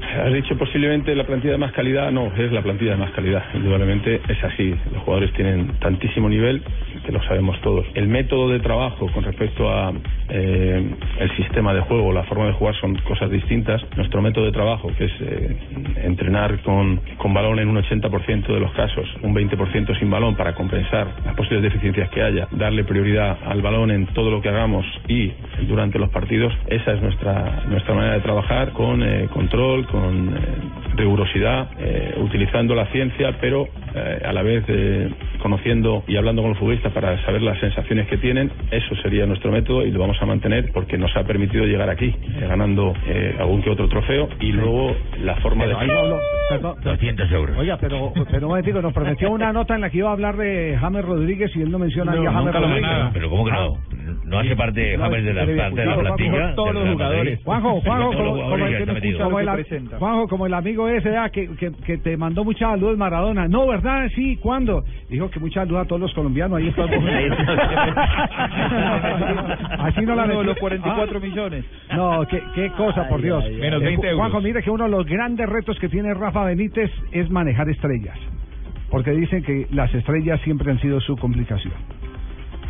Has 0.00 0.32
dicho 0.32 0.56
posiblemente 0.56 1.14
la 1.14 1.24
plantilla 1.24 1.52
de 1.52 1.58
más 1.58 1.72
calidad, 1.72 2.10
no, 2.10 2.32
es 2.36 2.50
la 2.52 2.62
plantilla 2.62 2.92
de 2.92 2.96
más 2.96 3.10
calidad, 3.12 3.44
indudablemente 3.54 4.20
es 4.28 4.44
así, 4.44 4.74
los 4.92 5.02
jugadores 5.04 5.32
tienen 5.34 5.68
tantísimo 5.78 6.28
nivel 6.28 6.62
que 7.04 7.12
lo 7.12 7.22
sabemos 7.24 7.60
todos. 7.60 7.86
El 7.94 8.08
método 8.08 8.48
de 8.48 8.60
trabajo 8.60 9.10
con 9.12 9.24
respecto 9.24 9.70
a 9.70 9.92
eh, 10.28 10.90
el 11.18 11.36
sistema 11.36 11.72
de 11.74 11.80
juego, 11.82 12.12
la 12.12 12.24
forma 12.24 12.46
de 12.46 12.52
jugar 12.52 12.74
son 12.76 12.96
cosas 12.96 13.30
distintas. 13.30 13.82
Nuestro 13.96 14.20
método 14.22 14.44
de 14.46 14.52
trabajo, 14.52 14.90
que 14.96 15.04
es 15.04 15.12
eh, 15.20 15.56
entrenar 16.04 16.60
con, 16.62 17.00
con 17.16 17.32
balón 17.32 17.58
en 17.58 17.68
un 17.68 17.76
80% 17.76 18.46
de 18.46 18.60
los 18.60 18.72
casos, 18.72 19.06
un 19.22 19.34
20% 19.34 19.98
sin 19.98 20.10
balón 20.10 20.36
para 20.36 20.54
compensar 20.54 21.08
las 21.24 21.34
posibles 21.34 21.62
deficiencias 21.62 22.10
que 22.10 22.22
haya, 22.22 22.48
darle 22.52 22.84
prioridad 22.84 23.38
al 23.44 23.62
balón 23.62 23.90
en 23.90 24.06
todo 24.08 24.30
lo 24.30 24.40
que 24.40 24.48
hagamos 24.48 24.84
y 25.08 25.32
durante 25.66 25.98
los 25.98 26.10
partidos, 26.10 26.52
esa 26.68 26.92
es 26.92 27.02
nuestra, 27.02 27.64
nuestra 27.68 27.94
manera 27.94 28.14
de 28.14 28.20
trabajar 28.20 28.72
con 28.72 29.02
eh, 29.02 29.28
control, 29.32 29.79
con 29.86 30.36
eh, 30.36 30.96
rigurosidad, 30.96 31.68
eh, 31.78 32.14
utilizando 32.18 32.74
la 32.74 32.86
ciencia, 32.86 33.36
pero 33.40 33.68
eh, 33.94 34.22
a 34.24 34.32
la 34.32 34.42
vez 34.42 34.64
eh, 34.68 35.08
conociendo 35.42 36.04
y 36.06 36.16
hablando 36.16 36.42
con 36.42 36.50
los 36.50 36.58
futbolistas 36.58 36.92
para 36.92 37.20
saber 37.24 37.42
las 37.42 37.58
sensaciones 37.60 38.06
que 38.08 38.16
tienen. 38.18 38.50
Eso 38.70 38.94
sería 39.02 39.26
nuestro 39.26 39.50
método 39.50 39.84
y 39.84 39.90
lo 39.90 40.00
vamos 40.00 40.20
a 40.20 40.26
mantener 40.26 40.70
porque 40.72 40.98
nos 40.98 41.14
ha 41.16 41.24
permitido 41.24 41.64
llegar 41.64 41.88
aquí, 41.90 42.06
eh, 42.06 42.46
ganando 42.48 42.94
eh, 43.06 43.34
algún 43.38 43.62
que 43.62 43.70
otro 43.70 43.88
trofeo 43.88 44.28
y 44.40 44.52
luego 44.52 44.94
la 45.22 45.36
forma 45.36 45.64
Pero 45.64 45.78
de... 45.78 45.82
ahí 45.84 45.88
no 45.88 45.98
hablo- 45.98 46.18
perdón, 46.50 46.76
200 46.82 47.30
euros. 47.32 47.56
Oiga, 47.58 47.78
pero, 47.80 48.12
pero 48.30 48.46
un 48.46 48.50
momentico, 48.50 48.82
nos 48.82 48.92
prometió 48.92 49.30
una 49.30 49.52
nota 49.52 49.76
en 49.76 49.82
la 49.82 49.90
que 49.90 49.98
iba 49.98 50.08
a 50.08 50.12
hablar 50.12 50.36
de 50.36 50.76
James 50.80 51.04
Rodríguez 51.04 51.50
y 51.54 51.62
él 51.62 51.70
no 51.70 51.78
menciona 51.78 52.12
ahí 52.12 52.26
a 52.26 52.32
James 52.32 52.54
Rodríguez. 52.54 52.90
Pero 53.12 53.30
¿cómo 53.30 53.44
que 53.44 53.52
no? 53.52 53.74
¿No 54.24 54.38
hace 54.40 54.56
parte 54.56 54.96
No, 54.96 55.04
James 55.04 55.24
de 55.24 55.32
la, 55.32 55.40
parte 55.46 55.80
de 55.80 55.86
la 55.86 55.94
Juanjo, 55.94 56.00
plantilla? 56.16 56.54
todos 56.56 56.74
los 56.74 56.88
jugadores. 56.92 57.40
Juanjo, 57.44 57.80
Juanjo, 57.82 58.10
como, 58.16 58.56
el, 58.56 58.74
está 58.74 58.92
metido. 58.92 59.24
como 59.24 59.40
el- 59.40 59.88
Juanjo, 59.98 60.28
como 60.28 60.46
el 60.46 60.54
amigo 60.54 60.88
ese 60.88 61.16
ah, 61.16 61.30
que, 61.30 61.48
que, 61.56 61.70
que 61.86 61.98
te 61.98 62.16
mandó 62.16 62.44
muchas 62.44 62.70
saludos 62.70 62.96
Maradona. 62.98 63.46
No, 63.46 63.72
¿verdad? 63.82 64.08
Sí, 64.14 64.36
¿cuándo? 64.36 64.84
Dijo 65.08 65.28
que 65.30 65.40
muchas 65.40 65.64
saludos 65.64 65.84
a 65.84 65.88
todos 65.88 66.00
los 66.00 66.14
colombianos. 66.14 66.58
Ahí 66.58 66.68
está. 66.68 66.84
Así 69.78 70.00
no 70.02 70.14
la 70.14 70.26
metió. 70.26 70.42
los 70.44 70.56
44 70.58 71.18
Ah. 71.18 71.20
millones. 71.20 71.64
No, 71.94 72.26
qué, 72.26 72.42
qué 72.54 72.70
cosa, 72.70 73.08
por 73.08 73.22
Dios. 73.22 73.42
ay, 73.44 73.54
ay. 73.54 73.60
Menos 73.60 73.82
Eh, 73.82 73.86
20 73.86 74.06
euros. 74.08 74.18
Juanjo, 74.20 74.40
mire 74.40 74.62
que 74.62 74.70
uno 74.70 74.84
de 74.84 74.90
los 74.90 75.06
grandes 75.06 75.48
retos 75.48 75.78
que 75.78 75.88
tiene 75.88 76.14
Rafa 76.14 76.44
Benítez 76.44 76.90
es 77.12 77.30
manejar 77.30 77.68
estrellas. 77.68 78.16
Porque 78.90 79.12
dicen 79.12 79.42
que 79.42 79.66
las 79.70 79.92
estrellas 79.94 80.40
siempre 80.42 80.70
han 80.70 80.80
sido 80.80 81.00
su 81.00 81.16
complicación. 81.16 81.72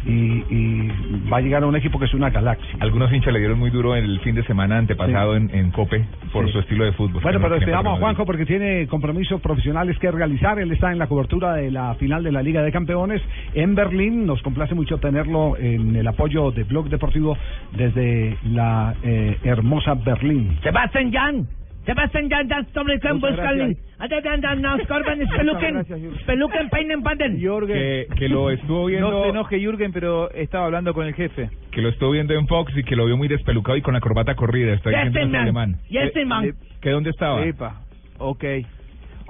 Y, 0.06 0.44
y 0.48 0.92
va 1.30 1.38
a 1.38 1.40
llegar 1.40 1.62
a 1.62 1.66
un 1.66 1.76
equipo 1.76 1.98
que 1.98 2.06
es 2.06 2.14
una 2.14 2.30
galaxia. 2.30 2.68
Algunos 2.80 3.12
hinchas 3.12 3.32
le 3.32 3.38
dieron 3.38 3.58
muy 3.58 3.70
duro 3.70 3.94
el 3.96 4.18
fin 4.20 4.34
de 4.34 4.42
semana 4.44 4.78
antepasado 4.78 5.36
en, 5.36 5.50
en 5.54 5.70
Cope 5.70 6.04
por 6.32 6.46
Sí. 6.46 6.52
su 6.52 6.58
estilo 6.60 6.84
de 6.84 6.92
fútbol. 6.92 7.22
Bueno, 7.22 7.38
pero 7.40 7.56
esperamos 7.56 7.96
a 7.96 8.00
Juanjo 8.00 8.24
porque 8.24 8.46
tiene 8.46 8.86
compromisos 8.86 9.40
profesionales 9.40 9.98
que 9.98 10.10
realizar. 10.10 10.58
Él 10.58 10.72
está 10.72 10.90
en 10.92 10.98
la 10.98 11.06
cobertura 11.06 11.54
de 11.54 11.70
la 11.70 11.94
final 11.96 12.22
de 12.22 12.32
la 12.32 12.42
Liga 12.42 12.62
de 12.62 12.72
Campeones 12.72 13.20
en 13.54 13.74
Berlín. 13.74 14.26
Nos 14.26 14.40
complace 14.42 14.74
mucho 14.74 14.98
tenerlo 14.98 15.56
en 15.58 15.94
el 15.96 16.06
apoyo 16.08 16.50
de 16.50 16.64
Blog 16.64 16.88
Deportivo 16.88 17.36
desde 17.76 18.36
la 18.44 18.94
eh, 19.02 19.38
hermosa 19.44 19.94
Berlín. 19.94 20.58
Sebastian 20.62 21.12
Jan! 21.12 21.59
Sebastian 21.86 22.28
Jan, 22.28 22.46
das 22.48 22.66
sobre 22.74 22.98
Campo. 23.00 23.26
Ada 23.26 24.20
dan 24.20 24.40
dan 24.40 24.60
nas 24.62 24.80
korban 24.86 25.18
speluken. 25.26 25.84
Speluken 26.22 26.68
peinen 26.70 27.02
paden. 27.02 27.38
Que, 27.66 28.06
que 28.16 28.28
lo 28.28 28.50
estuvo 28.50 28.86
viendo... 28.86 29.10
No 29.10 29.22
se 29.24 29.28
enoje 29.30 29.58
Jürgen, 29.60 29.92
pero 29.92 30.30
estaba 30.32 30.66
hablando 30.66 30.92
con 30.94 31.06
el 31.06 31.14
jefe. 31.14 31.48
que 31.70 31.80
lo 31.82 31.88
estuvo 31.88 32.10
viendo 32.10 32.34
en 32.34 32.46
Fox 32.46 32.76
y 32.76 32.82
que 32.84 32.96
lo 32.96 33.06
vio 33.06 33.16
muy 33.16 33.28
despelucado 33.28 33.76
y 33.76 33.82
con 33.82 33.94
la 33.94 34.00
corbata 34.00 34.34
corrida. 34.34 34.74
Está 34.74 34.90
Ya 34.90 35.04
diciendo 35.04 35.36
en 35.36 35.42
alemán. 35.42 35.76
ya 35.90 36.02
este 36.02 36.22
Eh, 36.22 36.26
man. 36.26 36.44
eh, 36.44 36.52
¿Que 36.80 36.90
dónde 36.90 37.10
estaba? 37.10 37.44
Epa, 37.44 37.80
ok. 38.18 38.44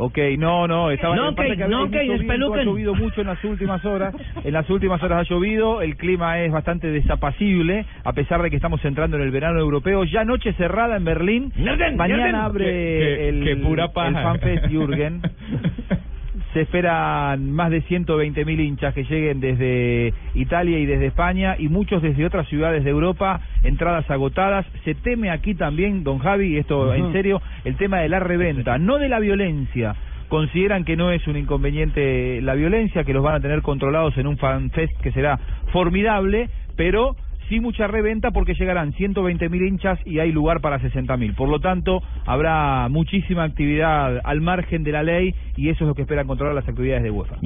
Ok, 0.03 0.17
no, 0.39 0.67
no, 0.67 0.91
estaba 0.91 1.15
No, 1.15 1.29
en 1.29 1.35
parte 1.35 1.51
que- 1.53 1.57
que 1.59 1.69
no, 1.69 1.83
había 1.83 2.01
que 2.01 2.07
ha 2.07 2.65
llovido 2.65 2.95
mucho 2.95 3.21
en 3.21 3.27
las 3.27 3.45
últimas 3.45 3.85
horas. 3.85 4.15
En 4.45 4.53
las 4.55 4.69
últimas 4.71 5.03
horas 5.03 5.21
ha 5.21 5.23
llovido, 5.35 5.83
el 5.83 5.97
clima 5.97 6.41
es 6.41 6.51
bastante 6.51 6.87
desapacible, 6.91 7.85
a 8.03 8.13
pesar 8.15 8.41
de 8.41 8.49
que 8.49 8.57
estamos 8.57 8.83
entrando 8.85 9.19
en 9.19 9.23
el 9.25 9.31
verano 9.31 9.59
europeo. 9.61 10.05
Ya 10.05 10.25
noche 10.25 10.55
cerrada 10.55 10.97
en 10.97 11.05
Berlín. 11.05 11.53
Mañana 11.97 12.45
abre 12.47 12.65
que- 12.65 13.29
el, 13.29 13.45
que 13.45 13.57
pura 13.57 13.89
paja. 13.89 14.09
el 14.09 14.15
FanFest 14.25 14.67
Jürgen. 14.69 15.21
Se 16.53 16.63
esperan 16.63 17.53
más 17.53 17.71
de 17.71 17.81
120 17.83 18.45
mil 18.45 18.61
hinchas 18.61 18.93
que 18.93 19.05
lleguen 19.05 19.41
desde 19.41 20.13
Italia 20.35 20.79
y 20.79 20.87
desde 20.87 21.07
España 21.07 21.55
y 21.59 21.69
muchos 21.69 22.03
desde 22.03 22.27
otras 22.27 22.49
ciudades 22.49 22.83
de 22.83 22.91
Europa, 22.91 23.41
entradas 23.63 24.11
agotadas. 24.11 24.67
Se 24.85 24.95
teme 24.97 25.31
aquí 25.31 25.55
también, 25.55 26.03
don 26.03 26.19
Javi, 26.19 26.57
esto 26.57 26.93
en 26.93 27.13
serio, 27.13 27.41
el 27.65 27.77
tema 27.77 27.99
de 27.99 28.09
la 28.09 28.19
reventa, 28.19 28.79
no 28.79 28.99
de 28.99 29.09
la 29.09 29.21
violencia. 29.21 29.95
Consideran 30.29 30.85
que 30.85 30.97
no 30.97 31.13
es 31.13 31.27
un 31.27 31.37
inconveniente 31.37 32.41
la 32.41 32.55
violencia, 32.55 33.05
que 33.05 33.13
los 33.13 33.23
van 33.23 33.37
a 33.37 33.41
tener 33.41 33.63
controlados 33.63 34.17
en 34.17 34.27
un 34.27 34.37
fanfest 34.37 35.01
que 35.01 35.13
será 35.13 35.39
formidable, 35.73 36.49
pero 36.77 37.17
sin 37.51 37.63
mucha 37.63 37.87
reventa 37.87 38.31
porque 38.31 38.55
llegarán 38.55 38.95
120 38.95 39.49
mil 39.51 39.63
hinchas 39.67 39.99
y 40.07 40.21
hay 40.21 40.33
lugar 40.33 40.61
para 40.63 40.79
60 40.79 41.15
mil. 41.19 41.35
Por 41.35 41.51
lo 41.51 41.61
tanto, 41.61 42.03
habrá 42.25 42.89
muchísima 42.89 43.43
actividad 43.45 44.21
al 44.25 44.41
margen 44.41 44.85
de 44.85 44.93
la 44.93 45.03
ley 45.03 45.35
y 45.57 45.69
eso 45.69 45.85
es 45.85 45.89
lo 45.89 45.95
que 45.95 46.03
esperan 46.03 46.27
controlar 46.27 46.55
las 46.55 46.67
actividades 46.67 47.03
de 47.03 47.11
UEFA. 47.11 47.37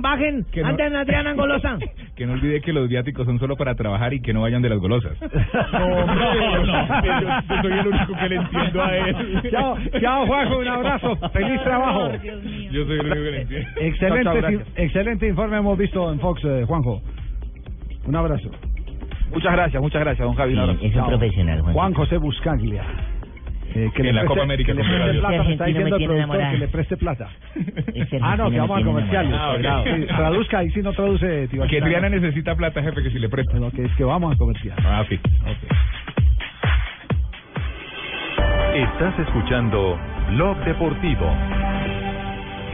Bajen, 0.00 0.44
Que 0.52 0.62
no- 0.62 0.68
Adriana 0.68 1.34
Golosa. 1.34 1.78
Que 2.16 2.24
no 2.24 2.32
olvide 2.32 2.62
que 2.62 2.72
los 2.72 2.88
viáticos 2.88 3.26
son 3.26 3.38
solo 3.38 3.56
para 3.56 3.74
trabajar 3.74 4.14
y 4.14 4.20
que 4.22 4.32
no 4.32 4.40
vayan 4.40 4.62
de 4.62 4.70
las 4.70 4.78
golosas. 4.78 5.12
No, 5.72 6.06
no, 6.06 6.64
no. 6.64 7.02
Yo, 7.04 7.28
yo 7.56 7.62
soy 7.62 7.72
el 7.72 7.86
único 7.88 8.12
que 8.18 8.28
le 8.28 8.36
entiendo 8.36 8.82
a 8.82 8.96
él. 8.96 9.16
Chao, 9.50 9.76
chao 10.00 10.26
Juanjo, 10.26 10.58
un 10.58 10.68
abrazo. 10.68 11.16
Feliz 11.32 11.62
trabajo. 11.62 12.12
Yo 12.70 12.84
soy 12.86 12.98
el 12.98 13.00
único 13.00 13.14
que 13.14 13.30
le 13.30 13.40
entiendo. 13.42 13.68
Excelente, 13.80 14.24
Chao, 14.24 14.40
chao, 14.40 14.60
excelente 14.76 15.28
informe 15.28 15.56
hemos 15.58 15.76
visto 15.76 16.10
en 16.12 16.20
Fox, 16.20 16.42
eh, 16.44 16.64
Juanjo. 16.66 17.02
Un 18.06 18.16
abrazo. 18.16 18.50
Muchas 19.32 19.52
gracias, 19.52 19.82
muchas 19.82 20.00
gracias, 20.00 20.26
don 20.26 20.34
Javi. 20.34 20.52
un 20.54 20.58
abrazo. 20.60 20.80
Chao. 21.00 21.10
Juan 21.74 21.94
José 21.94 22.16
Buscaglia. 22.18 22.82
Eh, 23.74 23.90
que 23.94 24.00
En 24.00 24.06
le 24.06 24.12
la 24.14 24.20
preste- 24.22 24.28
Copa 24.28 24.42
América 24.44 24.72
que 24.72 24.78
le 24.78 24.84
preste 24.88 25.18
plata, 25.18 25.42
me 25.44 25.52
está 25.52 25.64
diciendo 25.66 25.96
el 25.96 26.04
productor 26.06 26.50
que 26.50 26.58
le 26.58 26.68
preste 26.68 26.96
plata. 26.96 27.28
Ah, 28.22 28.36
no, 28.36 28.50
que 28.50 28.58
vamos 28.58 28.80
a 28.80 28.84
comerciales. 28.84 29.34
Ah. 29.36 29.82
Sí, 29.84 30.06
traduzca 30.06 30.58
ahí 30.60 30.70
si 30.70 30.80
no 30.82 30.92
traduce. 30.92 31.48
Tibaquirá. 31.48 31.80
Que 31.84 31.86
Triana 31.86 32.08
necesita 32.08 32.54
plata, 32.54 32.82
jefe, 32.82 33.02
que 33.02 33.10
si 33.10 33.18
le 33.18 33.28
presta. 33.28 33.58
Lo 33.58 33.70
que 33.70 33.84
es 33.84 33.92
que 33.96 34.04
vamos 34.04 34.34
a 34.34 34.38
comercial. 34.38 34.76
Ah, 34.82 35.04
sí. 35.08 35.18
Estás 38.74 39.18
escuchando 39.18 39.98
Blog 40.30 40.56
Deportivo. 40.64 41.26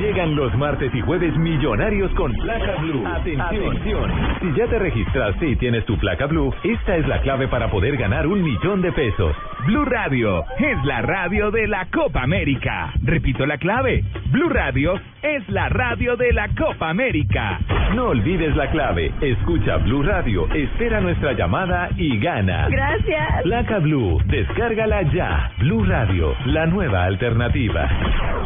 Llegan 0.00 0.34
los 0.34 0.56
martes 0.56 0.94
y 0.94 1.02
jueves 1.02 1.36
millonarios 1.36 2.10
con 2.14 2.32
placa 2.32 2.76
blue. 2.80 3.06
Atención. 3.06 4.10
Si 4.40 4.58
ya 4.58 4.66
te 4.66 4.78
registraste 4.78 5.46
y 5.46 5.56
tienes 5.56 5.84
tu 5.84 5.98
placa 5.98 6.24
blue, 6.24 6.54
esta 6.64 6.96
es 6.96 7.06
la 7.06 7.20
clave 7.20 7.48
para 7.48 7.70
poder 7.70 7.98
ganar 7.98 8.26
un 8.26 8.42
millón 8.42 8.80
de 8.80 8.92
pesos. 8.92 9.36
Blue 9.66 9.84
Radio 9.84 10.42
es 10.58 10.82
la 10.86 11.02
radio 11.02 11.50
de 11.50 11.66
la 11.66 11.86
Copa 11.92 12.22
América. 12.22 12.94
Repito 13.02 13.44
la 13.44 13.58
clave. 13.58 14.02
Blue 14.32 14.48
Radio 14.48 14.98
es 15.20 15.46
la 15.50 15.68
radio 15.68 16.16
de 16.16 16.32
la 16.32 16.48
Copa 16.48 16.88
América. 16.88 17.58
No 17.94 18.10
olvides 18.10 18.54
la 18.54 18.70
clave. 18.70 19.12
Escucha 19.20 19.78
Blue 19.78 20.02
Radio, 20.02 20.46
espera 20.54 21.00
nuestra 21.00 21.32
llamada 21.32 21.88
y 21.96 22.18
gana. 22.18 22.68
Gracias. 22.68 23.42
Placa 23.42 23.78
Blue, 23.78 24.18
descárgala 24.26 25.02
ya. 25.12 25.50
Blue 25.58 25.84
Radio, 25.84 26.34
la 26.46 26.66
nueva 26.66 27.04
alternativa. 27.04 27.88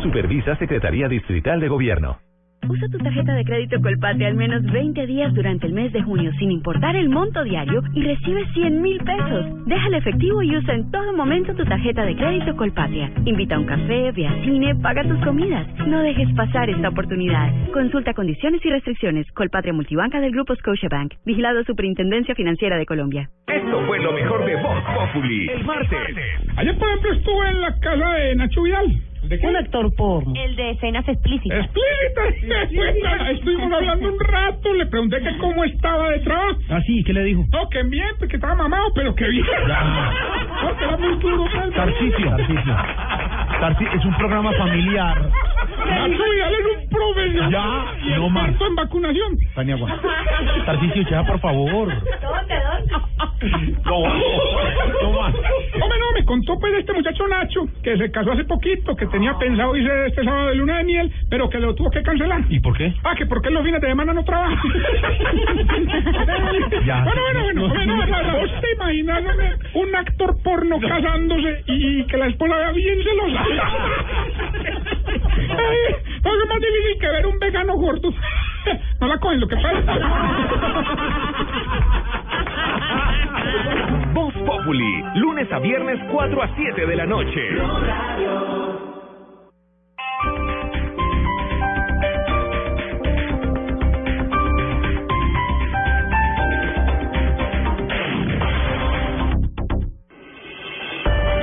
Supervisa 0.03 0.57
Secretaría 0.57 1.09
Distrital 1.09 1.61
de 1.61 1.69
Gobierno. 1.69 2.19
Usa 2.69 2.89
tu 2.89 2.99
tarjeta 2.99 3.35
de 3.35 3.45
crédito 3.45 3.81
Colpatria 3.81 4.29
al 4.29 4.37
menos 4.37 4.63
20 4.65 5.07
días 5.07 5.35
durante 5.35 5.67
el 5.67 5.75
mes 5.75 5.93
de 5.93 6.03
junio 6.03 6.33
sin 6.39 6.51
importar 6.51 6.97
el 6.97 7.11
monto 7.11 7.45
diario 7.45 7.83
y 7.93 8.03
recibe 8.03 8.47
100 8.55 8.83
mil 8.83 8.99
pesos. 8.99 9.67
Deja 9.67 9.89
el 9.89 9.95
efectivo 9.95 10.43
y 10.43 10.57
usa 10.57 10.75
en 10.75 10.91
todo 10.91 11.13
momento 11.13 11.55
tu 11.55 11.65
tarjeta 11.65 12.05
de 12.05 12.17
crédito 12.17 12.57
Colpatria. 12.57 13.11
Invita 13.25 13.57
a 13.57 13.59
un 13.59 13.67
café, 13.67 14.13
ve 14.13 14.27
al 14.27 14.45
cine, 14.45 14.75
paga 14.77 15.03
tus 15.03 15.23
comidas. 15.23 15.67
No 15.87 16.01
dejes 16.01 16.33
pasar 16.35 16.71
esta 16.71 16.89
oportunidad. 16.89 17.53
Consulta 17.73 18.15
condiciones 18.15 18.65
y 18.65 18.71
restricciones. 18.71 19.31
Colpatria 19.33 19.73
Multibanca 19.73 20.21
del 20.21 20.33
Grupo 20.33 20.55
Scotiabank. 20.57 21.15
Vigilado 21.27 21.65
Superintendencia 21.65 22.35
Financiera 22.35 22.79
de 22.79 22.87
Colombia. 22.87 23.29
Esto 23.47 23.87
fue 23.87 24.01
lo 24.01 24.13
mejor 24.13 24.45
de 24.47 24.57
Voz 24.57 24.83
Populi. 24.95 25.49
El 25.49 25.65
martes. 25.65 26.17
Ayer, 26.57 26.79
por 26.79 26.89
ejemplo, 26.89 27.13
estuve 27.13 27.49
en 27.51 27.61
la 27.61 27.79
casa 27.81 28.15
de 28.15 28.35
Nacho 28.37 28.63
Vidal. 28.63 29.14
¿De 29.29 29.39
qué? 29.39 29.47
Un 29.47 29.57
actor 29.57 29.95
porno. 29.97 30.33
El 30.37 30.57
de 30.57 30.71
escenas 30.73 31.07
explícitas. 31.09 31.65
Explícita. 31.67 33.31
Estuvimos 33.31 33.73
hablando 33.73 34.09
un 34.13 34.21
rato, 34.21 34.73
le 34.75 34.87
pregunté 34.87 35.21
que 35.21 35.39
cómo 35.39 35.65
estaba 35.65 36.11
de 36.11 36.19
trabajo. 36.21 36.59
Ah, 36.71 36.81
sí, 36.87 37.03
¿qué 37.05 37.13
le 37.13 37.25
dijo? 37.25 37.45
No, 37.53 37.69
que 37.69 37.83
bien, 37.85 38.09
que 38.29 38.37
estaba 38.37 38.55
mamado, 38.55 38.93
pero 38.95 39.15
que 39.15 39.29
bien. 39.29 39.45
No, 40.65 40.77
que 40.79 40.85
era 40.85 40.97
muy 40.97 41.17
duro. 41.19 41.45
Tarcicio. 41.75 42.31
Tarcicio. 42.31 42.75
Tarci- 43.61 43.97
es 43.99 44.05
un 44.05 44.15
programa 44.17 44.53
familiar. 44.53 45.17
Nacho 45.87 46.25
Vidal 46.33 46.55
es 46.55 46.67
un 46.83 46.89
profesional. 46.89 47.51
Ya, 47.51 47.85
y 48.07 48.19
no 48.19 48.29
más. 48.31 48.51
en 48.61 48.75
vacunación. 48.75 49.37
Tania 49.55 49.77
Juan. 49.77 50.01
Tarcicio, 50.65 51.03
ya, 51.11 51.25
por 51.25 51.41
favor. 51.41 51.89
No, 53.85 54.01
no 55.03 55.13
más. 55.21 55.35
Hombre, 55.35 55.99
no, 55.99 56.13
me 56.15 56.25
contó 56.25 56.59
pues 56.59 56.73
este 56.79 56.93
muchacho 56.93 57.27
Nacho, 57.29 57.61
que 57.83 57.97
se 57.99 58.11
casó 58.11 58.33
hace 58.33 58.45
poquito, 58.45 58.95
que 58.97 59.07
tenía 59.15 59.39
pensado 59.39 59.77
irse 59.77 60.07
este 60.09 60.25
sábado 60.25 60.49
de 60.49 60.57
luna 60.57 60.79
de 60.79 60.85
miel, 60.85 61.13
pero 61.31 61.49
que 61.49 61.61
lo 61.61 61.73
tuvo 61.77 61.89
que 61.89 62.03
cancelar. 62.03 62.43
¿Y 62.49 62.59
por 62.59 62.77
qué? 62.77 62.93
Ah, 63.05 63.15
que 63.17 63.27
porque 63.27 63.49
los 63.49 63.63
fines 63.63 63.81
de 63.81 63.87
semana 63.87 64.13
no 64.13 64.25
trabaja. 64.25 64.61
Ya. 66.85 67.05
Bueno, 67.05 67.23
bueno, 67.23 67.43
bueno. 67.45 67.65
Hombre, 67.65 67.87
no, 67.87 67.95
no, 67.97 68.23
no. 68.23 68.39
¿Vos 68.41 68.51
te 68.61 68.73
imaginas 68.73 69.25
hombre, 69.25 69.53
un 69.75 69.95
actor 69.95 70.37
porno 70.43 70.81
casándose 70.81 71.63
y 71.67 72.05
que 72.05 72.17
la 72.17 72.27
esposa 72.27 72.57
vea 72.57 72.73
bien 72.73 72.99
celosa? 73.03 73.45
Ay, 75.07 75.79
es 75.89 76.49
más 76.49 76.61
difícil 76.61 76.99
que 77.01 77.09
ver 77.09 77.27
un 77.27 77.39
vegano 77.39 77.75
gordo. 77.77 78.13
No 79.01 79.09
la 79.09 79.19
cogen, 79.19 79.41
lo 79.41 79.47
que 79.47 79.57
pasa. 79.57 79.99
Voz 84.15 84.33
Populi, 84.35 85.05
lunes 85.17 85.53
a 85.53 85.59
viernes 85.59 86.01
4 86.11 86.43
a 86.43 86.49
7 86.57 86.87
de 86.87 86.97
la 86.97 87.05
noche. 87.05 87.41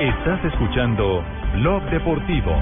Estás 0.02 0.44
escuchando 0.46 1.24
Blog 1.54 1.88
Deportivo. 1.88 2.60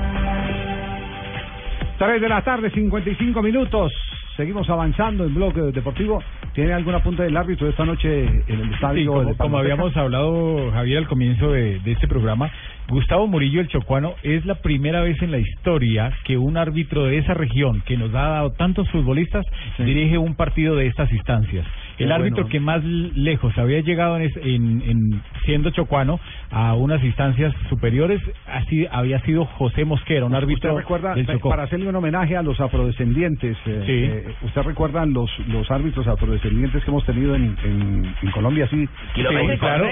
3 1.99 2.21
de 2.21 2.29
la 2.29 2.43
tarde, 2.43 2.71
55 2.71 3.41
minutos. 3.41 3.91
Seguimos 4.37 4.69
avanzando 4.69 5.25
en 5.25 5.35
bloque 5.35 5.63
deportivo. 5.73 6.23
¿Tiene 6.53 6.75
alguna 6.75 7.03
punta 7.03 7.23
del 7.23 7.35
árbitro 7.35 7.67
esta 7.67 7.87
noche 7.87 8.25
en 8.25 8.61
el 8.61 8.75
estadio? 8.75 9.25
Sí, 9.27 9.35
como, 9.39 9.57
habíamos 9.57 9.97
hablado, 9.97 10.71
Javier, 10.71 10.99
al 10.99 11.09
comienzo 11.09 11.53
de, 11.53 11.79
de 11.79 11.93
este 11.93 12.07
programa, 12.09 12.51
Gustavo 12.91 13.27
Murillo, 13.27 13.63
el 13.63 13.69
chocuano, 13.69 14.17
es 14.23 14.45
la 14.45 14.57
primera 14.57 15.01
vez 15.01 15.23
en 15.23 15.31
la 15.31 15.39
historia 15.39 16.13
que 16.25 16.37
un 16.37 16.59
árbitro 16.59 17.05
de 17.05 17.19
esa 17.19 17.33
región, 17.33 17.83
que 17.87 17.97
nos 17.97 18.11
ha 18.11 18.29
dado 18.29 18.53
tantos 18.53 18.87
futbolistas, 18.91 19.47
dirige 19.79 20.19
un 20.19 20.35
partido 20.35 20.77
de 20.77 20.89
estas 20.89 21.11
instancias. 21.11 21.67
El 22.05 22.13
árbitro 22.13 22.43
bueno. 22.45 22.49
que 22.51 22.61
más 22.61 22.83
lejos 22.85 23.57
había 23.59 23.81
llegado 23.81 24.17
en, 24.17 24.23
es- 24.23 24.37
en- 24.37 24.83
en 24.87 25.23
siendo 25.45 25.71
chocuano 25.71 26.21
a 26.51 26.75
unas 26.75 27.03
instancias 27.05 27.55
superiores 27.69 28.21
así 28.47 28.87
había 28.91 29.21
sido 29.21 29.45
José 29.45 29.85
Mosquera, 29.85 30.25
un 30.27 30.35
árbitro 30.35 30.71
¿Usted 30.71 30.81
recuerda, 30.83 31.15
del 31.15 31.27
Chocó. 31.27 31.49
para 31.51 31.65
hacerle 31.65 31.89
un 31.89 31.97
homenaje 31.97 32.37
a 32.37 32.43
los 32.43 32.61
afrodescendientes, 32.61 33.57
eh, 33.67 33.83
Sí. 33.87 33.93
eh, 34.31 34.35
¿usted 34.43 34.63
recuerda 34.63 35.05
los, 35.07 35.31
los 35.49 35.71
árbitros 35.71 36.07
afrodescendientes 36.07 36.85
que 36.85 36.91
hemos 36.91 37.05
tenido 37.05 37.35
en, 37.35 37.57
en, 37.65 38.15
en 38.23 38.31
Colombia? 38.33 38.67
Sí, 38.69 38.87
Sí, 39.15 39.23
claro. 39.59 39.87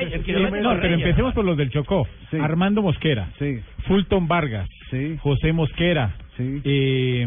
No, 0.62 0.80
pero 0.80 0.94
empecemos 0.94 1.34
por 1.34 1.44
los 1.44 1.56
del 1.56 1.70
Chocó. 1.70 2.06
Armando 2.40 2.82
Mosquera, 2.82 3.28
Fulton 3.86 4.28
Vargas, 4.28 4.68
José 5.20 5.52
Mosquera. 5.52 6.14
Eh, 6.38 7.26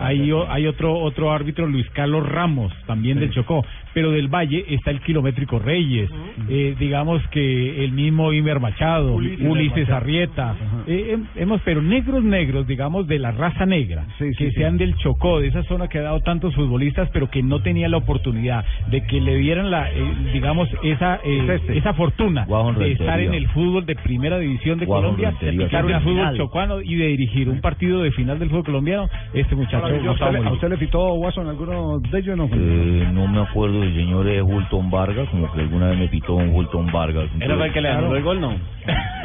hay, 0.00 0.66
otro 0.66 0.94
otro 0.98 1.32
árbitro, 1.32 1.66
Luis 1.66 1.88
Carlos 1.90 2.28
Ramos, 2.28 2.72
también 2.86 3.18
del 3.18 3.30
Chocó. 3.30 3.64
pero 3.94 4.10
del 4.10 4.28
Valle 4.28 4.64
está 4.68 4.90
el 4.90 5.00
kilométrico 5.00 5.58
Reyes, 5.58 6.10
eh, 6.48 6.76
digamos 6.78 7.26
que 7.28 7.84
el 7.84 7.92
mismo 7.92 8.32
Imer 8.32 8.60
Machado, 8.60 9.14
Ulises 9.14 9.46
Ulises, 9.46 9.88
Machado. 9.88 9.96
Arrieta, 9.96 10.56
eh, 10.88 11.14
hem- 11.16 11.26
hemos, 11.36 11.60
pero 11.62 11.82
negros 11.82 12.24
negros, 12.24 12.66
digamos, 12.66 13.06
de 13.06 13.18
la 13.18 13.30
raza 13.30 13.66
negra, 13.66 14.06
que 14.18 14.32
sí. 14.32 14.50
sean 14.52 14.76
del 14.78 14.94
Chocó, 14.96 15.40
de 15.40 15.48
esa 15.48 15.62
zona 15.64 15.88
que 15.88 15.98
ha 15.98 16.02
dado 16.02 16.20
tantos 16.20 16.54
futbolistas, 16.54 17.08
pero 17.12 17.30
que 17.30 17.42
no 17.42 17.60
tenía 17.62 17.88
la 17.88 17.98
oportunidad 17.98 18.64
de 18.90 19.04
que 19.06 19.20
le 19.20 19.36
dieran 19.36 19.70
la, 19.70 19.90
eh, 19.92 20.14
digamos, 20.32 20.68
esa 20.82 21.20
eh, 21.24 21.60
esa 21.74 21.92
fortuna 21.94 22.46
de 22.78 22.92
estar 22.92 23.20
en 23.20 23.34
el 23.34 23.46
fútbol 23.48 23.84
de 23.86 23.94
primera 23.96 24.38
división 24.38 24.78
de 24.78 24.86
Colombia, 24.86 25.28
de 25.32 25.46
Rentería. 25.50 25.66
picar 25.66 25.84
un 25.84 25.90
Final. 25.90 26.02
fútbol 26.02 26.36
chocuano 26.38 26.80
y 26.80 26.94
de 26.96 27.06
dirigir 27.08 27.48
un 27.48 27.60
partido 27.60 28.02
de 28.02 28.10
final 28.12 28.38
del 28.38 28.48
fútbol 28.48 28.64
colombiano, 28.64 29.08
este 29.34 29.54
muchacho 29.54 29.86
¿A 29.86 30.12
usted, 30.12 30.32
le- 30.32 30.48
¿A 30.48 30.52
usted 30.52 30.68
le 30.70 30.76
pitó 30.78 31.12
Watson 31.14 31.48
alguno 31.48 31.98
de 32.00 32.18
ellos? 32.18 32.36
No? 32.36 32.48
Eh, 32.52 33.06
no 33.12 33.26
me 33.28 33.40
acuerdo 33.42 33.80
del 33.80 33.94
señor 33.94 34.26
Hulton 34.26 34.90
Vargas, 34.90 35.28
como 35.30 35.52
que 35.52 35.60
alguna 35.60 35.88
vez 35.90 35.98
me 35.98 36.08
pitó 36.08 36.34
un 36.34 36.48
Hulton 36.54 36.86
Vargas. 36.92 37.28
¿Era 37.40 37.62
el 37.64 37.72
que 37.72 37.80
le 37.80 37.88
anuló 37.90 38.16
el 38.16 38.22
gol, 38.22 38.40
no? 38.40 38.54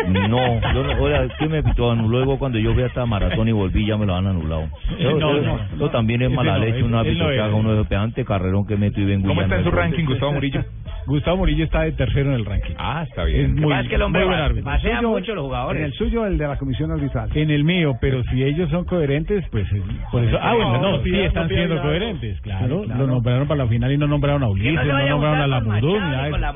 No, 0.08 0.74
yo 0.74 0.84
no, 0.84 1.02
oiga, 1.02 1.28
¿qué 1.40 1.48
me 1.54 1.64
pitó? 1.64 1.96
Luego 1.96 2.38
cuando 2.38 2.58
yo 2.60 2.74
fui 2.74 2.84
hasta 2.84 3.06
maratón 3.06 3.48
y 3.48 3.52
volví 3.52 3.86
ya 3.86 3.98
me 3.98 4.06
lo 4.06 4.16
han 4.16 4.28
anulado. 4.28 4.64
Eso, 5.00 5.18
No, 5.20 5.38
eso- 5.38 5.46
no, 5.48 5.56
eso 5.56 5.76
no. 5.78 5.90
también 5.90 6.22
es 6.22 6.32
mala 6.32 6.58
leche, 6.58 6.78
ese- 6.78 6.84
un 6.84 6.94
él 6.94 7.00
árbitro 7.00 7.24
no 7.26 7.30
que 7.30 7.36
es. 7.38 7.42
haga 7.42 7.56
uno 7.56 7.74
de 7.76 7.86
pegante 7.86 8.26
carrerón 8.26 8.66
que 8.68 8.76
meto 8.76 9.00
y 9.00 9.06
vengo 9.06 9.28
¿Cómo 9.28 9.42
está 9.42 9.58
en 9.58 9.64
su 9.64 9.72
ranking, 9.72 10.06
Gustavo 10.06 10.34
Murillo? 10.34 10.64
Gustavo 11.06 11.38
Murillo 11.38 11.64
está 11.66 11.82
de 11.82 11.92
tercero 11.94 12.30
en 12.30 12.36
el 12.36 12.46
ranking. 12.46 12.76
Ah, 12.78 13.06
está 13.08 13.24
Es 13.24 13.34
bien. 13.34 13.56
muy, 13.56 13.74
es 13.74 13.88
que 13.88 13.96
el 13.96 14.02
hombre 14.02 14.26
muy 14.26 14.36
buen 14.36 14.64
pasea 14.64 14.98
Suyo- 14.98 15.10
mucho 15.10 15.36
los 15.36 15.46
jugadores. 15.46 15.80
En 15.80 15.86
el 15.88 15.94
suyo, 15.94 16.26
el 16.26 16.38
de 16.38 16.48
la 16.48 16.58
comisión 16.58 16.92
arbitral. 16.92 17.30
En 17.34 17.52
el 17.52 17.64
mío, 17.64 17.94
pero 18.00 18.24
si 18.26 18.44
ellos 18.44 18.70
son 18.70 18.86
coherentes, 18.86 19.44
pues 19.52 19.72
eh, 19.74 19.82
por 20.12 20.24
eso. 20.24 20.38
Ah, 20.42 20.54
bueno, 20.54 20.74
no, 20.80 20.92
No, 20.98 21.04
sí 21.04 21.14
están 21.20 21.48
siendo 21.50 21.82
coherentes, 21.82 22.40
claro. 22.42 22.82
Sí, 22.82 22.86
claro. 22.88 23.02
Lo 23.02 23.08
nombraron 23.08 23.48
para 23.48 23.64
la 23.64 23.70
final 23.70 23.92
y 23.92 23.98
no 23.98 24.08
nombraron 24.08 24.44
a 24.44 24.48
Ulises, 24.48 24.80
se 24.82 24.86
no, 24.88 25.08
nombraron 25.10 25.42
a 25.42 25.48
la. 25.48 25.60
Murún, 25.62 26.02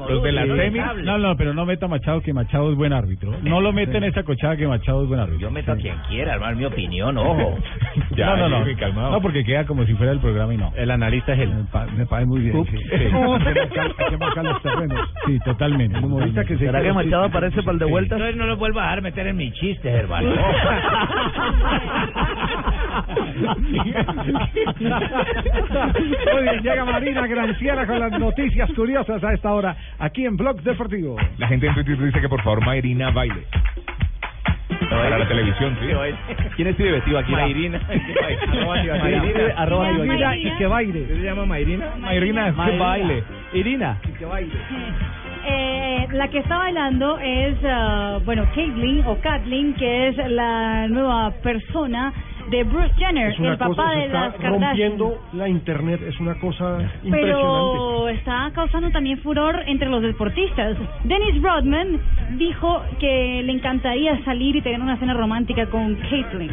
Los 0.09 0.23
de 0.23 0.31
la 0.31 0.43
Sí, 0.43 0.51
semis. 0.55 0.81
No, 1.03 1.17
no, 1.17 1.35
pero 1.37 1.53
no 1.53 1.65
meta 1.65 1.85
a 1.85 1.89
Machado, 1.89 2.21
que 2.21 2.33
Machado 2.33 2.71
es 2.71 2.77
buen 2.77 2.93
árbitro. 2.93 3.33
No 3.43 3.61
lo 3.61 3.73
meten 3.73 4.03
en 4.03 4.09
esa 4.11 4.23
cochada 4.23 4.55
que 4.57 4.67
Machado 4.67 5.03
es 5.03 5.07
buen 5.07 5.19
árbitro. 5.19 5.39
Yo 5.39 5.51
meto 5.51 5.71
a 5.71 5.75
quien 5.75 5.95
quiera, 6.09 6.33
hermano, 6.35 6.57
mi 6.57 6.65
opinión, 6.65 7.17
ojo. 7.17 7.57
no, 8.17 8.37
no, 8.37 8.49
no. 8.49 9.11
No, 9.11 9.21
porque 9.21 9.43
queda 9.43 9.65
como 9.65 9.85
si 9.85 9.93
fuera 9.95 10.11
el 10.11 10.19
programa 10.19 10.53
y 10.53 10.57
no. 10.57 10.71
El 10.75 10.91
analista 10.91 11.33
es 11.33 11.39
él. 11.39 11.53
Me 11.97 12.05
parece 12.05 12.27
muy 12.27 12.41
bien. 12.41 12.65
Marcar- 14.43 14.53
los 14.53 14.61
terrenos. 14.61 15.09
Sí, 15.27 15.39
totalmente. 15.43 15.97
El 15.97 16.05
humorista 16.05 16.45
que 16.45 16.57
se 16.57 16.65
¿Será 16.65 16.81
que 16.81 16.93
Machado 16.93 17.25
aparece 17.25 17.61
para 17.61 17.73
el 17.73 17.79
de 17.79 17.85
vuelta? 17.85 18.15
Entonces 18.15 18.37
no 18.37 18.45
lo 18.45 18.55
vuelvo 18.55 18.79
a 18.79 18.83
dejar 18.83 19.01
meter 19.01 19.27
en 19.27 19.35
mis 19.35 19.53
chistes, 19.55 19.93
hermano. 19.93 20.29
Muy 26.33 26.43
bien, 26.43 26.61
llega 26.63 26.85
Marina 26.85 27.27
Granciera 27.27 27.85
con 27.85 27.99
las 27.99 28.11
noticias 28.19 28.69
curiosas 28.73 29.23
a 29.23 29.33
esta 29.33 29.51
hora, 29.53 29.75
aquí 29.99 30.25
en 30.25 30.37
Blog 30.37 30.61
Deportivo. 30.61 31.17
La 31.37 31.47
gente 31.47 31.67
en 31.67 31.73
Twitter 31.73 31.97
dice 31.97 32.21
que 32.21 32.29
por 32.29 32.41
favor 32.43 32.65
Mayrina 32.65 33.11
baile. 33.11 33.43
Para 34.89 35.17
la 35.17 35.27
televisión, 35.27 35.75
sí. 35.81 35.87
¿Quién 36.55 36.69
escribe 36.69 37.01
Tibaquira? 37.01 37.41
Mayrina. 37.41 37.79
Mayrina, 37.87 39.39
arroba 39.57 39.91
Mayrina 39.91 40.15
Tibaquira. 40.33 40.37
y 40.37 40.57
que 40.57 40.67
baile. 40.67 41.07
se 41.07 41.15
llama 41.21 41.45
Mayrina? 41.45 41.85
Mayrina, 41.99 42.53
que 42.53 42.77
baile. 42.77 43.23
Irina. 43.53 43.97
Y 44.07 44.11
que 44.17 44.25
baile. 44.25 44.53
Eh, 45.49 46.07
la 46.11 46.27
que 46.29 46.39
está 46.39 46.57
bailando 46.57 47.17
es, 47.19 47.55
ah, 47.63 48.19
bueno, 48.25 48.45
Caitlyn 48.53 49.05
o 49.05 49.15
Kathleen, 49.21 49.73
que 49.75 50.09
es 50.09 50.17
la 50.29 50.87
nueva 50.89 51.31
persona 51.41 52.11
de 52.49 52.63
Bruce 52.63 52.93
Jenner, 52.97 53.31
Es 53.33 53.39
una 53.39 53.51
el 53.51 53.57
papá 53.57 53.75
cosa, 53.75 53.91
de 53.91 54.05
está 54.05 54.21
las 54.21 54.33
Kardashian. 54.35 54.61
rompiendo 54.91 55.21
la 55.33 55.49
internet, 55.49 56.01
es 56.07 56.17
una 56.19 56.35
cosa 56.35 56.77
impresionante. 57.03 57.11
Pero 57.11 58.07
está 58.09 58.51
causando 58.55 58.89
también 58.91 59.17
furor 59.19 59.63
entre 59.67 59.89
los 59.89 60.01
deportistas. 60.01 60.77
Dennis 61.03 61.41
Rodman 61.41 61.99
dijo 62.37 62.81
que 62.99 63.41
le 63.43 63.51
encantaría 63.51 64.23
salir 64.23 64.55
y 64.55 64.61
tener 64.61 64.79
una 64.81 64.97
cena 64.97 65.13
romántica 65.13 65.65
con 65.67 65.95
Caitlyn. 66.09 66.51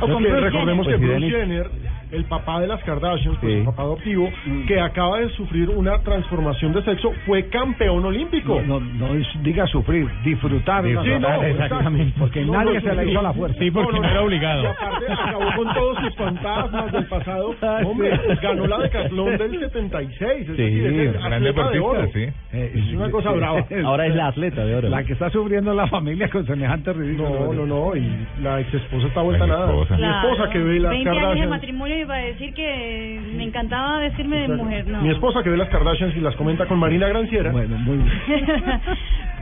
O 0.00 0.08
con 0.08 0.22
que 0.22 0.28
Bruce 0.30 0.40
recordemos 0.40 0.86
Jenner. 0.86 1.00
que 1.00 1.06
Bruce 1.06 1.30
Jenner, 1.30 1.70
el 2.12 2.24
papá 2.24 2.60
de 2.60 2.66
las 2.68 2.82
Kardashians, 2.84 3.38
pues, 3.40 3.52
Sí. 3.52 3.58
el 3.60 3.64
papá 3.64 3.82
adoptivo, 3.82 4.30
que 4.66 4.80
acaba 4.80 5.18
de 5.18 5.28
sufrir 5.30 5.68
una 5.70 5.98
transformación 6.02 6.72
de 6.72 6.82
sexo, 6.82 7.12
fue 7.26 7.48
campeón 7.48 8.04
olímpico. 8.04 8.62
No, 8.66 8.80
no, 8.80 9.08
no 9.08 9.14
es- 9.14 9.42
diga 9.42 9.66
sufrir, 9.66 10.08
disfrutar. 10.24 10.84
Sí, 10.84 10.92
no, 10.92 11.42
exactamente. 11.42 12.14
Porque 12.18 12.44
No, 12.44 12.52
nadie 12.52 12.74
no, 12.74 12.80
se 12.80 12.94
la 12.94 13.04
hizo 13.04 13.18
a 13.18 13.22
la 13.22 13.32
fuerza. 13.32 13.58
Sí, 13.58 13.70
porque 13.70 13.98
no 14.00 14.08
era 14.08 14.22
obligado. 14.22 14.62
Y 14.62 14.66
aparte 14.66 15.04
acabó 15.12 15.50
con 15.56 15.74
todos 15.74 15.98
sus 15.98 16.14
fantasmas 16.16 16.92
del 16.92 17.04
pasado. 17.06 17.54
Ah, 17.62 17.80
Hombre, 17.84 18.10
ganó 18.42 18.66
la 18.66 18.78
decatlón 18.78 19.36
del 19.38 19.58
76. 19.60 20.40
Es 20.40 20.46
Sí, 20.56 20.62
decir, 20.62 20.86
es 20.86 21.14
el 21.16 21.22
gran 21.22 21.42
de 21.42 21.78
oro. 21.80 22.06
sí. 22.12 22.26
Eh, 22.52 22.72
es 22.74 22.94
una 22.94 23.10
cosa 23.10 23.30
brava. 23.32 23.64
Ahora 23.84 24.06
es 24.06 24.14
la 24.14 24.28
atleta 24.28 24.64
de 24.64 24.74
oro. 24.74 24.88
La 24.88 25.04
que 25.04 25.12
está 25.12 25.30
sufriendo 25.30 25.72
la 25.74 25.86
familia 25.88 26.28
con 26.30 26.46
semejante 26.46 26.92
ridículo. 26.92 27.52
No, 27.52 27.52
no, 27.52 27.66
no. 27.66 27.96
Y 27.96 28.26
la 28.42 28.60
ex 28.60 28.72
esposa 28.74 29.06
está 29.08 29.22
vuelta 29.22 29.46
nada. 29.46 29.66
Mi 29.72 29.82
esposa 29.82 30.50
que 30.50 30.58
ve 30.58 30.80
las 30.80 30.90
20 30.92 31.08
años 31.10 31.20
de 31.20 31.22
Kardashians. 31.26 31.50
matrimonio 31.50 31.95
iba 31.98 32.14
a 32.14 32.18
decir 32.18 32.52
que 32.54 33.20
me 33.36 33.44
encantaba 33.44 33.98
vestirme 33.98 34.36
de 34.38 34.48
mujer, 34.48 34.86
no. 34.88 35.00
Mi 35.02 35.10
esposa 35.10 35.42
que 35.42 35.50
ve 35.50 35.56
las 35.56 35.68
Kardashians 35.68 36.16
y 36.16 36.20
las 36.20 36.34
comenta 36.36 36.66
con 36.66 36.78
Marina 36.78 37.08
Granciera. 37.08 37.50
Bueno, 37.52 37.76
muy 37.78 37.96
bien. 37.98 38.10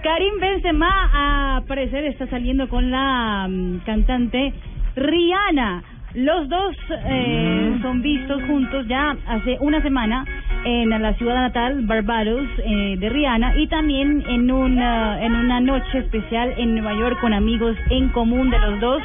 Karim 0.03 0.39
Benzema, 0.41 1.11
a 1.13 1.63
parecer, 1.67 2.05
está 2.05 2.27
saliendo 2.27 2.69
con 2.69 2.91
la 2.91 3.47
mm, 3.49 3.79
cantante 3.87 4.53
Rihanna. 4.97 5.83
Los 6.15 6.49
dos 6.49 6.77
eh, 7.09 7.79
son 7.83 8.01
vistos 8.01 8.41
juntos 8.45 8.87
ya 8.87 9.17
hace 9.27 9.57
una 9.61 9.83
semana 9.83 10.25
en 10.65 10.89
la 10.91 11.13
ciudad 11.15 11.35
natal, 11.35 11.81
Barbados, 11.87 12.47
eh, 12.65 12.97
de 13.01 13.09
Rihanna, 13.09 13.59
y 13.59 13.67
también 13.67 14.23
en 14.29 14.49
una, 14.51 15.21
en 15.25 15.35
una 15.35 15.61
noche 15.61 15.99
especial 15.99 16.55
en 16.57 16.75
Nueva 16.77 16.95
York 16.95 17.19
con 17.21 17.33
amigos 17.35 17.77
en 17.91 18.11
común 18.11 18.49
de 18.51 18.59
los 18.61 18.79
dos, 18.81 19.03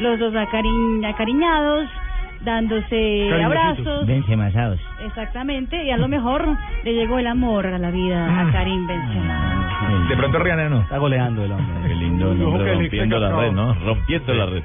los 0.00 0.18
dos 0.18 0.34
acari- 0.34 1.06
acariñados, 1.08 1.88
dándose 2.42 3.30
abrazos. 3.44 4.06
masados. 4.36 4.80
Exactamente, 5.04 5.84
y 5.84 5.90
a 5.90 5.96
lo 5.96 6.08
mejor 6.08 6.46
le 6.84 6.94
llegó 6.94 7.18
el 7.18 7.26
amor 7.26 7.66
a 7.66 7.78
la 7.78 7.90
vida 7.90 8.40
a 8.40 8.52
Karim 8.52 8.86
Benzema. 8.86 10.06
De 10.08 10.16
pronto 10.16 10.38
Rihanna 10.38 10.68
no. 10.68 10.80
Está 10.80 10.98
goleando 10.98 11.44
el 11.44 11.52
hombre. 11.52 11.88
Qué 11.88 11.94
lindo 11.94 12.34
rompiendo 12.34 13.18
la 13.18 13.40
red. 13.40 13.52
¿no? 13.52 13.74
Rompiendo 13.74 14.34
la 14.34 14.46
red. 14.46 14.62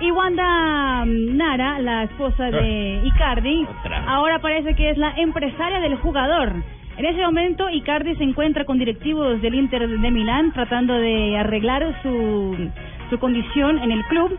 Y 0.00 0.10
Wanda 0.10 1.04
mm, 1.04 1.36
Nara, 1.36 1.78
la 1.78 2.04
esposa 2.04 2.50
de 2.50 3.00
Icardi, 3.04 3.66
ahora 4.06 4.40
parece 4.40 4.74
que 4.74 4.90
es 4.90 4.98
la 4.98 5.12
empresaria 5.16 5.80
del 5.80 5.96
jugador. 5.96 6.52
En 6.96 7.04
ese 7.06 7.22
momento, 7.22 7.68
Icardi 7.70 8.14
se 8.16 8.24
encuentra 8.24 8.64
con 8.64 8.78
directivos 8.78 9.40
del 9.42 9.54
Inter 9.54 9.88
de 9.88 10.10
Milán 10.10 10.52
tratando 10.52 10.94
de 10.94 11.36
arreglar 11.38 11.84
su, 12.02 12.70
su 13.10 13.18
condición 13.18 13.78
en 13.78 13.92
el 13.92 14.04
club. 14.04 14.36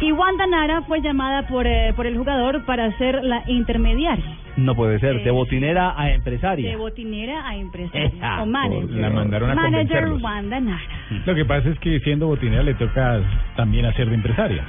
Y 0.00 0.12
Wanda 0.12 0.46
Nara 0.46 0.82
fue 0.82 1.00
llamada 1.00 1.46
por, 1.46 1.66
eh, 1.66 1.92
por 1.96 2.06
el 2.06 2.16
jugador 2.16 2.64
para 2.64 2.96
ser 2.98 3.22
la 3.24 3.42
intermediaria. 3.46 4.24
No 4.56 4.74
puede 4.74 4.98
ser, 4.98 5.22
de 5.22 5.30
botinera 5.30 5.94
a 5.96 6.10
empresaria. 6.10 6.70
De 6.70 6.76
botinera 6.76 7.46
a 7.46 7.56
empresaria. 7.56 8.06
Esa, 8.06 8.42
o 8.42 8.46
manager. 8.46 8.90
la 8.90 9.10
mandaron 9.10 9.50
a 9.50 9.54
Manager. 9.54 10.08
Wanda 10.20 10.60
Nara. 10.60 10.82
Lo 11.24 11.34
que 11.34 11.44
pasa 11.44 11.68
es 11.70 11.78
que 11.78 12.00
siendo 12.00 12.26
botinera 12.26 12.62
le 12.62 12.74
toca 12.74 13.20
también 13.56 13.86
hacer 13.86 14.08
de 14.08 14.14
empresaria. 14.14 14.64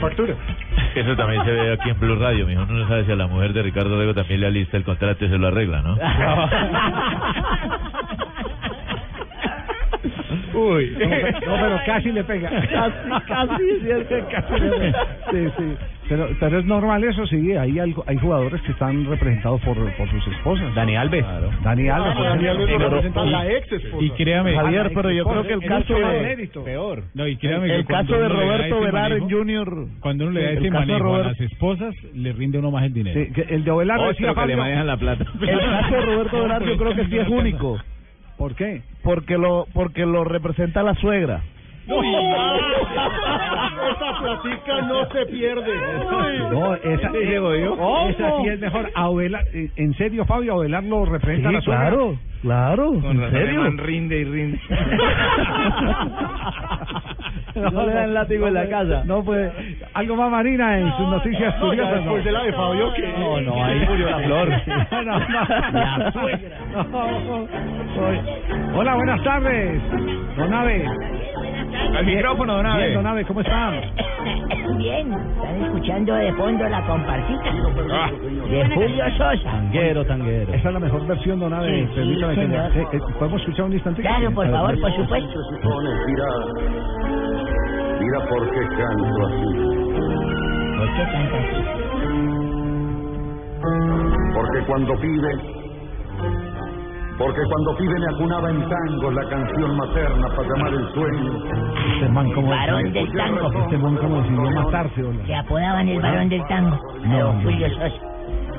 Factura. 0.00 0.34
Eso 0.94 1.16
también 1.16 1.44
se 1.44 1.50
ve 1.50 1.72
aquí 1.72 1.90
en 1.90 2.00
Blue 2.00 2.16
Radio, 2.16 2.46
mijo. 2.46 2.62
Uno 2.62 2.80
no 2.80 2.88
sabe 2.88 3.04
si 3.04 3.12
a 3.12 3.16
la 3.16 3.26
mujer 3.26 3.52
de 3.52 3.62
Ricardo 3.62 3.98
Rego 3.98 4.14
también 4.14 4.40
le 4.40 4.46
alista 4.46 4.76
el 4.76 4.84
contrato 4.84 5.24
y 5.24 5.28
se 5.28 5.38
lo 5.38 5.48
arregla, 5.48 5.82
¿no? 5.82 5.96
Uy, 10.54 10.90
no, 10.92 10.98
pe- 11.10 11.32
no, 11.46 11.54
pero 11.60 11.80
casi 11.86 12.12
le 12.12 12.24
pega. 12.24 12.50
Casi, 12.50 13.26
casi, 13.26 13.80
cierto. 13.82 14.14
Casi 14.30 14.60
le 14.60 14.70
pega. 14.70 15.06
Sí, 15.30 15.48
sí. 15.58 15.76
Pero, 16.08 16.28
pero 16.38 16.58
es 16.58 16.66
normal 16.66 17.02
eso, 17.02 17.26
sí. 17.26 17.52
Hay 17.56 17.78
algo, 17.78 18.04
hay 18.06 18.16
jugadores 18.18 18.60
que 18.62 18.72
están 18.72 19.06
representados 19.06 19.60
por, 19.62 19.76
por 19.96 20.10
sus 20.10 20.26
esposas. 20.28 20.74
Dani 20.74 20.96
Alves. 20.96 21.24
Dani 21.62 21.88
Alves. 21.88 22.12
Ah, 22.16 22.22
Dani 22.24 22.46
Alves 22.46 22.70
lo 22.70 22.78
representa 22.78 23.24
y- 23.24 23.30
la 23.30 23.50
ex 23.50 23.72
esposa. 23.72 24.04
Y 24.04 24.10
créame, 24.10 24.54
Javier, 24.54 24.90
pero 24.94 25.10
yo 25.10 25.24
creo 25.24 25.42
que 25.46 25.54
el 25.54 25.60
caso 25.64 25.94
de 25.94 26.20
mérito. 26.20 26.62
peor. 26.64 27.02
No, 27.14 27.26
y 27.26 27.36
créame 27.36 27.74
El 27.74 27.86
que 27.86 27.92
caso 27.92 28.12
de 28.18 28.28
le 28.28 28.34
Roberto 28.34 28.80
Velar 28.80 29.18
Junior. 29.20 29.86
Cuando 30.00 30.24
uno 30.24 30.32
le 30.34 30.42
da 30.44 30.50
ese 30.50 30.70
manejo 30.70 31.14
a 31.14 31.18
las 31.20 31.40
esposas, 31.40 31.94
le 32.14 32.32
rinde 32.32 32.58
uno 32.58 32.70
más 32.70 32.84
el 32.84 32.92
dinero. 32.92 33.20
Sí, 33.24 33.32
que 33.32 33.54
el 33.54 33.64
de 33.64 33.70
Ovelar 33.70 34.00
decía 34.08 34.34
Fabio, 34.34 34.56
la 34.84 34.96
plata. 34.98 35.24
El 35.40 35.58
caso 35.58 35.94
de 35.94 36.00
Roberto 36.02 36.42
Velar 36.42 36.64
yo 36.64 36.76
creo 36.76 36.94
que 36.94 37.04
sí 37.06 37.18
es 37.18 37.28
único. 37.28 37.78
¿Por 38.36 38.54
qué? 38.54 38.82
Porque 39.02 39.36
lo, 39.38 39.66
porque 39.72 40.04
lo 40.06 40.24
representa 40.24 40.82
la 40.82 40.94
suegra. 40.94 41.42
Uy, 41.86 42.06
esa 43.90 44.18
platica 44.20 44.80
no 44.82 45.04
se 45.10 45.26
pierde. 45.26 45.72
No, 46.50 46.74
esa, 46.74 47.10
Sí, 47.12 47.18
digo 47.18 47.54
yo. 47.54 48.08
esa 48.08 48.30
sí 48.40 48.48
es 48.48 48.58
mejor. 48.60 48.90
En 49.76 49.94
serio, 49.94 50.24
Fabio, 50.24 50.54
a 50.54 50.56
Ovelar 50.56 50.82
lo 50.84 51.04
representa 51.04 51.50
Sí, 51.50 51.54
la 51.56 51.60
suegra? 51.60 51.88
claro, 51.90 52.18
claro. 52.40 52.94
¿En 52.94 53.30
serio? 53.30 53.70
rinde 53.76 54.18
y 54.20 54.24
rinde. 54.24 54.60
No 57.72 57.86
le 57.86 57.94
dan 57.94 58.14
látigo 58.14 58.48
en 58.48 58.54
la 58.54 58.68
casa. 58.68 59.02
No, 59.04 59.22
pues, 59.24 59.50
algo 59.94 60.16
más 60.16 60.30
Marina 60.30 60.78
en 60.78 60.90
sus 60.96 61.08
noticias 61.08 61.54
curiosas. 61.56 61.94
después 61.94 62.24
de 62.24 62.32
la 62.32 62.42
de 62.44 62.52
Fabio, 62.52 62.92
que- 62.94 63.12
No, 63.18 63.40
no, 63.40 63.64
ahí 63.64 63.86
murió 63.88 64.10
la 64.10 64.18
flor. 64.18 64.48
No, 65.04 66.90
no, 66.90 67.46
Hola, 68.76 68.94
buenas 68.96 69.22
tardes. 69.22 69.80
Don 70.36 70.52
Ave. 70.52 70.84
Al 71.96 72.06
micrófono, 72.06 72.56
don 72.56 72.66
Ave. 72.66 72.82
Bien, 72.84 72.94
Don 72.94 73.06
Ave, 73.06 73.24
¿cómo 73.24 73.40
están? 73.40 73.80
Bien, 74.78 75.12
están 75.12 75.62
escuchando 75.64 76.14
de 76.14 76.32
fondo 76.32 76.68
la 76.68 76.80
compartita 76.86 77.50
Ah. 77.92 78.10
de 78.50 78.68
Julio 78.74 79.04
Sosa. 79.16 79.42
Tanguero, 79.44 80.04
tanguero. 80.04 80.52
Esa 80.54 80.68
es 80.68 80.74
la 80.74 80.80
mejor 80.80 81.06
versión, 81.06 81.38
Don 81.40 81.52
Ave. 81.52 81.68
Sí, 81.68 81.86
sí, 81.88 81.94
Permítame 81.94 82.34
que 82.34 82.80
eh, 82.80 82.86
eh, 82.92 82.98
¿Podemos 83.18 83.40
escuchar 83.40 83.64
un 83.66 83.72
instante? 83.74 84.02
Claro, 84.02 84.30
por 84.32 84.50
favor, 84.50 84.80
por 84.80 84.92
supuesto. 84.96 85.40
Mira, 88.00 88.18
por 88.28 88.50
qué 88.50 88.60
canto 88.76 89.26
así. 89.26 89.50
¿Por 90.78 90.88
qué 90.94 91.04
canta 91.12 91.36
así? 91.38 91.60
Porque 94.34 94.60
cuando 94.66 94.94
pibe, 95.00 95.32
porque 97.16 97.40
cuando 97.48 97.76
pibe 97.76 97.94
me 98.00 98.06
acunaba 98.14 98.50
en 98.50 98.68
tango 98.68 99.10
la 99.12 99.28
canción 99.28 99.76
materna 99.76 100.28
para 100.28 100.48
llamar 100.48 100.74
el 100.74 100.92
sueño. 100.92 101.32
Este 101.94 102.08
man 102.08 102.32
como 102.32 102.50
Varón 102.50 102.92
del 102.92 103.12
tango. 103.12 103.52
Este 103.62 103.78
man 103.78 103.96
como 103.96 104.16
decidió 104.22 104.50
matarse. 104.50 105.02
Se 105.26 105.34
apodaban 105.34 105.88
el 105.88 106.00
varón 106.00 106.28
del 106.28 106.44
tango. 106.48 106.78
No. 107.04 107.32
Julio 107.42 107.68
Sosa. 107.70 108.14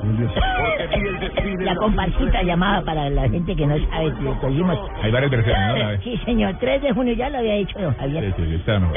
Julio. 0.06 0.30
La 1.64 1.74
comparsita 1.76 2.42
llamaba 2.42 2.82
para 2.84 3.10
la 3.10 3.28
gente 3.28 3.54
que 3.56 3.66
no 3.66 3.76
sabe 3.90 4.12
que 4.14 4.22
lo 4.22 4.32
oímos. 4.42 4.78
Hay 5.02 5.10
varias 5.10 5.30
versiones, 5.30 5.68
¿no? 5.96 6.02
Sí, 6.04 6.16
señor, 6.24 6.56
3 6.60 6.82
de 6.82 6.92
junio 6.92 7.14
ya 7.14 7.28
lo 7.30 7.38
había 7.38 7.54
dicho 7.54 7.78
don 7.78 7.92
Sí, 7.94 7.98
Javier. 8.00 8.34
sí, 8.36 8.54
está 8.54 8.78
no. 8.78 8.92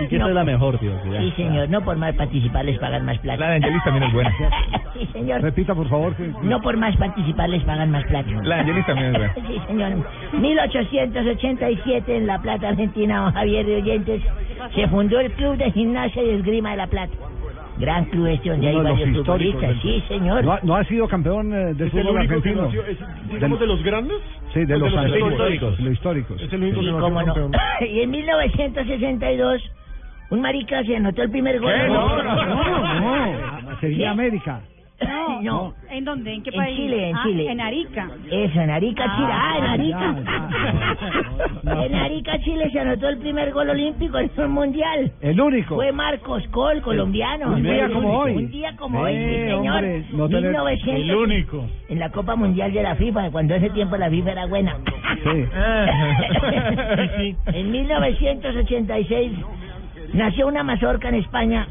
Y 0.00 0.06
que 0.08 0.16
esa 0.16 0.28
es 0.28 0.34
la 0.34 0.44
mejor, 0.44 0.78
tío. 0.78 0.92
ya. 1.12 1.20
Sí, 1.20 1.32
señor, 1.36 1.68
no 1.68 1.80
por 1.82 1.96
más 1.96 2.14
participar 2.14 2.64
les 2.64 2.78
pagan 2.78 3.04
más 3.04 3.18
plata. 3.18 3.40
La 3.40 3.50
de 3.50 3.56
Angelis 3.56 3.84
también 3.84 4.04
es 4.04 4.12
buena. 4.12 4.32
Sí, 5.00 5.06
señor. 5.12 5.40
Repita, 5.40 5.74
por 5.74 5.88
favor. 5.88 6.14
Que... 6.14 6.30
No 6.42 6.60
por 6.60 6.76
más 6.76 6.94
participar 6.96 7.48
les 7.48 7.62
pagan 7.64 7.90
más 7.90 8.04
plata. 8.04 8.28
La 8.42 8.56
de 8.56 8.60
Angelis 8.62 8.86
también 8.86 9.14
es 9.14 9.18
buena. 9.18 9.34
Sí, 9.34 9.60
señor. 9.68 9.92
1887 10.32 12.16
en 12.16 12.26
La 12.26 12.38
Plata, 12.42 12.68
Argentina, 12.68 13.20
don 13.22 13.32
Javier 13.32 13.64
de 13.66 13.76
Oyentes, 13.76 14.22
se 14.74 14.88
fundó 14.88 15.20
el 15.20 15.30
Club 15.32 15.56
de 15.56 15.70
Gimnasia 15.72 16.22
y 16.22 16.30
Esgrima 16.30 16.72
de 16.72 16.76
La 16.76 16.86
Plata. 16.88 17.12
Gran 17.80 18.04
club 18.06 18.26
este 18.26 18.50
donde 18.50 18.68
hay 18.68 18.74
Uno 18.76 18.82
de 18.84 18.88
los 18.90 18.98
varios 19.00 19.18
históricos. 19.18 19.60
futbolistas. 19.62 19.82
Sí, 19.82 20.04
señor. 20.08 20.44
¿No 20.44 20.52
ha, 20.52 20.60
no 20.62 20.74
ha 20.76 20.84
sido 20.84 21.08
campeón 21.08 21.52
eh, 21.52 21.74
del 21.74 21.88
¿Es 21.88 21.94
el 21.94 22.02
fútbol 22.02 22.18
argentino? 22.18 22.62
nació, 22.64 22.86
es, 22.86 22.98
digamos, 23.32 23.60
de 23.60 23.66
los 23.66 23.82
grandes? 23.82 24.16
Sí, 24.52 24.64
de 24.66 24.74
¿O 24.74 24.78
los, 24.78 24.96
antiguos, 24.96 25.32
históricos? 25.32 25.80
los 25.80 25.92
históricos. 25.92 26.42
Es 26.42 26.52
el 26.52 26.62
único 26.62 26.80
Sí, 26.80 26.86
que 26.86 26.92
no. 26.92 27.14
campeón. 27.24 27.52
Y 27.90 28.00
en 28.00 28.10
1962, 28.10 29.62
un 30.30 30.40
marica 30.42 30.84
se 30.84 30.96
anotó 30.96 31.22
el 31.22 31.30
primer 31.30 31.58
gol. 31.58 31.72
¿Qué? 31.72 31.88
No, 31.88 32.22
no, 32.22 32.44
no, 32.44 33.00
no. 33.62 33.80
Sería 33.80 34.10
América. 34.10 34.60
No, 35.06 35.40
No. 35.42 35.74
¿En 35.90 36.04
dónde? 36.04 36.32
¿En 36.34 36.42
qué 36.42 36.50
En 36.50 36.56
país? 36.56 36.76
Chile, 36.76 37.08
en 37.10 37.16
Ah, 37.16 37.20
Chile. 37.24 37.50
En 37.50 37.60
Arica. 37.60 38.08
Eso, 38.30 38.60
en 38.60 38.70
Arica, 38.70 39.04
Ah, 39.08 39.16
Chile. 39.16 39.28
Ah, 39.32 39.54
en 39.58 39.64
Arica. 39.64 40.16
ya, 41.64 41.74
ya. 41.74 41.84
En 41.84 41.94
Arica, 41.94 42.38
Chile 42.40 42.70
se 42.70 42.80
anotó 42.80 43.08
el 43.08 43.18
primer 43.18 43.50
gol 43.52 43.70
olímpico 43.70 44.18
en 44.18 44.30
un 44.36 44.50
mundial. 44.52 45.10
El 45.20 45.40
único. 45.40 45.74
Fue 45.76 45.90
Marcos 45.92 46.46
Col, 46.50 46.80
colombiano. 46.82 47.48
Un 47.54 47.62
día 47.62 47.88
como 47.90 48.18
hoy. 48.20 48.36
Un 48.36 48.50
día 48.50 48.76
como 48.76 49.00
hoy, 49.00 49.14
sí, 49.16 49.34
señor. 49.48 49.76
hombre, 49.76 50.04
no 50.12 50.28
tener- 50.28 50.50
1900. 50.50 51.04
El 51.04 51.14
único. 51.16 51.66
En 51.88 51.98
la 51.98 52.10
Copa 52.10 52.36
Mundial 52.36 52.72
de 52.72 52.82
la 52.82 52.94
FIFA, 52.96 53.30
cuando 53.30 53.54
ese 53.54 53.70
tiempo 53.70 53.96
la 53.96 54.10
FIFA 54.10 54.30
era 54.32 54.46
buena. 54.46 54.76
Sí. 55.24 55.46
en 57.58 57.70
1986 57.72 59.32
nació 60.12 60.46
una 60.46 60.62
mazorca 60.62 61.08
en 61.08 61.16
España. 61.16 61.66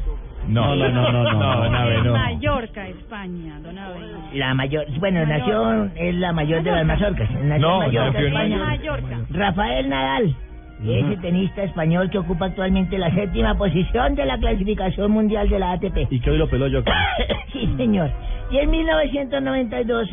No, 0.48 0.74
no, 0.74 0.88
no, 0.88 1.12
no, 1.12 1.32
no, 1.32 1.56
don 1.62 1.74
Ave, 1.74 2.02
no. 2.02 2.12
Mallorca, 2.12 2.88
España, 2.88 3.58
don 3.62 3.78
Ave. 3.78 4.00
La 4.34 4.54
mayor, 4.54 4.86
bueno, 4.98 5.24
nació, 5.26 5.84
es 5.94 6.14
la 6.16 6.32
mayor 6.32 6.62
de 6.62 6.70
las 6.70 6.86
mazorcas. 6.86 7.30
Nació 7.30 7.58
No, 7.68 7.82
en 7.82 7.88
Mallorca, 7.88 8.12
nació 8.12 8.20
en 8.20 8.32
España. 8.32 8.58
Mallorca. 8.58 9.18
Rafael 9.30 9.88
Nadal, 9.88 10.36
ese 10.84 11.16
tenista 11.18 11.62
español 11.62 12.10
que 12.10 12.18
ocupa 12.18 12.46
actualmente 12.46 12.96
la 12.98 13.10
séptima 13.14 13.54
posición 13.56 14.14
de 14.14 14.24
la 14.24 14.38
clasificación 14.38 15.10
mundial 15.12 15.48
de 15.48 15.58
la 15.58 15.72
ATP. 15.72 16.10
Y 16.10 16.20
que 16.20 16.30
hoy 16.30 16.38
lo 16.38 16.48
peló 16.48 16.68
yo. 16.68 16.82
sí, 17.52 17.72
señor. 17.76 18.10
Y 18.50 18.58
en 18.58 18.70
1992 18.70 20.08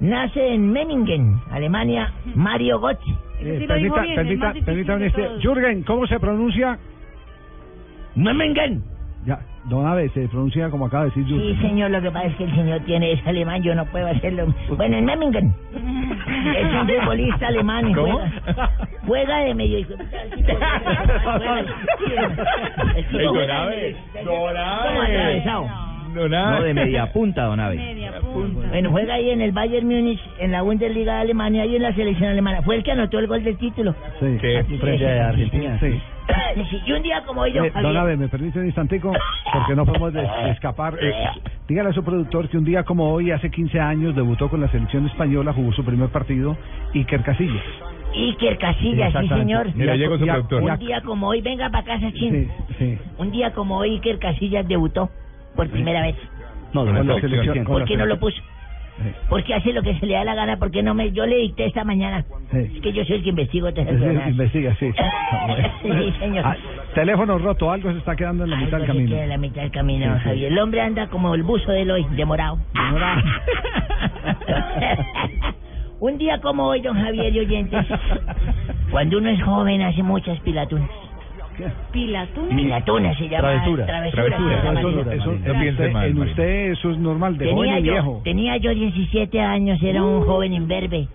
nace 0.00 0.54
en 0.54 0.72
Memmingen, 0.72 1.40
Alemania, 1.50 2.12
Mario 2.34 2.80
Götze. 2.80 3.10
Eh, 3.40 3.64
permita, 3.66 4.02
permita, 4.14 4.52
permítame 4.64 5.06
este. 5.06 5.28
Jürgen, 5.40 5.82
¿cómo 5.84 6.06
se 6.06 6.18
pronuncia? 6.18 6.78
Memmingen. 8.14 8.82
Ya, 9.24 9.38
don 9.64 9.86
Ave, 9.86 10.08
se 10.10 10.26
pronuncia 10.28 10.70
como 10.70 10.86
acaba 10.86 11.04
de 11.04 11.10
decir 11.10 11.26
Sí, 11.26 11.56
señor, 11.60 11.90
lo 11.90 12.00
que 12.00 12.10
pasa 12.10 12.26
es 12.26 12.36
que 12.36 12.44
el 12.44 12.54
señor 12.54 12.80
tiene 12.80 13.12
es 13.12 13.26
alemán, 13.26 13.62
yo 13.62 13.74
no 13.74 13.84
puedo 13.86 14.06
hacerlo. 14.06 14.46
Bueno, 14.76 14.96
en 14.96 15.04
Memmingen. 15.04 15.54
Es 16.56 16.66
un 16.72 16.88
futbolista 16.88 17.48
alemán 17.48 17.90
y 17.90 17.94
¿Cómo? 17.94 18.18
juega. 18.18 18.70
Juega 19.06 19.38
de 19.40 19.54
medio. 19.54 19.78
el 22.96 23.06
tipo 23.08 23.32
don 23.32 23.50
Ave, 23.50 23.96
don 24.24 24.56
Ave. 24.56 25.42
No 26.12 26.62
de 26.62 26.74
media 26.74 27.06
punta, 27.12 27.44
don 27.44 27.60
Ave. 27.60 27.76
Media 27.76 28.12
punta. 28.20 28.68
Bueno, 28.68 28.90
juega 28.90 29.14
ahí 29.14 29.30
en 29.30 29.40
el 29.42 29.52
Bayern 29.52 29.86
Múnich, 29.86 30.20
en 30.38 30.50
la 30.52 30.62
Bundesliga 30.62 31.14
de 31.16 31.20
Alemania 31.20 31.66
y 31.66 31.76
en 31.76 31.82
la 31.82 31.94
selección 31.94 32.30
alemana. 32.30 32.62
Fue 32.62 32.76
el 32.76 32.82
que 32.82 32.92
anotó 32.92 33.18
el 33.18 33.26
gol 33.28 33.44
del 33.44 33.56
título. 33.58 33.94
Sí. 34.18 34.38
Sí. 34.40 34.76
Frente 34.78 35.20
a 35.20 35.28
Argentina. 35.28 35.78
Sí. 35.80 35.92
Sí, 35.92 36.00
y 36.86 36.92
un 36.92 37.02
día 37.02 37.22
como 37.24 37.42
hoy, 37.42 37.52
don 37.52 37.64
Eh, 37.64 37.70
don 37.70 37.82
Javier- 37.82 37.96
Ave, 37.98 38.16
¿me 38.16 38.28
permite 38.28 38.58
un 38.58 38.66
instantico? 38.66 39.12
Porque 39.52 39.74
no 39.74 39.84
podemos 39.86 40.12
des- 40.12 40.28
escapar. 40.52 40.96
Eh, 41.00 41.12
dígale 41.68 41.90
a 41.90 41.92
su 41.92 42.02
productor 42.04 42.48
que 42.48 42.58
un 42.58 42.64
día 42.64 42.84
como 42.84 43.12
hoy, 43.12 43.30
hace 43.30 43.50
15 43.50 43.78
años, 43.80 44.14
debutó 44.14 44.48
con 44.48 44.60
la 44.60 44.68
selección 44.68 45.06
española, 45.06 45.52
jugó 45.52 45.72
su 45.72 45.84
primer 45.84 46.08
partido, 46.10 46.56
Iker 46.94 47.22
Casillas. 47.22 47.62
Iker 48.14 48.58
Casillas, 48.58 49.12
sí, 49.20 49.28
señor. 49.28 49.68
Mira, 49.74 49.94
llegó 49.96 50.18
su 50.18 50.26
productor. 50.26 50.62
Un 50.62 50.78
día 50.78 51.00
como 51.02 51.28
hoy, 51.28 51.40
venga 51.42 51.70
para 51.70 51.84
casa, 51.84 52.10
Sí, 52.10 52.18
chin. 52.18 52.50
sí. 52.78 52.98
Un 53.18 53.30
día 53.30 53.52
como 53.52 53.76
hoy, 53.78 53.90
Iker 53.94 54.18
Casillas 54.18 54.66
debutó 54.66 55.10
por 55.54 55.68
primera 55.70 56.02
vez. 56.02 56.16
No, 56.72 56.84
Con 56.84 56.94
don 56.94 57.06
la 57.06 57.20
selección. 57.20 57.64
con 57.64 57.78
¿Por 57.78 57.84
qué 57.84 57.96
no 57.96 58.06
lo 58.06 58.16
selección. 58.16 58.44
Porque 59.28 59.54
hace 59.54 59.72
lo 59.72 59.82
que 59.82 59.94
se 59.98 60.06
le 60.06 60.14
da 60.14 60.24
la 60.24 60.34
gana, 60.34 60.56
porque 60.58 60.82
no 60.82 60.94
me... 60.94 61.12
Yo 61.12 61.26
le 61.26 61.36
dicté 61.36 61.66
esta 61.66 61.84
mañana. 61.84 62.24
Sí. 62.50 62.58
Es 62.76 62.80
que 62.82 62.92
yo 62.92 63.04
soy 63.04 63.16
el 63.16 63.22
que 63.22 63.28
investigo 63.30 63.68
Sí, 63.70 63.80
esas 63.80 63.98
cosas. 63.98 64.28
investiga, 64.28 64.74
sí. 64.76 64.90
Sí, 65.82 66.12
señor. 66.18 66.44
Ah, 66.46 66.56
teléfono 66.94 67.38
roto, 67.38 67.70
algo 67.70 67.90
se 67.92 67.98
está 67.98 68.16
quedando 68.16 68.44
en 68.44 68.50
la 68.50 68.56
mitad 68.56 68.78
del 68.78 68.86
camino. 68.86 69.16
en 69.16 69.28
la 69.28 69.38
mitad 69.38 69.62
del 69.62 69.70
camino. 69.70 70.18
Javier. 70.22 70.52
El 70.52 70.58
hombre 70.58 70.80
anda 70.82 71.06
como 71.08 71.34
el 71.34 71.42
buzo 71.42 71.70
del 71.72 71.90
hoy, 71.90 72.06
demorado. 72.16 72.58
Demorado. 72.74 73.22
Un 76.00 76.16
día 76.16 76.40
como 76.40 76.66
hoy, 76.66 76.80
don 76.80 76.96
Javier 76.96 77.34
y 77.34 77.40
oyentes, 77.40 77.86
cuando 78.90 79.18
uno 79.18 79.28
es 79.30 79.42
joven 79.42 79.82
hace 79.82 80.02
muchas 80.02 80.38
pilatunas. 80.40 80.88
Pilatún. 81.92 82.48
Pilatunas 82.48 83.16
se 83.18 83.28
llama. 83.28 83.48
Travesura. 83.48 83.86
Travesura. 83.86 84.36
llama. 84.62 84.80
Eso- 84.80 84.88
eso- 85.12 85.32
No 85.32 85.70
usted- 85.70 85.92
mal, 85.92 86.06
En 86.10 86.18
usted 86.22 86.70
eso 86.72 86.90
es 86.90 86.98
normal, 86.98 87.36
de 87.38 87.50
joven 87.50 87.62
Tenía 87.70 87.78
y 87.80 87.82
yo, 87.84 87.92
viejo. 87.92 88.20
tenía 88.24 88.56
yo 88.58 88.74
17 88.74 89.40
años, 89.40 89.82
era 89.82 90.02
un 90.02 90.24
joven 90.26 90.52
imberbe. 90.52 91.08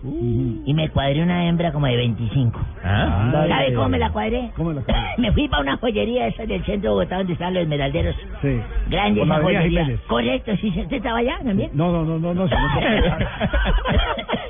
Y 0.64 0.72
me 0.74 0.88
cuadré 0.90 1.22
una 1.22 1.46
hembra 1.46 1.72
como 1.72 1.86
de 1.86 1.96
25. 1.96 2.60
¿Ah? 2.84 3.30
¿Sabe 3.48 3.74
cómo 3.74 3.88
me 3.88 3.98
la 3.98 4.10
cuadré? 4.10 4.50
¿Cómo 4.56 4.72
la 4.72 4.80
cuadró? 4.82 5.02
Me 5.18 5.32
fui 5.32 5.48
para 5.48 5.62
una 5.62 5.76
joyería 5.78 6.26
esa 6.26 6.44
del 6.44 6.62
centro 6.64 6.90
de 6.90 6.94
Bogotá 6.96 7.16
donde 7.18 7.32
están 7.32 7.54
los 7.54 7.62
esmeralderos. 7.62 8.14
Sí. 8.42 8.60
Grande 8.90 9.22
esa 9.22 9.40
joyería. 9.42 9.68
Jiménez. 9.84 10.00
Correcto, 10.06 10.52
sí, 10.60 10.68
¿usted 10.68 10.96
estaba 10.96 11.18
allá 11.18 11.38
también? 11.42 11.70
No, 11.72 11.90
no, 11.90 12.04
no, 12.04 12.18
no, 12.18 12.34
no. 12.34 12.46
señor. 12.48 12.62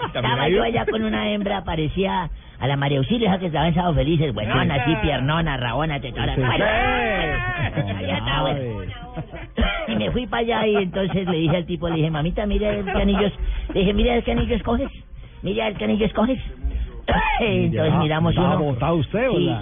estaba 0.06 0.43
ha 0.43 0.48
yo 0.48 0.62
allá 0.62 0.86
con 0.86 1.02
una 1.05 1.31
hembra, 1.31 1.62
parecía 1.64 2.28
a 2.59 2.66
la 2.66 2.77
María 2.77 2.99
Auxilio, 2.99 3.28
esa 3.28 3.39
que 3.39 3.47
estaba 3.47 3.69
en 3.69 3.74
Sábado 3.74 3.95
Felices, 3.95 4.33
buenona, 4.33 4.77
así, 4.77 4.95
piernona, 5.03 5.57
rabona, 5.57 6.01
estaba, 8.12 8.43
bueno. 8.43 8.61
Y 9.89 9.97
me 9.97 10.11
fui 10.11 10.27
para 10.27 10.41
allá 10.43 10.66
y 10.66 10.77
entonces 10.77 11.27
le 11.28 11.39
dije 11.39 11.57
al 11.57 11.66
tipo, 11.66 11.89
le 11.89 11.97
dije, 11.97 12.11
mamita, 12.11 12.47
mira 12.47 12.70
el 12.70 12.89
anillos. 12.89 13.33
Le 13.73 13.81
dije, 13.81 13.95
mira 13.95 14.15
el 14.15 14.24
que 14.24 14.33
anillo 14.33 14.57
escoges. 14.57 14.89
Mira 15.43 15.69
el 15.69 15.77
que 15.77 15.85
anillo 15.85 16.07
escoges. 16.07 16.39
Entonces 17.41 17.95
miramos 17.99 18.37
uno. 18.37 18.49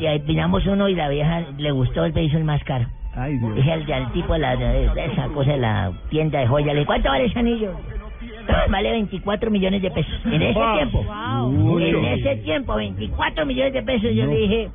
y 0.01 0.07
ahí 0.07 0.23
miramos 0.27 0.67
uno 0.67 0.89
y 0.89 0.95
la 0.95 1.09
vieja 1.09 1.43
le 1.59 1.71
gustó 1.73 2.05
el 2.05 2.13
peso 2.13 2.39
el 2.39 2.45
más 2.45 2.63
caro. 2.65 2.87
Ay, 3.17 3.37
Dios. 3.39 3.55
Dije 3.55 3.73
al, 3.73 3.93
al 3.93 4.13
tipo 4.13 4.33
de, 4.33 4.39
la, 4.41 4.57
de 4.57 4.87
esa 5.05 5.29
cosa 5.29 5.53
de 5.53 5.59
la 5.59 5.93
tienda 6.09 6.41
de 6.41 6.47
joyas, 6.47 6.69
le 6.69 6.75
dije, 6.75 6.87
¿cuánto 6.87 7.09
vale 7.11 7.27
ese 7.27 7.39
anillo? 7.39 7.73
Vale 8.69 8.91
24 8.93 9.51
millones 9.51 9.83
de 9.83 9.91
pesos. 9.91 10.13
En 10.27 10.43
ese 10.43 10.59
Wow. 10.59 10.75
tiempo. 10.77 11.05
Wow. 11.05 11.79
En 11.81 12.05
ese 12.05 12.37
tiempo, 12.37 12.75
24 12.77 13.47
millones 13.47 13.73
de 13.73 13.83
pesos. 13.83 14.11
Yo 14.15 14.27
No. 14.27 14.33
le 14.33 14.39
dije, 14.39 14.69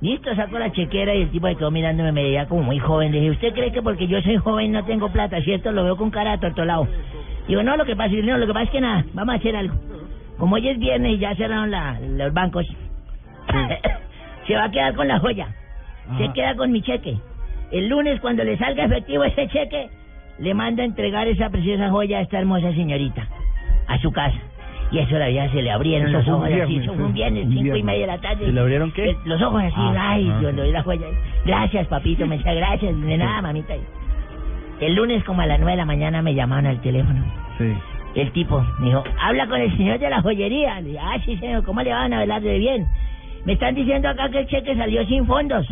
listo, 0.00 0.34
saco 0.34 0.58
la 0.58 0.72
chequera 0.72 1.14
y 1.14 1.22
el 1.22 1.30
tipo 1.30 1.46
se 1.48 1.56
quedó 1.56 1.70
mirándome, 1.70 2.12
me 2.12 2.22
veía 2.22 2.46
como 2.46 2.62
muy 2.62 2.78
joven. 2.78 3.12
Le 3.12 3.18
dije, 3.20 3.30
¿usted 3.32 3.52
cree 3.54 3.72
que 3.72 3.82
porque 3.82 4.06
yo 4.06 4.20
soy 4.22 4.36
joven 4.36 4.72
no 4.72 4.84
tengo 4.84 5.10
plata, 5.10 5.40
cierto? 5.42 5.72
Lo 5.72 5.84
veo 5.84 5.96
con 5.96 6.10
cara 6.10 6.32
de 6.32 6.38
tortolado. 6.38 6.86
Digo, 7.48 7.62
no, 7.62 7.76
lo 7.76 7.84
que 7.84 7.96
pasa, 7.96 8.14
no, 8.22 8.38
lo 8.38 8.46
que 8.46 8.52
pasa 8.52 8.64
es 8.64 8.70
que 8.70 8.80
nada, 8.80 9.04
vamos 9.14 9.34
a 9.34 9.38
hacer 9.38 9.56
algo. 9.56 9.74
Como 10.38 10.56
hoy 10.56 10.68
es 10.68 10.78
viernes 10.78 11.12
y 11.14 11.18
ya 11.18 11.34
cerraron 11.34 11.70
la, 11.70 11.98
los 12.00 12.32
bancos, 12.32 12.66
se 14.46 14.54
va 14.56 14.64
a 14.64 14.70
quedar 14.70 14.94
con 14.94 15.08
la 15.08 15.18
joya. 15.18 15.48
se 16.18 16.32
queda 16.32 16.54
con 16.56 16.72
mi 16.72 16.82
cheque. 16.82 17.16
El 17.70 17.88
lunes, 17.88 18.20
cuando 18.20 18.44
le 18.44 18.56
salga 18.58 18.84
efectivo 18.84 19.24
ese 19.24 19.48
cheque, 19.48 19.88
le 20.42 20.54
manda 20.54 20.82
a 20.82 20.86
entregar 20.86 21.28
esa 21.28 21.48
preciosa 21.50 21.88
joya 21.90 22.18
a 22.18 22.20
esta 22.22 22.38
hermosa 22.38 22.72
señorita, 22.72 23.26
a 23.86 23.98
su 23.98 24.10
casa. 24.12 24.36
Y 24.90 24.98
eso 24.98 25.16
la 25.18 25.28
vida 25.28 25.48
se 25.50 25.62
le 25.62 25.70
abrieron 25.70 26.08
Eso 26.08 26.18
los 26.18 26.28
ojos 26.28 26.50
así, 26.52 26.76
eso 26.76 26.92
fue 26.92 27.04
un 27.04 27.08
sí, 27.12 27.14
viernes, 27.14 27.46
cinco 27.48 27.76
y 27.76 27.82
media 27.82 28.00
de 28.02 28.06
la 28.08 28.18
tarde. 28.18 28.44
¿Se 28.44 28.52
le 28.52 28.60
abrieron 28.60 28.92
qué? 28.92 29.10
Eh, 29.10 29.16
Los 29.24 29.40
ojos 29.40 29.62
así, 29.62 29.74
Ah, 29.78 30.10
ay, 30.10 30.28
ah. 30.30 30.38
cuando 30.42 30.62
vi 30.64 30.70
la 30.72 30.82
joya. 30.82 31.06
Gracias, 31.46 31.86
papito, 31.86 32.26
me 32.26 32.36
decía 32.36 32.52
gracias, 32.52 33.00
de 33.00 33.16
nada, 33.16 33.40
mamita. 33.40 33.74
El 34.80 34.94
lunes, 34.94 35.24
como 35.24 35.40
a 35.40 35.46
las 35.46 35.58
nueve 35.60 35.72
de 35.72 35.76
la 35.78 35.84
mañana, 35.86 36.20
me 36.20 36.34
llamaron 36.34 36.66
al 36.66 36.80
teléfono. 36.82 37.24
Sí. 37.56 37.72
El 38.16 38.30
tipo 38.32 38.62
me 38.80 38.88
dijo, 38.88 39.02
habla 39.18 39.46
con 39.46 39.60
el 39.60 39.74
señor 39.78 39.98
de 39.98 40.10
la 40.10 40.20
joyería. 40.20 40.80
Le 40.80 40.88
dije, 40.90 41.00
ah, 41.00 41.16
sí, 41.24 41.36
señor, 41.38 41.64
¿cómo 41.64 41.80
le 41.82 41.90
van 41.92 42.12
a 42.12 42.20
hablar 42.20 42.42
de 42.42 42.58
bien? 42.58 42.84
Me 43.46 43.54
están 43.54 43.74
diciendo 43.74 44.08
acá 44.10 44.28
que 44.28 44.40
el 44.40 44.46
cheque 44.48 44.76
salió 44.76 45.06
sin 45.06 45.24
fondos. 45.26 45.66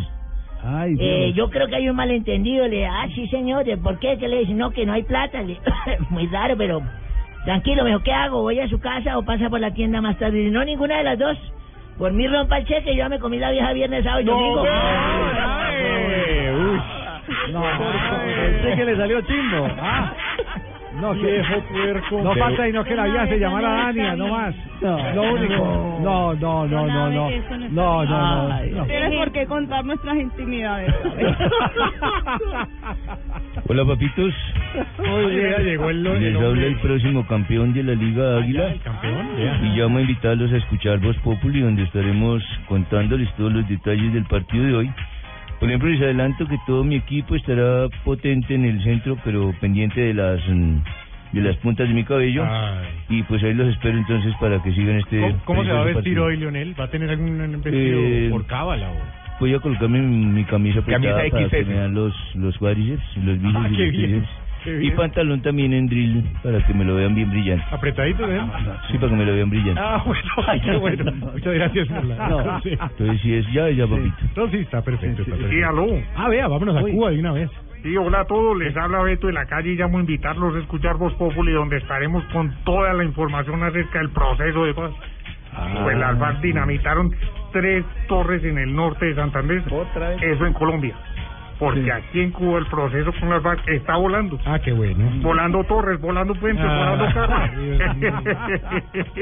Ay, 0.63 0.95
Eh, 0.99 1.33
yo 1.33 1.49
creo 1.49 1.67
que 1.67 1.75
hay 1.75 1.89
un 1.89 1.95
malentendido. 1.95 2.67
Le 2.67 2.85
ah, 2.85 3.07
sí, 3.15 3.27
señor, 3.27 3.65
¿de 3.65 3.77
¿por 3.77 3.97
qué? 3.99 4.17
Que 4.17 4.27
le 4.27 4.39
dicen, 4.39 4.57
no, 4.57 4.71
que 4.71 4.85
no 4.85 4.93
hay 4.93 5.03
plata. 5.03 5.41
Le 5.41 5.57
Muy 6.09 6.27
raro, 6.27 6.55
pero 6.57 6.81
tranquilo, 7.45 7.83
me 7.83 7.89
dijo, 7.89 8.03
¿qué 8.03 8.13
hago? 8.13 8.41
¿Voy 8.41 8.59
a 8.59 8.67
su 8.67 8.79
casa 8.79 9.17
o 9.17 9.23
pasa 9.23 9.49
por 9.49 9.59
la 9.59 9.71
tienda 9.73 10.01
más 10.01 10.17
tarde? 10.19 10.49
No, 10.51 10.63
ninguna 10.63 10.97
de 10.97 11.03
las 11.03 11.17
dos. 11.19 11.37
Por 11.97 12.13
mí 12.13 12.27
rompa 12.27 12.57
el 12.59 12.65
cheque, 12.65 12.91
yo 12.91 12.99
ya 12.99 13.09
me 13.09 13.19
comí 13.19 13.37
la 13.37 13.51
vieja 13.51 13.73
viernes, 13.73 14.03
sábado 14.03 14.21
y 14.21 14.25
domingo. 14.25 14.65
No, 17.51 17.61
pensé 17.61 18.75
que 18.75 18.85
le 18.85 18.95
salió 18.97 19.21
chimbo. 19.21 19.67
Ah. 19.79 20.13
No, 20.13 20.15
que 20.91 21.31
Viejo 21.31 21.61
puerco. 21.69 22.21
No 22.21 22.35
falta 22.35 22.67
y 22.67 22.73
no 22.73 22.83
que 22.83 22.95
la 22.95 23.05
vieja 23.05 23.27
se 23.27 23.39
llamara 23.39 23.69
Dania, 23.85 24.15
no 24.15 24.27
más. 24.27 24.55
Lo 24.81 25.33
único. 25.33 25.99
No, 26.03 26.33
no, 26.33 26.67
no, 26.67 26.87
no, 26.87 27.09
no. 27.09 27.29
No, 27.69 28.05
no, 28.05 28.07
no. 28.49 28.65
no. 28.65 28.85
Tienes 28.85 29.15
por 29.17 29.31
qué 29.31 29.45
contar 29.45 29.85
nuestras 29.85 30.17
intimidades. 30.17 30.93
Hola 33.67 33.85
papitos. 33.85 34.33
Oye, 34.99 35.63
llegó 35.63 35.89
el- 35.89 36.03
Les 36.03 36.35
habla 36.35 36.65
el 36.65 36.77
próximo 36.79 37.25
campeón 37.27 37.73
de 37.73 37.83
la 37.83 37.93
Liga 37.93 38.37
Águila. 38.37 38.73
campeón, 38.83 39.27
ya. 39.37 39.59
Y 39.63 39.77
llamo 39.77 39.97
a 39.97 40.01
invitarlos 40.01 40.51
a 40.51 40.57
escuchar 40.57 40.99
Voz 40.99 41.17
Populi, 41.19 41.61
donde 41.61 41.83
estaremos 41.83 42.43
contándoles 42.67 43.31
todos 43.35 43.53
los 43.53 43.67
detalles 43.67 44.13
del 44.13 44.25
partido 44.25 44.65
de 44.65 44.75
hoy. 44.75 44.91
Por 45.61 45.69
ejemplo, 45.69 45.89
les 45.89 46.01
adelanto 46.01 46.47
que 46.47 46.57
todo 46.65 46.83
mi 46.83 46.95
equipo 46.95 47.35
estará 47.35 47.87
potente 48.03 48.55
en 48.55 48.65
el 48.65 48.83
centro, 48.83 49.15
pero 49.23 49.53
pendiente 49.61 50.01
de 50.01 50.15
las 50.15 50.41
mm, 50.49 50.77
de 51.33 51.41
las 51.41 51.55
puntas 51.57 51.87
de 51.87 51.93
mi 51.93 52.03
cabello. 52.03 52.43
Y 53.09 53.21
pues 53.23 53.43
ahí 53.43 53.53
los 53.53 53.69
espero 53.69 53.95
entonces 53.95 54.33
para 54.39 54.61
que 54.63 54.73
sigan 54.73 54.97
este. 54.97 55.21
¿Cómo, 55.21 55.41
cómo 55.45 55.63
se 55.63 55.71
va 55.71 55.81
a 55.81 55.85
vestir 55.85 56.19
hoy, 56.19 56.37
Lionel? 56.37 56.73
¿Va 56.79 56.85
a 56.85 56.89
tener 56.89 57.11
algún 57.11 57.37
vestido 57.37 57.99
Eh, 58.01 58.27
por 58.31 58.45
cábala 58.47 58.89
o...? 58.89 59.21
Voy 59.39 59.53
a 59.53 59.59
colocarme 59.59 59.99
mi, 60.01 60.25
mi 60.25 60.43
camisa 60.45 60.81
Camisa 60.83 61.13
para 61.13 61.49
que 61.49 61.65
me 61.65 61.73
dan 61.75 61.93
los, 61.93 62.13
los 62.35 62.57
cuádriceps, 62.57 63.17
los 63.17 63.39
bíceps 63.39 63.55
Ah, 63.55 63.69
y 63.69 63.75
qué 63.91 64.07
los 64.07 64.27
Y 64.65 64.91
pantalón 64.91 65.41
también 65.41 65.73
en 65.73 65.87
drill 65.87 66.23
para 66.43 66.65
que 66.65 66.73
me 66.73 66.85
lo 66.85 66.95
vean 66.95 67.15
bien 67.15 67.29
brillante. 67.29 67.63
¿Apretadito, 67.71 68.29
¿eh? 68.31 68.41
Sí, 68.91 68.97
para 68.97 69.09
que 69.09 69.15
me 69.15 69.25
lo 69.25 69.33
vean 69.33 69.49
brillante. 69.49 69.81
Ah, 69.83 70.03
bueno, 70.05 70.23
ay, 70.47 70.61
qué 70.61 70.75
bueno. 70.77 71.11
Muchas 71.11 71.53
gracias. 71.53 71.87
No. 72.21 72.61
Sí. 72.61 72.69
Entonces, 72.71 73.21
si 73.21 73.33
es 73.33 73.51
ya, 73.51 73.69
ya, 73.69 73.87
papito. 73.87 74.15
No, 74.35 74.49
sí, 74.49 74.57
está 74.57 74.81
perfecto. 74.81 75.23
está 75.23 75.35
perfecto. 75.35 75.51
Sí, 75.51 75.63
aló. 75.63 75.87
Ah, 76.15 76.29
vea, 76.29 76.47
vámonos 76.47 76.75
a 76.77 76.81
Cuba 76.81 77.09
de 77.09 77.19
una 77.19 77.31
vez. 77.33 77.49
Sí, 77.83 77.97
hola 77.97 78.21
a 78.21 78.25
todos, 78.25 78.57
les 78.57 78.77
habla 78.77 79.01
Beto 79.01 79.27
de 79.27 79.33
la 79.33 79.45
calle 79.47 79.71
y 79.71 79.75
llamo 79.75 79.97
a 79.97 80.01
invitarlos 80.01 80.55
a 80.55 80.59
escuchar 80.59 80.97
Voz 80.97 81.13
Populi, 81.15 81.51
donde 81.51 81.77
estaremos 81.77 82.23
con 82.25 82.53
toda 82.63 82.93
la 82.93 83.03
información 83.03 83.63
acerca 83.63 83.99
del 83.99 84.09
proceso 84.11 84.65
de 84.65 84.73
paz. 84.75 84.91
Pues 85.83 85.97
las 85.97 86.17
FARC 86.17 86.41
dinamitaron 86.41 87.11
tres 87.51 87.83
torres 88.07 88.43
en 88.43 88.57
el 88.57 88.73
norte 88.73 89.07
de 89.07 89.15
Santander. 89.15 89.63
Eso 90.21 90.45
en 90.45 90.53
Colombia. 90.53 90.95
Porque 91.61 91.91
aquí 91.91 92.19
en 92.21 92.31
Cuba 92.31 92.57
el 92.57 92.65
proceso 92.65 93.13
con 93.19 93.29
las 93.29 93.43
FARC 93.43 93.67
está 93.67 93.95
volando. 93.95 94.39
Ah, 94.45 94.57
qué 94.57 94.71
bueno. 94.71 95.05
Volando 95.21 95.63
torres, 95.65 96.01
volando 96.01 96.33
puentes, 96.33 96.65
Ah, 96.67 96.95
volando 96.97 97.13
carros. 97.13 97.49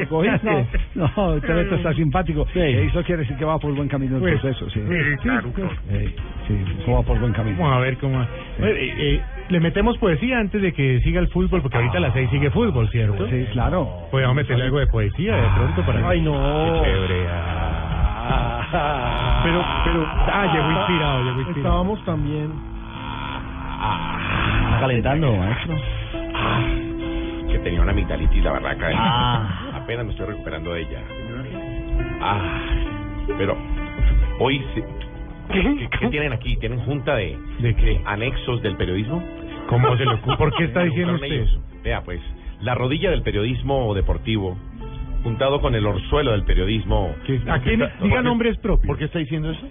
¿Cogiste? 0.10 0.66
No, 0.95 1.34
usted 1.36 1.74
está 1.74 1.94
simpático. 1.94 2.48
Eh, 2.56 2.86
Eso 2.90 3.03
quiere 3.03 3.24
decir 3.24 3.36
que 3.38 3.44
va 3.44 3.60
por 3.60 3.76
buen 3.76 3.90
camino 3.90 4.16
el 4.16 4.22
Pues, 4.22 4.40
proceso, 4.40 4.70
sí. 4.70 4.80
sí, 4.80 5.18
claro, 5.22 5.52
claro. 5.52 5.72
Eh, 5.90 6.16
sí, 6.48 6.57
eso 6.82 6.91
va 6.94 7.02
por 7.03 7.20
buen 7.20 7.34
camino. 7.34 7.57
Vamos 7.60 7.76
a 7.76 7.80
ver 7.82 7.98
cómo... 7.98 8.22
Eh, 8.22 8.28
eh, 8.60 9.22
le 9.49 9.60
metemos 9.60 9.98
poesía 9.98 10.40
antes 10.40 10.61
de 10.61 10.72
que 10.74 11.02
siga 11.02 11.20
el 11.20 11.28
fútbol, 11.28 11.61
porque 11.61 11.76
ahorita 11.78 11.98
a 11.98 12.02
las 12.02 12.14
seis 12.14 12.30
sigue 12.30 12.49
fútbol, 12.52 12.88
¿cierto? 12.90 13.28
Sí, 13.28 13.48
claro. 13.52 14.07
Podemos 14.11 14.36
meterle 14.36 14.64
algo 14.66 14.80
de 14.80 14.88
poesía 14.88 15.36
de 15.36 15.48
pronto 15.57 15.82
para... 15.86 16.07
Ay, 16.07 16.22
no. 16.22 16.32
Qué 16.32 16.90
chévere. 16.90 17.28
ah. 17.30 17.79
Pero, 19.44 19.64
pero... 19.86 20.06
Ah, 20.06 20.46
llegó 20.54 20.72
inspirado, 20.72 21.24
llegó 21.24 21.40
inspirado. 21.40 21.58
Estábamos 21.58 22.06
también. 22.06 22.52
Está 24.66 24.80
calentando, 24.82 25.36
maestro. 25.36 25.76
que 27.50 27.60
tenía 27.60 27.82
una 27.82 27.92
amigdalitis 27.92 28.44
la 28.44 28.52
barraca. 28.52 28.90
Ah. 28.94 29.62
Apenas 29.82 30.06
me 30.06 30.12
estoy 30.12 30.28
recuperando 30.28 30.74
de 30.74 30.82
ella. 30.82 31.02
Ah, 32.22 32.62
pero 33.38 33.58
hoy 34.40 34.64
sí. 34.76 34.84
¿Qué, 35.52 35.90
qué 36.00 36.08
tienen 36.10 36.34
aquí? 36.34 36.58
¿Tienen 36.58 36.80
junta 36.82 37.16
de, 37.16 37.36
¿De 37.60 37.76
qué? 37.76 38.02
anexos 38.06 38.62
del 38.62 38.76
periodismo? 38.76 39.24
¿Cómo 39.70 39.96
se 39.98 40.06
le 40.06 40.14
ocurre? 40.16 40.38
¿Por 40.38 40.54
qué 40.56 40.64
está 40.66 40.84
diciendo 40.84 41.14
usted 41.16 41.28
ellos. 41.28 41.60
Vea, 41.84 42.02
pues, 42.04 42.22
la 42.62 42.76
rodilla 42.76 43.10
del 43.10 43.24
periodismo 43.24 43.94
deportivo, 43.96 44.58
juntado 45.24 45.62
con 45.62 45.76
el 45.76 45.86
orzuelo 45.86 46.32
del 46.32 46.44
periodismo. 46.44 47.14
¿A 47.50 47.60
quién? 47.60 47.84
Diga 48.02 48.22
nombres 48.22 48.58
propios. 48.58 48.88
¿Por 48.88 48.98
qué 48.98 49.06
está 49.06 49.20
diciendo 49.20 49.52
eso? 49.52 49.68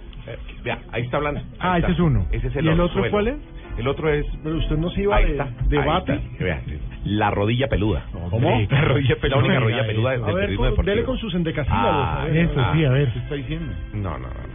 vea, 0.63 0.79
ahí 0.91 1.03
está 1.03 1.17
hablando. 1.17 1.41
Ah, 1.59 1.73
Ahí 1.73 1.79
ese 1.81 1.91
está. 1.91 1.93
es 1.93 1.99
uno. 2.07 2.25
Ese 2.31 2.47
es 2.47 2.55
el 2.55 2.65
¿Y 2.65 2.67
el 2.69 2.73
otro 2.79 3.01
orzuelo. 3.01 3.11
cuál 3.11 3.27
es? 3.29 3.35
El 3.77 3.87
otro 3.87 4.09
es. 4.13 4.25
Pero 4.43 4.57
usted 4.57 4.77
no 4.77 4.89
se 4.91 5.01
iba 5.03 5.15
Ahí 5.15 5.25
de 5.25 5.31
está, 5.31 5.47
debate. 5.69 6.13
está. 6.13 6.43
Vea, 6.43 6.61
la 7.05 7.31
rodilla 7.31 7.67
peluda. 7.67 8.03
¿Cómo? 8.29 8.67
La 8.69 8.81
rodilla 8.81 9.15
peluda. 9.15 9.37
La 9.41 9.45
única 9.47 9.59
rodilla 9.61 9.87
peluda 9.87 10.11
del 10.11 10.23
A 10.23 10.25
ver, 10.27 10.33
periodismo 10.35 10.57
con- 10.65 10.69
deportivo. 10.71 10.95
dele 10.95 11.05
con 11.05 11.17
sus 11.17 11.33
endecasílabos, 11.33 11.87
Ah. 11.95 12.27
Eso, 12.31 12.65
sí, 12.73 12.85
a 12.85 12.89
ver. 12.91 13.11
¿Qué 13.13 13.19
está 13.19 13.35
diciendo? 13.35 13.73
No, 13.93 14.11
no, 14.17 14.27
no. 14.27 14.48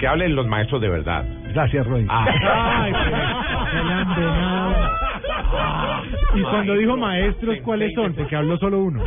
Que 0.00 0.08
hablen 0.08 0.34
los 0.34 0.46
maestros 0.46 0.80
de 0.80 0.88
verdad. 0.88 1.24
Gracias, 1.52 1.86
Roy. 1.86 2.06
Ay, 2.08 2.92
pero 3.04 3.82
el 3.82 3.92
andenado. 3.92 4.74
Y 6.34 6.42
cuando 6.42 6.74
dijo 6.74 6.96
maestros, 6.96 7.56
¿cuáles 7.64 7.92
son? 7.94 8.14
Porque 8.14 8.34
habló 8.36 8.56
solo 8.58 8.78
uno. 8.78 9.02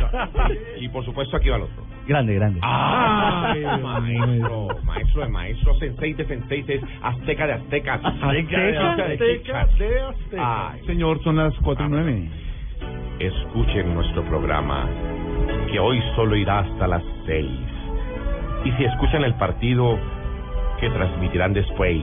Y 0.78 0.88
por 0.88 1.04
supuesto 1.04 1.36
aquí 1.36 1.48
va 1.48 1.56
el 1.56 1.62
otro. 1.62 1.82
Grande, 2.06 2.34
grande. 2.34 2.60
Ay, 2.62 3.64
maestro, 3.82 4.68
maestro 4.84 5.22
de 5.22 5.28
maestros, 5.28 5.78
sensei 5.78 6.12
de 6.12 6.24
senseis, 6.26 6.68
es 6.68 6.82
azteca 7.02 7.46
de 7.46 7.52
aztecas. 7.54 8.00
Azteca 8.04 8.58
de 8.60 8.78
aztecas. 8.78 9.78
de 9.78 10.00
aztecas. 10.00 10.70
Ay, 10.72 10.80
Señor, 10.86 11.22
son 11.24 11.36
las 11.36 11.54
cuatro 11.62 11.86
y 11.86 11.88
nueve. 11.88 12.28
escuchen 13.18 13.94
nuestro 13.94 14.22
programa, 14.24 14.86
que 15.72 15.78
hoy 15.80 16.00
solo 16.14 16.36
irá 16.36 16.60
hasta 16.60 16.86
las 16.86 17.02
seis. 17.26 17.50
Y 18.64 18.70
si 18.72 18.84
escuchan 18.84 19.24
el 19.24 19.34
partido, 19.34 19.98
que 20.84 20.90
transmitirán 20.90 21.52
después. 21.54 21.96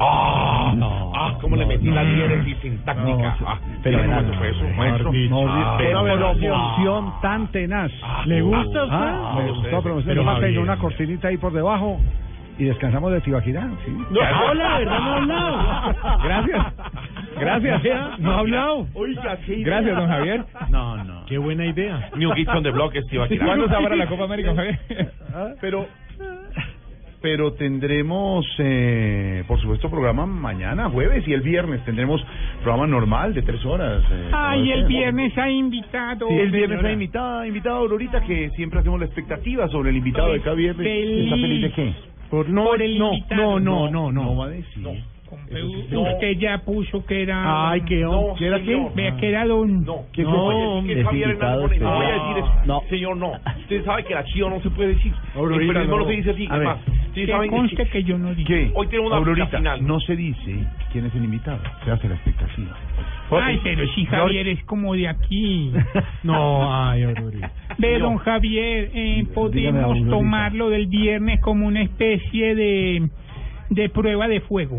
¡Ah! 0.00 0.74
¡Ah! 1.14 1.38
¿Cómo 1.40 1.54
le 1.56 1.66
metí 1.66 1.88
la 1.90 2.02
diéresis 2.02 2.56
sintáctica? 2.62 3.36
No, 3.40 3.46
ah, 3.48 3.58
fenomenal. 3.82 4.24
¿cómo 4.24 4.38
fue 4.38 4.50
eso, 4.50 4.64
maestro? 4.76 5.12
No, 5.12 5.44
Ah, 5.48 5.74
pero- 5.78 6.00
promoción 6.02 7.12
tan 7.20 7.46
tenaz. 7.52 7.90
¿Le 8.26 8.40
gusta 8.42 8.80
a 8.80 8.84
usted? 8.84 8.96
Ah, 8.98 9.34
me 9.38 9.50
gustó, 9.50 9.82
pero 9.82 9.82
Pero 9.96 10.02
pero 10.06 10.24
más 10.24 10.40
Javier. 10.40 10.58
una 10.60 10.76
cortinita 10.78 11.28
ahí 11.28 11.36
por 11.36 11.52
debajo 11.52 12.00
y 12.58 12.64
descansamos 12.64 13.12
de 13.12 13.20
Tibaquirá, 13.20 13.68
¿sí? 13.84 13.90
No, 14.10 14.20
hola, 14.50 14.78
¿verdad? 14.78 14.98
No 15.00 15.10
ha 15.10 15.16
hablado. 15.16 16.18
Gracias. 16.24 16.66
Gracias. 17.38 18.18
No 18.18 18.32
ha 18.32 18.38
hablado. 18.38 18.86
Oiga. 18.94 19.38
Gracias, 19.46 19.96
don 19.96 20.08
Javier. 20.08 20.44
No, 20.70 21.04
no. 21.04 21.24
Qué 21.26 21.38
buena 21.38 21.66
idea. 21.66 22.10
New 22.16 22.32
Kids 22.34 22.48
on 22.48 22.62
the 22.62 22.70
Block, 22.70 22.94
Steve 23.06 23.24
Aquila. 23.24 23.44
¿Cuándo 23.44 23.68
se 23.68 23.74
abra 23.76 23.94
la 23.94 24.06
Copa 24.08 24.24
América, 24.24 24.54
Javier? 24.54 24.78
Pero, 25.60 25.86
pero 27.22 27.52
tendremos, 27.52 28.44
eh, 28.58 29.44
por 29.46 29.60
supuesto, 29.60 29.88
programa 29.88 30.26
mañana, 30.26 30.90
jueves, 30.90 31.26
y 31.26 31.32
el 31.32 31.40
viernes 31.40 31.84
tendremos 31.84 32.20
programa 32.62 32.86
normal 32.86 33.32
de 33.32 33.42
tres 33.42 33.64
horas. 33.64 34.02
eh, 34.10 34.30
Ay, 34.32 34.60
como 34.60 34.72
el 34.74 34.86
viernes 34.86 35.38
ha 35.38 35.48
invitado. 35.48 36.28
Sí, 36.28 36.34
el 36.34 36.50
viernes 36.50 36.84
hay 36.84 36.92
invitada, 36.94 37.46
invitada 37.46 37.76
Aurorita, 37.76 38.20
que 38.22 38.50
siempre 38.50 38.80
hacemos 38.80 38.98
la 39.00 39.06
expectativa 39.06 39.68
sobre 39.68 39.90
el 39.90 39.96
invitado 39.96 40.32
de 40.32 40.40
cada 40.40 40.56
viernes. 40.56 40.86
Feliz. 40.86 41.24
¿Está 41.24 41.36
feliz 41.36 41.62
de 41.62 41.70
qué? 41.72 41.94
Por 42.28 42.48
no, 42.48 42.64
Por 42.64 42.82
el 42.82 42.98
no, 42.98 43.12
invitado. 43.14 43.60
no, 43.60 43.88
no, 43.88 44.10
no, 44.10 44.24
no. 44.24 44.36
va 44.36 44.46
a 44.46 44.48
decir. 44.48 44.82
Usted 45.32 46.38
ya 46.38 46.58
puso 46.58 47.04
que 47.06 47.22
era. 47.22 47.70
Ay, 47.70 47.82
qué 47.82 48.00
No, 48.00 48.34
¿Qué 48.38 48.46
era 48.46 48.60
qué? 48.60 48.88
Vea 48.94 49.16
que 49.16 49.28
era 49.28 49.46
don. 49.46 49.84
No, 49.84 50.06
¿Qué 50.12 50.22
no, 50.22 50.82
que 50.86 51.00
Es 51.00 51.06
Javier 51.06 51.30
Hernández 51.30 51.60
Bonet. 51.60 51.80
No 51.80 51.94
voy 51.94 52.06
a 52.06 52.12
decir 52.12 52.38
eso. 52.38 52.52
No. 52.66 52.82
Señor, 52.88 53.16
no. 53.16 53.32
Usted 53.60 53.84
sabe 53.84 54.04
que 54.04 54.14
la 54.14 54.24
chío 54.24 54.50
no 54.50 54.60
se 54.60 54.70
puede 54.70 54.94
decir. 54.94 55.12
Aurorita, 55.34 55.62
el 55.62 55.68
periodismo 55.68 55.96
no. 55.96 56.02
no. 56.04 56.08
se 56.08 56.16
dice 56.16 56.30
así. 56.30 56.48
Además, 56.50 56.78
ustedes 56.86 57.26
Que 57.26 57.32
saben 57.32 57.50
conste 57.50 57.86
que 57.86 58.04
yo 58.04 58.18
no 58.18 58.34
dije. 58.34 58.46
¿Qué? 58.46 58.70
Hoy 58.74 58.86
tenemos 58.88 59.08
una 59.08 59.16
Aurorita, 59.18 59.58
final. 59.58 59.86
no 59.86 60.00
se 60.00 60.16
dice 60.16 60.66
quién 60.92 61.06
es 61.06 61.14
el 61.14 61.24
invitado, 61.24 61.60
se 61.84 61.90
hace 61.90 62.08
la 62.08 62.14
expectativa. 62.14 62.76
Ay, 63.30 63.60
pero 63.62 63.86
si 63.94 64.04
Javier 64.04 64.48
es 64.48 64.64
como 64.64 64.94
de 64.94 65.08
aquí. 65.08 65.72
No, 66.22 66.72
ay, 66.72 67.02
Aurorita. 67.02 67.50
Ve, 67.78 67.98
don 67.98 68.16
Javier, 68.18 68.90
eh, 68.94 69.24
podemos 69.34 70.08
tomarlo 70.08 70.68
del 70.68 70.86
viernes 70.86 71.40
como 71.40 71.66
una 71.66 71.82
especie 71.82 72.54
de 72.54 73.08
de 73.74 73.88
prueba 73.88 74.28
de 74.28 74.40
fuego. 74.40 74.78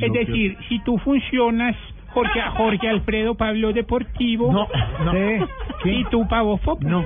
Es 0.00 0.12
decir, 0.12 0.56
si 0.68 0.78
tú 0.80 0.98
funcionas, 0.98 1.76
Jorge, 2.08 2.40
Jorge 2.56 2.88
Alfredo 2.88 3.34
Pablo 3.34 3.72
Deportivo. 3.72 4.52
No, 4.52 4.68
no. 5.04 5.46
Y 5.84 6.04
tú, 6.04 6.26
Pavo 6.28 6.56
Fop. 6.58 6.82
No, 6.82 7.04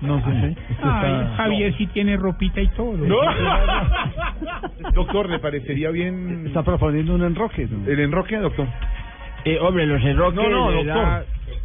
no 0.00 0.20
sé. 0.24 0.56
Ay, 0.82 1.26
Javier 1.36 1.74
sí 1.76 1.86
tiene 1.88 2.16
ropita 2.16 2.60
y 2.60 2.68
todo. 2.68 2.96
Doctor, 4.94 5.28
¿le 5.28 5.38
parecería 5.38 5.90
bien 5.90 6.44
Está 6.46 6.62
proponiendo 6.62 7.14
un 7.14 7.22
enroque. 7.22 7.66
¿no? 7.70 7.90
el 7.90 8.00
enroque, 8.00 8.36
doctor? 8.36 8.66
Eh, 9.44 9.58
hombre, 9.60 9.86
los 9.86 10.02
enroques. 10.04 10.36
No, 10.36 10.48
no, 10.48 10.70
doctor. 10.72 10.86
la- 10.86 11.24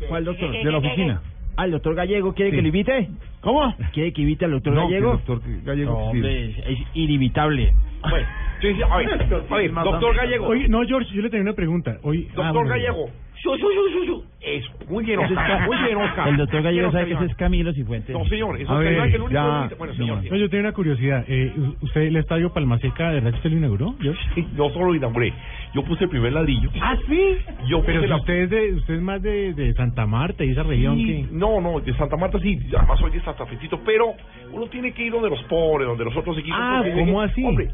¿Cuál 0.10 0.26
doctor? 0.26 0.52
De 0.52 0.72
la 0.72 0.78
oficina. 0.78 1.22
Ah, 1.56 1.65
el 1.65 1.72
doctor 1.72 1.95
Gallego, 1.95 2.34
¿quiere 2.34 2.52
Sí. 2.52 2.56
que 2.57 2.61
lo 2.61 2.68
invite? 2.68 3.10
¿Cómo? 3.41 3.76
¿Quiere 3.94 4.14
que 4.14 4.22
invite 4.22 4.45
al 4.45 4.52
doctor 4.52 4.74
No, 4.74 4.82
Gallego? 4.84 5.11
que 5.11 5.18
el 5.18 5.26
doctor 5.26 5.41
Gallego 5.64 5.91
No, 5.91 5.98
hombre, 6.10 6.49
es 6.49 6.78
inimitable. 6.94 7.74
Bueno, 8.10 8.28
sí, 8.61 8.73
sí, 8.73 8.81
a 8.89 8.97
ver, 8.97 9.09
a 9.49 9.55
ver, 9.55 9.71
doctor 9.73 10.15
Gallego. 10.15 10.47
Oye, 10.47 10.67
no, 10.67 10.81
George, 10.85 11.13
yo 11.13 11.21
le 11.21 11.29
tenía 11.29 11.43
una 11.43 11.53
pregunta. 11.53 11.97
Oye, 12.03 12.23
Doctor 12.27 12.45
ah, 12.45 12.51
bueno. 12.51 12.69
Gallego. 12.69 13.09
Su, 13.41 13.51
su, 13.55 13.67
su, 13.69 13.89
su, 13.99 14.05
su. 14.05 14.25
Eso, 14.41 14.71
muy 14.89 15.05
bien, 15.05 15.19
Oscar. 15.19 15.67
Muy 15.67 15.77
bien, 15.77 15.95
Oscar. 15.97 16.27
El 16.29 16.38
doctor 16.38 16.63
Gallego 16.63 16.91
sabe 16.91 17.05
que 17.05 17.13
ese 17.13 17.25
es 17.25 17.35
Camilo 17.35 17.71
Cifuentes. 17.71 18.15
No, 18.17 18.25
señor, 18.25 18.59
eso 18.59 18.71
A 18.73 18.84
es 18.84 18.89
ver, 18.97 19.09
que 19.11 19.15
el 19.15 19.21
único 19.21 19.34
ya. 19.34 19.69
Bueno, 19.77 19.93
señor. 19.93 20.23
No, 20.23 20.35
yo 20.38 20.49
tengo 20.49 20.61
una 20.61 20.71
curiosidad. 20.71 21.23
Eh, 21.27 21.53
¿Usted 21.81 22.01
el 22.01 22.15
estadio 22.15 22.51
Palmaseca, 22.51 23.09
de 23.09 23.15
verdad 23.15 23.29
que 23.31 23.38
usted 23.38 23.51
lo 23.51 23.57
inauguró, 23.57 23.95
George? 24.01 24.19
Sí, 24.34 24.47
no 24.55 24.69
solo 24.71 24.88
lo 24.88 24.95
inauguré, 24.95 25.34
yo 25.75 25.84
puse 25.84 26.05
el 26.05 26.09
primer 26.09 26.34
ladrillo. 26.34 26.71
¿Ah, 26.81 26.97
sí? 27.07 27.38
Yo 27.67 27.84
Pero 27.85 28.01
si 28.01 28.07
la- 28.07 28.15
usted 28.15 28.34
es, 28.43 28.49
de, 28.49 28.73
usted 28.73 28.93
es 28.95 29.01
más 29.01 29.21
de, 29.21 29.53
de 29.53 29.73
Santa 29.75 30.07
Marta 30.07 30.43
y 30.43 30.49
esa 30.49 30.63
región 30.63 30.97
Sí, 30.97 31.05
que... 31.05 31.27
No, 31.31 31.61
no, 31.61 31.79
de 31.79 31.93
Santa 31.93 32.17
Marta 32.17 32.39
sí, 32.39 32.57
además 32.75 32.99
soy 32.99 33.11
de 33.11 33.21
Santa 33.21 33.45
Fecito, 33.45 33.79
pero 33.85 34.13
uno 34.51 34.65
tiene 34.67 34.93
que 34.93 35.03
ir 35.03 35.11
donde 35.11 35.29
los 35.29 35.43
pobres, 35.43 35.88
donde 35.88 36.05
los 36.05 36.15
otros 36.17 36.38
equipos. 36.39 36.57
Ah, 36.59 36.81
¿cómo 36.95 37.21
así? 37.21 37.43
Hombre, 37.43 37.67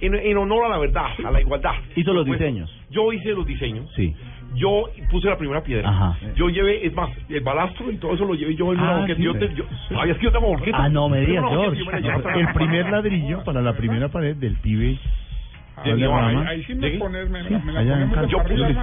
en, 0.00 0.14
en 0.14 0.36
honor 0.36 0.66
a 0.66 0.68
la 0.68 0.78
verdad, 0.78 1.06
a 1.24 1.30
la 1.30 1.40
igualdad. 1.40 1.72
Hizo 1.96 2.12
los 2.12 2.26
Pues, 2.26 2.38
diseños. 2.38 2.70
Yo 2.90 3.12
hice 3.12 3.30
los 3.30 3.46
diseños. 3.46 3.90
Sí. 3.94 4.14
Yo 4.54 4.88
puse 5.10 5.28
la 5.28 5.36
primera 5.36 5.62
piedra. 5.62 5.88
Ajá. 5.88 6.16
Yo 6.36 6.48
llevé, 6.48 6.86
es 6.86 6.94
más, 6.94 7.10
el 7.28 7.40
balastro 7.40 7.90
y 7.90 7.96
todo 7.96 8.14
eso 8.14 8.24
lo 8.24 8.34
llevé 8.34 8.54
yo 8.54 8.72
en 8.72 8.78
una 8.78 9.02
Ah, 9.02 9.06
sí. 9.06 9.22
Yo 9.22 9.34
te- 9.34 9.52
yo- 9.54 9.64
ay, 9.98 10.10
es 10.10 10.18
que 10.18 10.24
yo 10.24 10.32
tengo 10.32 10.52
banqueta. 10.52 10.76
Ah, 10.84 10.88
no 10.88 11.08
me 11.08 11.20
digas, 11.20 11.44
George. 11.48 11.82
la 11.84 12.34
El 12.38 12.52
primer 12.52 12.90
ladrillo 12.90 13.42
para 13.44 13.62
la 13.62 13.72
primera 13.72 14.08
pared 14.08 14.36
del 14.36 14.56
pibe. 14.56 14.98
Ahí 16.46 16.62
sí 16.64 16.74
me 16.76 16.90
pones, 16.98 17.28
me, 17.30 17.42
Sí, 17.48 17.54
me 17.64 17.72
la 17.72 17.80
Cali. 17.84 18.76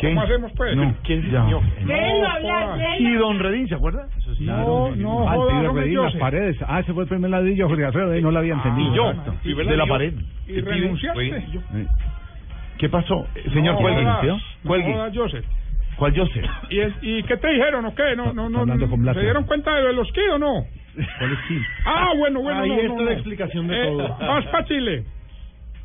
¿Cómo 0.00 0.20
hacemos, 0.22 0.52
pues? 0.56 0.76
No, 0.76 0.94
¿quién 1.04 1.30
ya. 1.30 1.44
No, 1.44 1.60
jodas. 1.60 3.00
Y 3.00 3.12
don 3.14 3.38
Redín, 3.38 3.68
¿se 3.68 3.74
acuerda? 3.76 4.06
No, 4.40 4.94
no, 4.96 5.28
Ah, 5.28 5.34
el 5.34 5.38
joda, 5.40 5.50
pibe 5.52 5.62
no 5.66 5.72
me 5.72 5.80
Redín, 5.82 6.02
las 6.02 6.14
paredes. 6.16 6.56
Ah, 6.66 6.80
ese 6.80 6.92
fue 6.92 7.04
el 7.04 7.08
primer 7.08 7.30
ladrillo, 7.30 7.68
Jorge 7.68 7.84
Alfredo, 7.84 8.12
eh, 8.12 8.20
no 8.20 8.30
lo 8.30 8.38
había 8.40 8.54
entendido. 8.54 8.92
Y 8.92 8.96
yo, 8.96 9.10
Exacto. 9.10 9.34
primer 9.42 9.66
De 9.66 9.76
la 9.76 9.86
pared. 9.86 10.12
¿Y 10.46 10.60
renunciaste? 10.60 11.44
¿Qué 12.78 12.88
pasó? 12.88 13.26
Eh, 13.34 13.50
Señor, 13.52 13.74
No, 13.74 13.80
cuelgue. 13.80 14.02
jodas, 14.02 14.20
¿sí? 14.20 14.26
no 14.64 14.68
Cuelgue. 14.68 14.92
jodas, 14.92 15.12
Joseph. 15.16 15.44
¿Cuál 15.96 16.16
Joseph? 16.16 16.44
¿Y, 16.70 16.80
es- 16.80 16.94
¿Y 17.02 17.22
qué 17.22 17.36
te 17.36 17.48
dijeron 17.52 17.84
o 17.86 17.94
qué? 17.94 18.16
No, 18.16 18.32
no, 18.32 18.50
no. 18.50 18.60
hablando 18.60 18.90
con. 18.90 19.14
¿Se 19.14 19.20
dieron 19.20 19.44
cuenta 19.44 19.76
de 19.76 19.92
los 19.92 20.10
kids 20.10 20.32
o 20.34 20.38
no? 20.38 20.64
¿Cuál 21.18 21.32
es 21.32 21.38
Gil? 21.46 21.62
Ah, 21.86 22.08
bueno, 22.18 22.40
bueno, 22.42 22.60
Ahí 22.62 22.68
no, 22.70 22.74
está 22.76 22.88
no, 22.88 22.98
la 22.98 23.04
no. 23.04 23.10
explicación 23.12 23.68
de 23.68 23.80
Eh, 23.80 23.86
todo. 23.86 24.16
Vas 24.18 24.44
para 24.46 24.64
Chile. 24.64 25.04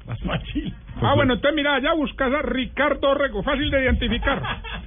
Más 0.10 0.19
fácil. 0.22 0.73
Ah, 1.02 1.14
bueno, 1.15 1.34
entonces 1.36 1.56
mira, 1.56 1.80
ya 1.80 1.94
buscas 1.94 2.34
a 2.34 2.41
Ricardo 2.41 3.14
Rego, 3.14 3.44
fácil 3.44 3.69
de 3.72 3.84
identificar. 3.84 4.41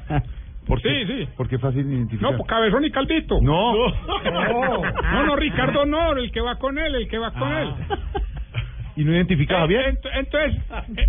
¿Por 0.66 0.80
Sí, 0.80 0.88
qué? 0.88 1.06
sí. 1.06 1.28
Porque 1.36 1.56
es 1.56 1.60
fácil 1.62 1.86
identificar. 1.90 2.30
No, 2.32 2.36
pues 2.38 2.48
cabezón 2.48 2.84
y 2.84 2.90
caldito. 2.90 3.38
No. 3.40 3.72
No, 3.74 4.82
no, 5.02 5.26
no, 5.26 5.36
Ricardo 5.36 5.86
no, 5.86 6.12
el 6.12 6.30
que 6.30 6.40
va 6.40 6.56
con 6.56 6.78
él, 6.78 6.94
el 6.94 7.08
que 7.08 7.18
va 7.18 7.32
con 7.32 7.52
él. 7.52 7.68
¿Y 8.96 9.04
no 9.04 9.12
identificaba 9.12 9.66
bien? 9.66 9.96
Ent- 9.96 10.10
Entonces, 10.14 10.62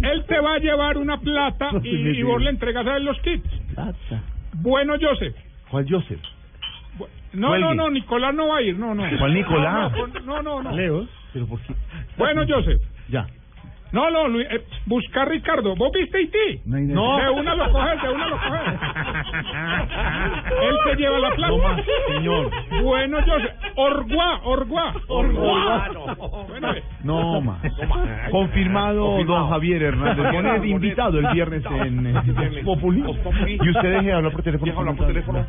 él 0.03 0.23
te 0.26 0.40
va 0.40 0.53
a 0.56 0.60
llevar 0.60 0.98
una 0.98 1.19
plata 1.19 1.69
y, 1.84 1.90
y 2.19 2.23
vos 2.23 2.41
le 2.41 2.49
entregas 2.52 2.85
a 2.88 2.98
él 2.98 3.03
los 3.06 3.19
kits. 3.19 3.49
Bueno, 4.53 4.94
Joseph. 5.02 5.35
¿Cuál 5.69 5.85
Joseph? 5.90 6.22
No, 7.34 7.48
Cuelgue. 7.49 7.65
no, 7.68 7.73
no, 7.73 7.90
Nicolás 7.90 8.34
no 8.35 8.48
va 8.49 8.57
a 8.57 8.61
ir, 8.61 8.77
no, 8.77 8.94
no. 8.94 9.03
¿Cuál 9.18 9.34
Nicolás? 9.34 9.91
No, 10.23 10.41
no, 10.41 10.41
no. 10.44 10.64
no. 10.64 10.72
Leo. 10.76 11.07
¿Pero 11.34 11.48
por 11.48 11.60
qué? 11.61 11.73
Bueno, 12.15 12.44
Joseph. 12.48 12.80
Ya. 13.10 13.26
No, 13.93 14.09
no, 14.09 14.27
Luis, 14.27 14.47
eh, 14.49 14.65
busca 14.87 15.21
a 15.21 15.25
Ricardo. 15.25 15.75
¿Vos 15.75 15.91
viste 15.93 16.17
Haití? 16.17 16.61
No 16.65 16.77
hay 16.77 16.83
No. 16.85 17.19
De 17.19 17.29
una 17.29 17.53
lo 17.53 17.71
coges, 17.71 18.01
de 18.01 18.09
una 18.09 18.27
lo 18.27 18.37
coges. 18.37 18.73
Él 20.63 20.75
se 20.83 20.95
lleva 20.95 21.19
la 21.19 21.35
plata. 21.35 21.51
No 21.53 21.57
más, 21.59 21.81
señor. 22.07 22.51
Bueno, 22.81 23.19
Joseph. 23.23 23.51
Orguá, 23.75 24.39
Orguá. 24.45 24.95
Orguá. 25.07 25.91
Bueno, 26.49 26.73
No 27.03 27.41
más. 27.41 27.61
Confirmado, 28.31 29.23
don 29.25 29.49
Javier 29.49 29.83
Hernández 29.83 30.15
Confirmado. 30.15 30.57
Bonet, 30.57 30.71
invitado 30.71 31.19
el 31.19 31.27
viernes 31.27 31.63
en 31.65 32.07
eh, 32.07 32.61
Populi. 32.65 33.03
Y 33.47 33.69
usted 33.69 33.91
deje 33.91 34.07
de 34.07 34.13
hablar 34.13 34.31
por 34.31 34.41
teléfono. 34.41 34.71
Deja 34.71 34.79
hablar 34.79 34.95
por 34.95 35.05
teléfono. 35.07 35.45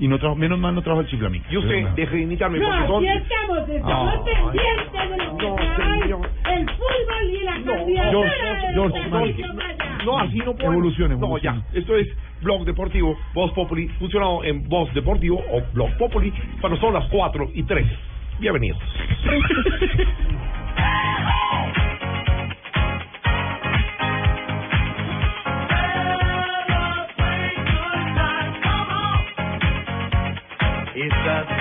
Y 0.00 0.06
no 0.06 0.18
trajo, 0.18 0.36
menos 0.36 0.58
mal 0.58 0.74
no 0.74 0.82
trajo 0.82 1.00
el 1.00 1.08
chiflamín. 1.08 1.42
Y 1.50 1.56
usted, 1.56 1.88
deje 1.96 2.16
de 2.16 2.22
imitarme 2.22 2.60
porque 2.60 2.86
son... 2.86 3.04
estamos, 3.04 3.68
estamos 3.68 4.14
pendientes 4.24 5.10
de 5.10 5.16
lo 5.16 5.32
No, 5.32 5.56
señor. 6.02 6.30
el 6.50 6.70
fútbol 6.70 7.30
y 7.30 7.42
la 7.42 7.52
George, 7.54 7.94
George, 8.74 8.74
No, 8.74 8.88
no, 9.18 9.24
no, 10.04 10.18
así 10.20 10.38
no 10.38 10.54
puedo. 10.54 10.72
Evolucione, 10.72 11.16
No, 11.16 11.36
ya. 11.38 11.60
Esto 11.72 11.96
es 11.96 12.06
Blog 12.42 12.64
Deportivo, 12.64 13.18
Voz 13.34 13.50
Populi, 13.52 13.88
funcionado 13.98 14.44
en 14.44 14.68
Voz 14.68 14.92
Deportivo 14.94 15.42
o 15.50 15.62
Blog 15.72 15.96
Populi, 15.98 16.32
cuando 16.60 16.78
son 16.78 16.94
las 16.94 17.04
4 17.06 17.50
y 17.54 17.64
3. 17.64 17.86
Bienvenidos. 18.38 18.78
It's 31.00 31.14
a 31.14 31.57